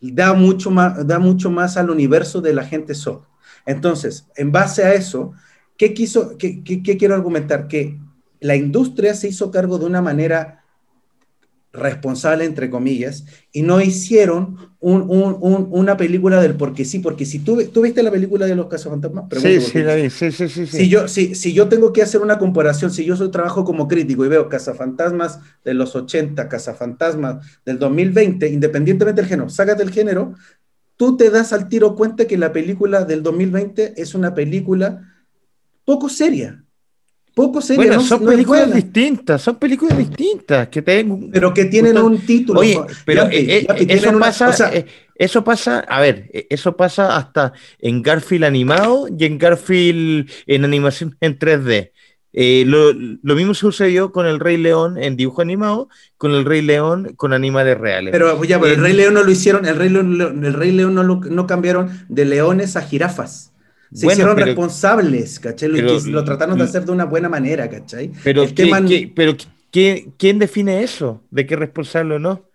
da 0.00 0.32
mucho 0.34 0.70
más, 0.70 1.06
da 1.06 1.18
mucho 1.18 1.50
más 1.50 1.76
al 1.76 1.90
universo 1.90 2.40
de 2.40 2.54
la 2.54 2.64
gente 2.64 2.94
sola. 2.94 3.28
Entonces, 3.66 4.26
en 4.36 4.52
base 4.52 4.84
a 4.84 4.94
eso, 4.94 5.32
¿qué, 5.76 5.92
quiso, 5.94 6.36
qué- 6.38 6.62
qué 6.62 6.96
quiero 6.96 7.14
argumentar? 7.14 7.68
Que 7.68 7.98
la 8.40 8.56
industria 8.56 9.14
se 9.14 9.28
hizo 9.28 9.50
cargo 9.50 9.78
de 9.78 9.86
una 9.86 10.00
manera 10.02 10.59
responsable, 11.72 12.44
entre 12.44 12.68
comillas, 12.68 13.24
y 13.52 13.62
no 13.62 13.80
hicieron 13.80 14.56
un- 14.80 15.02
un- 15.02 15.36
un- 15.40 15.68
una 15.70 15.96
película 15.96 16.40
del 16.42 16.54
porque 16.56 16.84
sí, 16.84 16.98
porque 16.98 17.24
si 17.24 17.38
tú, 17.40 17.62
tú 17.72 17.82
viste 17.82 18.02
la 18.02 18.10
película 18.10 18.46
de 18.46 18.56
los 18.56 18.66
cazafantasmas, 18.66 19.24
Sí, 19.30 19.40
Pregunto 19.40 19.66
sí, 19.68 19.82
la 19.82 19.94
vi, 19.94 20.10
sí, 20.10 20.32
sí, 20.32 20.48
sí. 20.48 20.66
sí. 20.66 20.76
si 20.78 20.88
yo, 20.88 21.06
si, 21.06 21.34
si 21.36 21.52
yo 21.52 21.68
tengo 21.68 21.92
que 21.92 22.02
hacer 22.02 22.22
una 22.22 22.38
comparación, 22.38 22.90
si 22.90 23.04
yo 23.04 23.14
soy 23.16 23.30
trabajo 23.30 23.64
como 23.64 23.86
crítico 23.86 24.24
y 24.24 24.28
veo 24.28 24.48
Cazafantasmas 24.48 25.38
de 25.64 25.74
los 25.74 25.94
80, 25.94 26.48
Cazafantasmas 26.48 27.46
del 27.64 27.78
2020, 27.78 28.48
independientemente 28.48 29.20
del 29.22 29.28
género, 29.28 29.48
sácate 29.48 29.82
el 29.84 29.90
género, 29.92 30.34
tú 30.96 31.16
te 31.16 31.30
das 31.30 31.52
al 31.52 31.68
tiro 31.68 31.94
cuenta 31.94 32.26
que 32.26 32.36
la 32.36 32.52
película 32.52 33.04
del 33.04 33.22
2020 33.22 33.94
es 34.00 34.14
una 34.14 34.34
película 34.34 35.02
poco 35.84 36.08
seria. 36.08 36.64
Poco. 37.34 37.60
Bueno, 37.76 37.94
no- 37.94 38.00
son 38.02 38.24
no 38.24 38.30
películas 38.30 38.66
buena, 38.66 38.76
distintas, 38.76 39.40
son 39.42 39.56
películas 39.56 39.96
distintas 39.96 40.68
que 40.68 40.82
te 40.82 41.04
Pero 41.32 41.54
que 41.54 41.64
tienen 41.66 41.94
Gustan- 41.94 42.04
un 42.04 42.18
título. 42.26 42.60
Oye, 42.60 42.78
pero 43.04 43.24
eh, 43.24 43.28
eh, 43.32 43.64
Yampi, 43.68 43.82
eso 43.84 43.86
tienen 44.00 44.14
una- 44.16 44.26
pasa, 44.26 44.48
o 44.48 44.52
sea, 44.52 44.74
eh, 44.74 44.86
eso 45.14 45.44
pasa, 45.44 45.80
a 45.80 46.00
ver, 46.00 46.30
eso 46.50 46.76
pasa 46.76 47.16
hasta 47.16 47.52
en 47.78 48.02
Garfield 48.02 48.44
animado 48.44 49.06
y 49.16 49.24
en 49.24 49.38
Garfield 49.38 50.30
en 50.46 50.64
animación 50.64 51.16
en 51.20 51.38
3D. 51.38 51.92
Eh, 52.32 52.62
lo, 52.64 52.92
lo 52.92 53.34
mismo 53.34 53.54
sucedió 53.54 54.12
con 54.12 54.24
el 54.26 54.38
Rey 54.38 54.56
León 54.56 54.96
en 55.02 55.16
dibujo 55.16 55.42
animado, 55.42 55.88
con 56.16 56.30
el 56.32 56.44
Rey 56.44 56.62
León 56.62 57.14
con 57.16 57.32
animales 57.32 57.76
reales. 57.76 58.12
Pero 58.12 58.42
ya, 58.44 58.60
pero 58.60 58.74
el 58.74 58.80
Rey 58.80 58.92
León 58.92 59.14
no 59.14 59.24
lo 59.24 59.30
hicieron, 59.32 59.66
el 59.66 59.74
Rey 59.76 59.88
León, 59.88 60.44
el 60.44 60.52
Rey 60.54 60.70
León 60.70 60.94
no, 60.94 61.02
lo, 61.02 61.16
no 61.16 61.46
cambiaron 61.48 61.90
de 62.08 62.24
leones 62.24 62.76
a 62.76 62.82
jirafas. 62.82 63.49
Se 63.92 64.06
Bueno, 64.06 64.12
hicieron 64.18 64.34
pero- 64.36 64.46
responsables, 64.46 65.40
¿cachai? 65.40 65.68
Lo, 65.68 65.74
pero- 65.76 66.00
lo 66.06 66.24
trataron 66.24 66.56
de 66.58 66.64
hacer 66.64 66.84
de 66.84 66.92
una 66.92 67.04
buena 67.06 67.28
manera, 67.28 67.68
¿cachai? 67.68 68.12
pero 68.22 68.42
el 68.44 68.54
¿qué- 68.54 68.64
tema- 68.64 68.84
qué- 68.84 69.12
pero 69.14 69.36
¿qué- 69.72 70.12
¿quién 70.16 70.38
define 70.38 70.82
eso? 70.82 71.22
¿De 71.30 71.44
qué 71.46 71.56
responsable 71.56 72.14
o 72.16 72.18
no? 72.18 72.46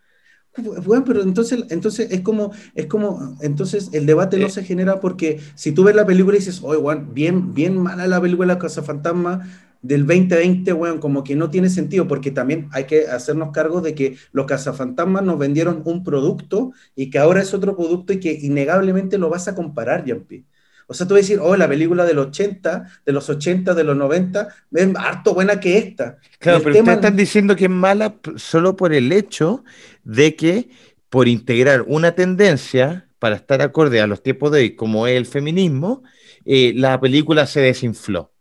Bueno, 0.85 1.03
pero 1.05 1.21
entonces, 1.21 1.65
entonces 1.69 2.09
es 2.11 2.21
como, 2.21 2.53
es 2.75 2.85
como, 2.85 3.37
entonces 3.41 3.89
el 3.91 4.05
debate 4.05 4.37
no 4.39 4.47
Eh. 4.47 4.49
se 4.49 4.63
genera 4.63 5.01
porque 5.01 5.41
si 5.55 5.73
tú 5.73 5.83
ves 5.83 5.95
la 5.95 6.05
película 6.05 6.37
y 6.37 6.39
dices, 6.39 6.61
oye, 6.63 6.77
weón, 6.79 7.13
bien, 7.13 7.53
bien 7.53 7.77
mala 7.77 8.07
la 8.07 8.21
película 8.21 8.57
Casa 8.57 8.81
Fantasma 8.81 9.45
del 9.81 10.05
2020, 10.07 10.71
weón, 10.71 10.99
como 10.99 11.25
que 11.25 11.35
no 11.35 11.49
tiene 11.49 11.69
sentido, 11.69 12.07
porque 12.07 12.31
también 12.31 12.69
hay 12.71 12.85
que 12.85 13.07
hacernos 13.07 13.51
cargo 13.51 13.81
de 13.81 13.93
que 13.95 14.15
los 14.31 14.45
cazafantasmas 14.45 15.23
nos 15.23 15.37
vendieron 15.37 15.81
un 15.83 16.05
producto 16.05 16.71
y 16.95 17.09
que 17.09 17.19
ahora 17.19 17.41
es 17.41 17.53
otro 17.53 17.75
producto 17.75 18.13
y 18.13 18.21
que 18.21 18.31
innegablemente 18.31 19.17
lo 19.17 19.29
vas 19.29 19.49
a 19.49 19.55
comparar, 19.55 20.05
Yampi. 20.05 20.45
O 20.87 20.93
sea, 20.93 21.07
tú 21.07 21.13
vas 21.13 21.19
a 21.19 21.21
decir, 21.23 21.39
oh, 21.41 21.55
la 21.57 21.67
película 21.67 22.05
del 22.05 22.19
80, 22.19 22.85
de 23.05 23.11
los 23.11 23.29
80, 23.29 23.73
de 23.73 23.83
los 23.83 23.95
90, 23.97 24.47
es 24.71 24.87
harto 24.95 25.33
buena 25.33 25.59
que 25.59 25.77
esta. 25.77 26.17
Claro, 26.39 26.59
pero 26.59 26.73
tema- 26.73 26.81
ustedes 26.83 26.97
están 26.97 27.15
diciendo 27.17 27.55
que 27.55 27.65
es 27.65 27.69
mala 27.71 28.15
solo 28.35 28.75
por 28.75 28.93
el 28.93 29.11
hecho 29.11 29.63
de 30.03 30.35
que 30.35 30.69
por 31.09 31.27
integrar 31.27 31.83
una 31.87 32.11
tendencia 32.13 33.07
para 33.19 33.35
estar 33.35 33.61
acorde 33.61 34.01
a 34.01 34.07
los 34.07 34.21
tiempos 34.21 34.51
de 34.51 34.59
hoy, 34.59 34.75
como 34.75 35.07
es 35.07 35.17
el 35.17 35.25
feminismo, 35.25 36.03
eh, 36.45 36.73
la 36.75 36.99
película 36.99 37.47
se 37.47 37.61
desinfló. 37.61 38.31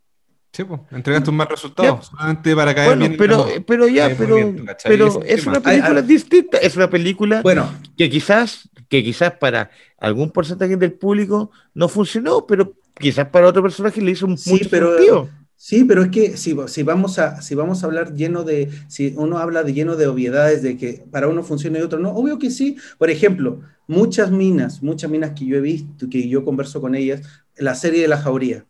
Sí, 0.53 0.63
pues, 0.63 0.81
entregaste 0.93 1.31
un 1.31 1.37
mal 1.37 1.49
resultado, 1.49 2.01
solamente 2.01 2.55
para 2.55 2.73
caer 2.75 2.91
Bueno, 2.91 3.07
bien. 3.09 3.19
pero, 3.19 3.45
pero 3.67 3.89
ya, 3.89 4.09
pero, 4.17 4.37
pero 4.85 5.23
es 5.25 5.47
una 5.47 5.61
película 5.61 5.99
Ay, 6.01 6.03
ay. 6.03 6.07
distinta, 6.07 6.59
es 6.59 6.77
una 6.77 6.89
película 6.89 7.43
Bueno, 7.43 7.69
que 7.97 8.09
quizás, 8.09 8.69
que 8.89 9.03
quizás 9.03 9.33
para 9.33 9.71
algún 9.99 10.31
porcentaje 10.31 10.77
del 10.77 10.93
público 10.93 11.51
no 11.75 11.89
funcionó, 11.89 12.47
pero 12.47 12.75
quizás 12.99 13.29
para 13.29 13.49
otro 13.49 13.63
personaje 13.63 14.01
le 14.01 14.11
hizo 14.13 14.27
Sí, 14.37 14.51
mucho 14.51 14.69
pero- 14.71 14.95
sentido. 14.97 15.29
Sí, 15.57 15.85
pero 15.85 16.03
es 16.03 16.11
que 16.11 16.37
si, 16.37 16.55
si, 16.67 16.83
vamos 16.83 17.19
a, 17.19 17.41
si 17.41 17.55
vamos 17.55 17.83
a 17.83 17.87
hablar 17.87 18.13
lleno 18.15 18.43
de, 18.45 18.69
si 18.89 19.15
uno 19.17 19.39
habla 19.39 19.63
de 19.63 19.73
lleno 19.73 19.97
de 19.97 20.07
obviedades, 20.09 20.63
de 20.63 20.77
que 20.77 21.05
para 21.11 21.27
uno 21.29 21.43
funciona 21.43 21.79
y 21.79 21.83
otro 21.83 21.99
no, 21.99 22.11
obvio 22.11 22.39
que 22.39 22.51
sí. 22.51 22.77
Por 22.99 23.09
ejemplo, 23.09 23.61
muchas 23.87 24.31
minas, 24.31 24.83
muchas 24.83 25.11
minas 25.11 25.31
que 25.31 25.47
yo 25.47 25.57
he 25.57 25.61
visto, 25.63 26.11
que 26.11 26.29
yo 26.29 26.45
converso 26.45 26.83
con 26.83 26.95
ellas, 26.95 27.23
la 27.57 27.75
serie 27.77 28.03
de 28.03 28.09
la 28.09 28.19
jauría. 28.19 28.67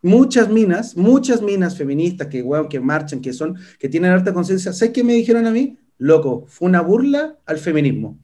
Muchas 0.00 0.48
minas, 0.48 0.96
muchas 0.96 1.42
minas 1.42 1.76
feministas 1.76 2.28
que, 2.28 2.40
weón, 2.42 2.68
que 2.68 2.78
marchan, 2.80 3.20
que 3.20 3.32
son, 3.32 3.56
que 3.78 3.88
tienen 3.88 4.12
alta 4.12 4.32
conciencia. 4.32 4.72
¿Sabes 4.72 4.92
qué 4.94 5.02
me 5.02 5.14
dijeron 5.14 5.44
a 5.46 5.50
mí? 5.50 5.76
Loco, 5.98 6.44
fue 6.48 6.68
una 6.68 6.80
burla 6.82 7.36
al 7.46 7.58
feminismo. 7.58 8.18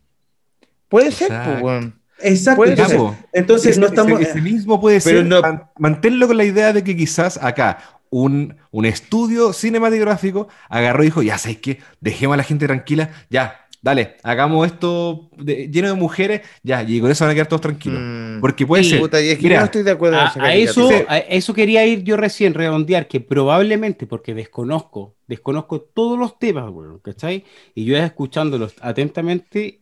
Puede 0.90 1.10
ser, 1.12 1.28
pues, 1.28 1.62
weón. 1.62 1.94
Exacto. 2.22 2.56
Puede 2.58 2.72
Entonces, 2.72 3.00
entonces 3.32 3.70
Ese- 3.72 3.80
no 3.80 3.86
estamos. 3.86 4.20
ese, 4.20 4.30
ese 4.32 4.40
mismo 4.42 4.78
puede 4.78 5.00
Pero 5.00 5.18
ser, 5.20 5.26
no- 5.26 5.40
man- 5.40 5.62
manténlo 5.78 6.26
con 6.26 6.36
la 6.36 6.44
idea 6.44 6.74
de 6.74 6.84
que 6.84 6.94
quizás 6.94 7.38
acá 7.42 7.78
un, 8.10 8.56
un 8.72 8.84
estudio 8.84 9.54
cinematográfico 9.54 10.48
agarró 10.68 11.02
y 11.02 11.06
dijo, 11.06 11.22
ya 11.22 11.38
sabes 11.38 11.58
qué, 11.58 11.78
dejemos 12.00 12.34
a 12.34 12.36
la 12.38 12.42
gente 12.42 12.66
tranquila, 12.66 13.08
ya, 13.30 13.66
dale, 13.80 14.16
hagamos 14.22 14.66
esto 14.66 15.30
de- 15.38 15.68
lleno 15.70 15.88
de 15.88 15.94
mujeres, 15.94 16.42
ya, 16.62 16.82
y 16.82 17.00
con 17.00 17.10
eso 17.10 17.24
van 17.24 17.30
a 17.30 17.34
quedar 17.34 17.46
todos 17.46 17.62
tranquilos. 17.62 18.00
Mm. 18.02 18.40
Porque 18.42 18.66
puede 18.66 18.84
Sí, 18.84 18.90
ser, 18.90 19.00
Puta, 19.00 19.22
y 19.22 19.30
es 19.30 19.38
que 19.38 19.44
mira, 19.44 19.60
no 19.60 19.64
estoy 19.66 19.82
de 19.82 19.90
acuerdo 19.92 20.18
A, 20.18 20.54
eso, 20.54 20.90
a 21.08 21.18
eso 21.18 21.54
quería 21.54 21.86
ir 21.86 22.02
yo 22.04 22.18
recién, 22.18 22.52
redondear, 22.52 23.08
que 23.08 23.20
probablemente, 23.20 24.06
porque 24.06 24.34
desconozco, 24.34 25.14
desconozco 25.26 25.80
todos 25.80 26.18
los 26.18 26.38
temas, 26.38 26.68
weón, 26.70 26.98
¿cachai? 26.98 27.44
Y 27.74 27.84
yo 27.86 27.96
escuchándolos 27.96 28.74
atentamente, 28.82 29.80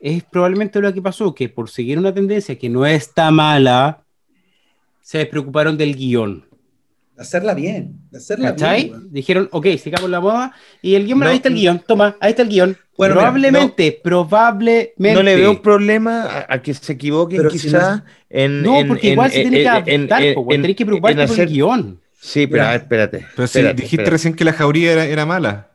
es 0.00 0.22
probablemente 0.24 0.80
lo 0.80 0.92
que 0.94 1.02
pasó, 1.02 1.34
que 1.34 1.48
por 1.48 1.68
seguir 1.70 1.98
una 1.98 2.12
tendencia 2.14 2.58
que 2.58 2.68
no 2.68 2.86
está 2.86 3.30
mala, 3.30 4.02
se 5.02 5.18
despreocuparon 5.18 5.76
del 5.76 5.94
guion, 5.96 6.44
Hacerla 7.18 7.52
bien, 7.52 7.98
hacerla 8.14 8.52
¿cachai? 8.52 8.84
bien. 8.88 9.08
Dijeron, 9.12 9.48
ok, 9.52 9.66
sigamos 9.76 10.08
la 10.08 10.20
moda, 10.20 10.54
y 10.80 10.94
el 10.94 11.04
guion, 11.04 11.18
No. 11.18 11.26
ahí 11.26 11.36
está 11.36 11.50
el 11.50 11.54
guion, 11.54 11.82
toma, 11.86 12.16
ahí 12.18 12.30
está 12.30 12.40
el 12.42 12.48
guion. 12.48 12.78
Bueno, 12.96 13.14
mira, 13.14 13.26
probablemente, 13.26 14.00
probablemente. 14.02 15.12
No 15.14 15.22
le 15.22 15.36
veo 15.36 15.50
un 15.50 15.60
problema 15.60 16.22
a, 16.24 16.46
a 16.54 16.62
que 16.62 16.72
se 16.72 16.92
equivoquen 16.94 17.36
Pero 17.36 17.50
si 17.50 17.58
quizás 17.58 18.02
en... 18.30 18.62
No, 18.62 18.82
porque 18.88 19.08
en- 19.08 19.12
igual 19.12 19.30
se 19.30 19.42
tiene 19.42 19.58
que 19.62 19.68
adaptar, 19.68 19.92
en- 19.92 20.08
tenés 20.08 20.76
que 20.76 20.82
en 20.82 20.86
preocuparte 20.86 21.16
por 21.26 21.30
hacer- 21.34 21.48
el 21.48 21.52
guion. 21.52 22.00
Sí, 22.18 22.46
pero 22.46 22.62
Mira, 22.62 22.68
a 22.68 22.72
ver, 22.72 22.80
espérate. 22.82 23.18
pero 23.36 23.46
si 23.46 23.58
espérate, 23.58 23.74
dijiste 23.82 23.94
espérate. 23.96 24.10
recién 24.10 24.34
que 24.34 24.44
la 24.44 24.52
jauría 24.54 24.92
era, 24.92 25.04
era 25.04 25.26
mala, 25.26 25.68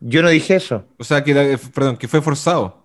Yo 0.00 0.20
no 0.22 0.30
dije 0.30 0.56
eso. 0.56 0.84
o 0.98 1.04
sea, 1.04 1.22
que, 1.22 1.30
era- 1.30 1.58
perdón, 1.72 1.96
que 1.96 2.08
fue 2.08 2.20
forzado. 2.22 2.79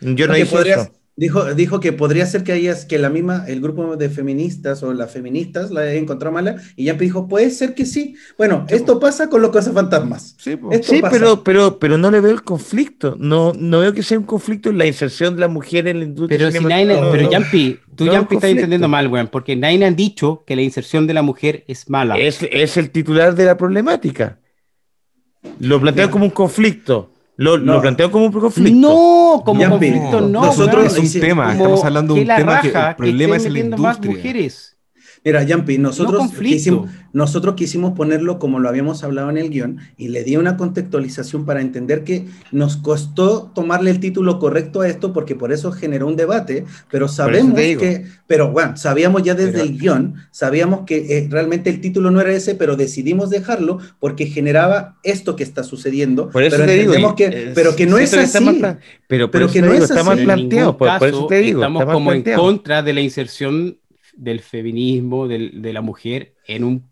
Yo 0.00 0.26
no 0.26 0.34
Que 0.34 0.40
dije 0.40 0.56
podría- 0.56 0.74
eso. 0.82 0.92
Dijo, 1.18 1.54
dijo 1.54 1.80
que 1.80 1.94
podría 1.94 2.26
ser 2.26 2.44
que 2.44 2.52
hayas, 2.52 2.84
que 2.84 2.98
la 2.98 3.08
misma, 3.08 3.46
el 3.48 3.62
grupo 3.62 3.96
de 3.96 4.10
feministas 4.10 4.82
o 4.82 4.92
las 4.92 5.10
feministas 5.10 5.70
la 5.70 5.90
encontrado 5.94 6.34
mala, 6.34 6.56
y 6.76 6.84
Yampi 6.84 7.06
dijo, 7.06 7.26
puede 7.26 7.48
ser 7.48 7.74
que 7.74 7.86
sí. 7.86 8.16
Bueno, 8.36 8.66
esto 8.68 9.00
pasa 9.00 9.30
con 9.30 9.40
los 9.40 9.50
cazafantasmas. 9.50 10.34
Sí, 10.38 10.58
Sí, 10.82 11.00
pasa. 11.00 11.10
pero, 11.10 11.42
pero, 11.42 11.78
pero 11.78 11.96
no 11.96 12.10
le 12.10 12.20
veo 12.20 12.32
el 12.32 12.42
conflicto. 12.42 13.16
No, 13.18 13.54
no 13.58 13.80
veo 13.80 13.94
que 13.94 14.02
sea 14.02 14.18
un 14.18 14.26
conflicto 14.26 14.68
en 14.68 14.76
la 14.76 14.84
inserción 14.84 15.36
de 15.36 15.40
la 15.40 15.48
mujer 15.48 15.88
en 15.88 16.00
la 16.00 16.04
industria. 16.04 16.36
Pero 16.38 16.50
si. 16.50 16.62
Naina, 16.62 17.00
No, 17.00 17.10
pero 17.10 17.22
no. 17.22 17.30
Yampi, 17.30 17.80
tú 17.94 18.04
No, 18.04 18.12
Yampi 18.12 18.34
estás 18.34 18.50
entendiendo 18.50 18.86
mal, 18.86 19.08
weón, 19.08 19.28
porque 19.28 19.56
Naina 19.56 19.86
han 19.86 19.96
dicho 19.96 20.44
que 20.46 20.54
la 20.54 20.60
inserción 20.60 21.06
de 21.06 21.14
la 21.14 21.22
mujer 21.22 21.64
es 21.66 21.88
mala. 21.88 22.18
Es, 22.18 22.40
es 22.42 22.76
el 22.76 22.90
titular 22.90 23.34
de 23.34 23.46
la 23.46 23.56
problemática. 23.56 24.38
Lo 25.60 25.80
planteo 25.80 26.04
Mira. 26.04 26.12
como 26.12 26.24
un 26.26 26.30
conflicto. 26.30 27.10
Lo, 27.38 27.58
No. 27.58 27.74
lo 27.74 27.80
planteo 27.82 28.10
como 28.10 28.26
un 28.26 28.32
conflicto. 28.32 28.78
No, 28.80 29.42
como 29.44 29.60
Yampi, 29.60 29.90
conflicto 29.92 30.20
no. 30.22 30.28
nosotros- 30.46 30.86
es 30.86 30.96
un 30.96 31.02
dice- 31.02 31.20
tema, 31.20 31.44
Como 31.48 31.52
estamos 31.56 31.84
hablando 31.84 32.14
de 32.14 32.24
que 32.24 32.30
un 32.30 32.36
tema 32.36 32.60
que 32.62 32.68
el 32.68 32.94
problema 32.96 33.36
estén 33.36 33.36
es 33.36 33.42
la 33.44 33.50
metiendo 33.50 33.76
más 33.78 33.96
industria. 33.96 34.16
mujeres. 34.16 34.75
Mira, 35.26 35.42
Yampi, 35.42 35.76
nosotros, 35.78 36.32
No 36.32 36.38
quisimos, 36.40 36.88
nosotros 37.12 37.56
quisimos 37.56 37.94
ponerlo 37.96 38.38
como 38.38 38.60
lo 38.60 38.68
habíamos 38.68 39.02
hablado 39.02 39.28
en 39.28 39.38
el 39.38 39.50
guion 39.50 39.78
y 39.98 40.06
le 40.06 40.22
di 40.22 40.36
una 40.36 40.56
contextualización 40.56 41.44
para 41.44 41.60
entender 41.60 42.04
que 42.04 42.26
nos 42.52 42.76
costó 42.76 43.50
tomarle 43.52 43.90
el 43.90 43.98
título 43.98 44.38
correcto 44.38 44.82
a 44.82 44.88
esto 44.88 45.12
porque 45.12 45.34
por 45.34 45.50
eso 45.52 45.72
generó 45.72 46.06
un 46.06 46.14
debate, 46.14 46.64
pero 46.92 47.08
sabemos 47.08 47.54
que, 47.54 48.04
pero 48.28 48.52
bueno, 48.52 48.76
sabíamos 48.76 49.24
ya 49.24 49.34
desde 49.34 49.50
Pero- 49.50 49.64
el 49.64 49.78
guion, 49.78 50.14
sabíamos 50.30 50.82
que 50.86 51.18
eh, 51.18 51.26
realmente 51.28 51.70
el 51.70 51.80
título 51.80 52.12
no 52.12 52.20
era 52.20 52.32
ese, 52.32 52.54
pero 52.54 52.76
decidimos 52.76 53.28
dejarlo 53.28 53.78
porque 53.98 54.26
generaba 54.26 54.96
esto 55.02 55.34
que 55.34 55.42
está 55.42 55.64
sucediendo. 55.64 56.30
Por 56.30 56.44
eso 56.44 56.54
pero 56.56 56.68
te 56.68 56.78
digo. 56.78 57.16
que, 57.16 57.50
pero 57.52 57.74
que 57.74 57.86
no 57.86 57.98
es 57.98 58.14
así. 58.14 58.44
mal 58.44 58.78
pero, 59.08 59.28
Pero 59.32 59.48
que 59.50 59.60
no 59.60 59.72
digo, 59.72 59.82
es 59.84 59.90
está 59.90 60.02
así. 60.02 60.08
mal 60.08 60.18
Pero 60.18 60.20
en 60.20 60.26
planteado. 60.38 60.66
ningún 60.72 60.78
Por, 60.78 60.98
por 61.00 61.08
eso 61.08 61.16
caso 61.16 61.26
te 61.26 61.38
digo. 61.38 61.60
estamos 61.62 61.80
está 61.82 61.86
mal 61.86 61.94
como 61.94 62.12
en 62.12 62.22
contra 62.22 62.82
de 62.84 62.92
la 62.92 63.00
inserción 63.00 63.76
del 64.16 64.40
feminismo, 64.40 65.28
del- 65.28 65.60
de 65.62 65.72
la 65.72 65.80
mujer 65.82 66.34
en 66.46 66.64
un, 66.64 66.84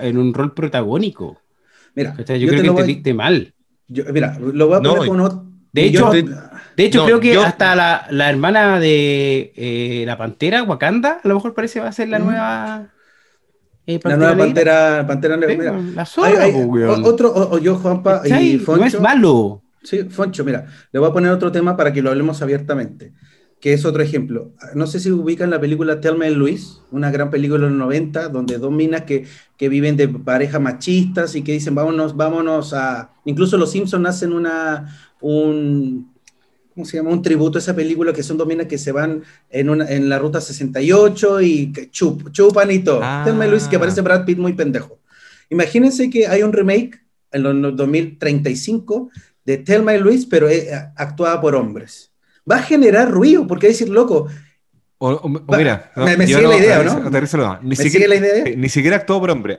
en 0.00 0.18
un 0.18 0.34
rol 0.34 0.52
protagónico. 0.54 1.40
Mira, 1.94 2.14
¿cachai? 2.14 2.40
Yo, 2.40 2.46
yo 2.46 2.48
creo 2.50 2.60
te 2.60 2.64
que 2.64 2.70
entendiste 2.70 3.14
mal. 3.14 3.54
yo- 3.88 4.04
mira, 4.12 4.38
lo 4.40 4.66
voy 4.68 4.76
a 4.76 4.80
No, 4.80 4.94
poner 4.94 5.08
con 5.08 5.20
otro. 5.20 5.44
de 5.72 5.84
hecho, 5.84 6.10
De 6.74 6.84
hecho, 6.86 7.00
No, 7.00 7.04
creo 7.04 7.20
que 7.20 7.34
yo- 7.34 7.42
hasta 7.42 7.76
la, 7.76 8.06
la 8.10 8.30
hermana 8.30 8.80
de 8.80 9.52
eh, 9.54 10.04
la 10.06 10.16
pantera, 10.16 10.62
Wakanda, 10.62 11.20
a 11.22 11.28
lo 11.28 11.34
mejor 11.34 11.52
parece 11.52 11.80
va 11.80 11.88
a 11.88 11.92
ser 11.92 12.08
la 12.08 12.18
Mm. 12.18 12.24
nueva. 12.24 12.88
eh, 13.86 14.00
la 14.04 14.16
nueva 14.16 14.32
Negra. 14.32 14.44
pantera, 14.46 15.06
pantera 15.08 15.36
negra. 15.36 15.72
Mira, 15.72 15.92
la 15.94 16.08
Hay- 16.24 16.34
hay- 16.36 16.54
o- 16.54 17.04
otro, 17.04 17.30
o, 17.32 17.56
o 17.56 17.58
yo, 17.58 17.74
Juanpa 17.74 18.22
y 18.26 18.58
Foncho. 18.58 18.80
No 18.80 18.86
es 18.86 19.00
malo. 19.00 19.62
Sí, 19.82 20.04
Foncho, 20.04 20.44
mira, 20.44 20.66
le 20.92 21.00
voy 21.00 21.10
a 21.10 21.12
poner 21.12 21.30
otro 21.32 21.50
tema 21.52 21.76
para 21.76 21.92
que 21.92 22.00
lo 22.00 22.08
hablemos 22.10 22.40
abiertamente, 22.40 23.12
que 23.62 23.72
es 23.72 23.84
otro 23.84 24.02
ejemplo. 24.02 24.50
No 24.74 24.88
sé 24.88 24.98
si 24.98 25.10
ubican 25.12 25.48
la 25.50 25.60
película 25.60 26.00
Thelma 26.00 26.26
y 26.26 26.34
Luis, 26.34 26.80
una 26.90 27.12
gran 27.12 27.30
película 27.30 27.62
de 27.62 27.70
los 27.70 27.78
90, 27.78 28.28
donde 28.28 28.58
dos 28.58 28.72
minas 28.72 29.02
que, 29.02 29.24
que 29.56 29.68
viven 29.68 29.96
de 29.96 30.08
parejas 30.08 30.60
machistas 30.60 31.36
y 31.36 31.42
que 31.42 31.52
dicen, 31.52 31.74
vámonos, 31.76 32.16
vámonos 32.16 32.74
a... 32.74 33.12
Incluso 33.24 33.56
los 33.56 33.70
Simpsons 33.70 34.08
hacen 34.08 34.32
una, 34.32 34.92
un... 35.20 36.10
¿Cómo 36.74 36.84
se 36.86 36.96
llama? 36.96 37.10
Un 37.10 37.22
tributo 37.22 37.56
a 37.58 37.60
esa 37.60 37.76
película 37.76 38.12
que 38.12 38.22
son 38.24 38.36
dos 38.36 38.48
minas 38.48 38.66
que 38.66 38.78
se 38.78 38.92
van 38.92 39.22
en, 39.48 39.70
una, 39.70 39.88
en 39.88 40.08
la 40.08 40.18
ruta 40.18 40.40
68 40.40 41.40
y 41.42 41.72
chup- 41.92 42.32
chupan 42.32 42.70
y 42.70 42.80
todo. 42.80 43.00
Ah. 43.02 43.22
Thelma 43.24 43.46
y 43.46 43.50
Luis, 43.50 43.68
que 43.68 43.78
parece 43.78 44.00
Brad 44.00 44.24
Pitt 44.24 44.38
muy 44.38 44.54
pendejo. 44.54 44.98
Imagínense 45.50 46.10
que 46.10 46.26
hay 46.26 46.42
un 46.42 46.52
remake 46.52 47.00
en 47.30 47.42
los 47.62 47.76
2035 47.76 49.10
de 49.44 49.58
Thelma 49.58 49.94
y 49.94 50.00
Luis, 50.00 50.26
pero 50.26 50.48
eh, 50.48 50.68
actuada 50.96 51.40
por 51.40 51.54
hombres. 51.54 52.11
Va 52.50 52.56
a 52.56 52.62
generar 52.62 53.10
ruido, 53.10 53.46
porque 53.46 53.68
decir, 53.68 53.88
loco, 53.88 54.28
O, 54.98 55.08
o- 55.10 55.26
o 55.26 55.46
Va- 55.46 55.58
mira, 55.58 55.90
me- 55.96 56.26
sigue 56.26 56.42
la 56.42 56.56
idea, 56.56 56.82
¿no? 56.82 57.58
Ni 57.62 57.70
¿me 57.70 57.76
siquiera, 57.76 58.06
la 58.08 58.14
idea? 58.16 58.44
eh, 58.46 58.54
ni 58.56 58.68
siquiera 58.68 58.96
actuado 58.96 59.20
por 59.20 59.30
hombre. 59.30 59.58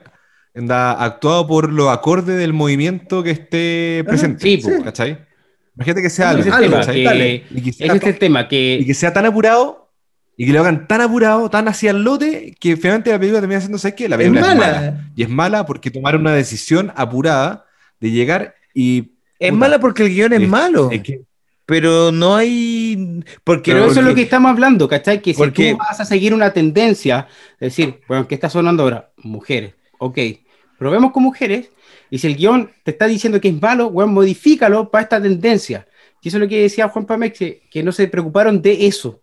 Anda, 0.56 0.92
actuado 1.04 1.48
por 1.48 1.72
los 1.72 1.90
acordes 1.90 2.38
del 2.38 2.54
movimiento 2.54 3.24
que 3.24 3.32
esté 3.32 4.00
Ajá, 4.02 4.10
presente. 4.10 4.42
sí, 4.42 4.58
po. 4.58 4.84
¿Cachai? 4.84 5.18
Imagínate 5.76 6.02
que 6.04 6.10
sea 6.10 6.30
algo, 6.30 6.44
que- 6.44 7.04
dale. 7.04 7.44
Y 7.50 7.62
que 7.62 7.74
sea 7.74 7.88
Ese 7.88 7.98
es 7.98 8.04
el 8.04 8.20
tema, 8.20 8.48
que 8.48 8.78
y 8.82 8.86
que 8.86 8.94
sea 8.94 9.12
tan 9.12 9.26
apurado 9.26 9.92
y 10.38 10.46
que 10.46 10.54
lo 10.54 10.60
hagan 10.62 10.88
tan 10.88 11.02
apurado, 11.02 11.50
tan 11.50 11.68
hacia 11.68 11.92
el 11.92 12.04
lote, 12.04 12.56
que 12.60 12.78
finalmente 12.78 13.10
la 13.12 13.18
película 13.20 13.42
termina 13.42 13.60
siendo, 13.60 13.78
¿sabes 13.80 13.96
qué? 13.96 14.08
La 14.08 14.16
es 14.16 14.20
película 14.20 14.42
es 14.42 14.48
mala. 14.58 14.74
mala. 14.76 15.12
Y 15.16 15.24
es 15.24 15.30
mala 15.30 15.66
porque 15.66 15.90
tomaron 15.92 16.22
una 16.22 16.34
decisión 16.36 16.92
apurada 16.96 17.66
de 18.00 18.12
llegar 18.12 18.56
y. 18.74 19.14
Es 19.40 19.50
puta, 19.50 19.60
mala 19.60 19.80
porque 19.80 20.04
el 20.04 20.10
guion 20.14 20.34
es 20.34 20.42
es- 20.42 20.48
malo. 20.48 20.90
es 20.92 21.02
que- 21.02 21.22
Pero 21.66 22.12
no 22.12 22.36
hay. 22.36 23.24
Porque, 23.44 23.72
Pero 23.72 23.86
eso 23.86 24.02
es 24.02 24.06
lo 24.06 24.14
que 24.14 24.24
estamos 24.24 24.52
hablando, 24.52 24.88
¿cachai? 24.88 25.22
Que 25.22 25.34
si 25.34 25.38
porque- 25.38 25.72
tú 25.72 25.78
vas 25.78 26.00
a 26.00 26.06
seguir 26.06 26.34
una 26.34 26.52
tendencia, 26.52 27.28
es 27.54 27.76
decir, 27.76 28.02
bueno, 28.08 28.28
¿qué 28.28 28.36
está 28.36 28.50
sonando 28.50 28.84
ahora? 28.84 29.12
Mujeres, 29.18 29.74
ok, 29.98 30.18
probemos 30.78 31.12
con 31.14 31.24
mujeres, 31.24 31.70
y 32.10 32.18
si 32.20 32.28
el 32.28 32.36
guion 32.36 32.70
te 32.84 32.92
está 32.92 33.08
diciendo 33.08 33.40
que 33.40 33.48
es 33.48 33.62
malo, 33.62 33.90
bueno, 33.90 34.12
modifícalo 34.12 34.92
para 34.92 35.04
esta 35.04 35.22
tendencia. 35.22 35.88
Y 36.22 36.28
eso 36.28 36.38
es 36.38 36.42
lo 36.42 36.48
que 36.50 36.62
decía 36.62 36.90
Juan 36.90 37.06
Pamex, 37.06 37.38
que, 37.40 37.64
que 37.72 37.82
no 37.84 37.92
se 37.92 38.08
preocuparon 38.08 38.62
de 38.62 38.86
eso. 38.86 39.22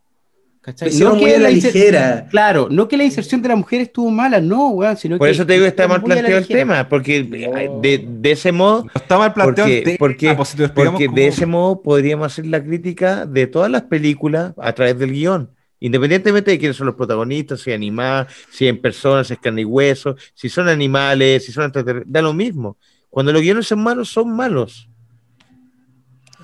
¿Cachai? 0.61 0.89
hicieron 0.89 1.19
que 1.19 1.39
la 1.39 1.51
ligera. 1.51 2.27
Claro, 2.31 2.69
no 2.71 2.87
que 2.89 2.97
la 2.97 3.05
inserción 3.05 3.43
de 3.43 3.49
la 3.49 3.57
mujer 3.57 3.81
estuvo 3.81 4.11
mala, 4.11 4.41
no, 4.41 4.69
weón, 4.71 4.97
sino 4.97 5.19
Por 5.19 5.27
que 5.29 5.33
eso 5.33 5.47
te 5.47 5.55
digo 5.55 5.65
que 5.65 5.69
está 5.69 5.89
mal 5.89 6.03
planteado 6.03 6.39
el 6.39 6.47
tema. 6.47 6.89
Porque 6.89 7.23
de, 7.23 8.07
de 8.09 8.31
ese 8.33 8.53
modo. 8.53 8.85
No 8.85 8.91
está 8.95 9.19
mal 9.19 9.33
planteado 9.33 9.71
el 9.71 9.77
Porque, 9.79 9.85
tema, 9.85 9.99
porque, 9.99 10.35
pues, 10.35 10.73
porque 10.75 11.07
como- 11.07 11.17
de 11.17 11.27
ese 11.27 11.47
modo 11.47 11.83
podríamos 11.83 12.27
hacer 12.27 12.47
la 12.47 12.63
crítica 12.63 13.27
de 13.27 13.47
todas 13.47 13.71
las 13.71 13.83
películas 13.83 14.53
a 14.59 14.73
través 14.73 14.99
del 14.99 15.13
guion. 15.13 15.51
Independientemente 15.83 16.51
de 16.51 16.59
quiénes 16.59 16.77
son 16.77 16.87
los 16.89 16.95
protagonistas, 16.95 17.61
si 17.63 17.73
animadas, 17.73 18.27
si 18.51 18.69
en 18.69 18.79
personas, 18.81 19.29
si 19.29 19.33
es 19.33 19.39
carne 19.41 19.63
y 19.63 19.65
hueso, 19.65 20.15
si 20.35 20.51
son 20.51 20.69
animales, 20.69 21.47
si 21.47 21.53
son 21.53 21.65
extraterrestres, 21.65 22.13
da 22.13 22.21
lo 22.21 22.35
mismo. 22.35 22.77
Cuando 23.09 23.33
los 23.33 23.41
guiones 23.41 23.67
son 23.67 23.83
malos, 23.83 24.11
son 24.11 24.31
malos. 24.37 24.91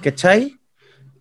¿Cachai? 0.03 0.56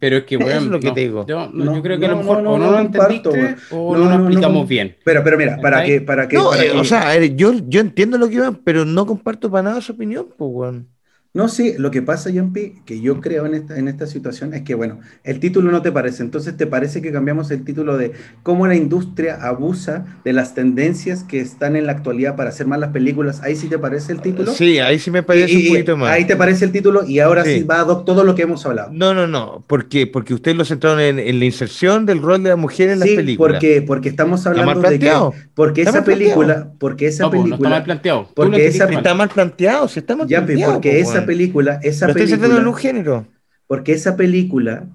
Pero 0.05 0.17
es 0.17 0.23
que, 0.25 0.37
weón, 0.45 0.51
es 0.51 0.63
lo 0.65 0.79
que 0.79 0.87
no, 0.89 0.93
te 0.93 0.99
digo. 0.99 1.25
Yo, 1.25 1.49
no, 1.51 1.65
No, 1.65 1.75
yo 1.77 1.81
creo 1.81 1.97
que 1.99 2.05
a 2.05 2.09
lo 2.09 2.15
no, 2.15 2.21
mejor 2.21 2.43
no, 2.43 2.51
o 2.51 2.57
no, 2.59 2.65
no, 2.65 2.71
lo 2.73 2.79
entendiste 2.79 3.55
o 3.71 3.97
No, 3.97 3.97
no, 3.97 4.05
no, 4.05 4.09
lo 4.11 4.17
no, 4.17 4.23
explicamos 4.25 4.61
no. 4.61 4.67
bien. 4.67 4.95
Pero, 5.03 5.23
pero 5.23 5.37
mira, 5.37 5.57
para 5.59 5.83
que, 5.83 6.01
para 6.01 6.27
que, 6.27 6.37
No, 6.37 6.49
para 6.51 6.63
eh, 6.63 6.71
que- 6.71 6.77
o 6.77 6.83
sea, 6.83 7.09
a 7.09 7.17
ver, 7.17 7.35
yo, 7.35 7.53
yo 7.67 7.81
entiendo 7.81 8.17
lo 8.19 8.29
que 8.29 8.39
van, 8.39 8.55
pero 8.63 8.85
no 8.85 9.05
comparto 9.07 9.49
para 9.49 9.63
nada 9.63 9.81
su 9.81 9.93
opinión, 9.93 10.27
pues, 10.37 10.51
weón. 10.53 10.94
No, 11.35 11.49
sí, 11.49 11.73
lo 11.77 11.91
que 11.91 12.01
pasa, 12.01 12.29
Yampi, 12.29 12.75
que 12.85 13.01
yo 13.01 13.19
creo 13.19 13.45
en 13.45 13.53
esta, 13.55 13.77
en 13.77 13.89
esta 13.89 14.07
situación 14.07 14.53
es 14.53 14.61
que, 14.63 14.73
bueno, 14.73 15.01
el 15.25 15.39
título 15.41 15.69
no 15.69 15.81
te 15.81 15.91
parece, 15.91 16.23
entonces 16.23 16.55
te 16.55 16.65
parece 16.65 17.01
que 17.01 17.11
cambiamos 17.11 17.51
el 17.51 17.65
título 17.65 17.97
de 17.97 18.13
cómo 18.41 18.65
la 18.67 18.75
industria 18.75 19.35
abusa 19.45 20.05
de 20.23 20.31
las 20.31 20.55
tendencias 20.55 21.25
que 21.25 21.41
están 21.41 21.75
en 21.75 21.87
la 21.87 21.91
actualidad 21.91 22.37
para 22.37 22.49
hacer 22.51 22.67
malas 22.67 22.91
películas. 22.91 23.41
Ahí 23.43 23.57
sí 23.57 23.67
te 23.67 23.77
parece 23.77 24.13
el 24.13 24.21
título. 24.21 24.53
Sí, 24.53 24.79
ahí 24.79 24.97
sí 24.97 25.11
me 25.11 25.23
parece 25.23 25.51
y- 25.53 25.67
un 25.67 25.73
poquito 25.73 25.97
más. 25.97 26.09
Ahí 26.11 26.25
te 26.25 26.37
parece 26.37 26.63
el 26.63 26.71
título 26.71 27.05
y 27.05 27.19
ahora 27.19 27.43
sí, 27.43 27.55
Sí. 27.59 27.63
va 27.63 27.81
a 27.81 27.85
todo 28.05 28.23
lo 28.23 28.33
que 28.33 28.43
hemos 28.43 28.65
hablado. 28.65 28.91
No, 28.93 29.13
no, 29.13 29.27
no. 29.27 29.61
¿Por 29.67 29.89
qué? 29.89 30.07
Porque 30.07 30.33
ustedes 30.33 30.55
lo 30.55 30.63
centraron 30.63 31.01
en, 31.01 31.19
en 31.19 31.37
la 31.39 31.43
inserción 31.45 32.05
del 32.05 32.21
rol 32.21 32.41
de 32.43 32.49
la 32.51 32.55
mujer 32.55 32.89
en 32.91 32.99
las 32.99 33.09
Sí, 33.09 33.15
películas. 33.17 33.55
porque, 33.55 33.81
porque 33.85 34.07
estamos 34.07 34.47
hablando 34.47 34.79
de 34.89 34.99
que, 34.99 35.11
porque 35.53 35.81
Está 35.81 35.89
esa 35.91 35.99
mal 35.99 36.05
planteado. 36.05 36.39
película, 36.39 36.71
porque 36.79 37.07
esa 37.07 37.23
No, 37.23 37.29
pues, 37.29 37.41
no 37.41 37.45
está 37.47 37.49
mal 37.49 37.59
película, 37.59 37.83
planteado. 37.83 38.29
Porque 38.33 38.67
esa-. 38.67 38.85
Está 38.89 39.13
mal 39.13 39.27
planteado, 39.29 39.87
sí 39.89 39.99
está 39.99 40.15
mal 40.15 40.27
planteado. 40.27 40.73
porque 40.73 40.91
po, 41.03 41.09
esa 41.09 41.24
weón. 41.25 41.37
película, 41.37 41.79
esa 41.83 42.07
Lo 42.07 42.11
estoy 42.11 42.27
centrando 42.27 42.57
en 42.59 42.67
un 42.67 42.73
película, 42.73 42.81
género. 42.81 43.27
porque 43.67 43.93
esa 43.93 44.15
película, 44.15 44.89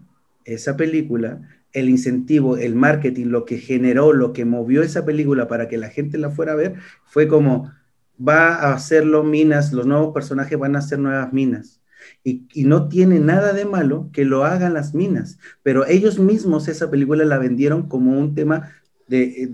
esa 0.44 0.76
película, 0.76 1.40
el 1.72 1.88
incentivo, 1.88 2.56
el 2.56 2.74
marketing, 2.74 3.26
lo 3.26 3.44
que 3.44 3.58
generó, 3.58 4.12
lo 4.12 4.32
que 4.32 4.44
movió 4.44 4.82
esa 4.82 5.04
película 5.04 5.48
para 5.48 5.68
que 5.68 5.78
la 5.78 5.88
gente 5.88 6.18
la 6.18 6.30
fuera 6.30 6.52
a 6.52 6.56
ver, 6.56 6.74
fue 7.04 7.28
como, 7.28 7.70
va 8.18 8.54
a 8.54 8.74
hacerlo 8.74 9.22
minas, 9.24 9.72
los 9.72 9.86
nuevos 9.86 10.12
personajes 10.12 10.58
van 10.58 10.76
a 10.76 10.82
ser 10.82 10.98
nuevas 10.98 11.32
minas. 11.32 11.80
Y, 12.24 12.46
y, 12.54 12.64
no 12.64 12.88
tiene 12.88 13.20
nada 13.20 13.52
de 13.52 13.66
malo 13.66 14.08
que 14.12 14.24
lo 14.24 14.44
hagan 14.44 14.74
las 14.74 14.94
minas, 14.94 15.38
pero 15.62 15.86
ellos 15.86 16.18
mismos 16.18 16.66
esa 16.68 16.90
película 16.90 17.24
la 17.24 17.38
vendieron 17.38 17.88
como 17.88 18.18
un 18.18 18.34
tema 18.34 18.72
de, 19.06 19.50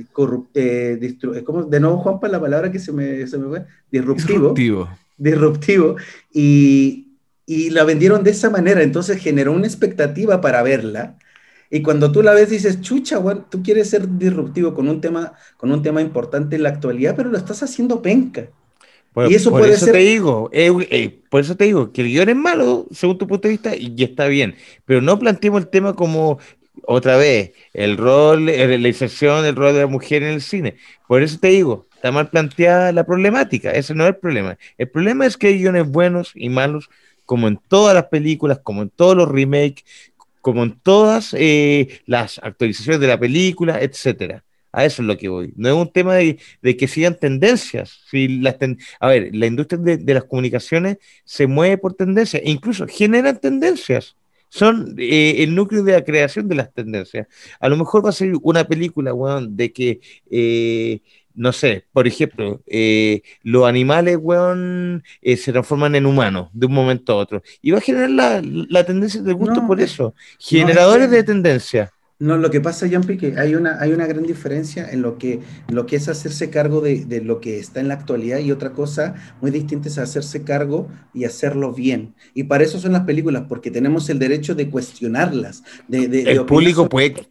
de, 0.53 1.16
de 1.69 1.81
nuevo 1.81 1.98
Juanpa 1.98 2.28
la 2.28 2.40
palabra 2.40 2.70
que 2.70 2.78
se 2.78 2.93
me, 2.93 3.27
se 3.27 3.39
me 3.39 3.48
fue, 3.48 3.65
disruptivo. 3.90 4.55
Disruptivo. 4.55 4.89
Disruptivo. 5.18 5.97
Y, 6.32 7.06
y 7.47 7.70
la 7.70 7.84
vendieron 7.84 8.24
de 8.24 8.32
esa 8.32 8.51
manera, 8.51 8.82
entonces 8.82 9.22
generó 9.22 9.52
una 9.52 9.66
expectativa 9.66 10.40
para 10.40 10.62
verla. 10.62 11.16
Y 11.70 11.82
cuando 11.82 12.12
tú 12.12 12.22
la 12.22 12.34
ves 12.34 12.51
dices, 12.51 12.80
chucha, 12.80 13.20
tú 13.51 13.62
quieres 13.62 13.90
ser 13.90 14.09
disruptivo 14.18 14.74
con 14.74 14.88
un 14.88 15.01
tema, 15.01 15.32
con 15.56 15.72
un 15.72 15.82
tema 15.82 16.01
importante 16.01 16.56
en 16.56 16.62
la 16.62 16.70
actualidad, 16.70 17.14
pero 17.16 17.30
lo 17.30 17.38
estás 17.38 17.62
haciendo 17.62 18.02
penca. 18.02 18.48
y 19.28 19.34
eso 19.34 19.51
por 19.51 19.60
puede 19.60 19.74
eso 19.74 19.86
te 19.86 19.98
digo, 19.98 20.48
eh, 20.52 20.72
eh, 20.90 21.20
por 21.28 21.40
eso 21.40 21.56
te 21.56 21.64
digo 21.64 21.93
que 21.93 22.02
el 22.02 22.09
guion 22.09 22.28
es 22.28 22.36
malo, 22.36 22.86
según 22.93 23.18
tu 23.18 23.26
punto 23.26 23.48
de 23.48 23.52
vista, 23.52 23.74
y 23.76 23.94
está 24.02 24.26
bien. 24.26 24.55
Pero 24.84 25.01
no 25.01 25.18
planteemos 25.18 25.62
el 25.62 25.68
tema 25.68 25.94
como 25.94 26.38
otra 26.82 27.16
vez, 27.16 27.52
el 27.72 27.97
rol, 27.97 28.47
la 28.47 28.88
inserción 28.88 29.43
del 29.43 29.56
rol 29.56 29.74
de 29.74 29.80
la 29.80 29.86
mujer 29.86 30.22
en 30.22 30.34
el 30.34 30.43
cine. 30.43 30.76
Por 31.09 31.22
eso 31.22 31.38
te 31.40 31.48
digo, 31.48 31.85
está 31.97 32.12
mal 32.12 32.28
planteada 32.28 32.93
la 32.93 33.05
problemática, 33.05 33.70
ese 33.70 33.94
no 33.94 34.05
es 34.05 34.10
el 34.10 34.16
problema. 34.16 34.56
El 34.78 34.89
problema 34.89 35.27
es 35.27 35.36
que 35.36 35.48
hay 35.48 35.59
guiones 35.59 35.89
buenos 35.89 36.32
y 36.35 36.48
malos, 36.48 36.89
como 37.24 37.48
en 37.48 37.59
todas 37.68 37.94
las 37.94 38.05
películas, 38.05 38.60
como 38.62 38.82
en 38.82 38.90
todos 38.90 39.16
los 39.16 39.28
remakes, 39.28 39.85
como 40.40 40.62
en 40.62 40.78
todas 40.81 41.35
eh, 41.36 42.01
las 42.06 42.39
actualizaciones 42.43 43.01
de 43.01 43.09
la 43.09 43.18
película, 43.18 43.81
etcétera. 43.81 44.44
A 44.73 44.85
eso 44.85 45.02
es 45.02 45.09
lo 45.09 45.16
que 45.16 45.28
voy. 45.28 45.52
No 45.56 45.68
es 45.68 45.74
un 45.74 45.90
tema 45.90 46.14
de, 46.14 46.39
que 46.77 46.86
sigan 46.86 47.18
tendencias. 47.18 48.02
Si 48.10 48.28
las 48.28 48.56
a 49.01 49.09
ver, 49.09 49.35
la 49.35 49.47
industria 49.47 49.81
de, 49.81 49.97
de, 49.97 50.14
las 50.14 50.24
comunicaciones 50.24 50.98
se 51.24 51.47
mueve 51.47 51.78
por 51.78 51.94
tendencias 51.94 52.43
e 52.44 52.51
incluso 52.51 52.86
generan 52.86 53.40
tendencias 53.40 54.16
son 54.48 54.94
eh, 54.98 55.36
el 55.39 55.55
núcleo 55.55 55.82
de 55.82 55.93
la 55.93 56.05
creación 56.05 56.48
de 56.48 56.55
las 56.55 56.73
tendencias. 56.73 57.27
A 57.60 57.68
lo 57.68 57.77
mejor 57.77 58.05
va 58.05 58.10
a 58.10 58.12
ser 58.12 58.32
una 58.43 58.64
película, 58.66 59.12
weón, 59.12 59.56
de 59.56 59.73
que, 59.73 60.01
eh, 60.31 61.01
no 61.36 61.52
sé, 61.52 61.84
por 61.92 62.06
ejemplo, 62.06 62.62
eh, 62.66 63.22
los 63.42 63.66
animales, 63.66 64.18
weón, 64.20 65.04
se 65.22 65.52
transforman 65.52 65.94
en 65.94 66.06
humanos 66.06 66.48
de 66.52 66.66
un 66.66 66.72
momento 66.72 67.12
a 67.12 67.16
otro. 67.16 67.42
Y 67.62 67.70
va 67.70 67.78
a 67.78 67.82
generar 67.82 68.10
la, 68.44 68.84
tendencia 68.84 69.22
del 69.22 69.34
gusto 69.34 69.66
por 69.66 69.80
eso. 69.80 70.14
Generadores 70.38 71.10
de 71.10 71.22
tendencia. 71.22 71.92
No, 72.18 72.38
lo 72.38 72.50
que 72.50 72.62
pasa, 72.62 72.88
Jumpy, 72.90 73.18
que 73.18 73.38
hay 73.38 73.54
una, 73.54 73.78
hay 73.78 73.92
una 73.92 74.06
gran 74.06 74.22
diferencia 74.22 74.88
en 74.90 75.02
lo 75.02 75.18
que, 75.18 75.40
lo 75.68 75.84
que 75.84 75.96
es 75.96 76.08
hacerse 76.08 76.48
cargo 76.48 76.80
de, 76.80 77.04
de, 77.04 77.20
lo 77.20 77.40
que 77.40 77.58
está 77.58 77.80
en 77.80 77.88
la 77.88 77.94
actualidad 77.94 78.38
y 78.38 78.52
otra 78.52 78.72
cosa 78.72 79.14
muy 79.42 79.50
distinta 79.50 79.88
es 79.88 79.98
hacerse 79.98 80.42
cargo 80.42 80.88
y 81.12 81.24
hacerlo 81.24 81.74
bien. 81.74 82.14
Y 82.32 82.44
para 82.44 82.64
eso 82.64 82.80
son 82.80 82.92
las 82.92 83.02
películas, 83.02 83.44
porque 83.50 83.70
tenemos 83.70 84.08
el 84.08 84.18
derecho 84.18 84.54
de 84.54 84.70
cuestionarlas. 84.70 85.62
De, 85.88 86.08
de 86.08 86.22
el 86.22 86.46
público 86.46 86.88
puede... 86.88 87.28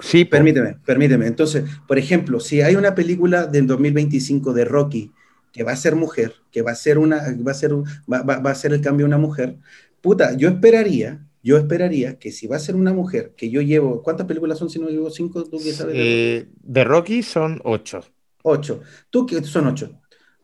Sí, 0.00 0.24
permíteme, 0.24 0.76
permíteme. 0.84 1.26
Entonces, 1.26 1.64
por 1.86 1.98
ejemplo, 1.98 2.40
si 2.40 2.62
hay 2.62 2.76
una 2.76 2.94
película 2.94 3.46
del 3.46 3.66
2025 3.66 4.52
de 4.52 4.64
Rocky 4.64 5.12
que 5.52 5.64
va 5.64 5.72
a 5.72 5.76
ser 5.76 5.96
mujer, 5.96 6.34
que 6.50 6.62
va 6.62 6.72
a 6.72 6.76
ser, 6.76 6.98
una, 6.98 7.22
va 7.46 7.50
a 7.52 7.54
ser, 7.54 7.72
va, 7.74 8.22
va, 8.22 8.38
va 8.38 8.50
a 8.50 8.54
ser 8.54 8.72
el 8.72 8.80
cambio 8.80 9.04
de 9.04 9.08
una 9.08 9.18
mujer, 9.18 9.56
puta, 10.00 10.36
yo 10.36 10.48
esperaría 10.48 11.26
yo 11.42 11.56
esperaría 11.56 12.18
que 12.18 12.32
si 12.32 12.46
va 12.46 12.56
a 12.56 12.60
ser 12.60 12.76
una 12.76 12.92
mujer 12.92 13.34
que 13.36 13.50
yo 13.50 13.62
llevo, 13.62 14.02
¿cuántas 14.02 14.26
películas 14.26 14.58
son 14.58 14.68
si 14.68 14.78
no 14.78 14.88
llevo 14.88 15.10
cinco? 15.10 15.44
¿Tú 15.44 15.58
qué 15.58 15.72
sabes? 15.72 15.94
Eh, 15.96 16.48
de 16.62 16.84
Rocky 16.84 17.22
son 17.22 17.60
ocho. 17.64 18.04
Ocho. 18.42 18.82
Tú 19.08 19.26
que 19.26 19.42
son 19.44 19.66
ocho. 19.66 19.98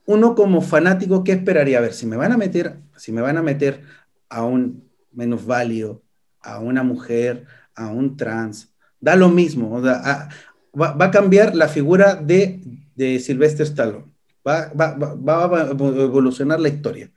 Uno 0.06 0.34
como 0.34 0.62
fanático, 0.62 1.22
¿qué 1.24 1.32
esperaría? 1.32 1.78
A 1.78 1.82
ver, 1.82 1.92
si 1.92 2.06
me 2.06 2.16
van 2.16 2.32
a 2.32 2.36
meter, 2.36 2.78
si 2.96 3.12
me 3.12 3.20
van 3.20 3.36
a 3.36 3.42
meter 3.42 3.82
a 4.28 4.44
un 4.44 4.88
menos 5.12 5.44
válido, 5.44 6.02
a 6.40 6.60
una 6.60 6.82
mujer, 6.82 7.44
a 7.74 7.88
un 7.88 8.16
trans, 8.16 8.74
da 9.01 9.16
lo 9.16 9.28
mismo. 9.28 9.74
O 9.74 9.82
sea, 9.82 10.28
va, 10.81 10.97
a 10.98 11.10
cambiar 11.10 11.55
la 11.55 11.68
figura 11.68 12.14
de, 12.14 12.60
de 12.94 13.18
Sylvester 13.18 13.66
Stallone. 13.66 14.06
Va, 14.47 14.70
va, 14.78 14.94
va, 14.94 15.62
a 15.62 15.70
evolucionar 15.70 16.60
la 16.60 16.68
historia. 16.68 17.10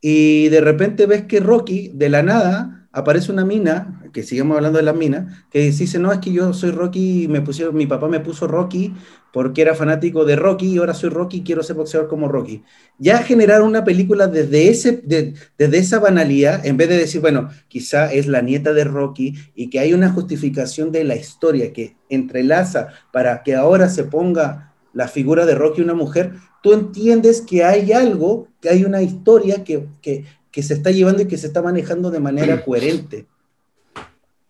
Y 0.00 0.48
de 0.48 0.60
repente 0.60 1.06
ves 1.06 1.24
que 1.24 1.40
Rocky, 1.40 1.90
de 1.94 2.08
la 2.08 2.22
nada, 2.22 2.85
aparece 2.96 3.30
una 3.30 3.44
mina, 3.44 4.00
que 4.10 4.22
sigamos 4.22 4.56
hablando 4.56 4.78
de 4.78 4.82
la 4.82 4.94
mina, 4.94 5.46
que 5.50 5.60
dice, 5.60 5.98
no, 5.98 6.10
es 6.10 6.18
que 6.18 6.32
yo 6.32 6.54
soy 6.54 6.70
Rocky, 6.70 7.28
me 7.28 7.42
pusieron, 7.42 7.76
mi 7.76 7.86
papá 7.86 8.08
me 8.08 8.20
puso 8.20 8.46
Rocky 8.46 8.94
porque 9.34 9.60
era 9.60 9.74
fanático 9.74 10.24
de 10.24 10.34
Rocky 10.34 10.72
y 10.72 10.78
ahora 10.78 10.94
soy 10.94 11.10
Rocky 11.10 11.36
y 11.36 11.42
quiero 11.42 11.62
ser 11.62 11.76
boxeador 11.76 12.08
como 12.08 12.26
Rocky. 12.26 12.64
Ya 12.98 13.18
generar 13.18 13.60
una 13.60 13.84
película 13.84 14.28
desde, 14.28 14.70
ese, 14.70 15.02
desde 15.04 15.76
esa 15.76 15.98
banalidad, 15.98 16.64
en 16.64 16.78
vez 16.78 16.88
de 16.88 16.96
decir, 16.96 17.20
bueno, 17.20 17.50
quizá 17.68 18.10
es 18.10 18.28
la 18.28 18.40
nieta 18.40 18.72
de 18.72 18.84
Rocky 18.84 19.34
y 19.54 19.68
que 19.68 19.78
hay 19.78 19.92
una 19.92 20.10
justificación 20.10 20.90
de 20.90 21.04
la 21.04 21.16
historia 21.16 21.74
que 21.74 21.96
entrelaza 22.08 22.88
para 23.12 23.42
que 23.42 23.54
ahora 23.54 23.90
se 23.90 24.04
ponga 24.04 24.72
la 24.94 25.06
figura 25.06 25.44
de 25.44 25.54
Rocky 25.54 25.82
una 25.82 25.92
mujer, 25.92 26.32
tú 26.62 26.72
entiendes 26.72 27.42
que 27.42 27.62
hay 27.62 27.92
algo, 27.92 28.48
que 28.60 28.70
hay 28.70 28.84
una 28.84 29.02
historia 29.02 29.62
que, 29.62 29.86
que, 30.00 30.24
que 30.56 30.62
se 30.62 30.72
está 30.72 30.90
llevando 30.90 31.20
y 31.20 31.26
que 31.26 31.36
se 31.36 31.48
está 31.48 31.60
manejando 31.60 32.10
de 32.10 32.18
manera 32.18 32.56
coherente. 32.64 33.26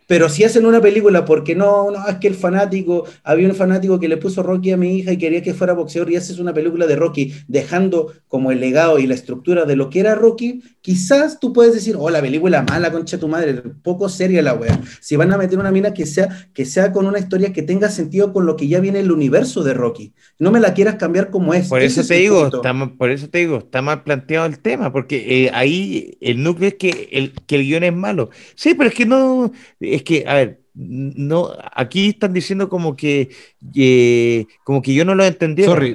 Pero 0.07 0.28
si 0.28 0.45
hacen 0.45 0.66
una 0.66 0.81
película 0.81 1.24
porque 1.24 1.55
no, 1.55 1.91
no, 1.91 2.07
es 2.09 2.16
que 2.16 2.28
el 2.28 2.35
fanático, 2.35 3.05
había 3.24 3.49
un 3.49 3.55
fanático 3.55 3.99
que 3.99 4.09
le 4.09 4.16
puso 4.16 4.43
Rocky 4.43 4.70
a 4.70 4.77
mi 4.77 4.97
hija 4.97 5.12
y 5.12 5.19
quería 5.19 5.43
que 5.43 5.55
fuera 5.55 5.73
boxeador 5.73 6.11
y 6.11 6.16
haces 6.16 6.39
una 6.39 6.55
película 6.55 6.87
de 6.87 6.97
Rocky 6.97 7.35
dejando 7.49 8.12
como 8.28 8.53
el 8.53 8.61
legado 8.61 8.99
y 8.99 9.07
la 9.07 9.15
estructura 9.15 9.65
de 9.65 9.77
lo 9.77 9.91
que 9.91 10.01
era 10.01 10.15
Rocky, 10.15 10.62
quizás 10.81 11.41
tú 11.41 11.53
puedes 11.53 11.74
decir, 11.74 11.97
oh, 11.99 12.11
la 12.11 12.20
película 12.20 12.62
mala, 12.62 12.93
concha 12.93 13.19
tu 13.19 13.28
madre, 13.28 13.55
poco 13.83 14.09
seria 14.09 14.43
la 14.43 14.55
wea. 14.55 14.81
Si 15.01 15.16
van 15.16 15.33
a 15.33 15.39
meter 15.39 15.59
una 15.59 15.73
mina 15.73 15.93
que 15.93 16.07
sea, 16.07 16.49
que 16.53 16.65
sea 16.65 16.93
con 16.93 17.07
una 17.07 17.19
historia 17.19 17.53
que 17.53 17.62
tenga 17.62 17.89
sentido 17.91 18.33
con 18.33 18.47
lo 18.47 18.57
que 18.57 18.69
ya 18.69 18.81
viene 18.81 19.01
el 19.01 19.11
universo 19.11 19.65
de 19.65 19.74
Rocky. 19.74 20.12
No 20.39 20.53
me 20.53 20.61
la 20.61 20.74
quieras 20.74 20.97
cambiar 20.97 21.31
como 21.31 21.55
es. 21.55 21.69
Por 21.69 21.83
eso 21.83 22.05
te 22.05 22.15
digo, 22.15 22.47
está, 22.47 22.74
por 22.97 23.11
eso 23.11 23.28
te 23.28 23.39
digo, 23.39 23.59
está 23.59 23.83
mal 23.83 24.05
planteado 24.05 24.47
el 24.47 24.61
tema, 24.61 24.93
porque 24.93 25.47
eh, 25.47 25.51
ahí 25.53 26.16
el 26.20 26.43
núcleo 26.43 26.69
es 26.69 26.74
que 26.74 27.09
el, 27.12 27.33
que 27.47 27.57
el 27.57 27.62
guion 27.62 27.85
es 27.85 27.95
malo. 27.95 28.31
Sí, 28.55 28.74
pero 28.74 28.89
es 28.89 28.95
que 28.95 29.07
no 29.07 29.51
es 29.97 30.02
que, 30.02 30.24
a 30.27 30.35
ver, 30.35 30.60
no, 30.74 31.52
aquí 31.73 32.10
están 32.10 32.35
diciendo 32.35 32.68
como 32.68 32.97
que, 32.97 33.31
como 34.62 34.82
que 34.82 34.94
yo 34.94 35.05
no 35.05 35.14
lo 35.14 35.24
entendí. 35.24 35.64
Sorry, 35.64 35.94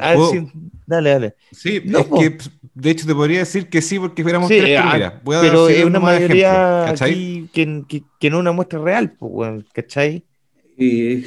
dale, 0.87 1.09
dale. 1.09 1.35
Sí, 1.51 1.83
es 1.85 2.05
que 2.07 2.37
de 2.73 2.89
hecho 2.89 3.05
te 3.05 3.13
podría 3.13 3.39
decir 3.39 3.69
que 3.69 3.81
sí 3.81 3.99
porque 3.99 4.23
fuéramos 4.23 4.47
tres 4.47 4.79
ah, 4.79 5.19
pero 5.23 5.69
es 5.69 5.85
una 5.85 5.99
mayoría 5.99 6.89
aquí 6.89 7.47
que, 7.53 7.83
que, 7.87 8.03
que, 8.19 8.29
no 8.29 8.39
una 8.39 8.51
muestra 8.51 8.79
real, 8.79 9.11
pues, 9.11 9.63
¿cachai? 9.71 10.23
Y... 10.77 11.25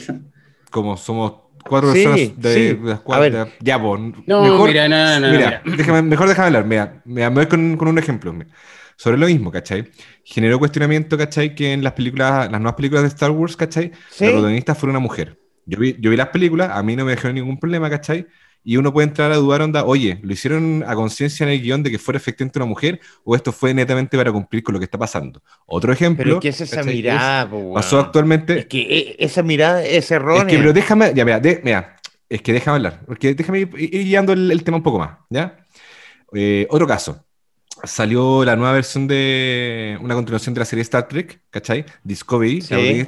Como 0.70 0.96
somos 0.96 1.34
cuatro 1.64 1.92
personas 1.92 2.36
de, 2.36 2.78
las 2.82 3.01
cuatro. 3.01 3.48
Ya, 3.60 3.80
pues. 3.80 4.01
No, 4.26 4.42
mejor, 4.42 4.68
mira, 4.68 4.88
no, 4.88 5.20
no, 5.20 5.30
mira, 5.30 5.62
Déjame, 5.64 6.02
mejor 6.02 6.28
déjame 6.28 6.46
hablar. 6.46 6.66
Mira, 6.66 7.02
me 7.05 7.28
voy 7.28 7.46
con, 7.46 7.76
con 7.76 7.86
un 7.86 7.98
ejemplo. 7.98 8.32
Mira 8.32 8.51
sobre 8.96 9.18
lo 9.18 9.26
mismo, 9.26 9.50
¿cachai? 9.50 9.90
Generó 10.24 10.58
cuestionamiento, 10.58 11.18
¿cachai? 11.18 11.54
Que 11.54 11.72
en 11.72 11.82
las 11.82 11.92
películas, 11.92 12.50
las 12.50 12.60
nuevas 12.60 12.76
películas 12.76 13.02
de 13.02 13.08
Star 13.08 13.30
Wars, 13.30 13.56
¿cachai? 13.56 13.92
La 14.20 14.30
protagonista 14.30 14.74
fue 14.74 14.90
una 14.90 14.98
mujer. 14.98 15.38
Yo 15.66 15.78
vi, 15.78 15.96
yo 15.98 16.10
vi 16.10 16.16
las 16.16 16.28
películas, 16.28 16.70
a 16.72 16.82
mí 16.82 16.94
no 16.96 17.04
me 17.04 17.12
dejó 17.12 17.32
ningún 17.32 17.58
problema, 17.58 17.88
¿cachai? 17.90 18.26
Y 18.66 18.78
uno 18.78 18.92
puede 18.92 19.08
entrar 19.08 19.30
a 19.30 19.36
dudar, 19.36 19.60
onda, 19.60 19.84
oye, 19.84 20.18
¿lo 20.22 20.32
hicieron 20.32 20.84
a 20.86 20.94
conciencia 20.94 21.44
en 21.44 21.52
el 21.52 21.60
guion 21.60 21.82
de 21.82 21.90
que 21.90 21.98
fuera 21.98 22.16
efectivamente 22.16 22.58
una 22.58 22.64
mujer 22.66 22.98
o 23.22 23.36
esto 23.36 23.52
fue 23.52 23.74
netamente 23.74 24.16
para 24.16 24.32
cumplir 24.32 24.62
con 24.62 24.72
lo 24.72 24.78
que 24.78 24.86
está 24.86 24.96
pasando? 24.96 25.42
Otro 25.66 25.92
ejemplo. 25.92 26.24
Pero 26.24 26.40
¿qué 26.40 26.48
es 26.48 26.60
esa 26.62 26.82
mirada? 26.82 27.50
pasó 27.74 28.00
actualmente. 28.00 28.60
Es 28.60 28.66
que 28.66 28.80
e, 28.80 29.16
esa 29.18 29.42
mirada 29.42 29.84
es 29.84 30.10
errónea. 30.10 30.42
Es 30.42 30.48
que, 30.48 30.56
pero 30.56 30.72
déjame, 30.72 31.12
ya, 31.14 31.24
mira, 31.26 31.40
mira 31.62 31.96
es 32.28 32.42
que 32.42 32.52
déjame 32.52 32.76
hablar, 32.76 33.00
porque 33.06 33.34
déjame 33.34 33.60
ir, 33.60 33.68
guiando 33.76 34.32
el, 34.32 34.64
tema 34.64 34.78
un 34.78 34.82
poco 34.82 34.98
más, 34.98 35.18
¿ya? 35.28 35.58
Eh, 36.32 36.66
otro 36.70 36.86
caso 36.86 37.24
salió 37.86 38.44
la 38.44 38.56
nueva 38.56 38.73
versión 38.73 39.06
de 39.06 39.98
una 40.01 40.15
continuación 40.15 40.55
de 40.55 40.61
la 40.61 40.65
serie 40.65 40.82
Star 40.82 41.09
Trek, 41.09 41.40
¿cachai? 41.51 41.85
Discovery, 42.02 42.61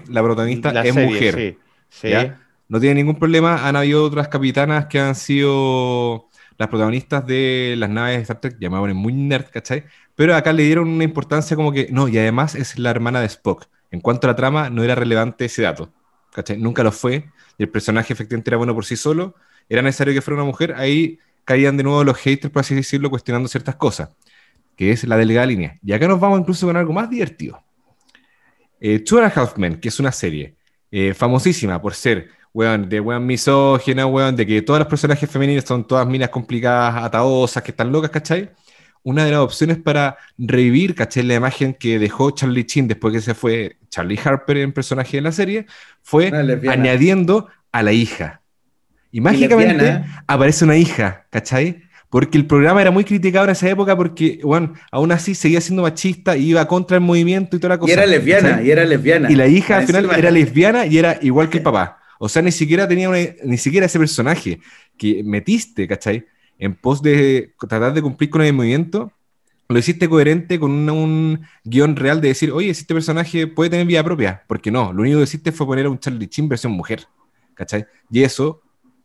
la, 0.08 0.22
protagonista 0.22 0.82
es 0.82 0.94
mujer. 0.94 1.56
Sí, 1.88 2.08
No 2.68 2.80
tiene 2.80 2.96
ningún 2.96 3.18
problema, 3.18 3.66
han 3.66 3.76
habido 3.76 4.04
otras 4.04 4.28
capitanas 4.28 4.86
que 4.86 4.98
han 4.98 5.14
sido 5.14 6.28
las 6.58 6.68
protagonistas 6.68 7.26
de 7.26 7.74
las 7.76 7.90
naves 7.90 8.16
de 8.16 8.22
Star 8.22 8.40
Trek, 8.40 8.56
llamaban 8.58 8.94
muy 8.96 9.12
nerd, 9.12 9.46
¿cachai? 9.50 9.84
Pero 10.14 10.34
acá 10.34 10.52
le 10.52 10.62
dieron 10.62 10.88
una 10.88 11.04
importancia 11.04 11.56
como 11.56 11.72
que, 11.72 11.88
no, 11.90 12.08
y 12.08 12.18
además 12.18 12.54
es 12.54 12.78
la 12.78 12.90
hermana 12.90 13.20
de 13.20 13.26
Spock. 13.26 13.66
En 13.90 14.00
cuanto 14.00 14.26
a 14.26 14.30
la 14.30 14.36
trama, 14.36 14.70
no 14.70 14.82
era 14.82 14.94
relevante 14.94 15.44
ese 15.44 15.62
dato, 15.62 15.92
¿cachai? 16.32 16.58
Nunca 16.58 16.82
lo 16.82 16.92
fue, 16.92 17.30
y 17.58 17.62
el 17.62 17.68
personaje 17.68 18.12
efectivamente 18.12 18.50
era 18.50 18.56
bueno 18.56 18.74
por 18.74 18.84
sí 18.84 18.96
solo, 18.96 19.34
era 19.68 19.82
necesario 19.82 20.14
que 20.14 20.22
fuera 20.22 20.36
una 20.36 20.46
mujer, 20.46 20.74
ahí 20.76 21.18
caían 21.44 21.76
de 21.76 21.82
nuevo 21.82 22.02
los 22.04 22.16
haters, 22.16 22.52
por 22.52 22.60
así 22.60 22.74
decirlo, 22.74 23.10
cuestionando 23.10 23.48
ciertas 23.48 23.76
cosas 23.76 24.10
que 24.76 24.92
es 24.92 25.04
la 25.04 25.16
delgada 25.16 25.46
línea. 25.46 25.78
Y 25.82 25.92
acá 25.92 26.06
nos 26.06 26.20
vamos 26.20 26.40
incluso 26.40 26.66
con 26.66 26.76
algo 26.76 26.92
más 26.92 27.08
divertido. 27.10 27.62
Eh, 28.78 29.00
Two 29.00 29.18
and 29.18 29.32
a 29.32 29.40
Half 29.40 29.56
Men, 29.56 29.80
que 29.80 29.88
es 29.88 29.98
una 29.98 30.12
serie 30.12 30.56
eh, 30.90 31.14
famosísima 31.14 31.80
por 31.80 31.94
ser 31.94 32.28
weón, 32.52 32.88
de 32.88 33.00
weón 33.00 33.26
misógina, 33.26 34.06
weón, 34.06 34.36
de 34.36 34.46
que 34.46 34.62
todas 34.62 34.80
las 34.80 34.88
personajes 34.88 35.28
femeninas 35.30 35.64
son 35.64 35.86
todas 35.86 36.06
minas 36.06 36.28
complicadas, 36.28 37.04
ataosas, 37.04 37.62
que 37.62 37.70
están 37.70 37.90
locas, 37.90 38.10
¿cachai? 38.10 38.50
Una 39.02 39.24
de 39.24 39.30
las 39.30 39.40
opciones 39.40 39.78
para 39.78 40.16
revivir, 40.36 40.94
¿cachai? 40.94 41.22
La 41.22 41.34
imagen 41.34 41.74
que 41.74 41.98
dejó 41.98 42.30
Charlie 42.32 42.64
Chin 42.66 42.88
después 42.88 43.12
que 43.14 43.20
se 43.20 43.34
fue 43.34 43.78
Charlie 43.88 44.18
Harper 44.22 44.58
en 44.58 44.72
personaje 44.72 45.18
de 45.18 45.20
la 45.22 45.32
serie, 45.32 45.66
fue 46.02 46.28
añadiendo 46.68 47.48
a 47.72 47.82
la 47.82 47.92
hija. 47.92 48.42
Y 49.12 49.20
mágicamente 49.20 50.04
aparece 50.26 50.64
una 50.64 50.76
hija, 50.76 51.26
¿cachai? 51.30 51.82
Porque 52.08 52.38
el 52.38 52.46
programa 52.46 52.80
era 52.80 52.90
muy 52.90 53.04
criticado 53.04 53.44
en 53.46 53.50
esa 53.50 53.68
época 53.68 53.96
porque, 53.96 54.38
bueno, 54.42 54.74
aún 54.92 55.10
así 55.12 55.34
seguía 55.34 55.60
siendo 55.60 55.82
machista 55.82 56.36
iba 56.36 56.66
contra 56.68 56.96
el 56.96 57.02
movimiento 57.02 57.56
y 57.56 57.60
toda 57.60 57.74
la 57.74 57.78
cosa. 57.78 57.90
Y 57.90 57.94
era 57.94 58.06
lesbiana, 58.06 58.48
¿cachai? 58.50 58.66
y 58.66 58.70
era 58.70 58.84
lesbiana. 58.84 59.30
Y 59.32 59.34
la 59.34 59.46
hija 59.48 59.78
al 59.78 59.86
final 59.86 60.08
era 60.16 60.30
lesbiana 60.30 60.86
y 60.86 60.98
era 60.98 61.18
igual 61.20 61.50
que 61.50 61.58
el 61.58 61.62
papá. 61.70 61.98
O 62.18 62.28
sea, 62.28 62.42
ni 62.42 62.52
siquiera 62.52 62.86
tenía 62.88 63.08
una- 63.08 63.18
ni 63.44 63.58
siquiera 63.58 63.86
ese 63.86 63.98
personaje 63.98 64.60
que 64.96 65.22
metiste, 65.24 65.86
¿cachai? 65.88 66.24
En 66.58 66.74
pos 66.74 67.02
de 67.02 67.54
tratar 67.68 67.92
de 67.92 68.00
cumplir 68.00 68.30
con 68.30 68.40
el 68.40 68.52
movimiento, 68.54 69.12
lo 69.68 69.76
hiciste 69.78 70.08
coherente 70.08 70.58
con 70.60 70.70
una- 70.70 70.92
un 70.92 71.40
guion 71.64 71.96
real 71.96 72.20
de 72.20 72.28
decir, 72.28 72.52
oye, 72.52 72.70
este 72.70 72.94
personaje 72.94 73.48
puede 73.48 73.68
tener 73.68 73.84
vida 73.86 74.02
propia. 74.04 74.42
Porque 74.46 74.70
no, 74.70 74.92
lo 74.92 75.02
único 75.02 75.18
que 75.18 75.24
hiciste 75.24 75.50
fue 75.52 75.66
poner 75.66 75.86
a 75.86 75.90
un 75.90 75.98
Charlie 75.98 76.28
Chin 76.28 76.48
versión 76.48 76.72
mujer, 76.72 77.04
¿cachai? 77.54 77.84
Y 78.10 78.22
eso 78.22 78.62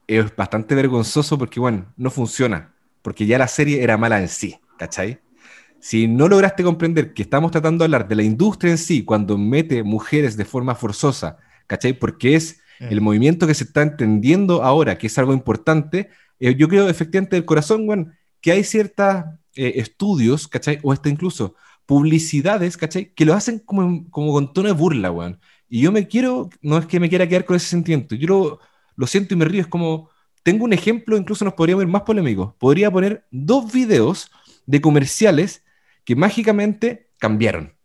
es 0.08 0.34
bastante 0.36 0.76
vergonzoso 0.76 1.38
porque, 1.38 1.60
bueno, 1.60 1.92
no 1.98 2.12
funciona. 2.12 2.72
Porque 3.02 3.26
ya 3.26 3.38
la 3.38 3.48
serie 3.48 3.84
era 3.84 3.98
mala 3.98 4.20
en 4.20 4.28
sí, 4.28 4.58
¿cachai? 4.78 5.20
Si 5.80 6.08
no 6.08 6.28
lograste 6.28 6.64
comprender 6.64 7.14
que 7.14 7.24
estamos 7.24 7.52
tratando 7.52 7.84
de 7.84 7.86
hablar 7.86 8.08
de 8.08 8.16
la 8.16 8.24
industria 8.24 8.72
en 8.72 8.78
sí 8.78 9.04
cuando 9.04 9.38
mete 9.38 9.84
mujeres 9.84 10.38
de 10.38 10.46
forma 10.46 10.76
forzosa, 10.76 11.38
¿cachai? 11.68 11.94
Porque 11.94 12.36
es 12.36 12.62
el 12.80 13.02
movimiento 13.02 13.46
que 13.46 13.54
se 13.54 13.64
está 13.64 13.84
entendiendo 13.84 14.64
ahora, 14.64 14.98
que 14.98 15.08
es 15.08 15.18
algo 15.20 15.34
importante, 15.34 16.10
eh, 16.40 16.56
yo 16.56 16.68
creo 16.68 16.90
efectivamente 16.90 17.36
del 17.36 17.46
corazón, 17.46 17.88
weón, 17.88 18.14
que 18.42 18.52
hay 18.52 18.64
ciertos 18.64 19.26
estudios, 19.54 20.48
¿cachai? 20.48 20.80
O 20.82 20.92
hasta 20.92 21.10
incluso 21.10 21.56
publicidades, 21.86 22.78
¿cachai? 22.78 23.14
Que 23.14 23.26
lo 23.26 23.34
hacen 23.34 23.60
como, 23.60 24.10
como 24.10 24.34
con 24.34 24.54
tono 24.54 24.68
de 24.70 24.74
burla, 24.74 25.12
weón. 25.12 25.40
Y 25.70 25.82
yo 25.82 25.92
me 25.92 26.08
quiero, 26.08 26.50
no 26.62 26.78
es 26.78 26.86
que 26.86 27.00
me 27.00 27.10
quiera 27.10 27.28
quedar 27.28 27.46
con 27.46 27.56
ese 27.56 27.68
sentimiento, 27.68 28.16
yo 28.16 28.28
lo, 28.28 28.60
lo 28.96 29.08
siento 29.08 29.34
y 29.34 29.38
me 29.38 29.46
río, 29.46 29.62
es 29.62 29.68
como, 29.68 30.10
tengo 30.44 30.66
un 30.66 30.74
ejemplo, 30.74 31.18
incluso 31.18 31.46
nos 31.46 31.54
podríamos 31.54 31.84
ir 31.84 31.90
más 31.90 32.02
polémicos, 32.02 32.54
podría 32.56 32.92
poner 32.92 33.26
dos 33.32 33.72
videos 33.72 34.32
de 34.66 34.82
comerciales 34.82 35.64
que 36.04 36.16
mágicamente 36.16 37.10
cambiaron. 37.20 37.76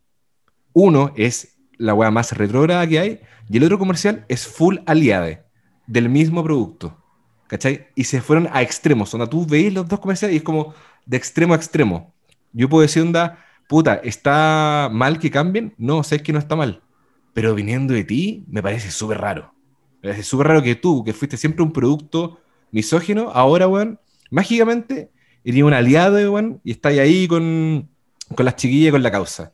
Uno 0.72 1.12
es 1.16 1.58
la 1.78 1.94
weá 1.94 2.10
más 2.10 2.32
retrógrada 2.32 2.86
que 2.86 2.98
hay, 2.98 3.20
y 3.48 3.58
el 3.58 3.64
otro 3.64 3.78
comercial 3.78 4.24
es 4.28 4.46
full 4.46 4.78
aliade 4.86 5.44
del 5.86 6.08
mismo 6.08 6.42
producto. 6.42 7.02
¿Cachai? 7.46 7.88
Y 7.94 8.04
se 8.04 8.20
fueron 8.20 8.48
a 8.52 8.62
extremos. 8.62 9.14
Onda, 9.14 9.28
tú 9.28 9.46
veis 9.46 9.72
los 9.72 9.86
dos 9.86 10.00
comerciales 10.00 10.34
y 10.34 10.38
es 10.38 10.42
como 10.42 10.74
de 11.04 11.16
extremo 11.16 11.54
a 11.54 11.56
extremo. 11.56 12.12
Yo 12.52 12.68
puedo 12.68 12.82
decir, 12.82 13.02
onda, 13.02 13.38
puta, 13.68 13.94
¿está 14.02 14.88
mal 14.90 15.20
que 15.20 15.30
cambien? 15.30 15.72
No, 15.78 16.02
sé 16.02 16.22
que 16.22 16.32
no 16.32 16.40
está 16.40 16.56
mal. 16.56 16.82
Pero 17.34 17.54
viniendo 17.54 17.94
de 17.94 18.02
ti, 18.02 18.44
me 18.48 18.62
parece 18.62 18.90
súper 18.90 19.18
raro. 19.18 19.54
Me 20.02 20.08
parece 20.08 20.24
súper 20.24 20.48
raro 20.48 20.62
que 20.62 20.74
tú, 20.74 21.04
que 21.04 21.12
fuiste 21.12 21.36
siempre 21.36 21.62
un 21.62 21.72
producto 21.72 22.40
misógino, 22.76 23.30
ahora, 23.34 23.66
weón, 23.66 23.98
mágicamente, 24.30 25.10
eres 25.44 25.62
un 25.62 25.72
aliado, 25.74 26.16
weón, 26.32 26.60
y 26.62 26.70
estás 26.72 26.96
ahí 26.98 27.26
con, 27.26 27.88
con 28.34 28.44
las 28.44 28.56
chiquillas 28.56 28.88
y 28.88 28.92
con 28.92 29.02
la 29.02 29.10
causa. 29.10 29.52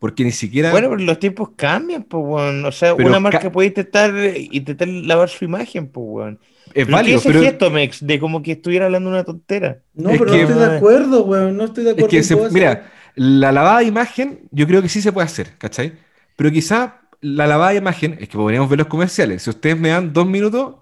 Porque 0.00 0.24
ni 0.24 0.32
siquiera... 0.32 0.70
Bueno, 0.70 0.90
pero 0.90 1.02
los 1.02 1.18
tiempos 1.18 1.50
cambian, 1.56 2.02
pues, 2.02 2.22
weón. 2.26 2.64
O 2.66 2.72
sea, 2.72 2.94
Pero 2.96 3.08
una 3.08 3.16
ca- 3.18 3.20
marca 3.20 3.52
puede 3.52 3.68
intentar, 3.68 4.12
intentar 4.50 4.86
lavar 4.88 5.28
su 5.30 5.44
imagen, 5.46 5.88
pues, 5.88 6.06
weón. 6.08 6.38
es 6.74 6.84
Pero 6.84 6.96
válido, 6.96 7.20
¿qué 7.22 7.28
es 7.28 7.34
pero... 7.34 7.44
gesto, 7.44 7.70
Mex? 7.70 8.06
De 8.06 8.18
como 8.18 8.42
que 8.42 8.52
estuviera 8.52 8.84
hablando 8.86 9.08
una 9.08 9.24
tontera. 9.24 9.78
No, 9.94 10.10
Es 10.10 10.18
pero 10.18 10.32
que- 10.32 10.42
no 10.42 10.48
estoy 10.48 10.60
de 10.68 10.76
acuerdo, 10.76 11.24
weón. 11.24 11.56
No 11.56 11.64
estoy 11.64 11.84
de 11.84 11.90
Es 11.90 11.94
acuerdo. 11.96 12.10
que, 12.10 12.22
se- 12.22 12.34
todo 12.34 12.46
eso. 12.46 12.54
mira, 12.54 12.90
la 13.14 13.50
lavada 13.52 13.78
de 13.78 13.86
imagen, 13.86 14.40
yo 14.50 14.66
creo 14.66 14.82
que 14.82 14.88
sí 14.90 15.00
se 15.00 15.12
puede 15.12 15.24
hacer, 15.26 15.56
¿cachai? 15.58 15.92
Pero 16.36 16.50
quizá 16.50 17.00
la 17.22 17.46
lavada 17.46 17.70
de 17.70 17.78
imagen, 17.78 18.18
es 18.20 18.28
que 18.28 18.36
podríamos 18.36 18.68
ver 18.68 18.80
los 18.80 18.88
comerciales. 18.88 19.42
Si 19.42 19.48
ustedes 19.50 19.78
me 19.78 19.88
dan 19.90 20.12
dos 20.12 20.26
minutos, 20.26 20.74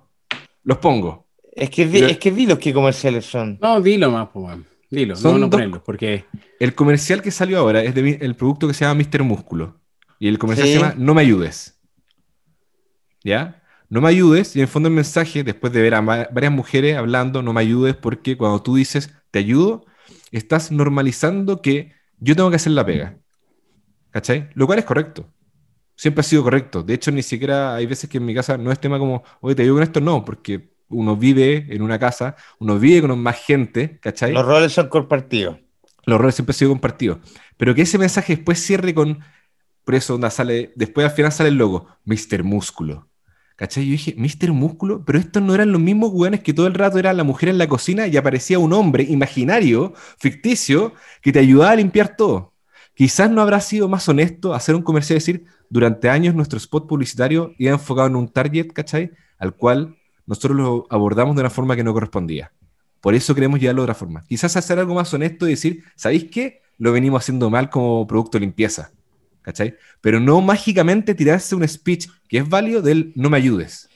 los 0.64 0.78
pongo. 0.78 1.28
Es 1.54 1.70
que, 1.70 1.86
di- 1.86 2.00
Pero- 2.00 2.06
es 2.08 2.18
que 2.18 2.30
di 2.32 2.46
los 2.46 2.58
que 2.58 2.72
comerciales 2.72 3.26
son. 3.26 3.58
No, 3.60 3.80
dilo 3.80 4.10
más, 4.10 4.28
pues. 4.32 4.58
Dilo, 4.90 5.16
Son 5.16 5.32
no, 5.32 5.38
no 5.38 5.46
dos- 5.46 5.50
ponerlo, 5.52 5.82
porque 5.84 6.24
El 6.60 6.74
comercial 6.74 7.22
que 7.22 7.30
salió 7.30 7.58
ahora 7.58 7.82
es 7.82 7.94
de 7.94 8.02
mi- 8.02 8.16
el 8.20 8.34
producto 8.36 8.68
que 8.68 8.74
se 8.74 8.84
llama 8.84 9.02
Mr. 9.02 9.22
Músculo. 9.22 9.80
Y 10.18 10.28
el 10.28 10.38
comercial 10.38 10.66
Sí. 10.68 10.74
se 10.74 10.80
llama 10.80 10.94
No 10.98 11.14
me 11.14 11.22
ayudes. 11.22 11.80
¿Ya? 13.24 13.62
No 13.88 14.00
me 14.00 14.08
ayudes. 14.08 14.54
Y 14.56 14.60
en 14.60 14.62
el 14.64 14.68
fondo 14.68 14.88
el 14.88 14.94
mensaje, 14.94 15.44
después 15.44 15.72
de 15.72 15.82
ver 15.82 15.94
a 15.94 16.00
va- 16.00 16.28
varias 16.32 16.52
mujeres 16.52 16.96
hablando, 16.96 17.42
no 17.42 17.52
me 17.52 17.60
ayudes, 17.60 17.94
porque 17.96 18.36
cuando 18.36 18.62
tú 18.62 18.76
dices 18.76 19.12
te 19.30 19.38
ayudo, 19.38 19.84
estás 20.30 20.70
normalizando 20.72 21.60
que 21.62 21.92
yo 22.18 22.36
tengo 22.36 22.50
que 22.50 22.56
hacer 22.56 22.72
la 22.72 22.84
pega. 22.86 23.18
¿Cachai? 24.10 24.50
Lo 24.54 24.66
cual 24.66 24.78
es 24.78 24.84
correcto. 24.84 25.26
Siempre 25.96 26.20
ha 26.20 26.24
sido 26.24 26.42
correcto. 26.42 26.82
De 26.82 26.94
hecho, 26.94 27.10
ni 27.10 27.22
siquiera 27.22 27.74
hay 27.74 27.86
veces 27.86 28.08
que 28.10 28.18
en 28.18 28.24
mi 28.26 28.34
casa 28.34 28.56
no 28.58 28.70
es 28.72 28.78
tema 28.78 28.98
como, 28.98 29.22
oye, 29.40 29.54
te 29.54 29.62
ayudo 29.62 29.76
con 29.76 29.82
esto, 29.84 30.00
no, 30.00 30.24
porque 30.24 30.71
uno 30.92 31.16
vive 31.16 31.66
en 31.70 31.82
una 31.82 31.98
casa, 31.98 32.36
uno 32.58 32.78
vive 32.78 33.06
con 33.06 33.18
más 33.18 33.38
gente, 33.38 33.98
¿cachai? 34.00 34.32
Los 34.32 34.46
roles 34.46 34.72
son 34.72 34.88
compartidos. 34.88 35.58
los 36.04 36.20
roles 36.20 36.34
siempre 36.34 36.52
han 36.52 36.58
sido 36.58 36.70
compartidos. 36.70 37.18
Pero 37.56 37.74
que 37.74 37.82
ese 37.82 37.98
mensaje 37.98 38.36
después 38.36 38.62
cierre 38.62 38.94
con. 38.94 39.20
Por 39.84 39.94
eso, 39.94 40.14
onda, 40.14 40.30
sale. 40.30 40.72
Después 40.76 41.06
al 41.06 41.12
final 41.12 41.32
sale 41.32 41.48
el 41.50 41.56
logo, 41.56 41.88
Mr. 42.04 42.44
Músculo. 42.44 43.08
¿Cachai? 43.56 43.84
Yo 43.84 43.92
dije, 43.92 44.14
Mr. 44.16 44.52
Músculo, 44.52 45.04
pero 45.04 45.18
estos 45.18 45.42
no 45.42 45.54
eran 45.54 45.72
los 45.72 45.80
mismos 45.80 46.10
weones 46.12 46.40
que 46.40 46.52
todo 46.54 46.66
el 46.66 46.74
rato 46.74 46.98
era 46.98 47.12
la 47.12 47.22
mujer 47.22 47.48
en 47.48 47.58
la 47.58 47.68
cocina 47.68 48.06
y 48.06 48.16
aparecía 48.16 48.58
un 48.58 48.72
hombre 48.72 49.04
imaginario, 49.04 49.92
ficticio, 50.18 50.94
que 51.20 51.32
te 51.32 51.38
ayudaba 51.38 51.72
a 51.72 51.76
limpiar 51.76 52.16
todo. 52.16 52.54
Quizás 52.94 53.30
no 53.30 53.40
habrá 53.40 53.60
sido 53.60 53.88
más 53.88 54.08
honesto 54.08 54.54
hacer 54.54 54.74
un 54.74 54.82
comercial 54.82 55.16
y 55.16 55.20
decir, 55.20 55.44
durante 55.70 56.08
años 56.08 56.34
nuestro 56.34 56.58
spot 56.58 56.86
publicitario 56.86 57.54
iba 57.58 57.72
enfocado 57.72 58.08
en 58.08 58.16
un 58.16 58.28
target, 58.28 58.72
¿cachai? 58.72 59.12
Al 59.38 59.54
cual 59.54 59.96
nosotros 60.26 60.56
lo 60.56 60.86
abordamos 60.90 61.34
de 61.36 61.40
una 61.42 61.50
forma 61.50 61.76
que 61.76 61.84
no 61.84 61.92
correspondía. 61.92 62.52
Por 63.00 63.14
eso 63.14 63.34
queremos 63.34 63.58
llevarlo 63.60 63.82
de 63.82 63.84
otra 63.84 63.94
forma. 63.94 64.22
Quizás 64.28 64.56
hacer 64.56 64.78
algo 64.78 64.94
más 64.94 65.12
honesto 65.12 65.46
y 65.46 65.50
decir, 65.50 65.82
¿sabéis 65.96 66.24
qué? 66.24 66.62
Lo 66.78 66.92
venimos 66.92 67.22
haciendo 67.22 67.50
mal 67.50 67.68
como 67.70 68.06
producto 68.06 68.38
de 68.38 68.42
limpieza. 68.46 68.92
¿Cachai? 69.42 69.74
Pero 70.00 70.20
no 70.20 70.40
mágicamente 70.40 71.16
tirarse 71.16 71.56
un 71.56 71.66
speech 71.66 72.06
que 72.28 72.38
es 72.38 72.48
válido 72.48 72.80
del 72.80 73.12
no 73.16 73.28
me 73.28 73.38
ayudes. 73.38 73.88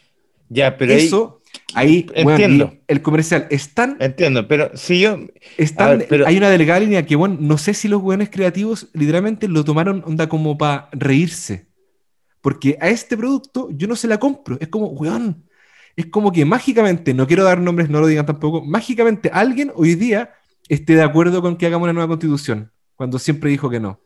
Ya, 0.48 0.76
pero 0.76 0.92
ahí- 0.92 1.06
Eso, 1.06 1.40
ahí, 1.74 2.06
bueno, 2.14 2.30
Entiendo. 2.32 2.72
y 2.74 2.80
el 2.88 3.00
comercial 3.02 3.46
es 3.50 3.72
tan, 3.72 3.96
entiendo, 4.00 4.48
pero 4.48 4.70
si 4.76 5.00
yo. 5.00 5.18
es 5.56 5.72
a 5.74 5.76
tan- 5.76 5.98
ver, 5.98 6.06
pero- 6.08 6.26
hay 6.26 6.36
una 6.36 6.50
delgada 6.50 6.80
línea 6.80 7.06
que, 7.06 7.14
bueno, 7.14 7.36
no 7.40 7.58
sé 7.58 7.74
si 7.74 7.86
los 7.86 8.02
weones 8.02 8.28
creativos 8.30 8.88
literalmente 8.92 9.46
lo 9.46 9.64
tomaron 9.64 10.02
onda 10.04 10.28
como 10.28 10.58
para 10.58 10.88
reírse. 10.92 11.66
Porque 12.40 12.76
a 12.80 12.88
este 12.88 13.16
producto 13.16 13.68
yo 13.72 13.86
no 13.88 13.94
se 13.96 14.08
la 14.08 14.18
compro. 14.18 14.56
Es 14.60 14.66
como, 14.68 14.86
weón, 14.88 15.44
es 15.96 16.06
como 16.06 16.30
que 16.30 16.44
mágicamente, 16.44 17.14
no 17.14 17.26
quiero 17.26 17.42
dar 17.42 17.60
nombres, 17.60 17.88
no 17.88 18.00
lo 18.00 18.06
digan 18.06 18.26
tampoco, 18.26 18.62
mágicamente 18.62 19.30
alguien 19.32 19.72
hoy 19.74 19.94
día 19.94 20.34
esté 20.68 20.94
de 20.94 21.02
acuerdo 21.02 21.40
con 21.40 21.56
que 21.56 21.66
hagamos 21.66 21.86
una 21.86 21.94
nueva 21.94 22.08
constitución, 22.08 22.70
cuando 22.94 23.18
siempre 23.18 23.50
dijo 23.50 23.70
que 23.70 23.80
no. 23.80 24.00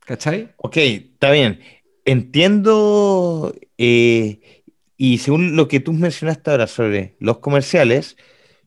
¿Cachai? 0.00 0.52
Ok, 0.56 0.76
está 0.78 1.30
bien. 1.30 1.60
Entiendo, 2.04 3.54
eh, 3.78 4.64
y 4.96 5.18
según 5.18 5.54
lo 5.54 5.68
que 5.68 5.80
tú 5.80 5.92
mencionaste 5.92 6.50
ahora 6.50 6.66
sobre 6.66 7.14
los 7.20 7.38
comerciales, 7.38 8.16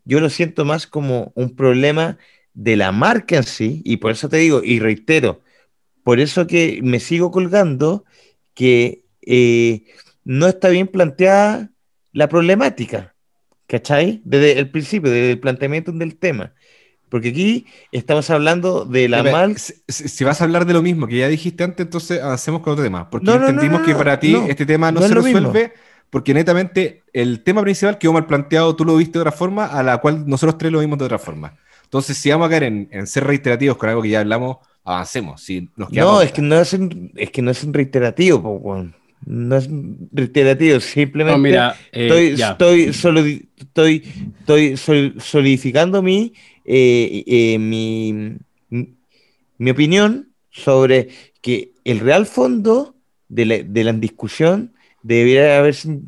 yo 0.06 0.20
lo 0.20 0.30
siento 0.30 0.66
más 0.66 0.88
como 0.88 1.34
un 1.36 1.56
problema 1.56 2.18
de 2.54 2.78
la 2.78 2.92
marca 2.92 3.38
en 3.38 3.44
sí, 3.44 3.82
y 3.84 3.98
por 3.98 4.12
eso 4.12 4.30
te 4.30 4.38
digo, 4.38 4.62
y 4.64 4.80
reitero, 4.80 5.42
por 6.04 6.20
eso 6.20 6.46
que 6.46 6.80
me 6.84 7.00
sigo 7.00 7.32
colgando 7.32 8.06
que 8.54 9.04
eh, 9.22 9.86
no 10.24 10.48
está 10.48 10.70
bien 10.70 10.88
planteada 10.88 11.72
la 12.16 12.28
problemática, 12.30 13.14
¿cachai? 13.68 14.22
Desde 14.24 14.58
el 14.58 14.72
principio, 14.72 15.12
desde 15.12 15.32
el 15.32 15.40
planteamiento 15.40 15.92
del 15.92 16.18
tema. 16.18 16.54
Porque 17.10 17.30
aquí 17.30 17.68
estamos 17.92 18.30
hablando 18.30 18.86
de 18.86 19.08
la 19.08 19.22
mal... 19.22 19.56
si, 19.58 19.74
si- 19.88 20.24
vas 20.24 20.42
a 20.42 20.46
hablar 20.46 20.66
de 20.66 20.74
lo 20.74 20.82
mismo 20.82 21.08
que 21.08 21.18
ya 21.18 21.28
dijiste 21.28 21.64
antes, 21.64 21.86
entonces 21.86 22.22
avancemos 22.22 22.62
con 22.62 22.74
otro 22.74 22.84
tema. 22.84 23.10
Porque 23.10 23.26
No, 23.26 23.38
no, 23.38 23.48
entendimos 23.50 23.82
no, 23.82 23.86
que 23.86 23.94
para 23.94 24.20
ti 24.20 24.36
este 24.48 24.66
tema 24.66 24.92
no, 24.92 25.02
se 25.02 25.14
resuelve 25.14 25.74
porque 26.10 26.34
netamente 26.34 27.04
el 27.12 27.44
tema 27.44 27.62
principal 27.62 27.98
quedó 27.98 28.14
mal 28.14 28.26
planteado, 28.26 28.76
tú 28.76 28.86
lo 28.86 28.96
viste 28.96 29.20
de 29.20 29.22
otra 29.22 29.32
forma, 29.34 29.66
a 29.66 29.84
la 29.84 29.98
cual 29.98 30.26
nosotros 30.26 30.58
tres 30.58 30.72
lo 30.72 30.80
vimos 30.80 30.98
de 30.98 31.06
otra 31.06 31.20
forma. 31.20 31.58
Entonces, 31.84 32.18
si 32.18 32.32
vamos 32.32 32.48
a 32.48 32.50
caer 32.50 32.64
en, 32.64 32.88
en 32.92 33.08
ser 33.08 33.26
reiterativos 33.26 33.78
con 33.78 33.90
algo 33.90 34.02
que 34.02 34.10
ya 34.10 34.22
hablamos, 34.22 34.58
avancemos. 34.86 35.42
Si 35.42 35.70
nos 35.76 35.92
No, 35.92 36.22
es 36.22 36.32
que 36.32 36.42
no 36.42 36.60
es 36.60 36.74
un, 36.74 37.12
es 37.16 37.30
que 37.32 37.42
no 37.42 37.52
es 37.52 37.64
un 37.64 37.74
reiterativo, 37.74 38.42
po. 38.42 38.86
No 39.26 39.58
es 39.58 39.68
reiterativo, 40.12 40.80
simplemente 40.80 41.38
no, 41.38 41.44
mira, 41.44 41.76
eh, 41.92 42.08
estoy, 42.08 42.36
ya. 42.36 42.52
estoy, 42.52 43.48
estoy, 43.58 44.04
estoy 44.38 44.78
sol- 44.78 45.16
solidificando 45.20 46.02
mi, 46.02 46.34
eh, 46.64 47.24
eh, 47.26 47.58
mi, 47.58 48.38
mi 49.58 49.70
opinión 49.72 50.30
sobre 50.52 51.10
que 51.42 51.72
el 51.84 52.00
real 52.00 52.26
fondo 52.26 52.96
de 53.30 53.46
la, 53.46 53.58
de 53.64 53.84
la 53.84 53.94
discusión 53.94 54.74
debería 55.02 55.58
haberse 55.58 56.00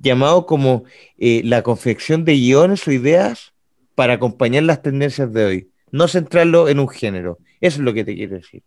llamado 0.00 0.46
como 0.46 0.84
la 1.18 1.62
confección 1.62 2.24
de 2.24 2.34
guiones 2.34 2.86
o 2.88 2.92
ideas 2.92 3.52
para 3.94 4.14
acompañar 4.14 4.62
las 4.64 4.82
tendencias 4.82 5.32
de 5.32 5.44
hoy, 5.44 5.68
no 5.90 6.08
centrarlo 6.08 6.68
en 6.68 6.80
un 6.80 6.88
género. 6.88 7.38
Eso 7.60 7.78
es 7.78 7.84
lo 7.84 7.94
que 7.94 8.04
te 8.04 8.14
quiero 8.14 8.36
decir. 8.36 8.62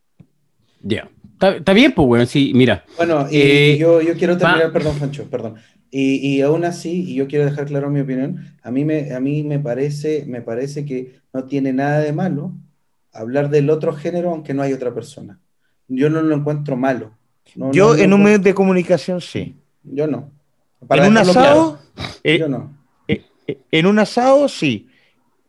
Ya. 0.81 1.09
Está 1.47 1.73
bien, 1.73 1.91
pues, 1.93 2.07
bueno, 2.07 2.25
sí, 2.25 2.51
mira. 2.55 2.83
Bueno, 2.97 3.27
y 3.31 3.37
Eh, 3.37 3.77
yo, 3.79 4.01
yo 4.01 4.13
quiero 4.15 4.37
terminar, 4.37 4.67
va- 4.69 4.73
perdón, 4.73 4.95
Fancho, 4.97 5.29
perdón. 5.29 5.55
Y, 5.91 6.15
y 6.35 6.41
aún 6.41 6.65
así, 6.65 7.03
y 7.11 7.15
yo 7.15 7.27
quiero 7.27 7.45
dejar 7.45 7.65
claro 7.65 7.89
mi 7.89 8.01
opinión, 8.01 8.57
a 8.61 8.71
mí 8.71 8.85
me, 8.85 9.13
a 9.13 9.19
mí 9.19 9.43
me 9.43 9.59
parece, 9.59 10.25
me 10.27 10.41
parece 10.41 10.85
que 10.85 11.19
no 11.33 11.45
tiene 11.45 11.73
nada 11.73 11.99
de 11.99 12.13
malo 12.13 12.53
hablar 13.11 13.49
del 13.49 13.69
otro 13.69 13.93
género 13.93 14.29
aunque 14.29 14.53
no 14.53 14.61
hay 14.61 14.73
otra 14.73 14.93
persona. 14.93 15.39
Yo 15.87 16.09
no 16.09 16.21
lo 16.21 16.35
encuentro 16.35 16.75
malo. 16.77 17.11
No- 17.55 17.71
Yo 17.71 17.95
no 17.95 18.03
en 18.03 18.13
un 18.13 18.23
medio 18.23 18.39
de 18.39 18.53
comunicación 18.53 19.19
sí. 19.21 19.55
Yo 19.83 20.05
no. 20.05 20.29
En 20.91 21.05
un 21.05 21.17
asado, 21.17 21.79
claro, 21.95 22.17
eh, 22.23 22.37
yo 22.39 22.47
no. 22.47 22.71
eh, 23.07 23.23
eh, 23.47 23.57
en 23.71 23.85
un 23.87 23.97
asado 23.99 24.47
sí, 24.47 24.87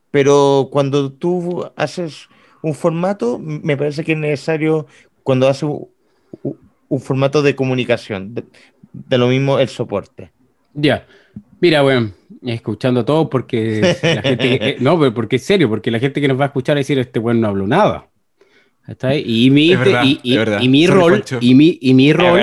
pero 0.09 0.69
cuando 0.71 1.11
tú 1.11 1.65
haces 1.75 2.27
un 2.63 2.73
formato, 2.73 3.39
me 3.39 3.77
parece 3.77 4.03
que 4.03 4.11
es 4.13 4.17
necesario, 4.17 4.87
cuando 5.23 5.47
haces 5.47 5.63
un, 5.63 5.87
un- 6.89 6.99
formato 6.99 7.41
de 7.41 7.55
comunicación, 7.55 8.33
de, 8.35 8.43
de 8.93 9.17
lo 9.17 9.27
mismo 9.27 9.59
el 9.59 9.69
soporte. 9.69 10.31
Ya. 10.73 11.05
Mira, 11.59 11.83
weón, 11.83 12.13
escuchando 12.43 13.05
todo 13.05 13.29
porque 13.29 13.81
la 14.03 14.21
gente, 14.21 14.77
no, 14.79 14.99
pero 14.99 15.13
porque 15.13 15.35
es 15.37 15.43
serio, 15.45 15.69
porque 15.69 15.91
la 15.91 15.99
gente 15.99 16.19
que 16.19 16.27
nos 16.27 16.39
va 16.39 16.45
a 16.45 16.47
escuchar 16.47 16.75
va 16.75 16.79
a 16.79 16.81
decir, 16.81 16.97
este 16.99 17.19
weón 17.19 17.39
no 17.39 17.47
habló 17.47 17.67
nada. 17.67 18.07
¿Está? 18.87 19.15
Y 19.15 19.49
mi, 19.51 19.71
Es 19.71 19.79
verdad, 19.79 20.03
y, 20.03 20.19
y- 20.23 20.33
es 20.33 20.37
verdad. 20.39 20.59
y 20.61 20.67
mi 20.69 20.87
rol, 20.87 21.23
y 21.39 21.53
mi, 21.55 21.77
y 21.81 21.93
mi 21.93 22.11
rol, 22.13 22.41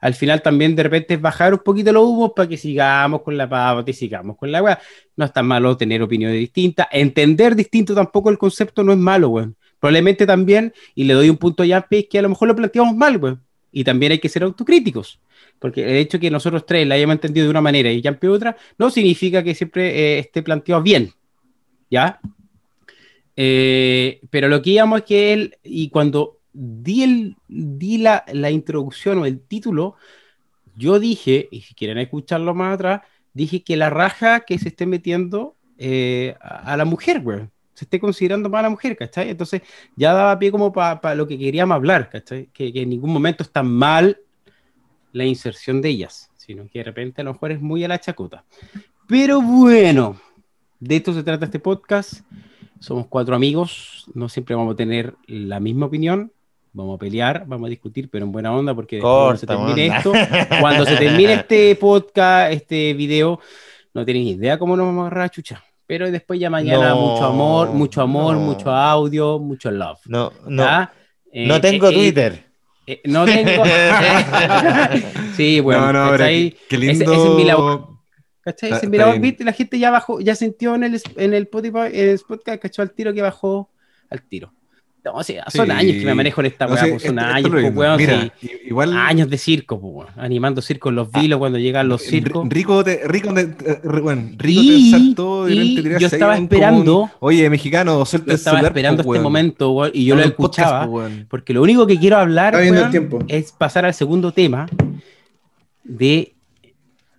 al 0.00 0.14
final 0.14 0.42
también 0.42 0.74
de 0.74 0.82
repente 0.82 1.14
es 1.14 1.20
bajar 1.20 1.52
un 1.52 1.60
poquito 1.60 1.92
los 1.92 2.04
humos 2.04 2.32
para 2.34 2.48
que 2.48 2.56
sigamos 2.56 3.22
con 3.22 3.36
la 3.36 3.48
pauta 3.48 3.90
y 3.90 3.94
sigamos 3.94 4.36
con 4.36 4.50
la 4.50 4.62
weá. 4.62 4.78
No 5.16 5.24
es 5.24 5.32
tan 5.32 5.46
malo 5.46 5.76
tener 5.76 6.02
opiniones 6.02 6.38
distintas. 6.38 6.88
Entender 6.90 7.54
distinto 7.54 7.94
tampoco 7.94 8.28
el 8.30 8.36
concepto 8.38 8.82
no 8.82 8.92
es 8.92 8.98
malo, 8.98 9.28
weón. 9.28 9.56
Probablemente 9.84 10.24
también, 10.24 10.72
y 10.94 11.04
le 11.04 11.12
doy 11.12 11.28
un 11.28 11.36
punto 11.36 11.62
a 11.62 11.66
Yampi, 11.66 12.04
que 12.04 12.18
a 12.18 12.22
lo 12.22 12.30
mejor 12.30 12.48
lo 12.48 12.56
planteamos 12.56 12.96
mal, 12.96 13.18
weón. 13.18 13.42
Y 13.70 13.84
también 13.84 14.12
hay 14.12 14.18
que 14.18 14.30
ser 14.30 14.42
autocríticos. 14.42 15.20
Porque 15.58 15.82
el 15.82 15.96
hecho 15.96 16.18
que 16.18 16.30
nosotros 16.30 16.64
tres 16.64 16.88
la 16.88 16.94
hayamos 16.94 17.16
entendido 17.16 17.44
de 17.44 17.50
una 17.50 17.60
manera 17.60 17.92
y 17.92 18.00
Yampi 18.00 18.26
de 18.26 18.32
otra, 18.32 18.56
no 18.78 18.88
significa 18.88 19.42
que 19.42 19.54
siempre 19.54 19.90
eh, 19.90 20.18
esté 20.20 20.42
planteado 20.42 20.82
bien. 20.82 21.12
¿Ya? 21.90 22.18
Eh, 23.36 24.22
pero 24.30 24.48
lo 24.48 24.62
que 24.62 24.70
íbamos 24.70 25.00
es 25.00 25.04
que 25.04 25.32
él, 25.34 25.58
y 25.62 25.90
cuando 25.90 26.38
di, 26.54 27.02
el, 27.02 27.36
di 27.46 27.98
la, 27.98 28.24
la 28.32 28.50
introducción 28.50 29.18
o 29.18 29.26
el 29.26 29.38
título, 29.38 29.96
yo 30.76 30.98
dije, 30.98 31.46
y 31.50 31.60
si 31.60 31.74
quieren 31.74 31.98
escucharlo 31.98 32.54
más 32.54 32.76
atrás, 32.76 33.02
dije 33.34 33.62
que 33.62 33.76
la 33.76 33.90
raja 33.90 34.46
que 34.46 34.58
se 34.58 34.68
esté 34.68 34.86
metiendo 34.86 35.56
eh, 35.76 36.36
a, 36.40 36.72
a 36.72 36.76
la 36.78 36.86
mujer, 36.86 37.20
güey, 37.20 37.40
se 37.74 37.84
esté 37.84 38.00
considerando 38.00 38.48
más 38.48 38.60
a 38.60 38.62
la 38.62 38.70
mujer, 38.70 38.96
¿cachai? 38.96 39.30
Entonces 39.30 39.62
ya 39.96 40.12
daba 40.12 40.38
pie 40.38 40.50
como 40.50 40.72
para 40.72 41.14
lo 41.14 41.26
que 41.26 41.38
queríamos 41.38 41.74
hablar, 41.74 42.08
¿cachai? 42.08 42.48
Que, 42.52 42.72
que 42.72 42.82
en 42.82 42.88
ningún 42.90 43.12
momento 43.12 43.42
está 43.42 43.62
mal 43.62 44.18
la 45.12 45.24
inserción 45.24 45.80
de 45.82 45.90
ellas, 45.90 46.30
sino 46.36 46.68
que 46.68 46.80
de 46.80 46.84
repente 46.84 47.20
a 47.20 47.24
lo 47.24 47.32
mejor 47.32 47.52
es 47.52 47.60
muy 47.60 47.84
a 47.84 47.88
la 47.88 48.00
chacota. 48.00 48.44
Pero 49.06 49.40
bueno, 49.42 50.20
de 50.80 50.96
esto 50.96 51.12
se 51.12 51.22
trata 51.22 51.46
este 51.46 51.58
podcast. 51.58 52.20
Somos 52.80 53.06
cuatro 53.06 53.34
amigos, 53.34 54.04
no 54.14 54.28
siempre 54.28 54.54
vamos 54.54 54.74
a 54.74 54.76
tener 54.76 55.14
la 55.26 55.58
misma 55.58 55.86
opinión, 55.86 56.32
vamos 56.72 56.96
a 56.96 56.98
pelear, 56.98 57.44
vamos 57.46 57.68
a 57.68 57.70
discutir, 57.70 58.10
pero 58.10 58.26
en 58.26 58.32
buena 58.32 58.52
onda, 58.52 58.74
porque 58.74 58.96
después 58.96 59.12
cuando 59.12 59.36
se 59.38 59.46
Corta, 59.46 59.66
termine 59.66 59.96
esto, 59.96 60.12
cuando 60.60 60.84
se 60.84 60.96
termine 60.96 61.32
este 61.34 61.76
podcast, 61.76 62.52
este 62.52 62.92
video, 62.92 63.40
no 63.94 64.04
tienen 64.04 64.24
idea 64.24 64.58
cómo 64.58 64.76
nos 64.76 64.86
vamos 64.86 65.04
a 65.04 65.06
agarrar 65.06 65.24
a 65.26 65.30
chucha. 65.30 65.64
Pero 65.86 66.10
después 66.10 66.40
ya 66.40 66.48
mañana 66.50 66.90
No, 66.90 66.96
mucho 66.96 67.24
amor, 67.26 67.68
mucho 67.72 68.00
amor, 68.02 68.34
no. 68.36 68.40
mucho 68.40 68.70
audio, 68.70 69.38
mucho 69.38 69.70
love. 69.70 70.00
No, 70.06 70.32
no. 70.46 70.88
Eh, 71.32 71.46
no 71.46 71.60
tengo 71.60 71.88
eh, 71.88 71.90
eh, 71.90 71.94
Twitter. 71.94 72.44
eh, 72.86 73.00
no 73.04 73.24
tengo. 73.24 73.62
sí, 75.36 75.60
bueno, 75.60 75.92
no, 75.92 76.12
no, 76.12 76.16
qué, 76.18 76.56
qué 76.68 76.78
lindo. 76.78 77.12
ese 77.12 77.22
es 77.28 77.34
mi 77.34 77.44
labor. 77.44 77.88
¿Cachai? 78.40 78.72
Está- 78.72 79.12
viste, 79.12 79.42
la 79.44 79.52
gente 79.52 79.78
ya 79.78 79.90
bajó, 79.90 80.20
ya 80.20 80.34
sintió 80.34 80.74
en 80.74 80.84
el, 80.84 81.00
en 81.16 81.32
el 81.34 81.42
Spotify, 81.44 81.78
en 81.92 82.10
el 82.10 82.20
podcast, 82.26 82.60
cachó 82.60 82.82
al 82.82 82.90
tiro 82.92 83.12
que 83.14 83.22
bajó 83.22 83.70
al 84.10 84.22
tiro. 84.22 84.52
No, 85.04 85.12
o 85.16 85.22
sea, 85.22 85.44
son 85.50 85.66
Sí. 85.66 85.72
años 85.72 85.96
que 85.98 86.04
me 86.06 86.14
manejo 86.14 86.40
en 86.40 86.46
esta 86.46 86.66
No 86.66 86.72
weá, 86.74 86.86
pues, 86.88 87.02
son 87.02 87.18
años, 87.18 87.50
lo 87.50 87.60
pues, 87.60 87.76
weón, 87.76 87.96
Mira, 87.98 88.32
sí. 88.40 88.50
igual. 88.64 88.96
años 88.96 89.28
de 89.28 89.36
circo, 89.36 89.78
pues, 89.78 89.92
weón, 89.94 90.08
animando 90.16 90.62
circo 90.62 90.88
en 90.88 90.94
los 90.94 91.12
vilos 91.12 91.38
cuando 91.38 91.58
llegan 91.58 91.88
los 91.88 92.00
circos. 92.00 92.46
Ri- 92.46 92.50
Rico, 92.50 92.82
de, 92.82 93.00
rico, 93.06 93.32
de, 93.34 93.42
eh, 93.42 93.80
bueno, 94.02 94.30
rico 94.38 94.60
Y- 94.62 94.90
pensar 94.92 95.14
todo 95.14 95.48
y, 95.50 95.58
y 95.58 95.74
tirarse 95.76 96.00
yo 96.00 96.06
estaba 96.06 96.38
esperando- 96.38 97.02
un, 97.02 97.10
Oye, 97.20 97.50
mexicano, 97.50 98.02
suelta 98.06 98.28
Yo 98.30 98.34
estaba 98.36 98.56
celular, 98.56 98.72
esperando 98.72 99.02
po, 99.02 99.10
este 99.10 99.20
weón. 99.20 99.22
momento, 99.24 99.72
weón, 99.72 99.90
y 99.92 100.06
yo 100.06 100.16
lo 100.16 100.22
un 100.24 100.30
podcast, 100.30 100.58
escuchaba, 100.60 100.86
po, 100.86 100.92
weón. 100.92 101.26
porque 101.28 101.52
lo 101.52 101.60
único 101.62 101.86
que 101.86 101.98
quiero 101.98 102.16
hablar 102.16 102.54
weón, 102.54 103.24
es 103.28 103.52
pasar 103.52 103.84
al 103.84 103.92
segundo 103.92 104.32
tema 104.32 104.66
de 105.82 106.32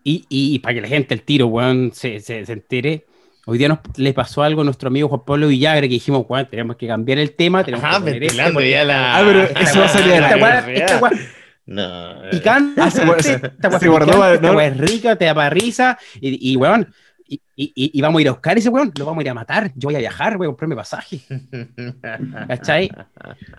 y, 0.03 0.25
y, 0.29 0.59
para 0.59 0.75
que 0.75 0.81
la 0.81 0.87
gente 0.87 1.13
el 1.13 1.21
tiro, 1.21 1.47
weón, 1.47 1.91
se, 1.93 2.19
se, 2.19 2.45
se 2.45 2.53
entere. 2.53 3.05
Hoy 3.47 3.57
día 3.59 3.67
nos 3.67 3.79
le 3.97 4.11
pasó 4.13 4.41
algo 4.41 4.61
a 4.61 4.63
nuestro 4.63 4.87
amigo 4.87 5.07
Juan 5.07 5.21
Pablo 5.25 5.47
Villagre 5.47 5.87
que 5.87 5.93
dijimos, 5.95 6.25
weón, 6.27 6.47
tenemos 6.49 6.77
que 6.77 6.87
cambiar 6.87 7.19
el 7.19 7.35
tema, 7.35 7.63
tenemos 7.63 7.83
Ajá, 7.85 7.97
que 7.97 7.99
poner 7.99 8.13
este, 8.15 8.19
ventilando 8.25 8.53
porque- 8.55 8.69
ya 8.71 8.83
la. 8.83 9.17
Ah, 9.17 9.23
pero 9.23 9.41
eso 9.61 9.79
va 9.79 9.85
a 9.85 9.89
salir 9.89 10.13
esta 10.13 10.37
weá 10.37 11.11
No. 11.67 12.29
picante, 12.31 12.81
esta 12.87 14.51
weá 14.51 14.65
es 14.67 14.77
rica, 14.77 15.15
te 15.15 15.25
da 15.25 15.35
para 15.35 15.49
risa, 15.51 15.97
y, 16.19 16.51
y 16.53 16.55
weón, 16.55 16.91
y, 17.27 17.39
y, 17.55 17.71
y 17.75 18.01
vamos 18.01 18.19
a 18.19 18.21
ir 18.23 18.27
a 18.29 18.31
buscar 18.31 18.57
ese 18.57 18.69
weón, 18.69 18.91
lo 18.97 19.05
vamos 19.05 19.19
a 19.21 19.23
ir 19.23 19.29
a 19.29 19.33
matar, 19.35 19.71
yo 19.75 19.87
voy 19.89 19.95
a 19.95 19.99
viajar, 19.99 20.37
voy 20.37 20.45
a 20.45 20.49
comprarme 20.49 20.75
pasaje, 20.75 21.21
¿cachai? 22.47 22.89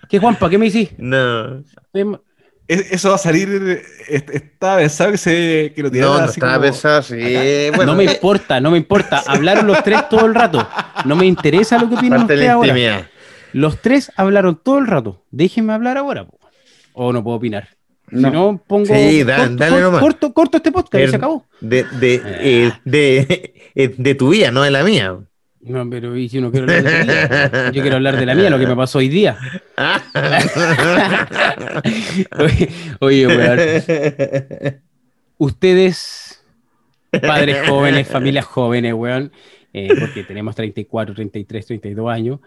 ¿Qué 0.09 0.19
Juanpa, 0.19 0.51
qué 0.51 0.59
me 0.59 0.67
decís? 0.67 0.91
No. 0.99 1.59
Estoy- 1.61 2.03
Es- 2.13 2.19
Eso 2.69 3.11
va 3.11 3.15
a 3.15 3.19
salir. 3.19 3.83
est- 4.09 4.31
Estaba 4.31 4.79
pensado 4.79 5.13
que, 5.13 5.19
se, 5.19 5.73
que 5.75 5.83
lo 5.83 5.91
tirara 5.91 6.13
No, 6.13 6.19
no 6.21 6.25
estaba 6.27 6.53
como- 6.55 6.65
pensado. 6.65 7.03
Bueno, 7.77 7.93
no 7.93 7.95
me 7.97 8.05
importa, 8.05 8.61
no 8.61 8.71
me 8.71 8.79
importa. 8.79 9.23
Hablaron 9.27 9.67
los 9.67 9.83
tres 9.85 10.09
todo 10.09 10.27
el 10.27 10.35
rato. 10.35 10.67
No 11.05 11.15
me 11.17 11.27
interesa 11.27 11.79
lo 11.79 11.89
que 11.89 11.95
opinan 11.97 12.23
ustedes 12.23 12.45
la 12.47 12.53
ahora. 12.55 12.69
intimidad. 12.69 13.07
Los 13.53 13.81
tres 13.81 14.11
hablaron 14.17 14.61
todo 14.63 14.79
el 14.79 14.87
rato. 14.87 15.25
Déjenme 15.31 15.73
hablar 15.73 15.97
ahora. 15.97 16.27
po. 16.27 16.39
O 16.95 17.13
no 17.13 17.23
puedo 17.23 17.37
opinar. 17.37 17.69
No. 18.11 18.29
Si 18.29 18.35
no, 18.35 18.63
pongo. 18.67 18.87
Sí, 18.95 19.23
da- 19.25 19.37
corto, 19.39 19.57
dale 19.57 19.71
corto, 19.73 19.85
nomás. 19.87 20.01
corto, 20.01 20.33
corto 20.35 20.57
este 20.59 20.73
podcast 20.73 21.05
y 21.05 21.09
se 21.09 21.17
acabó. 21.17 21.45
De, 21.61 21.85
de, 21.85 22.23
eh, 22.25 22.73
de, 22.85 23.55
eh, 23.75 23.95
de 23.97 24.15
tu 24.15 24.29
vida, 24.31 24.51
no 24.51 24.63
de 24.63 24.71
la 24.71 24.83
mía. 24.85 25.17
No, 25.67 25.89
pero 25.91 26.17
¿y 26.17 26.29
si 26.29 26.41
no 26.41 26.53
quiero 26.53 26.71
hablar 26.71 26.85
de 26.85 27.05
la 27.05 27.05
mía? 27.05 27.73
Yo 27.73 27.83
quiero 27.83 27.97
hablar 27.97 28.17
de 28.17 28.27
la 28.27 28.35
mía, 28.37 28.51
lo 28.51 28.59
que 28.59 28.69
me 28.69 28.77
pasó 28.77 28.99
hoy 28.99 29.09
día. 29.09 29.37
Oye, 32.39 32.69
oye, 33.01 33.27
weón. 33.27 33.59
Ustedes, 35.39 36.45
padres 37.11 37.69
jóvenes, 37.69 38.07
familias 38.07 38.45
jóvenes, 38.45 38.95
weón, 38.95 39.33
eh, 39.73 39.89
porque 39.99 40.23
tenemos 40.23 40.55
34, 40.55 41.15
33, 41.15 41.67
32 41.67 42.11
años, 42.11 42.39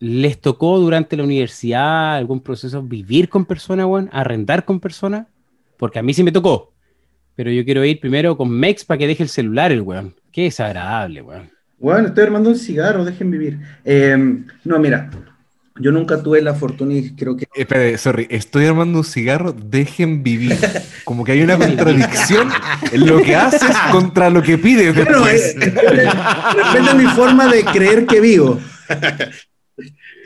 ¿les 0.00 0.40
tocó 0.40 0.78
durante 0.78 1.16
la 1.16 1.22
universidad 1.22 2.16
algún 2.16 2.40
proceso 2.40 2.82
vivir 2.82 3.28
con 3.28 3.46
personas, 3.46 3.86
weón? 3.86 4.10
¿Arrendar 4.12 4.64
con 4.64 4.80
personas? 4.80 5.28
Porque 5.76 6.00
a 6.00 6.02
mí 6.02 6.12
sí 6.12 6.24
me 6.24 6.32
tocó. 6.32 6.72
Pero 7.36 7.52
yo 7.52 7.64
quiero 7.64 7.84
ir 7.84 8.00
primero 8.00 8.36
con 8.36 8.50
Mex 8.50 8.84
para 8.84 8.98
que 8.98 9.06
deje 9.06 9.22
el 9.22 9.28
celular, 9.28 9.70
el 9.70 9.82
weón. 9.82 10.16
Qué 10.32 10.42
desagradable, 10.42 11.22
weón. 11.22 11.57
Bueno, 11.78 12.08
estoy 12.08 12.24
armando 12.24 12.50
un 12.50 12.56
cigarro, 12.58 13.04
dejen 13.04 13.30
vivir. 13.30 13.58
Eh, 13.84 14.16
no, 14.64 14.78
mira, 14.78 15.10
yo 15.80 15.92
nunca 15.92 16.20
tuve 16.22 16.42
la 16.42 16.54
fortuna 16.54 16.94
y 16.94 17.14
creo 17.14 17.36
que 17.36 17.46
Espere, 17.54 17.96
sorry, 17.98 18.26
estoy 18.30 18.66
armando 18.66 18.98
un 18.98 19.04
cigarro, 19.04 19.52
dejen 19.52 20.22
vivir. 20.22 20.56
Como 21.04 21.24
que 21.24 21.32
hay 21.32 21.42
una 21.42 21.56
contradicción 21.56 22.48
en 22.92 23.06
lo 23.06 23.22
que 23.22 23.36
haces 23.36 23.76
contra 23.92 24.28
lo 24.28 24.42
que 24.42 24.58
pides 24.58 24.94
Bueno, 24.94 25.22
después. 25.24 25.56
eh, 25.56 25.72
depende 26.56 26.92
de 26.92 26.98
mi 26.98 27.06
forma 27.12 27.46
de 27.52 27.64
creer 27.64 28.06
que 28.06 28.20
vivo. 28.20 28.58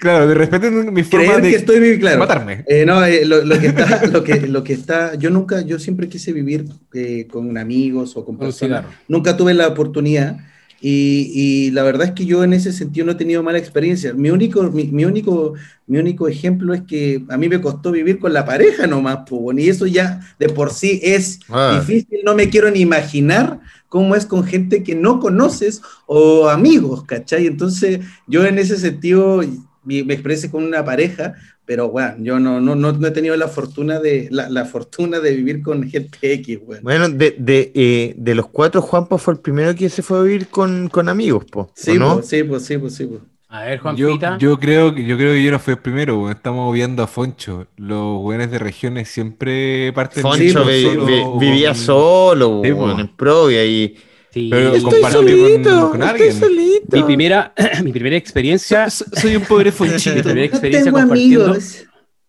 Claro, 0.00 0.26
de 0.26 0.34
repente 0.34 0.70
mi 0.70 1.04
forma 1.04 1.26
Creer 1.26 1.42
de 1.42 1.50
que 1.50 1.56
estoy 1.56 1.78
vivo, 1.78 2.00
claro. 2.00 2.18
matarme. 2.18 2.64
Eh, 2.66 2.84
no, 2.84 3.04
eh, 3.04 3.24
lo, 3.24 3.44
lo 3.44 3.58
que 3.60 3.66
está, 3.68 4.06
lo 4.06 4.24
que, 4.24 4.40
lo 4.48 4.64
que 4.64 4.72
está, 4.72 5.14
yo 5.14 5.30
nunca, 5.30 5.60
yo 5.60 5.78
siempre 5.78 6.08
quise 6.08 6.32
vivir 6.32 6.64
eh, 6.94 7.28
con 7.30 7.56
amigos 7.56 8.16
o 8.16 8.24
con 8.24 8.36
personas. 8.38 8.84
Nunca 9.06 9.36
tuve 9.36 9.54
la 9.54 9.68
oportunidad 9.68 10.38
y, 10.84 11.30
y 11.68 11.70
la 11.70 11.84
verdad 11.84 12.08
es 12.08 12.12
que 12.12 12.26
yo 12.26 12.42
en 12.42 12.52
ese 12.52 12.72
sentido 12.72 13.06
no 13.06 13.12
he 13.12 13.14
tenido 13.14 13.42
mala 13.44 13.58
experiencia. 13.58 14.12
Mi 14.14 14.30
único, 14.30 14.64
mi, 14.72 14.84
mi 14.88 15.04
único, 15.04 15.54
mi 15.86 15.98
único 15.98 16.26
ejemplo 16.26 16.74
es 16.74 16.82
que 16.82 17.24
a 17.28 17.36
mí 17.38 17.48
me 17.48 17.60
costó 17.60 17.92
vivir 17.92 18.18
con 18.18 18.32
la 18.32 18.44
pareja 18.44 18.88
nomás, 18.88 19.20
bueno, 19.30 19.60
y 19.60 19.68
eso 19.68 19.86
ya 19.86 20.20
de 20.40 20.48
por 20.48 20.72
sí 20.72 20.98
es 21.02 21.38
Ah. 21.48 21.78
difícil. 21.80 22.18
No 22.24 22.34
me 22.34 22.50
quiero 22.50 22.68
ni 22.70 22.80
imaginar 22.80 23.60
cómo 23.88 24.16
es 24.16 24.26
con 24.26 24.42
gente 24.44 24.82
que 24.82 24.94
no 24.96 25.20
conoces 25.20 25.82
o 26.06 26.48
amigos, 26.48 27.04
¿cachai? 27.04 27.46
Entonces 27.46 28.00
yo 28.26 28.44
en 28.44 28.58
ese 28.58 28.76
sentido 28.76 29.42
mi, 29.84 30.02
mi 30.02 30.12
experiencia 30.14 30.50
con 30.50 30.64
una 30.64 30.84
pareja, 30.84 31.34
pero 31.64 31.88
bueno, 31.90 32.14
yo 32.18 32.38
no, 32.40 32.60
no, 32.60 32.74
no, 32.74 32.92
no 32.92 33.06
he 33.06 33.10
tenido 33.12 33.36
la 33.36 33.48
fortuna 33.48 34.00
de 34.00 34.28
la, 34.30 34.48
la 34.50 34.64
fortuna 34.64 35.20
de 35.20 35.34
vivir 35.34 35.62
con 35.62 35.82
gente 35.90 36.18
X, 36.20 36.58
weón. 36.66 36.82
Bueno, 36.82 37.08
de, 37.08 37.36
de, 37.38 37.72
eh, 37.74 38.14
de 38.16 38.34
los 38.34 38.48
cuatro, 38.48 38.82
Juanpa 38.82 39.18
fue 39.18 39.34
el 39.34 39.40
primero 39.40 39.74
que 39.74 39.88
se 39.88 40.02
fue 40.02 40.18
a 40.18 40.22
vivir 40.22 40.48
con, 40.48 40.88
con 40.88 41.08
amigos, 41.08 41.44
po, 41.44 41.60
¿o 41.60 41.70
Sí, 41.74 41.98
¿no? 41.98 42.14
pues, 42.14 42.28
sí, 42.28 42.42
pues, 42.42 42.64
sí, 42.64 42.78
pues, 42.78 42.94
sí, 42.94 43.06
pues. 43.06 43.20
A 43.48 43.64
ver, 43.64 43.76
Yo, 43.76 43.82
Juanpita. 44.08 44.38
yo 44.38 44.58
creo 44.58 44.94
que 44.94 45.04
yo 45.04 45.18
creo 45.18 45.34
que 45.34 45.42
yo 45.42 45.50
no 45.50 45.58
fui 45.58 45.74
el 45.74 45.78
primero, 45.80 46.18
weón. 46.18 46.32
Estamos 46.32 46.72
viendo 46.72 47.02
a 47.02 47.06
Foncho. 47.06 47.66
Los 47.76 48.22
weones 48.22 48.50
de 48.50 48.58
regiones 48.58 49.08
siempre 49.10 49.92
parten 49.92 50.22
Foncho 50.22 50.38
Sí, 50.42 50.52
pues, 50.54 50.68
vi- 50.78 50.82
solo 50.84 51.04
vi- 51.04 51.22
con- 51.22 51.38
vivía 51.38 51.74
solo, 51.74 52.62
Sí, 52.64 52.72
weón, 52.72 52.94
po. 52.94 53.00
en 53.00 53.08
Provia 53.14 53.62
y 53.66 53.94
Sí. 54.32 54.48
Pero 54.50 54.74
estoy 54.74 55.00
con- 55.02 55.12
solito, 55.12 55.90
con 55.90 56.02
estoy 56.02 56.08
alguien. 56.28 56.40
solito. 56.40 56.96
mi 56.96 57.02
primera, 57.02 57.52
mi 57.84 57.92
primera 57.92 58.16
experiencia, 58.16 58.88
So- 58.90 59.04
so- 59.04 59.20
Soy 59.20 59.36
un 59.36 59.42
pobre 59.44 59.66
mi 59.70 59.72
Fonchito. 59.72 60.14
primera 60.22 60.34
No 60.34 60.42
experiencia 60.42 60.84
tengo 60.84 60.98
compartiendo. 60.98 61.44
amigos. 61.44 61.84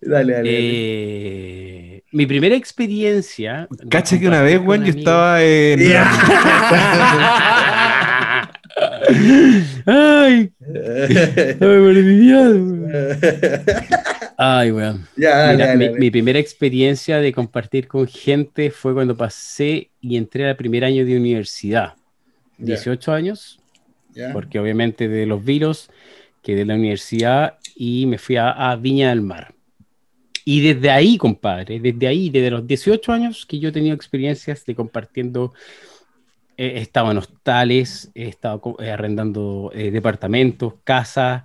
dale, 0.00 0.32
dale. 0.32 0.32
dale. 0.32 0.42
Eh, 0.44 2.02
mi 2.12 2.26
primera 2.26 2.54
experiencia. 2.56 3.68
Cacha 3.90 4.18
que 4.18 4.26
una 4.26 4.40
vez, 4.40 4.58
con 4.58 4.68
weón, 4.68 4.84
yo 4.84 4.90
estaba 4.98 5.42
en. 5.42 5.80
Ay, 9.86 10.50
ay, 14.36 14.72
weón. 14.72 15.06
Ya, 15.16 15.52
Mira, 15.52 15.66
dale, 15.66 15.76
mi, 15.76 15.86
dale. 15.86 15.98
mi 15.98 16.10
primera 16.10 16.38
experiencia 16.38 17.20
de 17.20 17.32
compartir 17.32 17.88
con 17.88 18.06
gente 18.06 18.70
fue 18.70 18.94
cuando 18.94 19.16
pasé 19.16 19.90
y 20.00 20.16
entré 20.16 20.48
al 20.48 20.56
primer 20.56 20.84
año 20.84 21.04
de 21.04 21.16
universidad. 21.16 21.94
Ya, 22.58 22.66
18 22.66 23.12
años, 23.12 23.58
ya. 24.14 24.32
porque 24.32 24.58
obviamente 24.58 25.08
de 25.08 25.26
los 25.26 25.44
virus 25.44 25.88
quedé 26.42 26.62
en 26.62 26.68
la 26.68 26.74
universidad 26.74 27.58
y 27.74 28.06
me 28.06 28.18
fui 28.18 28.36
a, 28.36 28.50
a 28.50 28.76
Viña 28.76 29.10
del 29.10 29.22
Mar. 29.22 29.52
Y 30.44 30.60
desde 30.60 30.90
ahí, 30.90 31.16
compadre, 31.16 31.80
desde 31.80 32.06
ahí, 32.06 32.28
desde 32.30 32.50
los 32.50 32.66
18 32.66 33.12
años 33.12 33.46
que 33.46 33.58
yo 33.58 33.70
he 33.70 33.72
tenido 33.72 33.94
experiencias 33.94 34.64
de 34.66 34.74
compartiendo, 34.74 35.54
he 36.56 36.78
estado 36.80 37.10
en 37.10 37.18
hostales, 37.18 38.10
he 38.14 38.28
estado 38.28 38.76
eh, 38.80 38.90
arrendando 38.90 39.70
eh, 39.74 39.90
departamentos, 39.90 40.74
casas, 40.84 41.42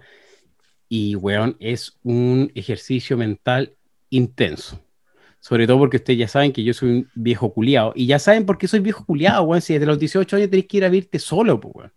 y, 0.90 1.16
weón, 1.16 1.56
es 1.60 1.98
un 2.04 2.52
ejercicio 2.56 3.18
mental 3.18 3.76
intenso. 4.10 4.80
Sobre 5.40 5.68
todo 5.68 5.80
porque 5.80 5.98
ustedes 5.98 6.20
ya 6.20 6.28
saben 6.28 6.52
que 6.54 6.64
yo 6.64 6.74
soy 6.74 6.90
un 6.92 7.10
viejo 7.16 7.54
culiado. 7.54 7.94
Y 7.96 8.08
ya 8.08 8.20
saben 8.20 8.46
por 8.46 8.58
qué 8.58 8.68
soy 8.68 8.82
viejo 8.82 9.06
culiado, 9.06 9.44
weón. 9.44 9.62
Si 9.62 9.74
desde 9.74 9.86
los 9.86 10.00
18 10.00 10.36
años 10.38 10.50
tenés 10.50 10.68
que 10.68 10.78
ir 10.78 10.86
a 10.86 10.90
vivirte 10.90 11.20
solo, 11.20 11.60
pues, 11.60 11.76
weón. 11.76 11.94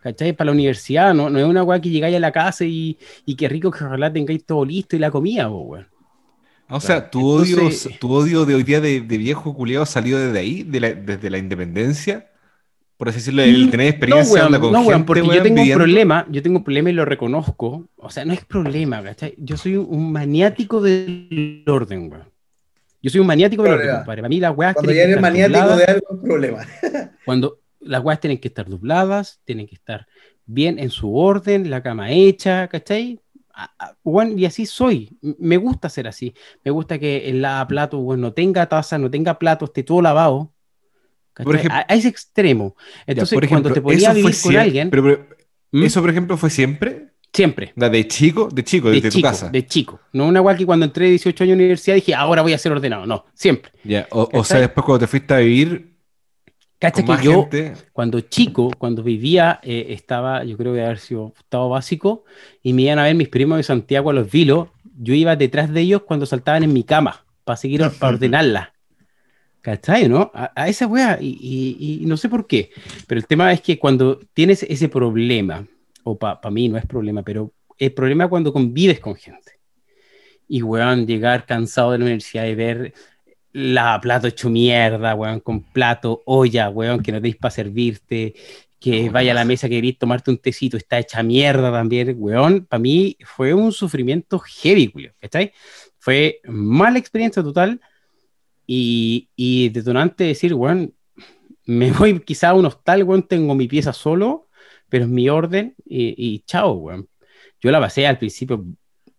¿Cachai? 0.00 0.32
Para 0.34 0.46
la 0.46 0.52
universidad, 0.52 1.14
no, 1.14 1.30
no 1.30 1.38
es 1.38 1.44
una 1.46 1.62
weá 1.64 1.80
que 1.80 1.90
llegáis 1.90 2.16
a 2.16 2.20
la 2.20 2.32
casa 2.32 2.64
y, 2.64 2.98
y 3.26 3.36
qué 3.36 3.48
rico 3.48 3.70
que 3.70 3.84
ojalá 3.84 4.12
tengáis 4.12 4.44
todo 4.46 4.64
listo 4.64 4.96
y 4.96 4.98
la 5.00 5.10
comida, 5.12 5.48
pues, 5.50 5.62
weón. 5.66 5.88
O 6.68 6.80
sea, 6.80 7.10
tu 7.10 7.26
odio, 7.28 7.76
tu 8.00 8.12
odio 8.12 8.46
de 8.46 8.54
hoy 8.54 8.62
día 8.64 8.80
de, 8.80 9.02
de 9.02 9.18
viejo 9.18 9.54
culiado 9.54 9.86
salió 9.86 10.18
desde 10.18 10.38
ahí, 10.38 10.62
de 10.64 10.80
la- 10.80 10.94
desde 10.94 11.30
la 11.30 11.38
independencia. 11.38 12.31
Por 12.96 13.08
así 13.08 13.18
decirlo, 13.18 13.42
el 13.42 13.70
tener 13.70 13.88
experiencia 13.88 14.24
no, 14.24 14.32
weón, 14.34 14.46
onda, 14.46 14.60
con 14.60 14.72
no, 14.72 14.78
weón, 14.80 14.92
gente, 14.92 15.06
porque 15.06 15.20
yo 15.22 15.42
tengo 15.42 15.56
viviendo. 15.56 15.72
un 15.72 15.78
problema, 15.78 16.26
yo 16.30 16.42
tengo 16.42 16.58
un 16.58 16.64
problema 16.64 16.90
y 16.90 16.92
lo 16.92 17.04
reconozco. 17.04 17.88
O 17.96 18.10
sea, 18.10 18.24
no 18.24 18.32
es 18.32 18.44
problema, 18.44 19.02
¿cachai? 19.02 19.34
Yo 19.38 19.56
soy 19.56 19.76
un, 19.76 20.12
maniático 20.12 20.80
del 20.80 21.64
orden, 21.66 22.10
weón. 22.10 22.30
Yo 23.02 23.10
soy 23.10 23.20
un 23.20 23.26
maniático 23.26 23.64
del 23.64 23.72
orden, 23.72 23.96
compadre. 23.96 24.22
Para 24.22 24.28
mí 24.28 24.38
las 24.38 24.56
weas 24.56 24.74
Cuando 24.74 24.92
ya 24.92 25.02
eres 25.02 25.20
maniático 25.20 25.58
dobladas. 25.58 25.78
de 25.78 25.92
algo, 25.92 26.06
es 26.12 26.20
problema. 26.22 26.66
Cuando 27.24 27.58
las 27.80 28.04
weas 28.04 28.20
tienen 28.20 28.38
que 28.38 28.48
estar 28.48 28.68
dobladas, 28.68 29.40
tienen 29.44 29.66
que 29.66 29.74
estar 29.74 30.06
bien 30.46 30.78
en 30.78 30.90
su 30.90 31.16
orden, 31.16 31.70
la 31.70 31.82
cama 31.82 32.12
hecha, 32.12 32.68
¿cachai? 32.68 33.18
Weón, 34.04 34.38
y 34.38 34.44
así 34.44 34.66
soy. 34.66 35.18
Me 35.20 35.56
gusta 35.56 35.88
ser 35.88 36.06
así. 36.08 36.34
Me 36.64 36.70
gusta 36.70 36.98
que 36.98 37.28
el 37.28 37.42
lavaplato, 37.42 37.98
weón, 37.98 38.20
no 38.20 38.32
tenga 38.32 38.68
taza, 38.68 38.98
no 38.98 39.10
tenga 39.10 39.38
plato, 39.38 39.64
esté 39.64 39.82
todo 39.82 40.00
lavado. 40.02 40.52
Por 41.34 41.56
ejemplo- 41.56 41.74
a, 41.78 41.86
a 41.88 41.94
ese 41.94 42.08
extremo. 42.08 42.74
Ya, 42.78 43.04
Entonces, 43.08 43.34
por 43.34 43.44
ejemplo, 43.44 43.70
cuando 43.70 43.74
te 43.74 43.80
fue 43.80 44.14
vivir 44.14 44.34
con 44.42 44.56
alguien, 44.56 44.90
Pero, 44.90 45.02
pero, 45.02 45.26
¿Mm? 45.72 45.82
eso, 45.84 46.00
por 46.00 46.10
ejemplo, 46.10 46.36
fue 46.36 46.50
siempre. 46.50 47.08
siempre. 47.32 47.72
La 47.76 47.88
de 47.88 48.06
chico, 48.06 48.48
de 48.52 48.62
chico, 48.64 48.88
De 48.90 48.96
desde 49.00 49.10
tu 49.10 49.22
casa. 49.22 49.48
de 49.48 49.66
chico. 49.66 50.00
No 50.12 50.26
una 50.26 50.40
weá 50.42 50.56
que 50.56 50.66
cuando 50.66 50.84
entré 50.84 51.06
de 51.06 51.10
18 51.12 51.44
años 51.44 51.54
a 51.54 51.56
la 51.56 51.60
universidad 51.62 51.94
dije, 51.96 52.14
ahora 52.14 52.42
voy 52.42 52.52
a 52.52 52.58
ser 52.58 52.72
ordenado. 52.72 53.06
No, 53.06 53.24
siempre. 53.34 53.72
Ya, 53.84 54.06
O, 54.10 54.44
sea, 54.44 54.60
después 54.60 54.84
cuando 54.84 55.00
te 55.00 55.06
fuiste 55.06 55.32
a 55.32 55.38
vivir 55.38 55.92
Cacha 56.78 57.04
que 57.04 57.24
yo, 57.24 57.42
gente. 57.48 57.74
cuando 57.92 58.20
chico, 58.20 58.70
cuando 58.76 59.02
vivía, 59.04 59.60
eh, 59.62 59.86
estaba, 59.90 60.42
yo 60.44 60.56
creo 60.56 60.74
que 60.74 60.82
haber 60.84 60.98
sido 60.98 61.22
octavo 61.26 61.68
básico, 61.68 62.24
y 62.60 62.72
me 62.72 62.82
iban 62.82 62.98
a 62.98 63.04
ver 63.04 63.14
mis 63.14 63.28
primos 63.28 63.56
de 63.56 63.62
Santiago 63.62 64.10
a 64.10 64.12
los 64.12 64.28
vilos, 64.30 64.68
yo 64.98 65.14
iba 65.14 65.36
detrás 65.36 65.72
de 65.72 65.80
ellos 65.80 66.02
cuando 66.02 66.26
saltaban 66.26 66.64
en 66.64 66.72
mi 66.72 66.82
cama, 66.82 67.24
para 67.44 67.56
seguir, 67.56 67.82
para 68.00 68.14
ordenarla. 68.16 68.72
¿Cachai, 69.62 70.08
no? 70.08 70.30
A, 70.34 70.50
a 70.56 70.68
esa 70.68 70.86
weá, 70.88 71.18
y, 71.20 71.38
y- 71.40 72.02
y 72.02 72.06
no 72.06 72.16
sé 72.16 72.28
por 72.28 72.46
qué, 72.48 72.70
pero 73.06 73.20
el 73.20 73.26
tema 73.28 73.52
es 73.52 73.60
que 73.60 73.78
cuando 73.78 74.18
tienes 74.34 74.64
ese 74.64 74.88
problema, 74.88 75.64
o 76.02 76.18
para 76.18 76.50
mí 76.50 76.68
no 76.68 76.76
es 76.78 76.84
problema, 76.84 77.22
pero 77.22 77.52
el 77.78 77.92
problema 77.92 78.24
es 78.24 78.30
cuando 78.30 78.52
convives 78.52 78.98
con 78.98 79.14
gente. 79.14 79.52
Y, 80.48 80.62
weón, 80.62 81.06
llegar 81.06 81.46
cansado 81.46 81.92
de 81.92 81.98
la 81.98 82.04
universidad 82.04 82.46
y 82.46 82.54
ver 82.56 82.92
la 83.52 84.00
plato 84.00 84.26
hecho 84.26 84.50
mierda, 84.50 85.14
weón, 85.14 85.40
con 85.40 85.62
plato, 85.62 86.22
olla, 86.26 86.68
weón, 86.68 87.00
que 87.02 87.12
no 87.12 87.18
tenéis 87.18 87.36
para 87.36 87.52
servirte, 87.52 88.34
que 88.80 89.10
vaya 89.10 89.30
a 89.30 89.34
la 89.36 89.44
mesa 89.44 89.68
que 89.68 89.76
queréis 89.76 89.98
tomarte 89.98 90.30
un 90.32 90.38
tecito, 90.38 90.76
está 90.76 90.98
hecha 90.98 91.22
mierda 91.22 91.70
también, 91.70 92.16
weón. 92.18 92.66
Para 92.66 92.80
mí 92.80 93.16
fue 93.24 93.54
un 93.54 93.70
sufrimiento 93.72 94.40
heavy, 94.40 94.88
culio, 94.88 95.12
¿cachai? 95.20 95.52
Fue 95.98 96.40
mala 96.48 96.98
experiencia 96.98 97.42
total 97.44 97.80
y, 98.66 99.28
y 99.36 99.68
detonante 99.70 100.24
decir, 100.24 100.54
weón, 100.54 100.94
me 101.66 101.92
voy 101.92 102.20
quizá 102.20 102.50
a 102.50 102.54
un 102.54 102.66
hostal, 102.66 103.04
weón, 103.04 103.22
tengo 103.22 103.54
mi 103.54 103.68
pieza 103.68 103.92
solo, 103.92 104.48
pero 104.88 105.04
es 105.04 105.10
mi 105.10 105.28
orden 105.28 105.74
y, 105.84 106.14
y 106.16 106.40
chao, 106.40 106.72
weón. 106.72 107.08
Yo 107.60 107.70
la 107.70 107.80
pasé 107.80 108.06
al 108.06 108.18
principio 108.18 108.64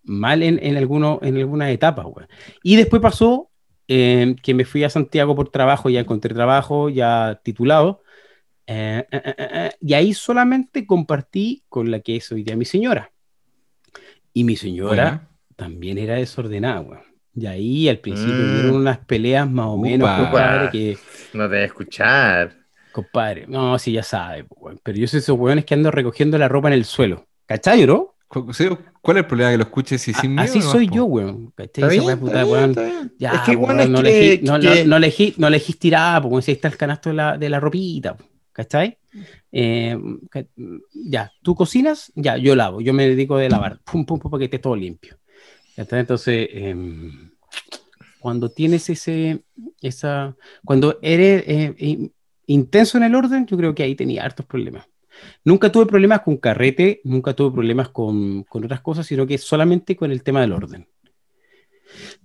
mal 0.04 0.44
en, 0.44 0.60
en, 0.62 0.76
alguno, 0.78 1.20
en 1.22 1.38
algunas 1.38 1.70
etapas, 1.72 2.06
weón. 2.06 2.28
Y 2.62 2.76
después 2.76 3.02
pasó 3.02 3.50
eh, 3.88 4.36
que 4.44 4.54
me 4.54 4.66
fui 4.66 4.84
a 4.84 4.90
Santiago 4.90 5.36
por 5.36 5.50
trabajo, 5.50 5.90
ya 5.90 6.02
encontré 6.02 6.34
trabajo, 6.34 6.90
ya 6.90 7.42
titulado, 7.44 8.04
eh, 8.66 9.06
eh, 9.12 9.36
eh, 9.38 9.72
y 9.82 9.94
ahí 9.94 10.14
solamente 10.14 10.88
compartí 10.88 11.64
con 11.68 11.92
la 11.92 12.00
que 12.00 12.16
es 12.18 12.32
hoy 12.32 12.44
día 12.44 12.56
mi 12.56 12.66
señora. 12.66 13.12
Y 14.34 14.44
mi 14.44 14.56
señora 14.56 15.30
también 15.56 15.98
era 15.98 16.16
desordenada, 16.16 16.82
weón. 16.82 17.13
Y 17.36 17.46
ahí 17.48 17.90
al 17.90 17.98
principio 18.00 18.36
Mm. 18.46 18.52
hubieron 18.54 18.76
unas 18.76 19.00
peleas 19.00 19.50
más 19.50 19.66
o 19.68 19.78
menos, 19.78 20.08
Upa. 20.08 20.18
compadre, 20.24 20.70
que, 20.72 20.98
No 21.34 21.44
te 21.44 21.56
voy 21.56 21.58
a 21.58 21.66
escuchar. 21.66 22.54
compadre, 22.92 23.46
no, 23.48 23.80
si 23.80 23.92
ya 23.92 24.04
sabe, 24.04 24.46
pero 24.84 24.98
yo 24.98 25.08
soy 25.08 25.20
esos 25.20 25.38
weones 25.38 25.66
que 25.66 25.74
ando 25.74 25.90
recogiendo 25.90 26.38
la 26.38 26.48
ropa 26.48 26.68
en 26.68 26.76
el 26.76 26.86
suelo, 26.86 27.26
¿cachai, 27.48 27.86
no? 27.88 28.14
Cu- 28.28 28.54
sí, 28.54 28.68
¿Cuál 29.02 29.18
es 29.18 29.24
el 29.24 29.28
problema 29.28 29.52
que 29.52 29.58
lo 29.58 29.64
escuches 29.64 30.08
y 30.08 30.14
sin 30.14 30.32
miedo? 30.32 30.44
Así 30.44 30.60
nomás, 30.60 30.72
soy 30.72 30.88
po? 30.88 30.96
yo, 30.96 31.06
weón. 31.06 31.52
¿Cachai? 31.56 31.98
Esa 31.98 32.18
puta, 32.20 32.44
bien, 32.44 32.48
weón. 32.76 33.12
Ya, 33.20 33.32
es 33.34 33.42
que 33.42 33.56
weón, 33.56 33.80
es 33.80 33.90
no, 33.90 34.02
que- 34.02 34.10
elegí, 34.30 34.46
no, 34.46 34.58
no, 34.58 34.60
que- 34.74 34.86
no 34.86 34.98
elegí, 34.98 35.34
no 35.38 35.48
elegí 35.48 35.74
tirada, 35.74 36.22
porque 36.22 36.46
ahí 36.52 36.54
está 36.56 36.68
el 36.68 36.78
canasto 36.78 37.10
de 37.10 37.16
la, 37.16 37.38
de 37.38 37.50
la 37.50 37.60
ropita, 37.60 38.16
¿cachai? 38.52 38.98
Eh, 39.52 39.98
ya, 40.94 41.32
¿tú 41.42 41.56
cocinas? 41.56 42.12
Ya, 42.16 42.38
yo 42.38 42.56
lavo, 42.56 42.82
yo 42.82 42.94
me 42.94 43.08
dedico 43.08 43.38
de 43.38 43.50
lavar, 43.50 43.80
pum, 43.84 44.06
pum, 44.06 44.20
pum, 44.20 44.32
para 44.32 44.40
que 44.40 44.46
esté 44.46 44.60
todo 44.60 44.76
limpio. 44.76 45.16
Entonces, 45.78 46.48
em, 46.52 47.32
cuando 48.20 48.50
tienes 48.50 48.90
ese, 48.90 49.44
esa, 49.82 50.36
cuando 50.64 51.00
eres 51.02 51.44
eh, 51.48 51.76
in- 51.78 52.14
intenso 52.48 52.98
en 52.98 53.04
el 53.04 53.16
orden, 53.16 53.46
yo 53.46 53.58
creo 53.58 53.74
que 53.76 53.84
ahí 53.84 53.96
tenía 53.96 54.24
hartos 54.24 54.46
problemas. 54.46 54.86
Nunca 55.44 55.72
tuve 55.72 55.86
problemas 55.86 56.22
con 56.22 56.38
carrete, 56.38 57.02
nunca 57.04 57.34
tuve 57.34 57.54
problemas 57.54 57.90
con, 57.90 58.44
con 58.44 58.64
otras 58.66 58.82
cosas, 58.82 59.06
sino 59.06 59.28
que 59.28 59.38
solamente 59.38 59.96
con 59.96 60.12
el 60.12 60.24
tema 60.24 60.42
del 60.42 60.54
orden. 60.54 60.88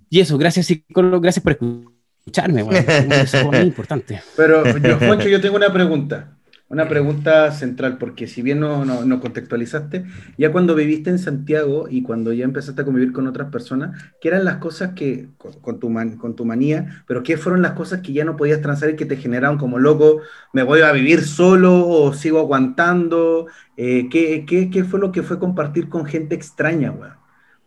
Y 0.09 0.19
eso, 0.19 0.37
gracias 0.37 0.65
psicólogo, 0.65 1.21
gracias 1.21 1.43
por 1.43 1.53
escucharme, 1.53 2.63
weón. 2.63 2.83
Eso 3.11 3.37
es 3.37 3.45
muy 3.45 3.57
importante. 3.59 4.21
Pero, 4.35 4.63
yo, 4.79 4.97
Juancho, 4.97 5.29
yo 5.29 5.39
tengo 5.39 5.55
una 5.57 5.71
pregunta. 5.71 6.38
Una 6.69 6.87
pregunta 6.87 7.51
central, 7.51 7.97
porque 7.97 8.27
si 8.27 8.43
bien 8.43 8.59
no, 8.59 8.85
no, 8.85 9.03
no 9.03 9.19
contextualizaste, 9.19 10.05
ya 10.37 10.51
cuando 10.51 10.75
viviste 10.75 11.09
en 11.09 11.17
Santiago 11.17 11.87
y 11.89 12.03
cuando 12.03 12.31
ya 12.31 12.45
empezaste 12.45 12.83
a 12.83 12.85
convivir 12.85 13.11
con 13.11 13.25
otras 13.25 13.49
personas, 13.51 13.99
¿qué 14.21 14.27
eran 14.27 14.45
las 14.45 14.57
cosas 14.57 14.93
que, 14.93 15.29
con, 15.39 15.53
con 15.61 15.79
tu, 15.79 15.89
man- 15.89 16.17
con 16.17 16.35
tu 16.35 16.45
manía, 16.45 17.03
pero 17.07 17.23
qué 17.23 17.37
fueron 17.37 17.63
las 17.63 17.71
cosas 17.71 18.01
que 18.01 18.13
ya 18.13 18.23
no 18.23 18.37
podías 18.37 18.61
transar 18.61 18.91
y 18.91 18.95
que 18.95 19.07
te 19.07 19.17
generaron 19.17 19.57
como 19.57 19.79
loco, 19.79 20.21
me 20.53 20.61
voy 20.61 20.81
a 20.81 20.91
vivir 20.91 21.23
solo 21.25 21.87
o 21.89 22.13
sigo 22.13 22.37
aguantando? 22.39 23.47
Eh, 23.75 24.07
¿qué, 24.11 24.45
qué, 24.47 24.69
qué 24.69 24.83
fue 24.83 24.99
lo 24.99 25.11
que 25.11 25.23
fue 25.23 25.39
compartir 25.39 25.89
con 25.89 26.05
gente 26.05 26.35
extraña, 26.35 26.91
weón? 26.91 27.13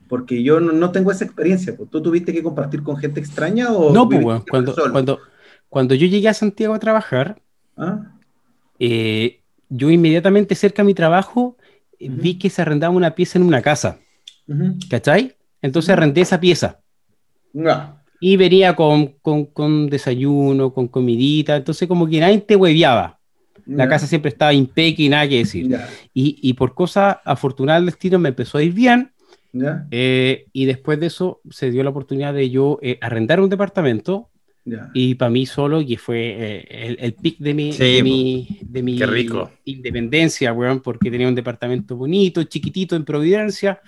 Porque 0.08 0.42
yo 0.44 0.60
no, 0.60 0.72
no 0.72 0.92
tengo 0.92 1.10
esa 1.10 1.24
experiencia. 1.24 1.76
pues. 1.76 1.90
¿Tú 1.90 2.02
tuviste 2.02 2.32
que 2.32 2.42
compartir 2.42 2.82
con 2.84 2.96
gente 2.98 3.18
extraña 3.20 3.72
o 3.72 3.94
No, 3.94 4.08
pues, 4.08 4.28
cuando, 4.48 4.76
solo? 4.76 4.90
cuando, 4.90 5.20
cuando 5.68 5.94
yo 5.94 6.06
llegué 6.06 6.28
a 6.28 6.34
Santiago 6.34 6.74
a 6.74 6.78
trabajar, 6.78 7.40
¿Ah? 7.76 8.11
Eh, 8.84 9.42
yo 9.68 9.90
inmediatamente 9.90 10.56
cerca 10.56 10.82
de 10.82 10.86
mi 10.88 10.94
trabajo 10.94 11.56
eh, 12.00 12.10
Ujú. 12.10 12.20
vi 12.20 12.38
que 12.38 12.50
se 12.50 12.62
arrendaba 12.62 12.92
una 12.92 13.14
pieza 13.14 13.38
en 13.38 13.44
una 13.44 13.62
casa, 13.62 14.00
Ujú. 14.48 14.76
¿cachai? 14.90 15.36
Entonces 15.62 15.90
arrendé 15.90 16.22
esa 16.22 16.40
pieza. 16.40 16.80
Ya. 17.52 18.02
Y 18.20 18.36
venía 18.36 18.74
con, 18.74 19.14
con, 19.22 19.46
con 19.46 19.88
desayuno, 19.88 20.72
con 20.74 20.88
comidita, 20.88 21.56
entonces 21.56 21.86
como 21.86 22.08
que 22.08 22.18
nadie 22.20 22.38
te 22.38 22.56
hueviaba. 22.56 23.20
La 23.66 23.88
casa 23.88 24.08
siempre 24.08 24.30
estaba 24.30 24.52
impeque 24.52 25.04
y 25.04 25.08
nada 25.08 25.28
que 25.28 25.38
decir. 25.38 25.68
Ya. 25.68 25.88
Y, 26.12 26.36
y 26.42 26.54
por 26.54 26.74
cosa 26.74 27.12
afortunada 27.24 27.78
del 27.78 27.86
destino 27.86 28.18
me 28.18 28.30
empezó 28.30 28.58
a 28.58 28.62
ir 28.64 28.72
bien. 28.72 29.12
Eh, 29.92 30.46
y 30.52 30.64
después 30.64 30.98
de 30.98 31.06
eso 31.06 31.40
se 31.50 31.70
dio 31.70 31.84
la 31.84 31.90
oportunidad 31.90 32.34
de 32.34 32.50
yo 32.50 32.80
eh, 32.82 32.98
arrendar 33.00 33.38
un 33.40 33.50
departamento 33.50 34.30
Ya. 34.64 34.90
y 34.94 35.16
para 35.16 35.30
mí 35.30 35.44
solo, 35.44 35.84
que 35.84 35.98
fue 35.98 36.18
eh, 36.38 36.66
el, 36.70 36.96
el 37.00 37.12
pic 37.14 37.38
de 37.38 37.52
mi, 37.52 37.72
Sí, 37.72 37.96
de 37.96 38.02
mi, 38.04 38.58
de 38.62 38.82
mi 38.82 39.02
rico. 39.02 39.50
independencia, 39.64 40.52
weón, 40.52 40.80
porque 40.80 41.10
tenía 41.10 41.26
un 41.26 41.34
departamento 41.34 41.96
bonito, 41.96 42.42
chiquitito 42.44 42.94
en 42.94 43.04
Providencia, 43.04 43.80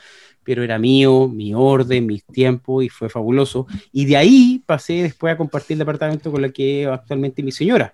pero 0.43 0.63
era 0.65 0.79
mío, 0.79 1.29
mi 1.29 1.55
orden, 1.55 2.07
mis 2.07 2.25
tiempos 2.25 2.85
y 2.85 2.89
fue 2.89 3.09
fabuloso. 3.09 3.67
Y 3.93 4.05
de 4.05 4.17
ahí 4.17 4.63
pasé 4.67 5.03
después 5.05 5.33
a 5.33 5.37
compartir 5.37 5.77
el 5.77 5.79
departamento 5.79 6.31
con 6.33 6.43
la 6.43 6.49
que 6.51 6.87
actualmente 6.87 7.43
mi 7.43 7.53
señora. 7.53 7.93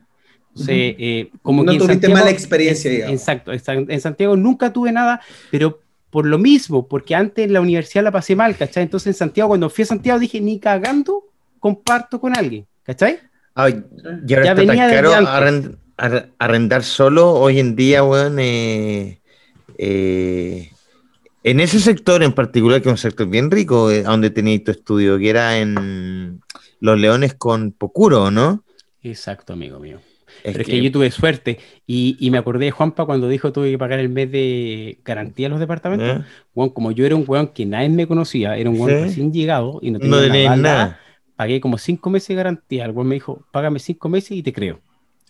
Entonces, 0.49 0.95
eh, 0.99 1.31
como 1.43 1.63
No 1.63 1.71
que 1.73 1.77
en 1.77 1.79
tuviste 1.79 1.93
Santiago- 2.07 2.15
mala 2.15 2.31
experiencia. 2.31 3.11
Exacto, 3.11 3.53
exacto. 3.53 3.93
En 3.93 4.01
Santiago 4.01 4.37
nunca 4.37 4.73
tuve 4.73 4.91
nada, 4.91 5.21
pero 5.51 5.81
por 6.11 6.27
lo 6.27 6.39
mismo, 6.39 6.89
porque 6.89 7.15
antes 7.15 7.45
en 7.45 7.53
la 7.53 7.61
universidad 7.61 8.03
la 8.03 8.11
pasé 8.11 8.35
mal, 8.35 8.57
¿cachai? 8.57 8.83
Entonces 8.83 9.09
en 9.09 9.15
Santiago, 9.15 9.49
cuando 9.51 9.71
fui 9.71 9.83
a 9.83 9.87
Santiago, 9.87 10.19
dije, 10.19 10.41
ni 10.41 10.59
cagando, 10.59 11.25
comparto 11.61 12.21
con 12.21 12.37
alguien, 12.37 12.67
¿cachai? 12.83 13.19
Ay, 13.55 13.83
y 14.27 14.35
ahora 14.35 14.47
Ya 14.47 14.51
está 14.53 14.55
venía 14.55 14.89
tan 14.89 14.97
caro 14.97 15.13
arrend- 15.13 15.77
ar- 15.97 16.29
arrendar 16.39 16.83
solo 16.83 17.33
hoy 17.33 17.61
en 17.61 17.77
día, 17.77 18.03
weón. 18.03 18.39
eh, 18.41 19.21
eh, 19.79 20.71
en 21.43 21.61
ese 21.61 21.81
sector 21.81 22.23
en 22.23 22.33
particular, 22.33 22.83
que 22.83 22.89
es 22.89 22.93
un 22.93 22.99
sector 22.99 23.27
bien 23.29 23.51
rico, 23.51 23.91
eh, 23.91 24.01
a 24.01 24.11
donde 24.11 24.31
tenías 24.31 24.63
tu 24.65 24.71
estudio, 24.73 25.19
que 25.19 25.31
era 25.31 25.59
en 25.59 26.41
Los 26.81 26.99
Leones 26.99 27.35
con 27.35 27.73
Pocuro, 27.73 28.31
¿no? 28.31 28.63
Exacto, 29.03 29.53
amigo 29.55 29.79
mío. 29.79 29.99
Es 30.45 30.53
Pero 30.53 30.61
es 30.61 30.67
que- 30.67 30.73
que 30.73 30.83
yo 30.83 30.93
tuve 30.93 31.11
suerte 31.11 31.59
y, 31.87 32.17
y 32.21 32.31
me 32.31 32.39
acordé 32.39 32.67
de 32.67 32.71
Juanpa 32.71 33.05
cuando 33.05 33.29
dijo 33.29 33.53
tuve 33.53 33.71
que 33.71 33.79
pagar 33.79 33.99
el 33.99 34.09
mes 34.11 34.31
de 34.31 34.99
garantía 35.05 35.49
a 35.49 35.51
los 35.51 35.61
departamentos. 35.61 36.21
¿eh? 36.21 36.25
Weón, 36.55 36.71
como 36.71 36.93
yo 36.93 37.05
era 37.05 37.17
un 37.17 37.25
weón 37.27 37.49
que 37.49 37.67
nadie 37.67 37.89
me 37.89 38.07
conocía, 38.07 38.57
era 38.57 38.71
un 38.71 38.79
weón 38.81 38.99
Sí. 38.99 39.05
recién 39.05 39.33
llegado 39.33 39.81
y 39.83 39.91
no 39.91 39.99
tenía 39.99 40.21
No 40.57 40.57
nada. 40.63 41.01
Pagué 41.41 41.59
como 41.59 41.79
cinco 41.79 42.11
meses 42.11 42.29
de 42.29 42.35
garantía. 42.35 42.85
El 42.85 42.91
weón 42.91 43.09
me 43.09 43.15
dijo, 43.15 43.47
págame 43.51 43.79
cinco 43.79 44.11
meses 44.11 44.33
y 44.33 44.43
te 44.43 44.53
creo. 44.53 44.79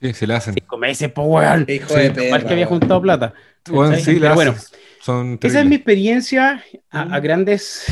Sí, 0.01 0.13
se 0.13 0.27
le 0.27 0.35
hacen. 0.35 0.55
Cinco 0.55 0.77
meses, 0.77 1.13
po 1.13 1.23
weón. 1.23 1.65
Hijo 1.69 1.95
de 1.95 2.07
Igual 2.07 2.15
perra. 2.15 2.39
que 2.41 2.53
había 2.53 2.67
weón. 2.67 2.81
juntado 2.81 3.01
plata. 3.01 3.33
Bueno, 3.71 3.97
sí, 3.97 4.19
Pero 4.19 4.35
bueno, 4.35 4.57
Son 5.01 5.39
Esa 5.41 5.61
es 5.61 5.67
mi 5.67 5.77
experiencia 5.77 6.65
a, 6.91 7.03
a 7.15 7.21
grandes, 7.21 7.87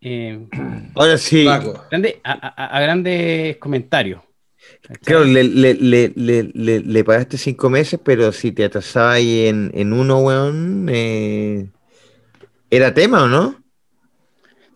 eh, 0.00 0.48
Ahora 0.96 1.16
sí, 1.16 1.44
grande- 1.88 2.20
a, 2.24 2.32
a- 2.32 2.76
a 2.76 2.80
grandes 2.80 3.56
comentarios. 3.58 4.22
claro, 5.04 5.24
le, 5.26 5.44
le, 5.44 5.74
le, 5.74 6.12
le, 6.16 6.50
le- 6.54 6.80
le 6.80 7.04
pagaste 7.04 7.38
cinco 7.38 7.70
meses, 7.70 8.00
pero 8.02 8.32
si 8.32 8.50
te 8.50 8.64
atrasabas 8.64 9.14
ahí 9.14 9.46
en, 9.46 9.70
en 9.74 9.92
uno, 9.92 10.18
weón, 10.18 10.88
eh, 10.90 11.70
¿era 12.68 12.92
tema 12.92 13.22
o 13.22 13.28
no? 13.28 13.62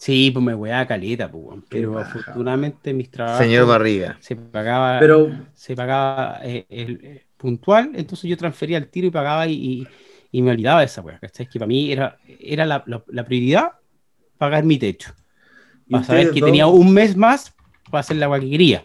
Sí, 0.01 0.31
pues 0.31 0.43
me 0.43 0.55
weá 0.55 0.87
caleta, 0.87 1.31
pues, 1.31 1.59
pero 1.69 1.93
baja. 1.93 2.09
afortunadamente 2.11 2.95
mis 2.95 3.11
trabajos 3.11 3.45
Señor 3.45 3.67
Barriga. 3.67 4.17
se 4.21 4.35
pagaba, 4.35 4.99
Pero, 4.99 5.31
se 5.55 5.77
pagaba 5.77 6.41
eh, 6.43 6.65
el- 6.71 7.01
eh, 7.05 7.27
puntual, 7.37 7.91
entonces 7.95 8.29
yo 8.31 8.37
transfería 8.37 8.79
el 8.79 8.89
tiro 8.89 9.07
y 9.09 9.11
pagaba 9.11 9.47
y, 9.47 9.53
y- 9.53 9.89
y 10.33 10.43
me 10.43 10.53
olvidaba 10.53 10.81
de 10.81 10.87
esa 10.87 11.03
weá, 11.03 11.19
¿cachai? 11.19 11.47
Que 11.49 11.59
para 11.59 11.69
mí 11.69 11.93
era, 11.93 12.17
era 12.41 12.65
la, 12.65 12.83
la- 12.87 13.05
la 13.09 13.25
prioridad 13.27 13.73
pagar 14.39 14.65
mi 14.65 14.79
techo. 14.79 15.13
¿y 15.87 15.93
para 15.93 16.05
saber 16.05 16.31
que 16.33 16.41
dos? 16.41 16.49
tenía 16.49 16.67
un 16.67 16.93
mes 16.95 17.17
más 17.17 17.55
para 17.91 18.01
hacer 18.01 18.17
la 18.17 18.27
agua 18.27 18.41
que 18.41 18.49
quería. 18.51 18.85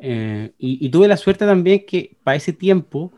Eh, 0.00 0.52
y, 0.58 0.86
y 0.86 0.88
tuve 0.90 1.08
la 1.08 1.16
suerte 1.16 1.46
también 1.46 1.84
que 1.86 2.16
para 2.22 2.36
ese 2.36 2.52
tiempo 2.52 3.12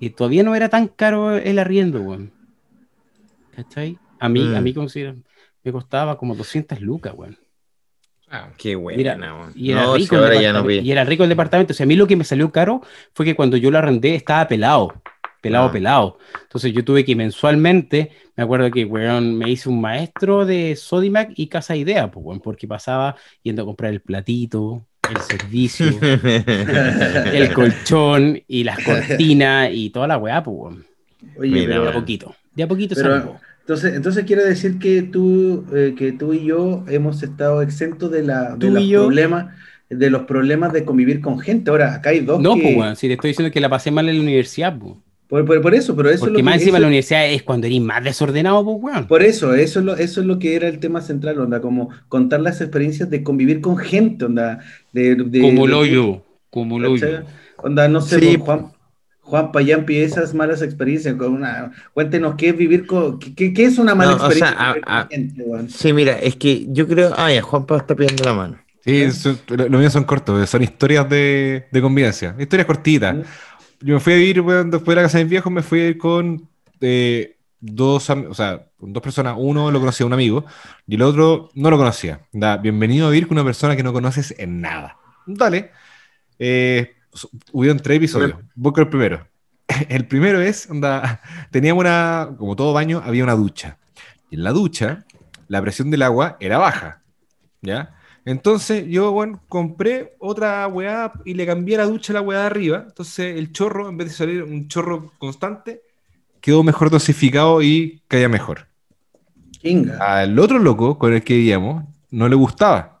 eh, 0.00 0.10
todavía 0.10 0.42
no 0.42 0.54
era 0.54 0.68
tan 0.70 0.88
caro 0.88 1.36
el 1.36 1.58
arriendo, 1.58 2.00
weón. 2.02 2.32
¿Cachai? 3.54 3.98
A 4.20 4.28
mí, 4.28 4.40
a 4.54 4.60
Mm. 4.60 4.64
mí 4.64 4.74
considero- 4.74 5.16
me 5.66 5.72
costaba 5.72 6.16
como 6.16 6.34
200 6.34 6.80
lucas, 6.80 7.12
weón. 7.16 7.36
Ah, 8.30 8.48
Qué 8.56 8.74
bueno. 8.76 8.96
Mira, 8.96 9.16
weón. 9.16 9.52
Y 9.54 9.70
era, 9.72 9.92
rico 9.94 10.16
el 10.16 10.22
ahora 10.24 10.34
ya 10.40 10.52
no 10.52 10.58
departamento, 10.58 10.82
vi. 10.82 10.88
y 10.88 10.92
era 10.92 11.04
rico 11.04 11.22
el 11.24 11.28
departamento. 11.28 11.72
O 11.72 11.74
sea, 11.74 11.84
a 11.84 11.86
mí 11.86 11.94
lo 11.96 12.06
que 12.06 12.16
me 12.16 12.24
salió 12.24 12.50
caro 12.50 12.82
fue 13.12 13.24
que 13.26 13.36
cuando 13.36 13.56
yo 13.56 13.70
lo 13.70 13.78
arrendé 13.78 14.14
estaba 14.14 14.46
pelado. 14.48 14.94
Pelado, 15.40 15.66
Ah. 15.66 15.72
pelado. 15.72 16.18
Entonces 16.42 16.72
yo 16.72 16.84
tuve 16.84 17.04
que 17.04 17.14
mensualmente, 17.14 18.10
me 18.36 18.42
acuerdo 18.44 18.70
que, 18.70 18.84
weón, 18.84 19.36
me 19.38 19.50
hice 19.50 19.68
un 19.68 19.80
maestro 19.80 20.44
de 20.44 20.74
Sodimac 20.76 21.30
y 21.36 21.46
Casa 21.48 21.76
Idea, 21.76 22.10
pues, 22.10 22.24
weón, 22.26 22.40
porque 22.40 22.66
pasaba 22.66 23.14
yendo 23.42 23.62
a 23.62 23.64
comprar 23.64 23.92
el 23.92 24.00
platito, 24.00 24.84
el 25.08 25.20
servicio, 25.22 25.86
el 27.32 27.52
colchón 27.52 28.42
y 28.48 28.64
las 28.64 28.82
cortinas 28.82 29.70
y 29.72 29.90
toda 29.90 30.08
la 30.08 30.18
weá, 30.18 30.42
pues, 30.42 30.56
weón. 30.58 30.86
Oye, 31.38 31.50
Mira, 31.50 31.80
De 31.80 31.88
a 31.88 31.92
poquito. 31.92 32.34
De 32.54 32.62
a 32.64 32.68
poquito 32.68 32.94
Pero- 32.96 33.10
salgo. 33.10 33.40
Entonces, 33.66 33.94
entonces 33.94 34.24
quiere 34.24 34.44
decir 34.44 34.78
que 34.78 35.02
tú, 35.02 35.64
eh, 35.74 35.94
que 35.98 36.12
tú 36.12 36.32
y 36.32 36.44
yo 36.44 36.84
hemos 36.88 37.22
estado 37.24 37.62
exentos 37.62 38.12
de, 38.12 38.22
la, 38.22 38.54
de 38.54 38.70
los 38.70 38.84
yo. 38.86 39.02
problemas, 39.06 39.54
de 39.90 40.08
los 40.10 40.22
problemas 40.22 40.72
de 40.72 40.84
convivir 40.84 41.20
con 41.20 41.40
gente. 41.40 41.70
Ahora, 41.70 41.94
acá 41.94 42.10
hay 42.10 42.20
dos 42.20 42.40
No, 42.40 42.54
que- 42.54 42.62
pues, 42.62 42.76
weón, 42.76 42.94
si 42.96 43.08
te 43.08 43.14
estoy 43.14 43.30
diciendo 43.30 43.52
que 43.52 43.60
la 43.60 43.68
pasé 43.68 43.90
mal 43.90 44.08
en 44.08 44.16
la 44.18 44.22
universidad, 44.22 44.78
pues. 44.78 44.94
por, 45.28 45.44
por- 45.44 45.60
por 45.60 45.74
eso, 45.74 45.96
pero 45.96 46.08
eso 46.10 46.20
Porque 46.26 46.38
es 46.38 46.38
lo 46.38 46.44
más 46.44 46.54
que, 46.54 46.60
encima 46.60 46.78
eso- 46.78 46.82
la 46.82 46.86
universidad 46.86 47.28
es 47.28 47.42
cuando 47.42 47.66
eres 47.66 47.80
más 47.80 48.04
desordenado, 48.04 48.64
pues, 48.64 48.76
weón. 48.80 49.06
Por 49.08 49.22
eso, 49.24 49.52
eso 49.54 49.80
es, 49.80 49.84
lo, 49.84 49.96
eso 49.96 50.20
es 50.20 50.26
lo 50.28 50.38
que 50.38 50.54
era 50.54 50.68
el 50.68 50.78
tema 50.78 51.00
central, 51.00 51.40
onda, 51.40 51.60
como 51.60 51.88
contar 52.08 52.40
las 52.42 52.60
experiencias 52.60 53.10
de 53.10 53.24
convivir 53.24 53.60
con 53.60 53.76
gente, 53.78 54.26
onda, 54.26 54.60
de, 54.92 55.16
de- 55.16 55.40
Como 55.40 55.66
lo 55.66 55.84
yo, 55.84 56.22
como 56.50 56.78
lo 56.78 56.94
yo. 56.96 57.00
¿cachai? 57.04 57.24
Onda, 57.58 57.88
no 57.88 58.00
sé, 58.00 58.20
Sí. 58.20 58.36
Juan, 58.38 58.66
Juan 59.26 59.52
Payampi, 59.52 59.98
esas 59.98 60.34
malas 60.34 60.62
experiencias, 60.62 61.14
con 61.16 61.32
una, 61.34 61.72
cuéntenos 61.92 62.36
qué 62.36 62.50
es 62.50 62.56
vivir 62.56 62.86
con, 62.86 63.18
qué, 63.18 63.52
es 63.56 63.78
una 63.78 63.94
mala 63.94 64.12
No, 64.12 64.16
o 64.24 64.30
experiencia 64.30 64.56
sea, 64.56 64.72
vivir 64.72 64.84
a- 64.86 64.98
a- 65.00 65.08
con 65.08 65.10
gente? 65.10 65.72
Sí, 65.72 65.92
mira, 65.92 66.18
es 66.18 66.36
que 66.36 66.66
yo 66.68 66.86
creo. 66.86 67.12
Ah, 67.16 67.32
ya, 67.32 67.42
Juanpa 67.42 67.76
está 67.76 67.94
pidiendo 67.96 68.24
la 68.24 68.32
mano. 68.34 68.58
Sí, 68.84 69.04
lo, 69.48 69.68
lo 69.68 69.78
mío 69.78 69.90
son 69.90 70.04
cortos, 70.04 70.48
son 70.48 70.62
historias 70.62 71.08
de, 71.10 71.66
de 71.72 71.82
convivencia, 71.82 72.36
historias 72.38 72.66
cortitas. 72.66 73.16
Yo 73.80 73.94
me 73.94 74.00
fui 74.00 74.12
a 74.12 74.16
vivir, 74.16 74.40
weón, 74.40 74.70
después 74.70 74.94
de 74.94 74.96
la 74.96 75.02
casa 75.02 75.18
de 75.18 75.24
mis 75.24 75.30
viejos, 75.32 75.52
me 75.52 75.62
fui 75.62 75.80
a 75.80 75.88
ir 75.88 75.98
con 75.98 76.48
eh, 76.80 77.36
dos, 77.60 78.08
o 78.10 78.34
sea, 78.34 78.66
con 78.78 78.92
dos 78.92 79.02
personas. 79.02 79.34
Uno 79.38 79.70
lo 79.72 79.80
conocía 79.80 80.06
un 80.06 80.12
amigo 80.12 80.44
y 80.86 80.94
el 80.94 81.02
otro 81.02 81.50
no 81.54 81.70
lo 81.70 81.76
conocía. 81.76 82.20
Da, 82.32 82.56
bienvenido 82.58 83.08
a 83.08 83.10
vivir 83.10 83.26
con 83.28 83.36
una 83.36 83.44
persona 83.44 83.76
que 83.76 83.82
no 83.82 83.92
conoces 83.92 84.34
en 84.38 84.60
nada. 84.60 84.96
Dale. 85.26 85.72
Eh, 86.38 86.95
hubieron 87.52 87.78
tres 87.78 87.98
episodios. 87.98 88.34
Voy 88.54 88.72
con 88.72 88.84
el 88.84 88.88
primero. 88.88 89.26
El 89.88 90.06
primero 90.06 90.40
es, 90.40 90.70
onda, 90.70 91.20
teníamos 91.50 91.82
una, 91.82 92.30
como 92.38 92.54
todo 92.54 92.72
baño, 92.72 93.02
había 93.04 93.24
una 93.24 93.34
ducha. 93.34 93.78
Y 94.30 94.36
en 94.36 94.44
la 94.44 94.52
ducha, 94.52 95.04
la 95.48 95.60
presión 95.60 95.90
del 95.90 96.02
agua 96.02 96.36
era 96.40 96.58
baja. 96.58 97.02
¿Ya? 97.62 97.96
Entonces 98.24 98.86
yo, 98.88 99.12
bueno, 99.12 99.40
compré 99.48 100.16
otra 100.18 100.66
weá 100.66 101.12
y 101.24 101.34
le 101.34 101.46
cambié 101.46 101.76
la 101.76 101.84
ducha 101.84 102.12
a 102.12 102.14
la 102.14 102.20
weá 102.20 102.40
de 102.40 102.46
arriba. 102.46 102.84
Entonces 102.86 103.36
el 103.36 103.52
chorro, 103.52 103.88
en 103.88 103.96
vez 103.96 104.08
de 104.08 104.14
salir 104.14 104.42
un 104.42 104.66
chorro 104.68 105.12
constante, 105.18 105.82
quedó 106.40 106.62
mejor 106.62 106.90
dosificado 106.90 107.62
y 107.62 108.02
caía 108.08 108.28
mejor. 108.28 108.66
Kinga. 109.60 109.98
Al 109.98 110.38
otro 110.38 110.58
loco 110.58 110.98
con 110.98 111.12
el 111.12 111.22
que 111.22 111.34
vivíamos 111.34 111.84
no 112.10 112.28
le 112.28 112.34
gustaba. 112.34 112.95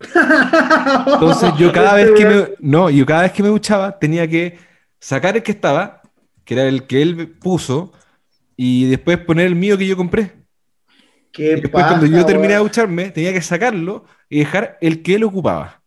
Entonces 1.18 1.54
yo 1.54 1.72
cada 1.72 1.94
vez 1.94 2.10
Este 2.10 2.12
que 2.12 2.26
weón. 2.26 2.26
me, 2.26 2.48
no, 2.60 2.90
yo 2.90 3.06
cada 3.06 3.22
vez 3.22 3.32
que 3.32 3.42
me 3.42 3.48
duchaba 3.48 3.98
tenía 3.98 4.28
que 4.28 4.58
sacar 5.00 5.36
el 5.36 5.42
que 5.42 5.52
estaba, 5.52 6.02
que 6.44 6.54
era 6.54 6.64
el 6.64 6.86
que 6.86 7.02
él 7.02 7.36
puso, 7.40 7.92
y 8.56 8.86
después 8.90 9.18
poner 9.18 9.46
el 9.48 9.56
mío 9.56 9.78
que 9.78 9.86
yo 9.86 9.96
compré. 9.96 10.32
Qué 11.32 11.54
Y 11.54 11.60
después 11.60 11.86
cuando 11.86 12.06
yo 12.06 12.24
terminé 12.24 12.54
de 12.54 12.60
ducharme, 12.60 13.10
tenía 13.10 13.32
que 13.32 13.42
sacarlo 13.42 14.04
y 14.28 14.40
dejar 14.40 14.78
el 14.80 15.02
que 15.02 15.16
él 15.16 15.24
ocupaba. 15.24 15.82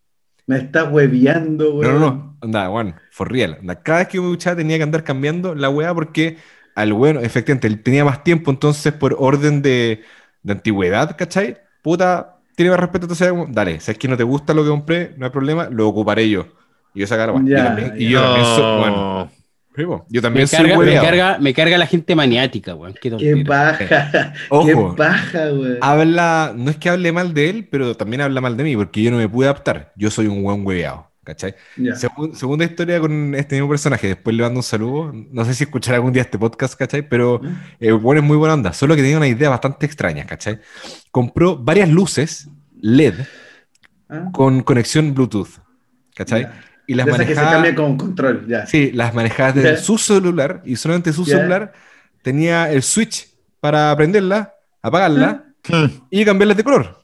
Me 0.47 0.57
estás 0.57 0.91
hueviando, 0.91 1.75
No, 1.81 1.91
weón. 1.91 1.99
no, 1.99 1.99
no. 1.99 2.37
Anda, 2.41 2.67
bueno, 2.69 2.95
for 3.11 3.31
real. 3.31 3.57
Anda, 3.61 3.81
cada 3.83 3.99
vez 3.99 4.07
que 4.09 4.17
yo 4.17 4.23
me 4.23 4.29
duchaba 4.29 4.55
tenía 4.57 4.77
que 4.77 4.83
andar 4.83 5.03
cambiando 5.03 5.55
la 5.55 5.69
weá 5.69 5.93
porque 5.93 6.37
al 6.75 6.93
bueno, 6.93 7.19
efectivamente, 7.21 7.67
él 7.67 7.83
tenía 7.83 8.05
más 8.05 8.23
tiempo, 8.23 8.51
entonces 8.51 8.93
por 8.93 9.15
orden 9.19 9.61
de, 9.61 10.03
de 10.43 10.53
antigüedad, 10.53 11.15
¿cachai? 11.17 11.57
Puta, 11.81 12.38
tiene 12.63 12.71
más 12.71 12.79
respeto, 12.81 13.05
entonces, 13.05 13.31
dale, 13.49 13.79
si 13.79 13.91
es 13.91 13.97
que 13.97 14.07
no 14.07 14.17
te 14.17 14.23
gusta 14.23 14.53
lo 14.53 14.63
que 14.63 14.69
compré, 14.69 15.13
no 15.17 15.25
hay 15.25 15.31
problema, 15.31 15.69
lo 15.71 15.87
ocuparé 15.87 16.29
yo. 16.29 16.45
Y 16.93 16.99
yo 17.01 17.07
sacar 17.07 17.29
Yo 17.43 17.55
también- 17.55 17.93
Y 17.97 18.09
yo 18.09 18.21
también 18.21 18.45
soy, 18.45 18.61
No. 18.63 18.77
bueno, 18.79 20.05
yo 20.09 20.19
Me 20.19 20.21
también 20.21 20.47
soy 20.47 20.57
carga, 20.57 20.73
me, 20.73 20.77
hueveado. 20.79 21.05
carga, 21.05 21.37
me 21.39 21.53
carga 21.53 21.77
la 21.77 21.85
gente 21.87 22.15
maniática, 22.15 22.75
weón. 22.75 22.93
Qué 23.01 23.15
Qué 23.15 23.43
paja. 23.47 24.33
Ojo. 24.49 24.65
Qué 24.91 24.97
paja, 24.97 25.39
weón. 25.53 25.77
Habla, 25.81 26.53
no 26.55 26.69
es 26.69 26.77
que 26.77 26.89
hable 26.89 27.11
mal 27.13 27.33
de 27.33 27.49
él, 27.49 27.67
pero 27.71 27.95
también 27.95 28.21
habla 28.21 28.41
mal 28.41 28.57
de 28.57 28.63
mí, 28.65 28.75
porque 28.75 29.01
yo 29.01 29.11
no 29.11 29.17
me 29.17 29.29
pude 29.29 29.45
adaptar. 29.47 29.93
Yo 29.95 30.11
soy 30.11 30.27
un 30.27 30.43
buen 30.43 30.65
hueveado. 30.65 31.08
¿Cachai? 31.23 31.55
Ya. 31.77 31.93
Segun- 31.95 32.33
segunda 32.35 32.65
historia 32.65 32.99
con 32.99 33.35
este 33.35 33.55
mismo 33.55 33.69
personaje, 33.69 34.07
después 34.07 34.35
le 34.35 34.43
mando 34.43 34.59
un 34.59 34.63
saludo, 34.63 35.11
no 35.13 35.45
sé 35.45 35.53
si 35.53 35.63
escuchará 35.65 35.97
algún 35.97 36.13
día 36.13 36.23
este 36.23 36.37
podcast, 36.39 36.75
¿cachai? 36.75 37.07
Pero 37.07 37.41
eh, 37.79 37.91
bueno, 37.91 38.21
es 38.21 38.27
muy 38.27 38.37
buena 38.37 38.53
onda, 38.55 38.73
solo 38.73 38.95
que 38.95 39.01
tenía 39.01 39.17
una 39.17 39.27
idea 39.27 39.49
bastante 39.49 39.85
extraña, 39.85 40.25
¿cachai? 40.25 40.59
Compró 41.11 41.57
varias 41.57 41.89
luces 41.89 42.49
LED 42.81 43.15
Ah, 44.11 44.29
con 44.33 44.63
conexión 44.63 45.13
Bluetooth, 45.13 45.49
¿cachai? 46.15 46.41
ya. 46.41 46.61
Y 46.87 46.95
las 46.95 47.07
esas 47.07 47.19
que 47.27 47.35
se 47.35 47.41
cambia 47.41 47.75
con 47.75 47.95
control, 47.97 48.47
ya. 48.47 48.65
sí, 48.65 48.91
las 48.91 49.13
manejaba 49.13 49.51
desde 49.51 49.77
su 49.77 49.99
celular 49.99 50.63
y 50.65 50.75
solamente 50.75 51.13
su 51.13 51.23
celular 51.23 51.71
tenía 52.23 52.71
el 52.71 52.81
switch 52.81 53.27
para 53.59 53.95
prenderla, 53.95 54.55
apagarla 54.81 55.45
Hmm. 55.67 55.85
y 56.09 56.25
cambiarla 56.25 56.55
de 56.55 56.63
color. 56.63 57.03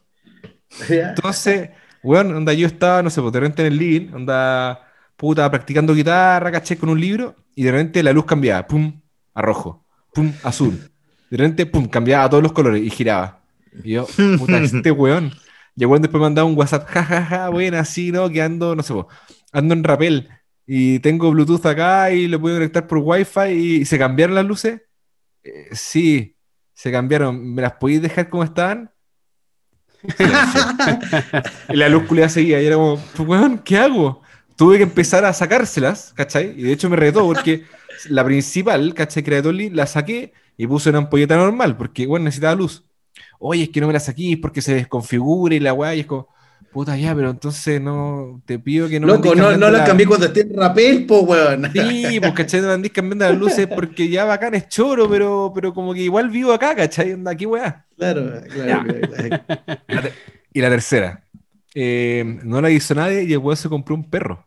Entonces, 0.89 1.69
weón, 2.05 2.33
onda, 2.35 2.53
yo 2.53 2.67
estaba, 2.67 3.01
no 3.03 3.09
sé, 3.09 3.21
pues 3.21 3.33
de 3.33 3.39
repente 3.39 3.61
en 3.61 3.73
el 3.73 3.77
living, 3.77 4.13
onda, 4.13 4.87
puta, 5.17 5.49
practicando 5.49 5.93
guitarra, 5.93 6.51
caché, 6.51 6.77
con 6.77 6.89
un 6.89 6.99
libro, 6.99 7.35
y 7.55 7.63
de 7.63 7.71
repente 7.71 8.03
la 8.03 8.13
luz 8.13 8.25
cambiaba, 8.25 8.67
pum, 8.67 9.01
a 9.33 9.41
rojo, 9.41 9.85
pum, 10.13 10.31
azul. 10.43 10.91
De 11.29 11.37
repente, 11.37 11.65
pum, 11.65 11.87
cambiaba 11.87 12.25
a 12.25 12.29
todos 12.29 12.43
los 12.43 12.53
colores 12.53 12.83
y 12.83 12.89
giraba. 12.89 13.41
Y 13.83 13.93
yo, 13.93 14.07
puta, 14.37 14.57
este 14.63 14.91
weón. 14.91 15.31
Y 15.75 15.83
el 15.83 15.87
weón 15.87 16.01
después 16.01 16.19
me 16.19 16.27
mandaba 16.27 16.47
un 16.47 16.57
WhatsApp, 16.57 16.87
jajaja, 16.87 17.25
ja, 17.25 17.37
ja, 17.37 17.49
bueno, 17.49 17.77
así, 17.77 18.11
¿no? 18.11 18.29
Que 18.29 18.41
ando, 18.41 18.75
no 18.75 18.83
sé, 18.83 18.93
pues, 18.93 19.07
ando 19.51 19.73
en 19.73 19.83
rapel 19.83 20.29
y 20.67 20.99
tengo 20.99 21.31
Bluetooth 21.31 21.65
acá 21.65 22.11
y 22.11 22.27
lo 22.27 22.39
puedo 22.39 22.55
conectar 22.55 22.87
por 22.87 22.99
Wi-Fi 22.99 23.49
y 23.49 23.85
se 23.85 23.97
cambiaron 23.97 24.35
las 24.35 24.45
luces. 24.45 24.81
Eh, 25.43 25.69
sí, 25.73 26.35
se 26.73 26.91
cambiaron. 26.91 27.53
¿Me 27.53 27.61
las 27.61 27.73
podéis 27.73 28.01
dejar 28.01 28.29
como 28.29 28.43
estaban? 28.43 28.91
Y 31.69 31.75
la 31.75 31.89
luz 31.89 32.03
culiada 32.03 32.29
seguía 32.29 32.61
y 32.61 32.65
era 32.65 32.75
como, 32.75 32.97
pues, 33.15 33.29
weón, 33.29 33.59
¿qué 33.59 33.77
hago? 33.77 34.21
Tuve 34.55 34.77
que 34.77 34.83
empezar 34.83 35.25
a 35.25 35.33
sacárselas, 35.33 36.13
¿cachai? 36.15 36.53
Y 36.57 36.63
de 36.63 36.73
hecho 36.73 36.89
me 36.89 36.95
retó 36.95 37.25
porque 37.25 37.63
la 38.09 38.23
principal, 38.23 38.93
¿cachai? 38.93 39.23
Que 39.23 39.35
era 39.35 39.51
la 39.51 39.87
saqué 39.87 40.33
y 40.57 40.67
puse 40.67 40.89
una 40.89 40.99
ampolleta 40.99 41.35
normal 41.35 41.77
porque, 41.77 42.05
bueno, 42.07 42.25
necesitaba 42.25 42.55
luz. 42.55 42.85
Oye, 43.39 43.63
es 43.63 43.69
que 43.69 43.81
no 43.81 43.87
me 43.87 43.93
la 43.93 43.99
saquís 43.99 44.37
porque 44.37 44.61
se 44.61 44.73
desconfigura 44.73 45.55
y 45.55 45.59
la 45.59 45.73
weá, 45.73 45.95
y 45.95 46.01
es 46.01 46.05
como, 46.05 46.29
puta 46.75 46.97
ya, 46.97 47.15
pero 47.15 47.29
entonces 47.29 47.79
no, 47.79 48.41
te 48.45 48.59
pido 48.59 48.89
que 48.89 48.99
no 48.99 49.07
Loco, 49.07 49.33
no, 49.33 49.55
no 49.55 49.71
la 49.71 49.85
cambié 49.85 50.05
cuando 50.05 50.25
esté 50.25 50.41
en 50.41 50.57
rapel, 50.57 51.05
po, 51.05 51.21
weón. 51.21 51.71
Sí, 51.71 52.19
pues, 52.19 52.33
¿cachai? 52.33 52.59
No 52.59 52.67
me 52.67 52.73
andís 52.73 52.91
cambiando 52.91 53.23
las 53.23 53.37
luces 53.37 53.65
porque 53.73 54.09
ya 54.09 54.25
bacán 54.25 54.55
es 54.55 54.67
choro, 54.67 55.09
pero, 55.09 55.53
pero 55.55 55.73
como 55.73 55.93
que 55.93 56.01
igual 56.01 56.29
vivo 56.29 56.51
acá, 56.51 56.75
¿cachai? 56.75 57.17
Aquí 57.27 57.45
weá. 57.45 57.85
Claro, 57.95 58.41
claro. 58.53 60.09
y 60.51 60.59
la 60.59 60.69
tercera. 60.69 61.23
eh, 61.73 62.39
no 62.43 62.59
la 62.59 62.69
hizo 62.69 62.93
nadie 62.93 63.23
y 63.23 63.31
el 63.31 63.37
weón 63.37 63.55
se 63.55 63.69
compró 63.69 63.95
un 63.95 64.09
perro. 64.09 64.45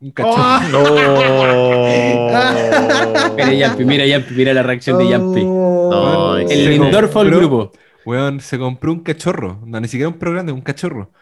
Un 0.00 0.10
cachorro. 0.10 0.82
¡Oh! 0.82 2.30
No. 2.32 3.34
Mira, 3.36 3.54
Yampi, 3.54 3.84
mira, 3.84 4.04
Yampi, 4.04 4.34
mira 4.34 4.52
la 4.52 4.64
reacción 4.64 4.98
de 4.98 5.10
Yampi. 5.10 5.44
No, 5.44 6.38
El 6.38 6.70
Lindorfo 6.70 7.20
al 7.20 7.30
grupo. 7.30 7.70
Weón, 8.04 8.40
se 8.40 8.58
compró 8.58 8.92
un 8.92 9.04
cachorro. 9.04 9.60
No, 9.64 9.78
ni 9.78 9.86
siquiera 9.86 10.08
un 10.08 10.18
perro 10.18 10.32
grande, 10.32 10.50
un 10.50 10.60
cachorro. 10.60 11.12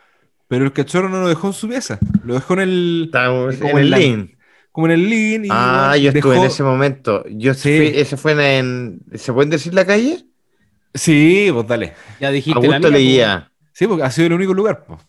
Pero 0.49 0.65
el 0.65 0.73
cachorro 0.73 1.09
no 1.09 1.21
lo 1.23 1.29
dejó 1.29 1.49
en 1.49 1.53
su 1.53 1.69
pieza. 1.69 1.99
Lo 2.25 2.35
dejó 2.35 2.55
en 2.55 2.61
el. 2.61 3.03
Estamos 3.07 3.57
como 3.57 3.71
en 3.73 3.79
el 3.79 3.91
la- 3.91 3.99
link. 3.99 4.31
Como 4.73 4.87
en 4.89 4.93
el 4.93 5.09
living. 5.11 5.45
y, 5.47 5.49
Ah, 5.51 5.97
yo 5.97 6.11
estuve 6.11 6.35
en 6.37 6.43
dejó- 6.43 6.47
ese 6.53 6.63
momento. 6.63 7.25
Yo 7.31 7.55
Sí. 7.55 7.77
fui- 7.77 7.93
ese 7.99 8.17
fue 8.17 8.59
en. 8.59 9.01
¿Se 9.15 9.33
pueden 9.33 9.51
decir 9.51 9.73
la 9.75 9.87
calle? 9.87 10.25
Sí, 10.95 11.49
pues 11.53 11.67
dale. 11.67 11.95
Ya 12.21 12.31
dijiste 12.31 12.61
la 12.61 12.77
Augusto 12.77 12.89
mía, 12.89 12.99
leía. 12.99 13.53
Sí, 13.73 13.87
porque 13.87 14.05
ha 14.05 14.11
sido 14.11 14.29
el 14.29 14.33
único 14.35 14.55
lugar. 14.55 14.85
pues. 14.87 15.01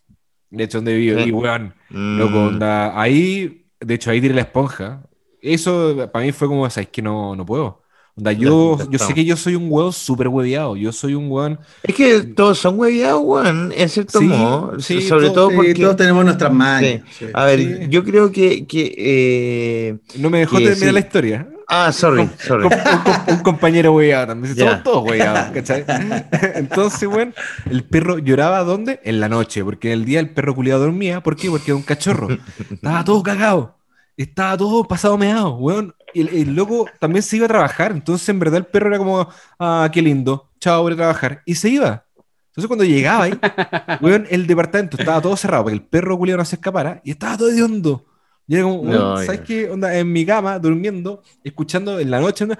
De 0.49 0.63
hecho, 0.63 0.77
donde 0.77 0.95
vivo. 0.95 1.19
Sí. 1.21 1.29
Y 1.29 1.31
weón, 1.31 1.73
Mm. 1.89 2.17
loco, 2.19 2.43
onda, 2.45 2.99
ahí. 2.99 3.65
De 3.79 3.93
hecho, 3.95 4.11
ahí 4.11 4.21
tiré 4.21 4.33
la 4.33 4.41
esponja. 4.41 5.03
Eso 5.41 6.09
para 6.11 6.25
mí 6.25 6.31
fue 6.31 6.47
como, 6.47 6.69
¿sabes 6.69 6.89
que 6.89 7.01
no, 7.01 7.35
no 7.35 7.45
puedo? 7.45 7.83
Onda, 8.17 8.31
yo, 8.31 8.77
yo 8.89 8.97
sé 8.99 9.13
que 9.13 9.23
yo 9.25 9.37
soy 9.37 9.53
un 9.55 9.67
weón 9.69 9.93
súper 9.93 10.27
hueveado. 10.27 10.75
Yo 10.75 10.91
soy 10.91 11.13
un 11.13 11.29
weón. 11.31 11.59
Es 11.83 11.93
que 11.93 12.21
todos 12.23 12.57
son 12.57 12.79
hueviados, 12.79 13.21
weón, 13.23 13.71
en 13.75 13.89
cierto 13.89 14.17
Sí, 14.19 14.25
modo. 14.25 14.79
sí, 14.79 15.01
sobre 15.01 15.27
todo- 15.27 15.35
todo 15.35 15.49
Sí, 15.51 15.55
porque. 15.55 15.73
todos 15.75 15.95
tenemos 15.97 16.25
nuestras 16.25 16.51
sí. 16.81 17.25
A 17.33 17.45
ver, 17.45 17.59
Sí. 17.59 17.87
yo 17.89 18.03
creo 18.03 18.31
que. 18.31 18.65
que 18.65 18.93
eh, 18.97 19.97
No 20.17 20.29
me 20.31 20.39
dejó 20.39 20.57
Que 20.57 20.63
terminar 20.65 20.87
sí. 20.89 20.93
la 20.93 20.99
historia. 20.99 21.47
Ah, 21.69 21.91
sorry, 21.91 22.29
sorry. 22.39 22.65
un- 22.65 22.71
un- 22.73 23.33
un 23.35 23.43
compañero 23.43 23.91
hueveado 23.93 24.27
también. 24.27 24.55
Somos 24.55 24.83
todos 24.83 25.03
hueveados, 25.09 25.51
¿cachai? 25.53 25.83
Entonces, 26.55 27.07
weón, 27.07 27.35
el 27.69 27.83
perro 27.83 28.17
lloraba 28.19 28.63
¿dónde? 28.63 28.99
En 29.03 29.19
la 29.19 29.27
noche, 29.29 29.63
porque 29.63 29.89
en 29.91 29.99
el 29.99 30.05
día 30.05 30.19
el 30.21 30.29
perro 30.31 30.55
culiado 30.55 30.79
dormía. 30.81 31.21
¿Por 31.21 31.35
qué? 31.35 31.49
Porque 31.49 31.71
era 31.71 31.75
un 31.75 31.83
cachorro. 31.83 32.29
Estaba 32.71 33.03
todo 33.03 33.21
cagado. 33.21 33.75
Estaba 34.15 34.57
todo 34.57 34.85
pasado 34.85 35.17
meado, 35.17 35.55
weón. 35.57 35.93
Y 36.17 36.21
el, 36.21 36.29
el 36.29 36.55
loco 36.55 36.87
también 36.99 37.21
se 37.21 37.37
iba 37.37 37.45
a 37.45 37.49
trabajar. 37.49 37.91
Entonces, 37.91 38.27
en 38.29 38.39
verdad, 38.39 38.57
el 38.57 38.65
perro 38.65 38.87
era 38.87 38.97
como, 38.97 39.27
ah, 39.59 39.87
qué 39.93 40.01
lindo. 40.01 40.49
Chao, 40.59 40.81
voy 40.81 40.93
a 40.93 40.95
trabajar. 40.95 41.41
Y 41.45 41.53
se 41.55 41.69
iba. 41.69 42.05
Entonces, 42.47 42.67
cuando 42.67 42.83
llegaba 42.85 43.25
ahí, 43.25 43.33
weón, 44.01 44.25
el 44.31 44.47
departamento 44.47 44.97
estaba 44.97 45.21
todo 45.21 45.37
cerrado 45.37 45.65
para 45.65 45.73
que 45.75 45.83
el 45.83 45.87
perro 45.87 46.17
culiado 46.17 46.39
no 46.39 46.45
se 46.45 46.55
escapara. 46.55 47.01
Y 47.03 47.11
estaba 47.11 47.37
todo 47.37 47.49
hediondo. 47.49 48.03
Y 48.47 48.55
era 48.55 48.63
como, 48.63 48.83
No, 48.83 49.17
¿sabes 49.17 49.41
ya. 49.41 49.43
qué? 49.43 49.69
Onda, 49.69 49.95
en 49.95 50.11
mi 50.11 50.25
cama, 50.25 50.57
durmiendo, 50.57 51.21
escuchando 51.43 51.99
en 51.99 52.09
la 52.09 52.19
noche, 52.19 52.45
onda, 52.45 52.57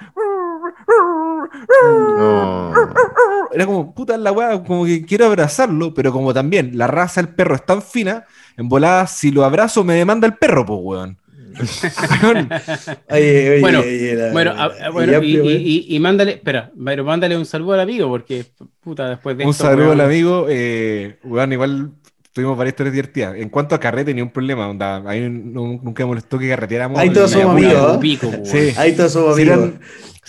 No. 0.87 2.73
era 3.51 3.65
como, 3.65 3.93
puta 3.93 4.17
la 4.17 4.31
weá, 4.31 4.63
como 4.63 4.85
que 4.85 5.05
quiero 5.05 5.25
abrazarlo, 5.25 5.93
pero 5.93 6.11
como 6.11 6.33
también 6.33 6.77
la 6.77 6.87
raza 6.87 7.21
del 7.21 7.33
perro 7.33 7.55
es 7.55 7.65
tan 7.65 7.81
fina, 7.81 8.25
en 8.57 8.69
volada, 8.69 9.07
si 9.07 9.31
lo 9.31 9.43
abrazo 9.45 9.83
me 9.83 9.95
demanda 9.95 10.27
el 10.27 10.35
perro, 10.35 10.65
pues 10.65 10.79
weón. 10.81 11.17
Oye, 13.09 13.49
oye, 13.51 13.59
Bueno, 13.61 13.79
oye, 13.79 14.15
la- 14.15 14.31
Bueno, 14.31 14.51
a- 14.51 14.65
a- 14.85 14.89
bueno, 14.91 15.21
y, 15.23 15.37
y- 15.37 15.85
y- 15.89 15.95
y 15.95 15.99
mándale, 15.99 16.33
espera, 16.33 16.71
pero 16.83 17.03
mándale 17.03 17.37
un 17.37 17.45
saludo 17.45 17.73
al 17.73 17.79
amigo, 17.81 18.07
porque 18.09 18.45
puta, 18.81 19.09
después 19.09 19.37
de 19.37 19.45
un 19.45 19.51
esto, 19.51 19.63
saludo 19.65 19.87
weón, 19.87 19.99
al 20.01 20.05
amigo, 20.07 20.45
eh, 20.49 21.17
weón, 21.23 21.53
igual 21.53 21.91
tuvimos 22.33 22.57
varias 22.57 22.73
historias 22.73 22.93
divertidas. 22.93 23.35
En 23.37 23.49
cuanto 23.49 23.75
a 23.75 23.79
carrete, 23.79 24.13
ni 24.13 24.21
un 24.21 24.29
problema, 24.29 24.67
onda, 24.69 25.01
ahí 25.09 25.21
no- 25.29 25.79
nunca 25.83 26.03
me 26.03 26.07
molestó 26.07 26.37
que 26.37 26.47
carreteáramos. 26.49 26.99
Ahí 26.99 27.09
todos 27.09 27.31
somos 27.31 27.51
amigos, 27.51 27.95
¿eh? 27.95 27.99
pico. 27.99 28.31
Sí. 28.43 28.73
Ahí 28.77 28.93
todos 28.95 29.13
somos 29.13 29.35
amigos. 29.35 29.71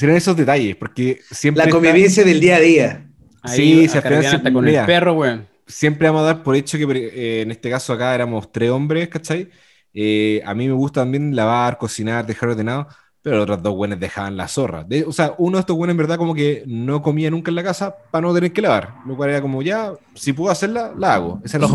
eran 0.00 0.16
esos 0.16 0.36
detalles, 0.36 0.76
porque 0.76 1.20
siempre 1.30 1.59
La 1.59 1.64
está- 1.64 1.74
convivencia 1.74 2.24
del 2.24 2.40
día 2.40 2.56
a 2.56 2.60
día. 2.60 3.05
Ahí 3.42 3.56
Sí, 3.56 3.88
se 3.88 3.98
hasta 3.98 4.52
con 4.52 4.64
mira. 4.64 4.80
el 4.80 4.86
perro, 4.86 5.14
weón. 5.14 5.46
siempre 5.66 6.09
vamos 6.09 6.22
a 6.22 6.26
dar 6.26 6.42
por 6.42 6.56
hecho 6.56 6.78
que 6.78 6.84
eh, 6.84 7.42
en 7.42 7.50
este 7.50 7.68
caso 7.68 7.92
acá 7.92 8.14
éramos 8.14 8.50
tres 8.52 8.70
hombres, 8.70 9.09
¿cachai? 9.09 9.48
Eh, 9.94 10.43
a 10.44 10.55
mí 10.55 10.66
me 10.69 10.74
gusta 10.74 11.01
también 11.02 11.35
lavar, 11.35 11.78
cocinar, 11.78 12.27
dejar 12.27 12.51
ordenado, 12.51 12.86
pero 13.23 13.36
los 13.36 13.43
otros 13.44 13.62
dos 13.62 13.74
buenos 13.74 13.98
dejaban 13.98 14.36
la 14.36 14.47
zorra. 14.48 14.85
De- 14.85 15.05
o 15.05 15.12
sea, 15.12 15.35
uno 15.39 15.56
de 15.59 15.60
estos 15.60 15.77
buenos 15.77 15.93
en 15.93 15.98
verdad 15.98 16.16
como 16.19 16.35
que 16.35 16.62
no 16.66 17.02
comía 17.02 17.31
nunca 17.31 17.51
en 17.51 17.56
la 17.56 17.65
casa 17.65 17.94
para 18.10 18.27
no 18.27 18.32
tener 18.35 18.52
que 18.52 18.62
lavar, 18.62 18.94
lo 19.06 19.16
cual 19.16 19.31
era 19.31 19.43
como 19.43 19.60
ya, 19.62 19.93
si 20.15 20.32
puedo 20.32 20.51
hacerla, 20.51 20.93
la 20.97 21.15
hago. 21.15 21.40
Esa 21.44 21.56
es 21.56 21.60
la. 21.62 21.66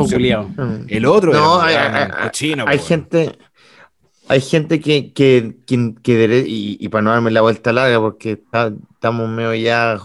El 0.87 1.05
otro 1.05 1.33
No, 1.33 1.59
hay, 1.61 1.73
era 1.75 1.85
hay- 1.97 2.05
un 2.05 2.11
hay- 2.15 2.23
cochino, 2.23 2.65
hay 2.67 2.77
po, 2.77 2.83
gente, 2.85 3.37
hay 4.29 4.41
gente 4.41 4.79
que, 4.79 5.11
que, 5.11 5.57
que, 5.67 5.93
que 6.01 6.15
dere- 6.17 6.45
y, 6.47 6.77
y 6.79 6.87
para 6.89 7.01
no 7.01 7.09
darme 7.11 7.29
la 7.31 7.41
vuelta 7.41 7.73
larga, 7.73 7.99
porque 7.99 8.31
está- 8.33 8.71
estamos 8.93 9.27
medio 9.29 9.53
ya 9.55 9.99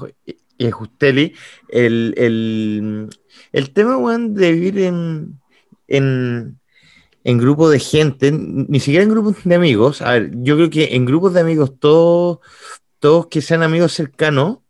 en 0.59 0.70
Justeli, 0.72 1.35
el, 1.68 2.14
el, 2.16 3.09
el 3.52 3.70
tema, 3.70 3.97
weón, 3.97 4.35
de 4.35 4.52
vivir 4.52 4.78
en, 4.80 5.39
en, 5.86 6.57
en 7.28 7.36
grupos 7.36 7.70
de 7.70 7.78
gente, 7.78 8.32
ni 8.32 8.80
siquiera 8.80 9.05
en 9.05 9.10
grupos 9.10 9.36
de 9.44 9.55
amigos, 9.55 10.00
a 10.00 10.12
ver, 10.12 10.30
yo 10.36 10.56
creo 10.56 10.70
que 10.70 10.94
en 10.96 11.05
grupos 11.05 11.34
de 11.34 11.40
amigos, 11.40 11.78
todos, 11.78 12.38
todos 13.00 13.26
que 13.26 13.42
sean 13.42 13.62
amigos 13.62 13.92
cercanos, 13.92 14.60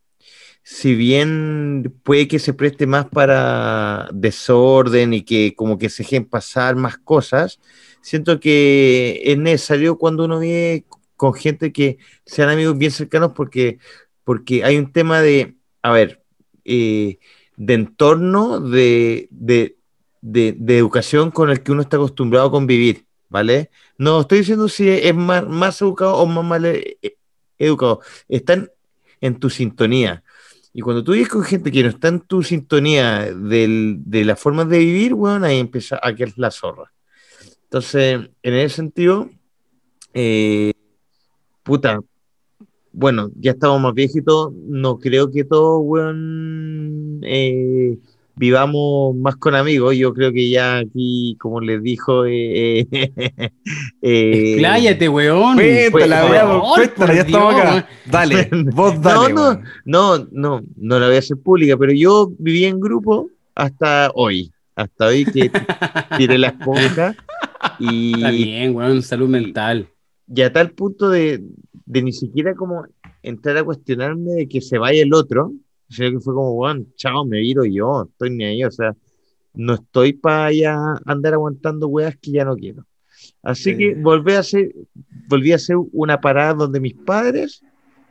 si 0.64 0.96
bien 0.96 1.94
puede 2.02 2.26
que 2.26 2.40
se 2.40 2.54
preste 2.54 2.88
más 2.88 3.06
para 3.06 4.08
desorden 4.12 5.14
y 5.14 5.22
que 5.22 5.54
como 5.54 5.78
que 5.78 5.88
se 5.88 6.02
dejen 6.02 6.24
pasar 6.24 6.74
más 6.74 6.98
cosas, 6.98 7.60
siento 8.00 8.40
que 8.40 9.22
es 9.24 9.38
necesario 9.38 9.96
cuando 9.96 10.24
uno 10.24 10.40
vive 10.40 10.84
con 11.14 11.34
gente 11.34 11.72
que 11.72 11.98
sean 12.26 12.48
amigos 12.48 12.76
bien 12.76 12.90
cercanos 12.90 13.34
porque, 13.36 13.78
porque 14.24 14.64
hay 14.64 14.78
un 14.78 14.90
tema 14.92 15.22
de, 15.22 15.54
a 15.80 15.92
ver, 15.92 16.24
eh, 16.64 17.20
de 17.56 17.74
entorno, 17.74 18.58
de, 18.58 19.28
de, 19.30 19.77
de, 20.20 20.56
educación 20.68 21.30
con 21.30 21.50
el 21.50 21.62
que 21.62 21.72
uno 21.72 21.82
está 21.82 21.96
acostumbrado 21.96 22.48
a 22.48 22.50
convivir, 22.50 23.06
¿vale? 23.28 23.70
No 23.96 24.20
estoy 24.20 24.38
diciendo 24.38 24.68
si 24.68 24.88
es 24.88 25.14
más, 25.14 25.46
más 25.46 25.80
educado 25.82 26.16
o 26.16 26.26
más 26.26 26.44
mal 26.44 26.66
eh, 26.66 26.98
educado, 27.58 28.00
están 28.28 28.70
en 29.20 29.38
tu 29.38 29.50
sintonía. 29.50 30.22
Y 30.72 30.80
cuando 30.80 31.02
tú 31.02 31.12
vives 31.12 31.28
con 31.28 31.42
gente 31.42 31.72
que 31.72 31.82
no 31.82 31.88
está 31.88 32.08
en 32.08 32.20
tu 32.20 32.42
sintonía 32.42 33.32
de 33.34 34.24
la 34.24 34.36
forma 34.36 34.64
de 34.64 34.78
vivir, 34.78 35.14
bueno, 35.14 35.46
ahí 35.46 35.58
empieza 35.58 35.98
a 36.02 36.14
quedar 36.14 36.32
la 36.36 36.50
zorra. 36.50 36.92
Entonces, 37.64 38.30
en 38.42 38.54
ese 38.54 38.76
sentido, 38.76 39.28
eh, 40.14 40.72
puta, 41.62 42.00
bueno, 42.92 43.30
ya 43.36 43.52
estamos 43.52 43.80
más 43.80 43.94
viejitos, 43.94 44.52
no 44.52 44.98
creo 44.98 45.30
que 45.30 45.44
todos, 45.44 45.82
weón, 45.84 47.20
eh, 47.24 47.98
vivamos 48.38 49.16
más 49.16 49.36
con 49.36 49.54
amigos. 49.54 49.96
Yo 49.96 50.14
creo 50.14 50.32
que 50.32 50.48
ya 50.48 50.78
aquí, 50.78 51.36
como 51.40 51.60
les 51.60 51.82
dijo, 51.82 52.24
eh, 52.26 52.80
eh, 52.80 52.86
eh, 54.02 54.52
Expláyate, 54.52 55.08
weón. 55.08 55.56
Pues, 55.56 55.90
Cuéntala, 55.90 56.22
por 56.22 56.30
veamos, 56.30 56.60
favor, 56.62 56.76
cuéntala, 56.76 57.14
ya 57.14 57.20
estamos 57.22 57.54
Dios. 57.54 57.66
acá. 57.66 57.88
Dale, 58.06 58.48
vos 58.72 59.02
dale. 59.02 59.34
no, 59.34 59.42
weón. 59.42 59.62
no, 59.84 60.18
no, 60.18 60.28
no, 60.30 60.62
no 60.76 60.98
la 61.00 61.06
voy 61.06 61.16
a 61.16 61.18
hacer 61.18 61.36
pública, 61.38 61.76
pero 61.76 61.92
yo 61.92 62.32
viví 62.38 62.64
en 62.64 62.80
grupo 62.80 63.28
hasta 63.54 64.10
hoy. 64.14 64.52
Hasta 64.76 65.06
hoy 65.06 65.24
que 65.24 65.50
tiré 66.16 66.38
la 66.38 66.48
esponja 66.48 67.14
y, 67.80 68.14
Está 68.14 68.30
bien, 68.30 68.76
weón, 68.76 69.02
salud 69.02 69.28
mental. 69.28 69.88
y 70.32 70.42
a 70.42 70.52
tal 70.52 70.70
punto 70.70 71.10
de, 71.10 71.42
de 71.84 72.02
ni 72.02 72.12
siquiera 72.12 72.54
como 72.54 72.84
entrar 73.24 73.56
a 73.56 73.64
cuestionarme 73.64 74.30
de 74.34 74.48
que 74.48 74.60
se 74.60 74.78
vaya 74.78 75.02
el 75.02 75.12
otro, 75.12 75.52
sino 75.88 76.10
que 76.12 76.20
fue 76.20 76.34
como, 76.34 76.54
bueno, 76.54 76.84
chao, 76.96 77.24
me 77.24 77.38
viro 77.40 77.64
yo, 77.64 78.08
estoy 78.10 78.30
ni 78.30 78.44
ahí, 78.44 78.64
o 78.64 78.70
sea, 78.70 78.94
no 79.54 79.74
estoy 79.74 80.12
para 80.12 80.52
ya 80.52 80.76
andar 81.04 81.34
aguantando 81.34 81.88
weas 81.88 82.16
que 82.20 82.30
ya 82.32 82.44
no 82.44 82.56
quiero. 82.56 82.84
Así 83.42 83.70
Sí. 83.72 83.76
que 83.76 83.94
volví 83.94 84.32
a 84.32 84.40
hacer, 84.40 84.72
volví 85.28 85.52
a 85.52 85.56
hacer 85.56 85.76
una 85.92 86.20
parada 86.20 86.54
donde 86.54 86.78
mis 86.80 86.94
padres, 86.94 87.62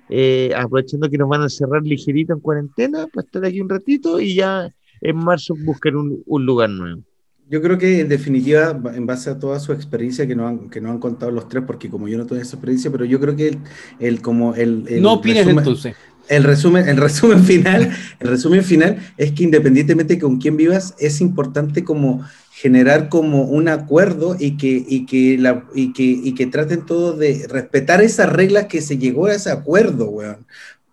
eh, 0.10 0.52
aprovechando 0.56 1.10
que 1.10 1.18
nos 1.18 1.30
van 1.30 1.41
a 1.44 1.49
cerrar 1.49 1.84
ligerito 1.84 2.34
en 2.34 2.40
cuarentena, 2.40 3.08
para 3.08 3.26
estar 3.26 3.45
aquí 3.45 3.62
un 3.62 3.70
ratito 3.70 4.20
y 4.20 4.36
ya 4.36 4.74
en 5.02 5.18
marzo 5.18 5.54
buscar 5.64 5.95
un, 5.95 6.24
un 6.26 6.45
lugar 6.45 6.70
nuevo. 6.70 7.02
Yo 7.49 7.62
creo 7.62 7.78
que 7.78 8.02
en 8.02 8.10
definitiva, 8.10 8.78
en 8.94 9.06
base 9.06 9.30
a 9.30 9.40
toda 9.40 9.58
su 9.60 9.72
experiencia 9.72 10.28
que 10.28 10.36
nos 10.36 10.48
han, 10.49 10.70
que 10.70 10.82
nos 10.82 10.91
han 10.91 10.99
contado 10.99 11.32
los 11.32 11.48
tres, 11.48 11.64
porque 11.66 11.90
como 11.90 12.10
yo 12.10 12.18
no 12.18 12.26
tengo 12.26 12.41
esa 12.41 12.58
experiencia, 12.58 12.91
pero 12.91 13.06
yo 13.06 13.20
creo 13.22 13.36
que 13.38 13.48
el, 13.49 13.58
el- 13.99 14.22
como 14.22 14.54
el, 14.56 14.84
el 14.90 15.02
No 15.02 15.14
opines 15.14 15.45
resumen- 15.45 15.60
entonces. 15.60 15.95
El 16.30 16.44
resumen, 16.44 16.88
el 16.88 16.98
resumen 16.98 17.44
final, 17.44 17.95
el 18.20 18.28
resumen 18.28 18.64
final 18.64 18.98
es 19.18 19.32
que 19.32 19.44
independientemente 19.44 20.16
de 20.16 20.20
con 20.20 20.38
quién 20.40 20.58
vivas, 20.58 20.94
es 20.99 21.22
importante 21.22 21.84
como 21.84 22.26
generar 22.52 23.10
como 23.10 23.44
un 23.44 23.68
acuerdo 23.68 24.36
y 24.40 24.58
que, 24.58 24.84
y 24.88 25.06
que, 25.06 25.38
la, 25.38 25.66
y 25.76 25.94
que, 25.94 26.04
y 26.04 26.34
que 26.34 26.48
traten 26.48 26.86
todos 26.86 27.20
de 27.20 27.45
respetar 27.48 28.02
esas 28.02 28.32
reglas 28.32 28.66
que 28.66 28.82
se 28.82 28.98
llegó 28.98 29.28
a 29.28 29.34
ese 29.34 29.52
acuerdo, 29.52 30.10
weón. 30.10 30.45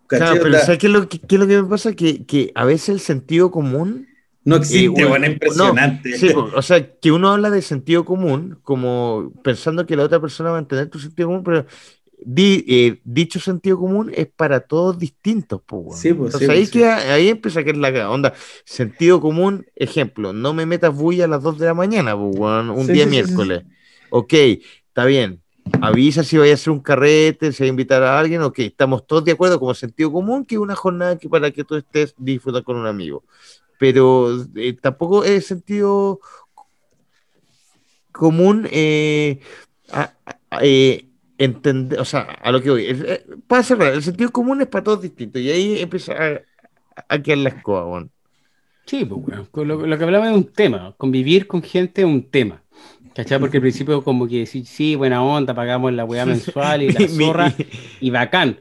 Claro, 0.07 0.39
pero 0.43 0.59
¿sabes 0.59 0.77
qué 0.77 0.85
es 0.85 0.93
lo 0.93 1.09
que, 1.09 1.17
qué 1.19 1.35
es 1.35 1.39
lo 1.41 1.47
que 1.47 1.61
me 1.61 1.67
pasa? 1.67 1.93
Que, 1.93 2.23
que 2.25 2.51
a 2.53 2.65
veces 2.65 2.89
el 2.89 2.99
sentido 2.99 3.49
común 3.49 4.07
no 4.43 4.57
existe, 4.57 5.01
eh, 5.01 5.05
weón, 5.05 5.21
no, 5.21 5.27
es 5.27 5.33
impresionante. 5.33 6.17
Sí, 6.19 6.29
po, 6.29 6.51
o 6.55 6.61
sea, 6.61 6.91
que 6.99 7.11
uno 7.11 7.31
habla 7.31 7.49
de 7.49 7.63
sentido 7.63 8.05
común 8.05 8.59
como 8.61 9.33
pensando 9.43 9.87
que 9.87 9.95
la 9.95 10.03
otra 10.03 10.21
persona 10.21 10.51
va 10.51 10.57
a 10.57 10.61
entender 10.61 10.87
tu 10.87 10.99
sentido 10.99 11.29
común, 11.29 11.43
pero 11.43 11.65
di- 12.23 12.63
eh, 12.67 13.01
dicho 13.03 13.39
sentido 13.39 13.77
común 13.79 14.11
es 14.15 14.27
para 14.27 14.59
todos 14.61 14.97
distintos, 14.97 15.61
po, 15.61 15.77
weón. 15.77 15.99
Sí, 15.99 16.13
pues, 16.13 16.27
Entonces 16.33 16.47
sí, 16.47 16.51
ahí, 16.53 16.59
pues, 16.59 16.69
sí. 16.69 16.79
queda- 16.79 17.13
ahí 17.13 17.27
empieza 17.29 17.59
a 17.59 17.63
caer 17.63 17.77
la 17.77 18.09
onda. 18.09 18.33
Sentido 18.63 19.19
común, 19.21 19.65
ejemplo, 19.75 20.33
no 20.33 20.53
me 20.53 20.65
metas 20.65 20.95
bulla 20.95 21.25
a 21.25 21.27
las 21.27 21.43
2 21.43 21.57
de 21.57 21.65
la 21.65 21.73
mañana, 21.73 22.15
po, 22.15 22.27
weón, 22.27 22.69
un 22.69 22.87
día 22.87 23.05
miércoles. 23.05 23.63
Ok, 24.09 24.33
está 24.33 25.05
bien. 25.05 25.41
Avisa 25.81 26.23
si 26.23 26.37
vaya 26.37 26.51
a 26.51 26.55
hacer 26.55 26.71
un 26.71 26.79
carrete, 26.79 27.51
si 27.51 27.63
va 27.63 27.65
a 27.65 27.69
invitar 27.69 28.01
a 28.03 28.19
alguien, 28.19 28.41
ok, 28.43 28.59
estamos 28.59 29.05
todos 29.05 29.25
de 29.25 29.31
acuerdo 29.33 29.59
como 29.59 29.73
sentido 29.73 30.11
común 30.11 30.45
que 30.45 30.55
es 30.55 30.61
una 30.61 30.75
jornada 30.75 31.17
que 31.17 31.27
para 31.27 31.51
que 31.51 31.63
tú 31.63 31.75
estés 31.75 32.13
disfrutar 32.17 32.63
con 32.63 32.77
un 32.77 32.85
amigo. 32.87 33.23
Pero 33.77 34.29
eh, 34.55 34.73
tampoco 34.79 35.23
es 35.25 35.47
sentido 35.47 36.19
común 38.11 38.67
eh, 38.71 39.39
a- 39.91 40.13
a- 40.25 40.59
eh, 40.61 41.09
entender, 41.37 41.99
o 41.99 42.05
sea, 42.05 42.21
a 42.21 42.51
lo 42.51 42.61
que 42.61 42.69
voy. 42.71 42.85
es- 42.87 43.01
eh, 43.01 43.25
para 43.47 43.63
cerrar, 43.63 43.93
el 43.93 44.03
sentido 44.03 44.31
común 44.31 44.61
es 44.61 44.67
para 44.67 44.83
todos 44.83 45.01
distinto 45.01 45.39
y 45.39 45.49
ahí 45.49 45.79
empieza 45.79 46.13
a, 46.13 46.41
a 47.09 47.21
quedar 47.21 47.39
la 47.39 47.49
escoba, 47.49 47.85
weón. 47.87 48.11
Sí, 48.85 49.05
pues. 49.05 49.49
Con 49.49 49.67
Lo, 49.67 49.85
lo 49.85 49.97
que 49.97 50.03
hablaba 50.03 50.29
es 50.29 50.35
un 50.35 50.51
tema. 50.53 50.93
Convivir 50.97 51.47
con 51.47 51.61
gente 51.63 52.01
es 52.01 52.07
un 52.07 52.29
tema. 52.29 52.63
¿Cachai? 53.15 53.39
Porque 53.39 53.57
al 53.57 53.61
principio 53.61 54.03
como 54.03 54.27
que 54.27 54.45
sí, 54.45 54.65
sí, 54.65 54.95
buena 54.95 55.23
onda, 55.23 55.53
pagamos 55.55 55.93
la 55.93 56.05
weá 56.05 56.25
mensual 56.25 56.83
y 56.83 56.89
la 56.91 57.07
zorra 57.07 57.55
y 57.99 58.09
bacán. 58.09 58.59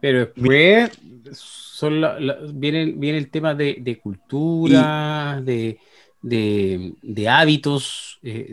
Pero 0.00 0.18
después 0.20 0.90
son 1.32 2.00
la- 2.00 2.18
la- 2.20 2.38
viene, 2.52 2.86
viene 2.96 3.18
el 3.18 3.30
tema 3.30 3.54
de, 3.54 3.76
de 3.80 3.98
cultura, 4.00 5.40
de, 5.42 5.78
de, 6.20 6.94
de 7.00 7.28
hábitos, 7.28 8.18
eh, 8.22 8.48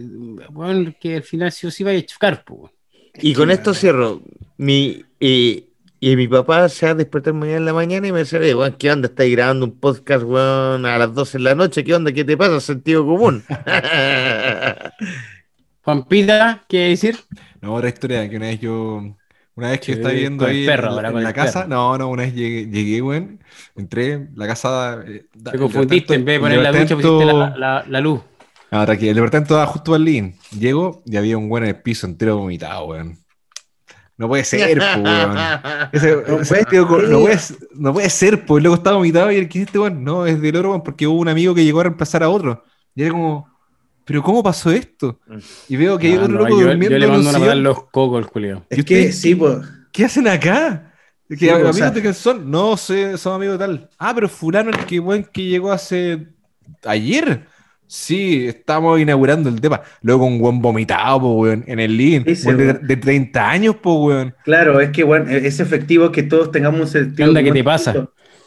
bueno, 0.51 0.93
que 0.99 1.15
al 1.17 1.23
final 1.23 1.51
sí 1.51 1.67
o 1.67 1.71
sí 1.71 1.83
va 1.83 1.91
a 1.91 2.01
chocar, 2.05 2.43
pues. 2.45 2.71
Y 3.21 3.33
con 3.33 3.51
esto 3.51 3.73
cierro. 3.73 4.21
Mi, 4.57 5.03
eh, 5.19 5.65
y 6.01 6.15
mi 6.15 6.27
papá 6.27 6.69
se 6.69 6.85
va 6.85 6.93
a 6.93 6.95
despertar 6.95 7.33
mañana 7.33 7.57
en 7.57 7.65
la 7.65 7.73
mañana 7.73 8.07
y 8.07 8.11
me 8.11 8.19
dice, 8.19 8.37
"Oye, 8.39 8.55
weón, 8.55 8.73
¿qué 8.73 8.91
onda? 8.91 9.07
¿Estáis 9.07 9.35
grabando 9.35 9.65
un 9.65 9.79
podcast, 9.79 10.23
a 10.25 10.77
las 10.97 11.13
12 11.13 11.37
de 11.37 11.43
la 11.43 11.55
noche? 11.55 11.83
¿Qué 11.83 11.93
onda? 11.93 12.11
¿Qué 12.11 12.23
te 12.23 12.37
pasa? 12.37 12.59
Sentido 12.59 13.05
común. 13.05 13.43
Juanpita, 15.83 16.65
¿qué 16.67 16.89
decir? 16.89 17.17
No, 17.61 17.75
otra 17.75 17.89
historia 17.89 18.29
que 18.29 18.37
una 18.37 18.47
vez 18.47 18.59
yo, 18.59 19.01
una 19.55 19.69
vez 19.71 19.79
que 19.79 19.85
Sí, 19.87 19.91
estaba 19.93 20.13
el 20.13 20.43
ahí 20.43 20.65
perro, 20.65 20.99
en, 20.99 21.13
la- 21.23 21.29
en 21.29 21.33
casa, 21.33 21.65
no, 21.67 21.97
no, 21.97 22.09
una 22.09 22.23
vez 22.23 22.33
llegué, 22.33 22.67
llegué, 22.67 23.01
weón, 23.01 23.39
entré, 23.75 24.27
la 24.35 24.47
casa... 24.47 25.01
eh, 25.05 25.25
da- 25.33 25.51
Te 25.51 25.57
confundiste, 25.57 26.15
en 26.15 26.25
vez 26.25 26.35
de 26.35 26.39
poner 26.39 26.59
la 26.59 26.71
ducha, 26.71 26.95
pusiste 26.95 27.25
la- 27.25 27.85
la 27.87 28.01
luz. 28.01 28.21
Ah, 28.71 28.85
tranquilo, 28.85 29.09
el 29.11 29.15
departamento 29.15 29.53
estaba 29.55 29.65
justo 29.67 29.93
al 29.95 30.03
living. 30.05 30.33
Llego 30.57 31.01
y 31.05 31.17
había 31.17 31.37
un 31.37 31.49
weón 31.51 31.63
en 31.63 31.69
el 31.75 31.81
piso 31.81 32.05
entero 32.07 32.37
vomitado, 32.37 32.85
weón. 32.85 33.17
No 34.17 34.27
puede 34.27 34.43
ser, 34.43 34.77
po, 34.77 35.01
weón. 35.01 35.37
Ese- 35.91 36.15
No 36.27 36.41
ese 36.41 36.49
puede 36.53 36.65
tío 36.65 36.87
ser. 36.87 37.09
no, 37.09 37.19
puede, 37.21 37.39
no 37.75 37.93
puede 37.93 38.09
ser, 38.09 38.45
pues 38.45 38.61
luego 38.63 38.75
estaba 38.75 38.97
vomitado 38.97 39.31
y 39.31 39.37
el 39.37 39.49
que 39.49 39.61
este 39.63 39.79
weón, 39.79 40.03
no, 40.03 40.25
es 40.25 40.39
del 40.41 40.55
oro, 40.57 40.69
weón, 40.71 40.83
porque 40.83 41.07
hubo 41.07 41.19
un 41.19 41.29
amigo 41.29 41.55
que 41.55 41.63
llegó 41.63 41.79
a 41.79 41.83
reemplazar 41.83 42.21
a 42.23 42.29
otro. 42.29 42.63
Y 42.95 43.01
era 43.03 43.11
como, 43.11 43.49
¿pero 44.05 44.21
cómo 44.21 44.43
pasó 44.43 44.71
esto? 44.71 45.19
Y 45.67 45.75
veo 45.77 45.97
que 45.97 46.07
hay 46.07 46.13
Ah, 46.15 46.21
otro 46.23 46.33
no, 46.33 46.39
loco 46.39 46.59
yo, 46.59 46.67
durmiendo 46.67 46.89
yo 46.91 46.99
le 46.99 47.07
mando 47.07 47.29
una 47.29 47.55
los 47.55 47.83
cocos, 47.85 48.19
el 48.23 48.27
culiao. 48.29 48.65
Es 48.69 48.79
¿Y 48.79 48.83
que 48.83 48.99
usted- 49.05 49.11
sí, 49.13 49.35
pues. 49.35 49.57
¿Qué 49.91 50.05
hacen 50.05 50.27
acá? 50.27 50.93
¿Que 51.27 51.37
Sí, 51.37 51.47
o 51.49 51.55
amigos 51.55 51.75
sea- 51.77 51.91
de 51.91 52.01
quién 52.01 52.13
son? 52.13 52.49
No 52.51 52.75
sé, 52.77 53.17
son 53.17 53.35
amigos 53.35 53.57
de 53.57 53.65
tal. 53.65 53.89
Ah, 53.97 54.11
pero 54.13 54.27
fulano 54.29 54.69
el 54.71 54.85
que 54.85 54.99
weón 54.99 55.23
que 55.23 55.43
llegó 55.45 55.71
hace 55.71 56.27
ayer. 56.83 57.47
Sí, 57.91 58.45
estamos 58.47 58.99
inaugurando 58.99 59.49
el 59.49 59.59
tema. 59.59 59.81
Luego 60.01 60.25
un 60.27 60.39
weón 60.39 60.61
vomitado, 60.61 61.21
po, 61.21 61.33
weón, 61.39 61.63
en 61.67 61.79
el 61.79 61.97
living. 61.97 62.25
Sí, 62.25 62.35
sí, 62.35 62.47
Weón 62.47 62.57
de, 62.57 62.65
weón. 62.65 62.79
de 62.81 62.97
30 62.97 63.49
años, 63.49 63.75
po, 63.77 64.05
weón. 64.05 64.35
Claro, 64.43 64.79
es 64.79 64.91
que 64.91 65.03
bueno, 65.03 65.29
es 65.29 65.59
efectivo 65.59 66.11
que 66.11 66.21
todos 66.23 66.51
tengamos 66.51 66.81
un 66.81 66.87
sentido 66.87 67.15
¿Qué 67.15 67.23
onda, 67.23 67.43
qué 67.43 67.51
común 67.51 67.53
te 67.53 67.63
pasa? 67.63 68.03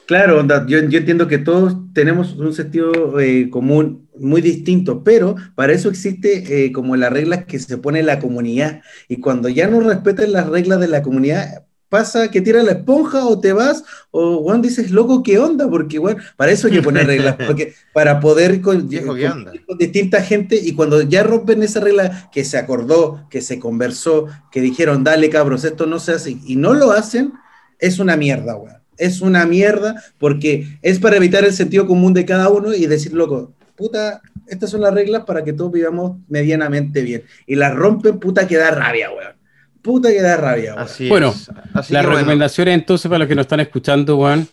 Claro, 0.06 0.40
onda, 0.40 0.64
yo, 0.68 0.78
yo 0.88 0.98
entiendo 0.98 1.26
que 1.28 1.38
todos 1.38 1.76
tenemos 1.92 2.34
un 2.36 2.52
sentido 2.52 3.18
eh, 3.20 3.48
común 3.50 4.08
muy 4.18 4.42
distinto, 4.42 5.02
pero 5.04 5.36
para 5.54 5.72
eso 5.72 5.88
existe 5.88 6.66
eh, 6.66 6.72
como 6.72 6.96
las 6.96 7.12
reglas 7.12 7.44
que 7.46 7.58
se 7.58 7.78
pone 7.78 8.02
la 8.02 8.18
comunidad. 8.20 8.82
Y 9.08 9.18
cuando 9.20 9.48
ya 9.48 9.68
no 9.68 9.80
respetan 9.80 10.32
las 10.32 10.48
reglas 10.48 10.80
de 10.80 10.88
la 10.88 11.02
comunidad, 11.02 11.66
pasa 11.92 12.30
que 12.30 12.40
tira 12.40 12.62
la 12.62 12.72
esponja 12.72 13.26
o 13.26 13.38
te 13.38 13.52
vas, 13.52 13.84
o 14.10 14.38
Juan 14.42 14.62
dices, 14.62 14.90
loco, 14.90 15.22
¿qué 15.22 15.38
onda? 15.38 15.68
Porque 15.68 15.98
bueno, 15.98 16.22
para 16.38 16.50
eso 16.50 16.66
hay 16.68 16.72
que 16.72 16.82
poner 16.82 17.06
reglas, 17.06 17.36
porque 17.46 17.74
para 17.92 18.18
poder 18.18 18.62
con, 18.62 18.88
Viejo, 18.88 19.14
¿qué 19.14 19.28
con- 19.28 19.38
onda? 19.40 19.52
con 19.66 19.76
distinta 19.76 20.22
gente 20.22 20.56
y 20.56 20.72
cuando 20.72 21.02
ya 21.02 21.22
rompen 21.22 21.62
esa 21.62 21.80
regla 21.80 22.30
que 22.32 22.46
se 22.46 22.56
acordó, 22.56 23.26
que 23.28 23.42
se 23.42 23.58
conversó, 23.58 24.26
que 24.50 24.62
dijeron, 24.62 25.04
dale 25.04 25.28
cabros, 25.28 25.64
esto 25.64 25.84
no 25.84 25.98
se 26.00 26.12
hace 26.12 26.38
y 26.46 26.56
no 26.56 26.72
lo 26.72 26.92
hacen, 26.92 27.34
es 27.78 27.98
una 27.98 28.16
mierda, 28.16 28.56
weón. 28.56 28.76
Es 28.96 29.20
una 29.20 29.44
mierda 29.44 30.02
porque 30.18 30.78
es 30.80 30.98
para 30.98 31.16
evitar 31.16 31.44
el 31.44 31.52
sentido 31.52 31.86
común 31.86 32.14
de 32.14 32.24
cada 32.24 32.48
uno 32.48 32.72
y 32.72 32.86
decir, 32.86 33.12
loco, 33.12 33.52
puta, 33.76 34.22
estas 34.46 34.70
son 34.70 34.80
las 34.80 34.94
reglas 34.94 35.24
para 35.26 35.44
que 35.44 35.52
todos 35.52 35.72
vivamos 35.72 36.18
medianamente 36.28 37.02
bien. 37.02 37.22
Y 37.46 37.56
las 37.56 37.74
rompen, 37.74 38.18
puta, 38.18 38.46
que 38.46 38.56
da 38.56 38.70
rabia, 38.70 39.10
weón. 39.10 39.41
Puta 39.82 40.10
que 40.10 40.22
da 40.22 40.36
rabia, 40.36 40.74
weón. 40.74 40.84
Así 40.84 41.08
Bueno, 41.08 41.30
es. 41.30 41.50
Así 41.74 41.92
Las 41.92 42.02
que 42.02 42.06
bueno, 42.06 42.10
recomendaciones 42.10 42.74
entonces 42.74 43.08
para 43.08 43.18
los 43.20 43.28
que 43.28 43.34
nos 43.34 43.44
están 43.44 43.60
escuchando, 43.60 44.16
Juan, 44.16 44.46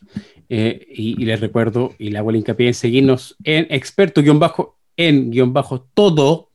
eh, 0.49 0.87
y, 0.89 1.21
y 1.21 1.25
les 1.25 1.39
recuerdo, 1.39 1.93
y 1.99 2.09
le 2.09 2.17
hago 2.17 2.31
el 2.31 2.37
hincapié 2.37 2.67
en 2.67 2.73
seguirnos 2.73 3.35
en 3.43 3.67
experto 3.69 4.21
guion 4.21 4.39
bajo, 4.39 4.79
en 4.97 5.29
guion 5.29 5.53
bajo 5.53 5.81
todo, 5.93 6.49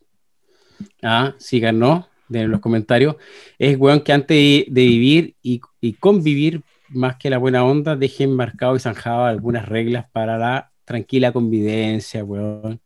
ah, 1.03 1.35
síganos 1.39 2.07
en 2.33 2.51
los 2.51 2.61
comentarios, 2.61 3.17
es, 3.59 3.79
weón, 3.79 4.01
que 4.01 4.13
antes 4.13 4.37
de, 4.37 4.67
de 4.69 4.83
vivir 4.83 5.37
y, 5.43 5.61
y 5.81 5.93
convivir, 5.93 6.63
más 6.89 7.17
que 7.17 7.31
la 7.31 7.39
buena 7.39 7.65
onda, 7.65 7.97
dejen 7.97 8.35
marcado 8.35 8.77
y 8.77 8.81
zanjado 8.81 9.25
algunas 9.25 9.69
reglas 9.69 10.07
para 10.13 10.37
la 10.39 10.71
tranquila 10.85 11.33
convivencia, 11.33 12.25
weón, 12.25 12.81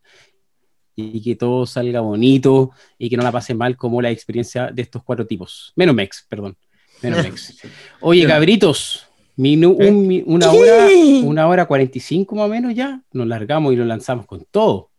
y 0.99 1.21
que 1.21 1.35
todo 1.35 1.65
salga 1.65 2.01
bonito 2.01 2.71
y 2.97 3.09
que 3.09 3.17
no 3.17 3.23
la 3.23 3.31
pasen 3.31 3.57
mal 3.57 3.75
como 3.77 4.01
la 4.01 4.11
experiencia 4.11 4.67
de 4.67 4.81
estos 4.81 5.03
cuatro 5.03 5.25
tipos, 5.25 5.71
menos 5.75 5.95
Mex, 5.95 6.25
perdón, 6.29 6.55
menos 7.01 7.23
Mex. 7.23 7.61
Oye, 8.01 8.25
cabritos, 8.27 9.07
minu- 9.37 9.75
¿Eh? 9.79 9.89
un 9.89 10.07
mi- 10.07 10.23
una 10.25 10.51
hora, 10.51 10.87
una 11.23 11.47
hora 11.47 11.65
45 11.65 12.35
más 12.35 12.45
o 12.45 12.49
menos 12.49 12.73
ya, 12.75 13.01
nos 13.13 13.27
largamos 13.27 13.73
y 13.73 13.75
lo 13.75 13.85
lanzamos 13.85 14.25
con 14.25 14.45
todo. 14.51 14.89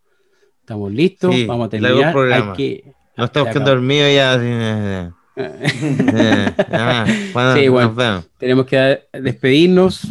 Estamos 0.61 0.93
listos, 0.93 1.35
Sí, 1.35 1.47
vamos 1.47 1.67
a 1.67 1.71
terminar. 1.71 2.17
Hay 2.33 2.43
que... 2.57 2.93
no 3.17 3.25
estamos 3.25 3.49
Ya 3.49 3.53
quedando 3.53 3.71
acabó. 3.73 3.81
dormidos 3.81 4.15
ya. 4.15 4.35
eh, 4.41 5.11
eh, 5.37 6.51
ah, 6.73 7.07
bueno, 7.33 7.55
Sí, 7.55 7.65
nos 7.65 7.73
bueno. 7.73 7.95
vemos. 7.95 8.29
Tenemos 8.39 8.67
que 8.67 9.01
despedirnos, 9.13 10.03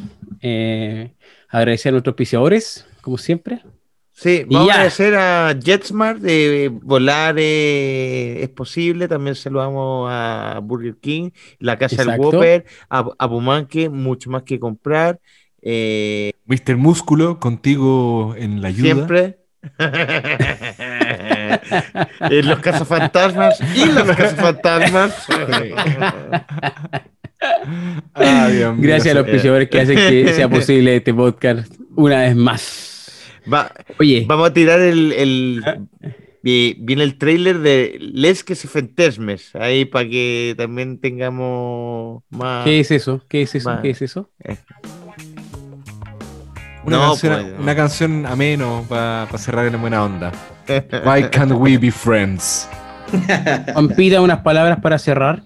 eh, 0.42 1.12
agradecer 1.48 1.90
a 1.90 1.92
nuestros 1.94 2.14
auspiciadores, 2.14 2.86
como 3.02 3.18
siempre. 3.18 3.62
Sí, 4.22 4.44
vamos 4.50 4.68
ya. 4.68 4.74
a 4.74 4.76
agradecer 4.76 5.16
a 5.16 5.54
JetSmart 5.58 6.20
de 6.20 6.70
volar 6.74 7.36
eh, 7.38 8.42
es 8.44 8.50
posible. 8.50 9.08
También 9.08 9.36
saludamos 9.36 10.10
a 10.12 10.60
Burger 10.62 10.98
King, 10.98 11.30
la 11.60 11.78
Casa 11.78 12.04
del. 12.04 12.20
Whopper, 12.20 12.66
a, 12.90 13.06
a 13.18 13.30
Pumanque, 13.30 13.88
mucho 13.90 14.30
más 14.30 14.44
que 14.44 14.60
comprar. 14.60 15.20
eh, 15.62 16.34
Mr. 16.48 16.76
Músculo, 16.78 17.40
contigo 17.40 18.36
en 18.38 18.62
la 18.62 18.68
ayuda. 18.70 18.94
siempre. 18.94 19.40
en 22.30 22.48
los 22.48 22.60
cazafantasmas 22.60 23.60
y 23.76 23.86
los 23.86 24.04
cazafantasmas. 24.18 25.26
Ah, 28.14 28.48
Dios 28.52 28.76
mío. 28.76 28.88
Gracias 28.88 29.14
a 29.16 29.20
los 29.20 29.26
auspiciadores 29.26 29.70
que 29.70 29.80
hacen 29.80 29.96
que 29.98 30.34
sea 30.34 30.50
posible 30.50 30.96
este 30.98 31.14
podcast 31.14 31.74
una 31.96 32.22
vez 32.22 32.36
más. 32.36 32.99
Va- 33.52 33.72
Oye, 34.00 34.26
vamos 34.28 34.50
a 34.50 34.54
tirar 34.54 34.80
el, 34.82 35.12
el- 35.14 35.64
vi- 36.44 36.76
viene 36.80 37.04
el 37.04 37.18
trailer 37.18 37.60
de 37.60 37.98
Les 38.00 38.44
que 38.44 38.56
se 38.56 38.68
Fentesmes 38.68 39.56
ahí 39.56 39.86
para 39.86 40.08
que 40.10 40.56
también 40.58 41.00
tengamos 41.00 42.24
más. 42.30 42.64
¿qué 42.66 42.80
es 42.80 42.92
eso? 42.92 43.22
¿Qué 43.28 43.44
es 43.44 43.56
eso? 43.56 43.80
¿Qué 43.82 43.90
es 43.92 44.02
eso? 44.02 44.30
Una, 46.86 46.98
No, 46.98 47.08
canción, 47.10 47.34
pues, 47.34 47.54
no. 47.54 47.62
una 47.64 47.76
canción 47.76 48.26
ameno 48.26 48.86
para 48.88 49.28
cerrar 49.38 49.66
en 49.68 49.80
buena 49.82 50.04
onda. 50.04 50.32
Why 51.06 51.24
can't 51.30 51.52
we 51.54 51.78
be 51.78 51.92
friends? 51.92 52.68
Pampita, 53.74 54.22
unas 54.22 54.40
palabras 54.42 54.80
para 54.82 54.98
cerrar. 55.00 55.42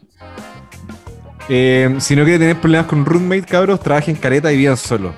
Eh, 1.49 1.95
si 1.99 2.15
no 2.15 2.23
quiere 2.23 2.39
tener 2.39 2.57
problemas 2.61 2.87
con 2.87 3.05
roommate, 3.05 3.43
cabros, 3.43 3.79
trabajen 3.81 4.15
careta 4.15 4.51
y 4.53 4.57
vivan 4.57 4.77
solo. 4.77 5.13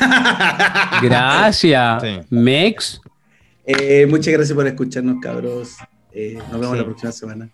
Gracias, 1.02 2.02
Sí. 2.02 2.18
Mex. 2.30 3.00
Eh, 3.66 4.06
muchas 4.08 4.32
gracias 4.32 4.54
por 4.56 4.66
escucharnos, 4.66 5.16
cabros. 5.20 5.76
Eh, 6.12 6.38
nos 6.50 6.60
vemos 6.60 6.72
Sí. 6.72 6.78
la 6.78 6.84
próxima 6.84 7.12
semana. 7.12 7.48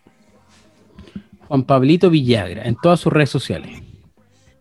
Juan 1.48 1.62
Pablito 1.64 2.10
Villagra, 2.10 2.62
en 2.64 2.77
todas 2.77 3.01
sus 3.01 3.12
redes 3.12 3.31
sociales. 3.31 3.82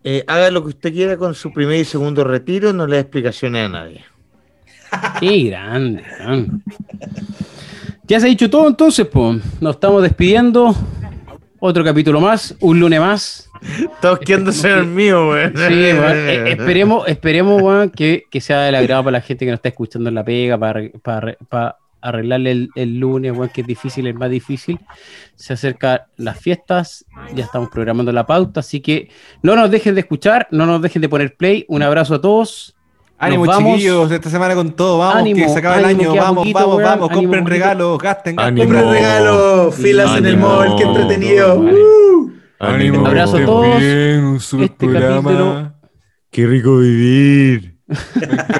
Eh, 0.04 0.22
haga 0.28 0.50
lo 0.50 0.62
que 0.62 0.68
usted 0.68 0.92
quiera 0.92 1.16
con 1.16 1.34
su 1.34 1.52
primer 1.52 1.80
y 1.80 1.84
segundo 1.84 2.22
retiro, 2.22 2.72
no 2.72 2.86
le 2.86 2.96
dé 2.96 3.00
explicaciones 3.02 3.66
a 3.66 3.68
nadie. 3.68 4.04
Qué 5.18 5.44
grande, 5.44 6.04
grande. 6.18 6.62
Ya 8.04 8.20
se 8.20 8.26
ha 8.26 8.28
dicho 8.28 8.48
todo 8.48 8.68
entonces, 8.68 9.06
pues. 9.08 9.42
Nos 9.60 9.74
estamos 9.74 10.02
despidiendo. 10.02 10.74
Otro 11.58 11.82
capítulo 11.82 12.20
más, 12.20 12.54
un 12.60 12.78
lunes 12.78 13.00
más. 13.00 13.45
Todos 14.00 14.18
quedándose 14.20 14.70
en 14.70 14.78
el 14.78 14.86
mío, 14.86 15.26
güey. 15.26 15.48
Sí, 15.48 15.54
weón. 15.92 16.12
Eh, 16.16 16.50
esperemos, 16.52 17.08
esperemos, 17.08 17.90
que, 17.94 18.24
que 18.30 18.40
sea 18.40 18.60
del 18.62 18.74
agrado 18.74 19.04
para 19.04 19.18
la 19.18 19.20
gente 19.20 19.44
que 19.44 19.50
nos 19.50 19.58
está 19.58 19.68
escuchando 19.70 20.08
en 20.08 20.14
la 20.14 20.24
pega, 20.24 20.58
para, 20.58 20.82
para, 21.02 21.36
para 21.48 21.76
arreglarle 22.00 22.50
el, 22.52 22.68
el 22.76 22.98
lunes, 22.98 23.32
weón, 23.32 23.48
que 23.48 23.62
es 23.62 23.66
difícil, 23.66 24.06
es 24.06 24.14
más 24.14 24.30
difícil. 24.30 24.78
Se 25.34 25.52
acercan 25.54 26.00
las 26.16 26.38
fiestas, 26.38 27.04
ya 27.34 27.44
estamos 27.44 27.68
programando 27.70 28.12
la 28.12 28.26
pauta, 28.26 28.60
así 28.60 28.80
que 28.80 29.10
no 29.42 29.56
nos 29.56 29.70
dejen 29.70 29.94
de 29.94 30.00
escuchar, 30.02 30.46
no 30.50 30.66
nos 30.66 30.80
dejen 30.82 31.02
de 31.02 31.08
poner 31.08 31.36
play. 31.36 31.64
Un 31.68 31.82
abrazo 31.82 32.14
a 32.14 32.20
todos. 32.20 32.74
Ánimo, 33.18 33.46
chiquillos, 33.46 34.10
esta 34.12 34.28
semana 34.28 34.54
con 34.54 34.72
todo. 34.72 34.98
Vamos, 34.98 35.16
Ánimo, 35.16 35.46
que 35.46 35.48
se 35.52 35.58
acaba 35.58 35.78
el 35.78 35.86
ánimo, 35.86 36.12
año. 36.12 36.20
Vamos, 36.20 36.36
poquito, 36.42 36.58
vamos, 36.58 36.76
weón. 36.76 36.84
vamos. 36.84 37.10
Ánimo, 37.10 37.22
Compren 37.22 37.44
poquito. 37.44 37.62
regalos, 37.64 37.98
gasten, 37.98 38.36
gasten. 38.36 38.58
Ánimo. 38.60 38.74
Compren 38.74 38.90
regalo, 38.92 39.72
filas 39.72 40.18
en 40.18 40.26
el 40.26 40.34
Ánimo. 40.34 40.48
mall, 40.48 40.76
qué 40.76 40.82
entretenido. 40.84 41.62
Vale. 41.62 41.72
Uh. 41.82 42.32
Ánimo, 42.58 43.06
Abrazo 43.06 43.36
a 43.36 43.44
todos. 43.44 43.78
bien, 43.78 44.24
un 44.24 44.40
super 44.40 44.66
Este 44.66 44.86
programa. 44.86 45.22
capítulo- 45.30 45.72
Qué 46.30 46.46
rico 46.46 46.78
vivir. 46.78 47.76
Me 47.86 47.96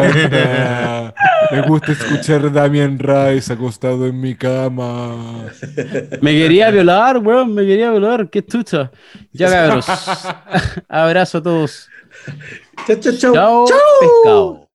encanta. 0.07 1.15
Me 1.51 1.61
gusta 1.63 1.93
escuchar 1.93 2.45
a 2.47 2.49
Damian 2.49 2.99
Rice 2.99 3.53
acostado 3.53 4.07
en 4.07 4.21
mi 4.21 4.35
cama. 4.35 5.47
Me 6.21 6.33
quería 6.33 6.71
violar, 6.71 7.19
weón, 7.19 7.55
me 7.55 7.67
quería 7.67 7.91
violar, 7.91 8.31
qué 8.31 8.45
chucha. 8.45 8.91
Ya 9.33 9.51
cabros. 9.51 9.87
Abrazo 10.89 11.39
a 11.39 11.43
todos. 11.43 11.89
Chau, 12.87 12.97
chau, 13.01 13.13
chau. 13.19 13.35
Chao, 13.35 13.67
pescado. 14.01 14.61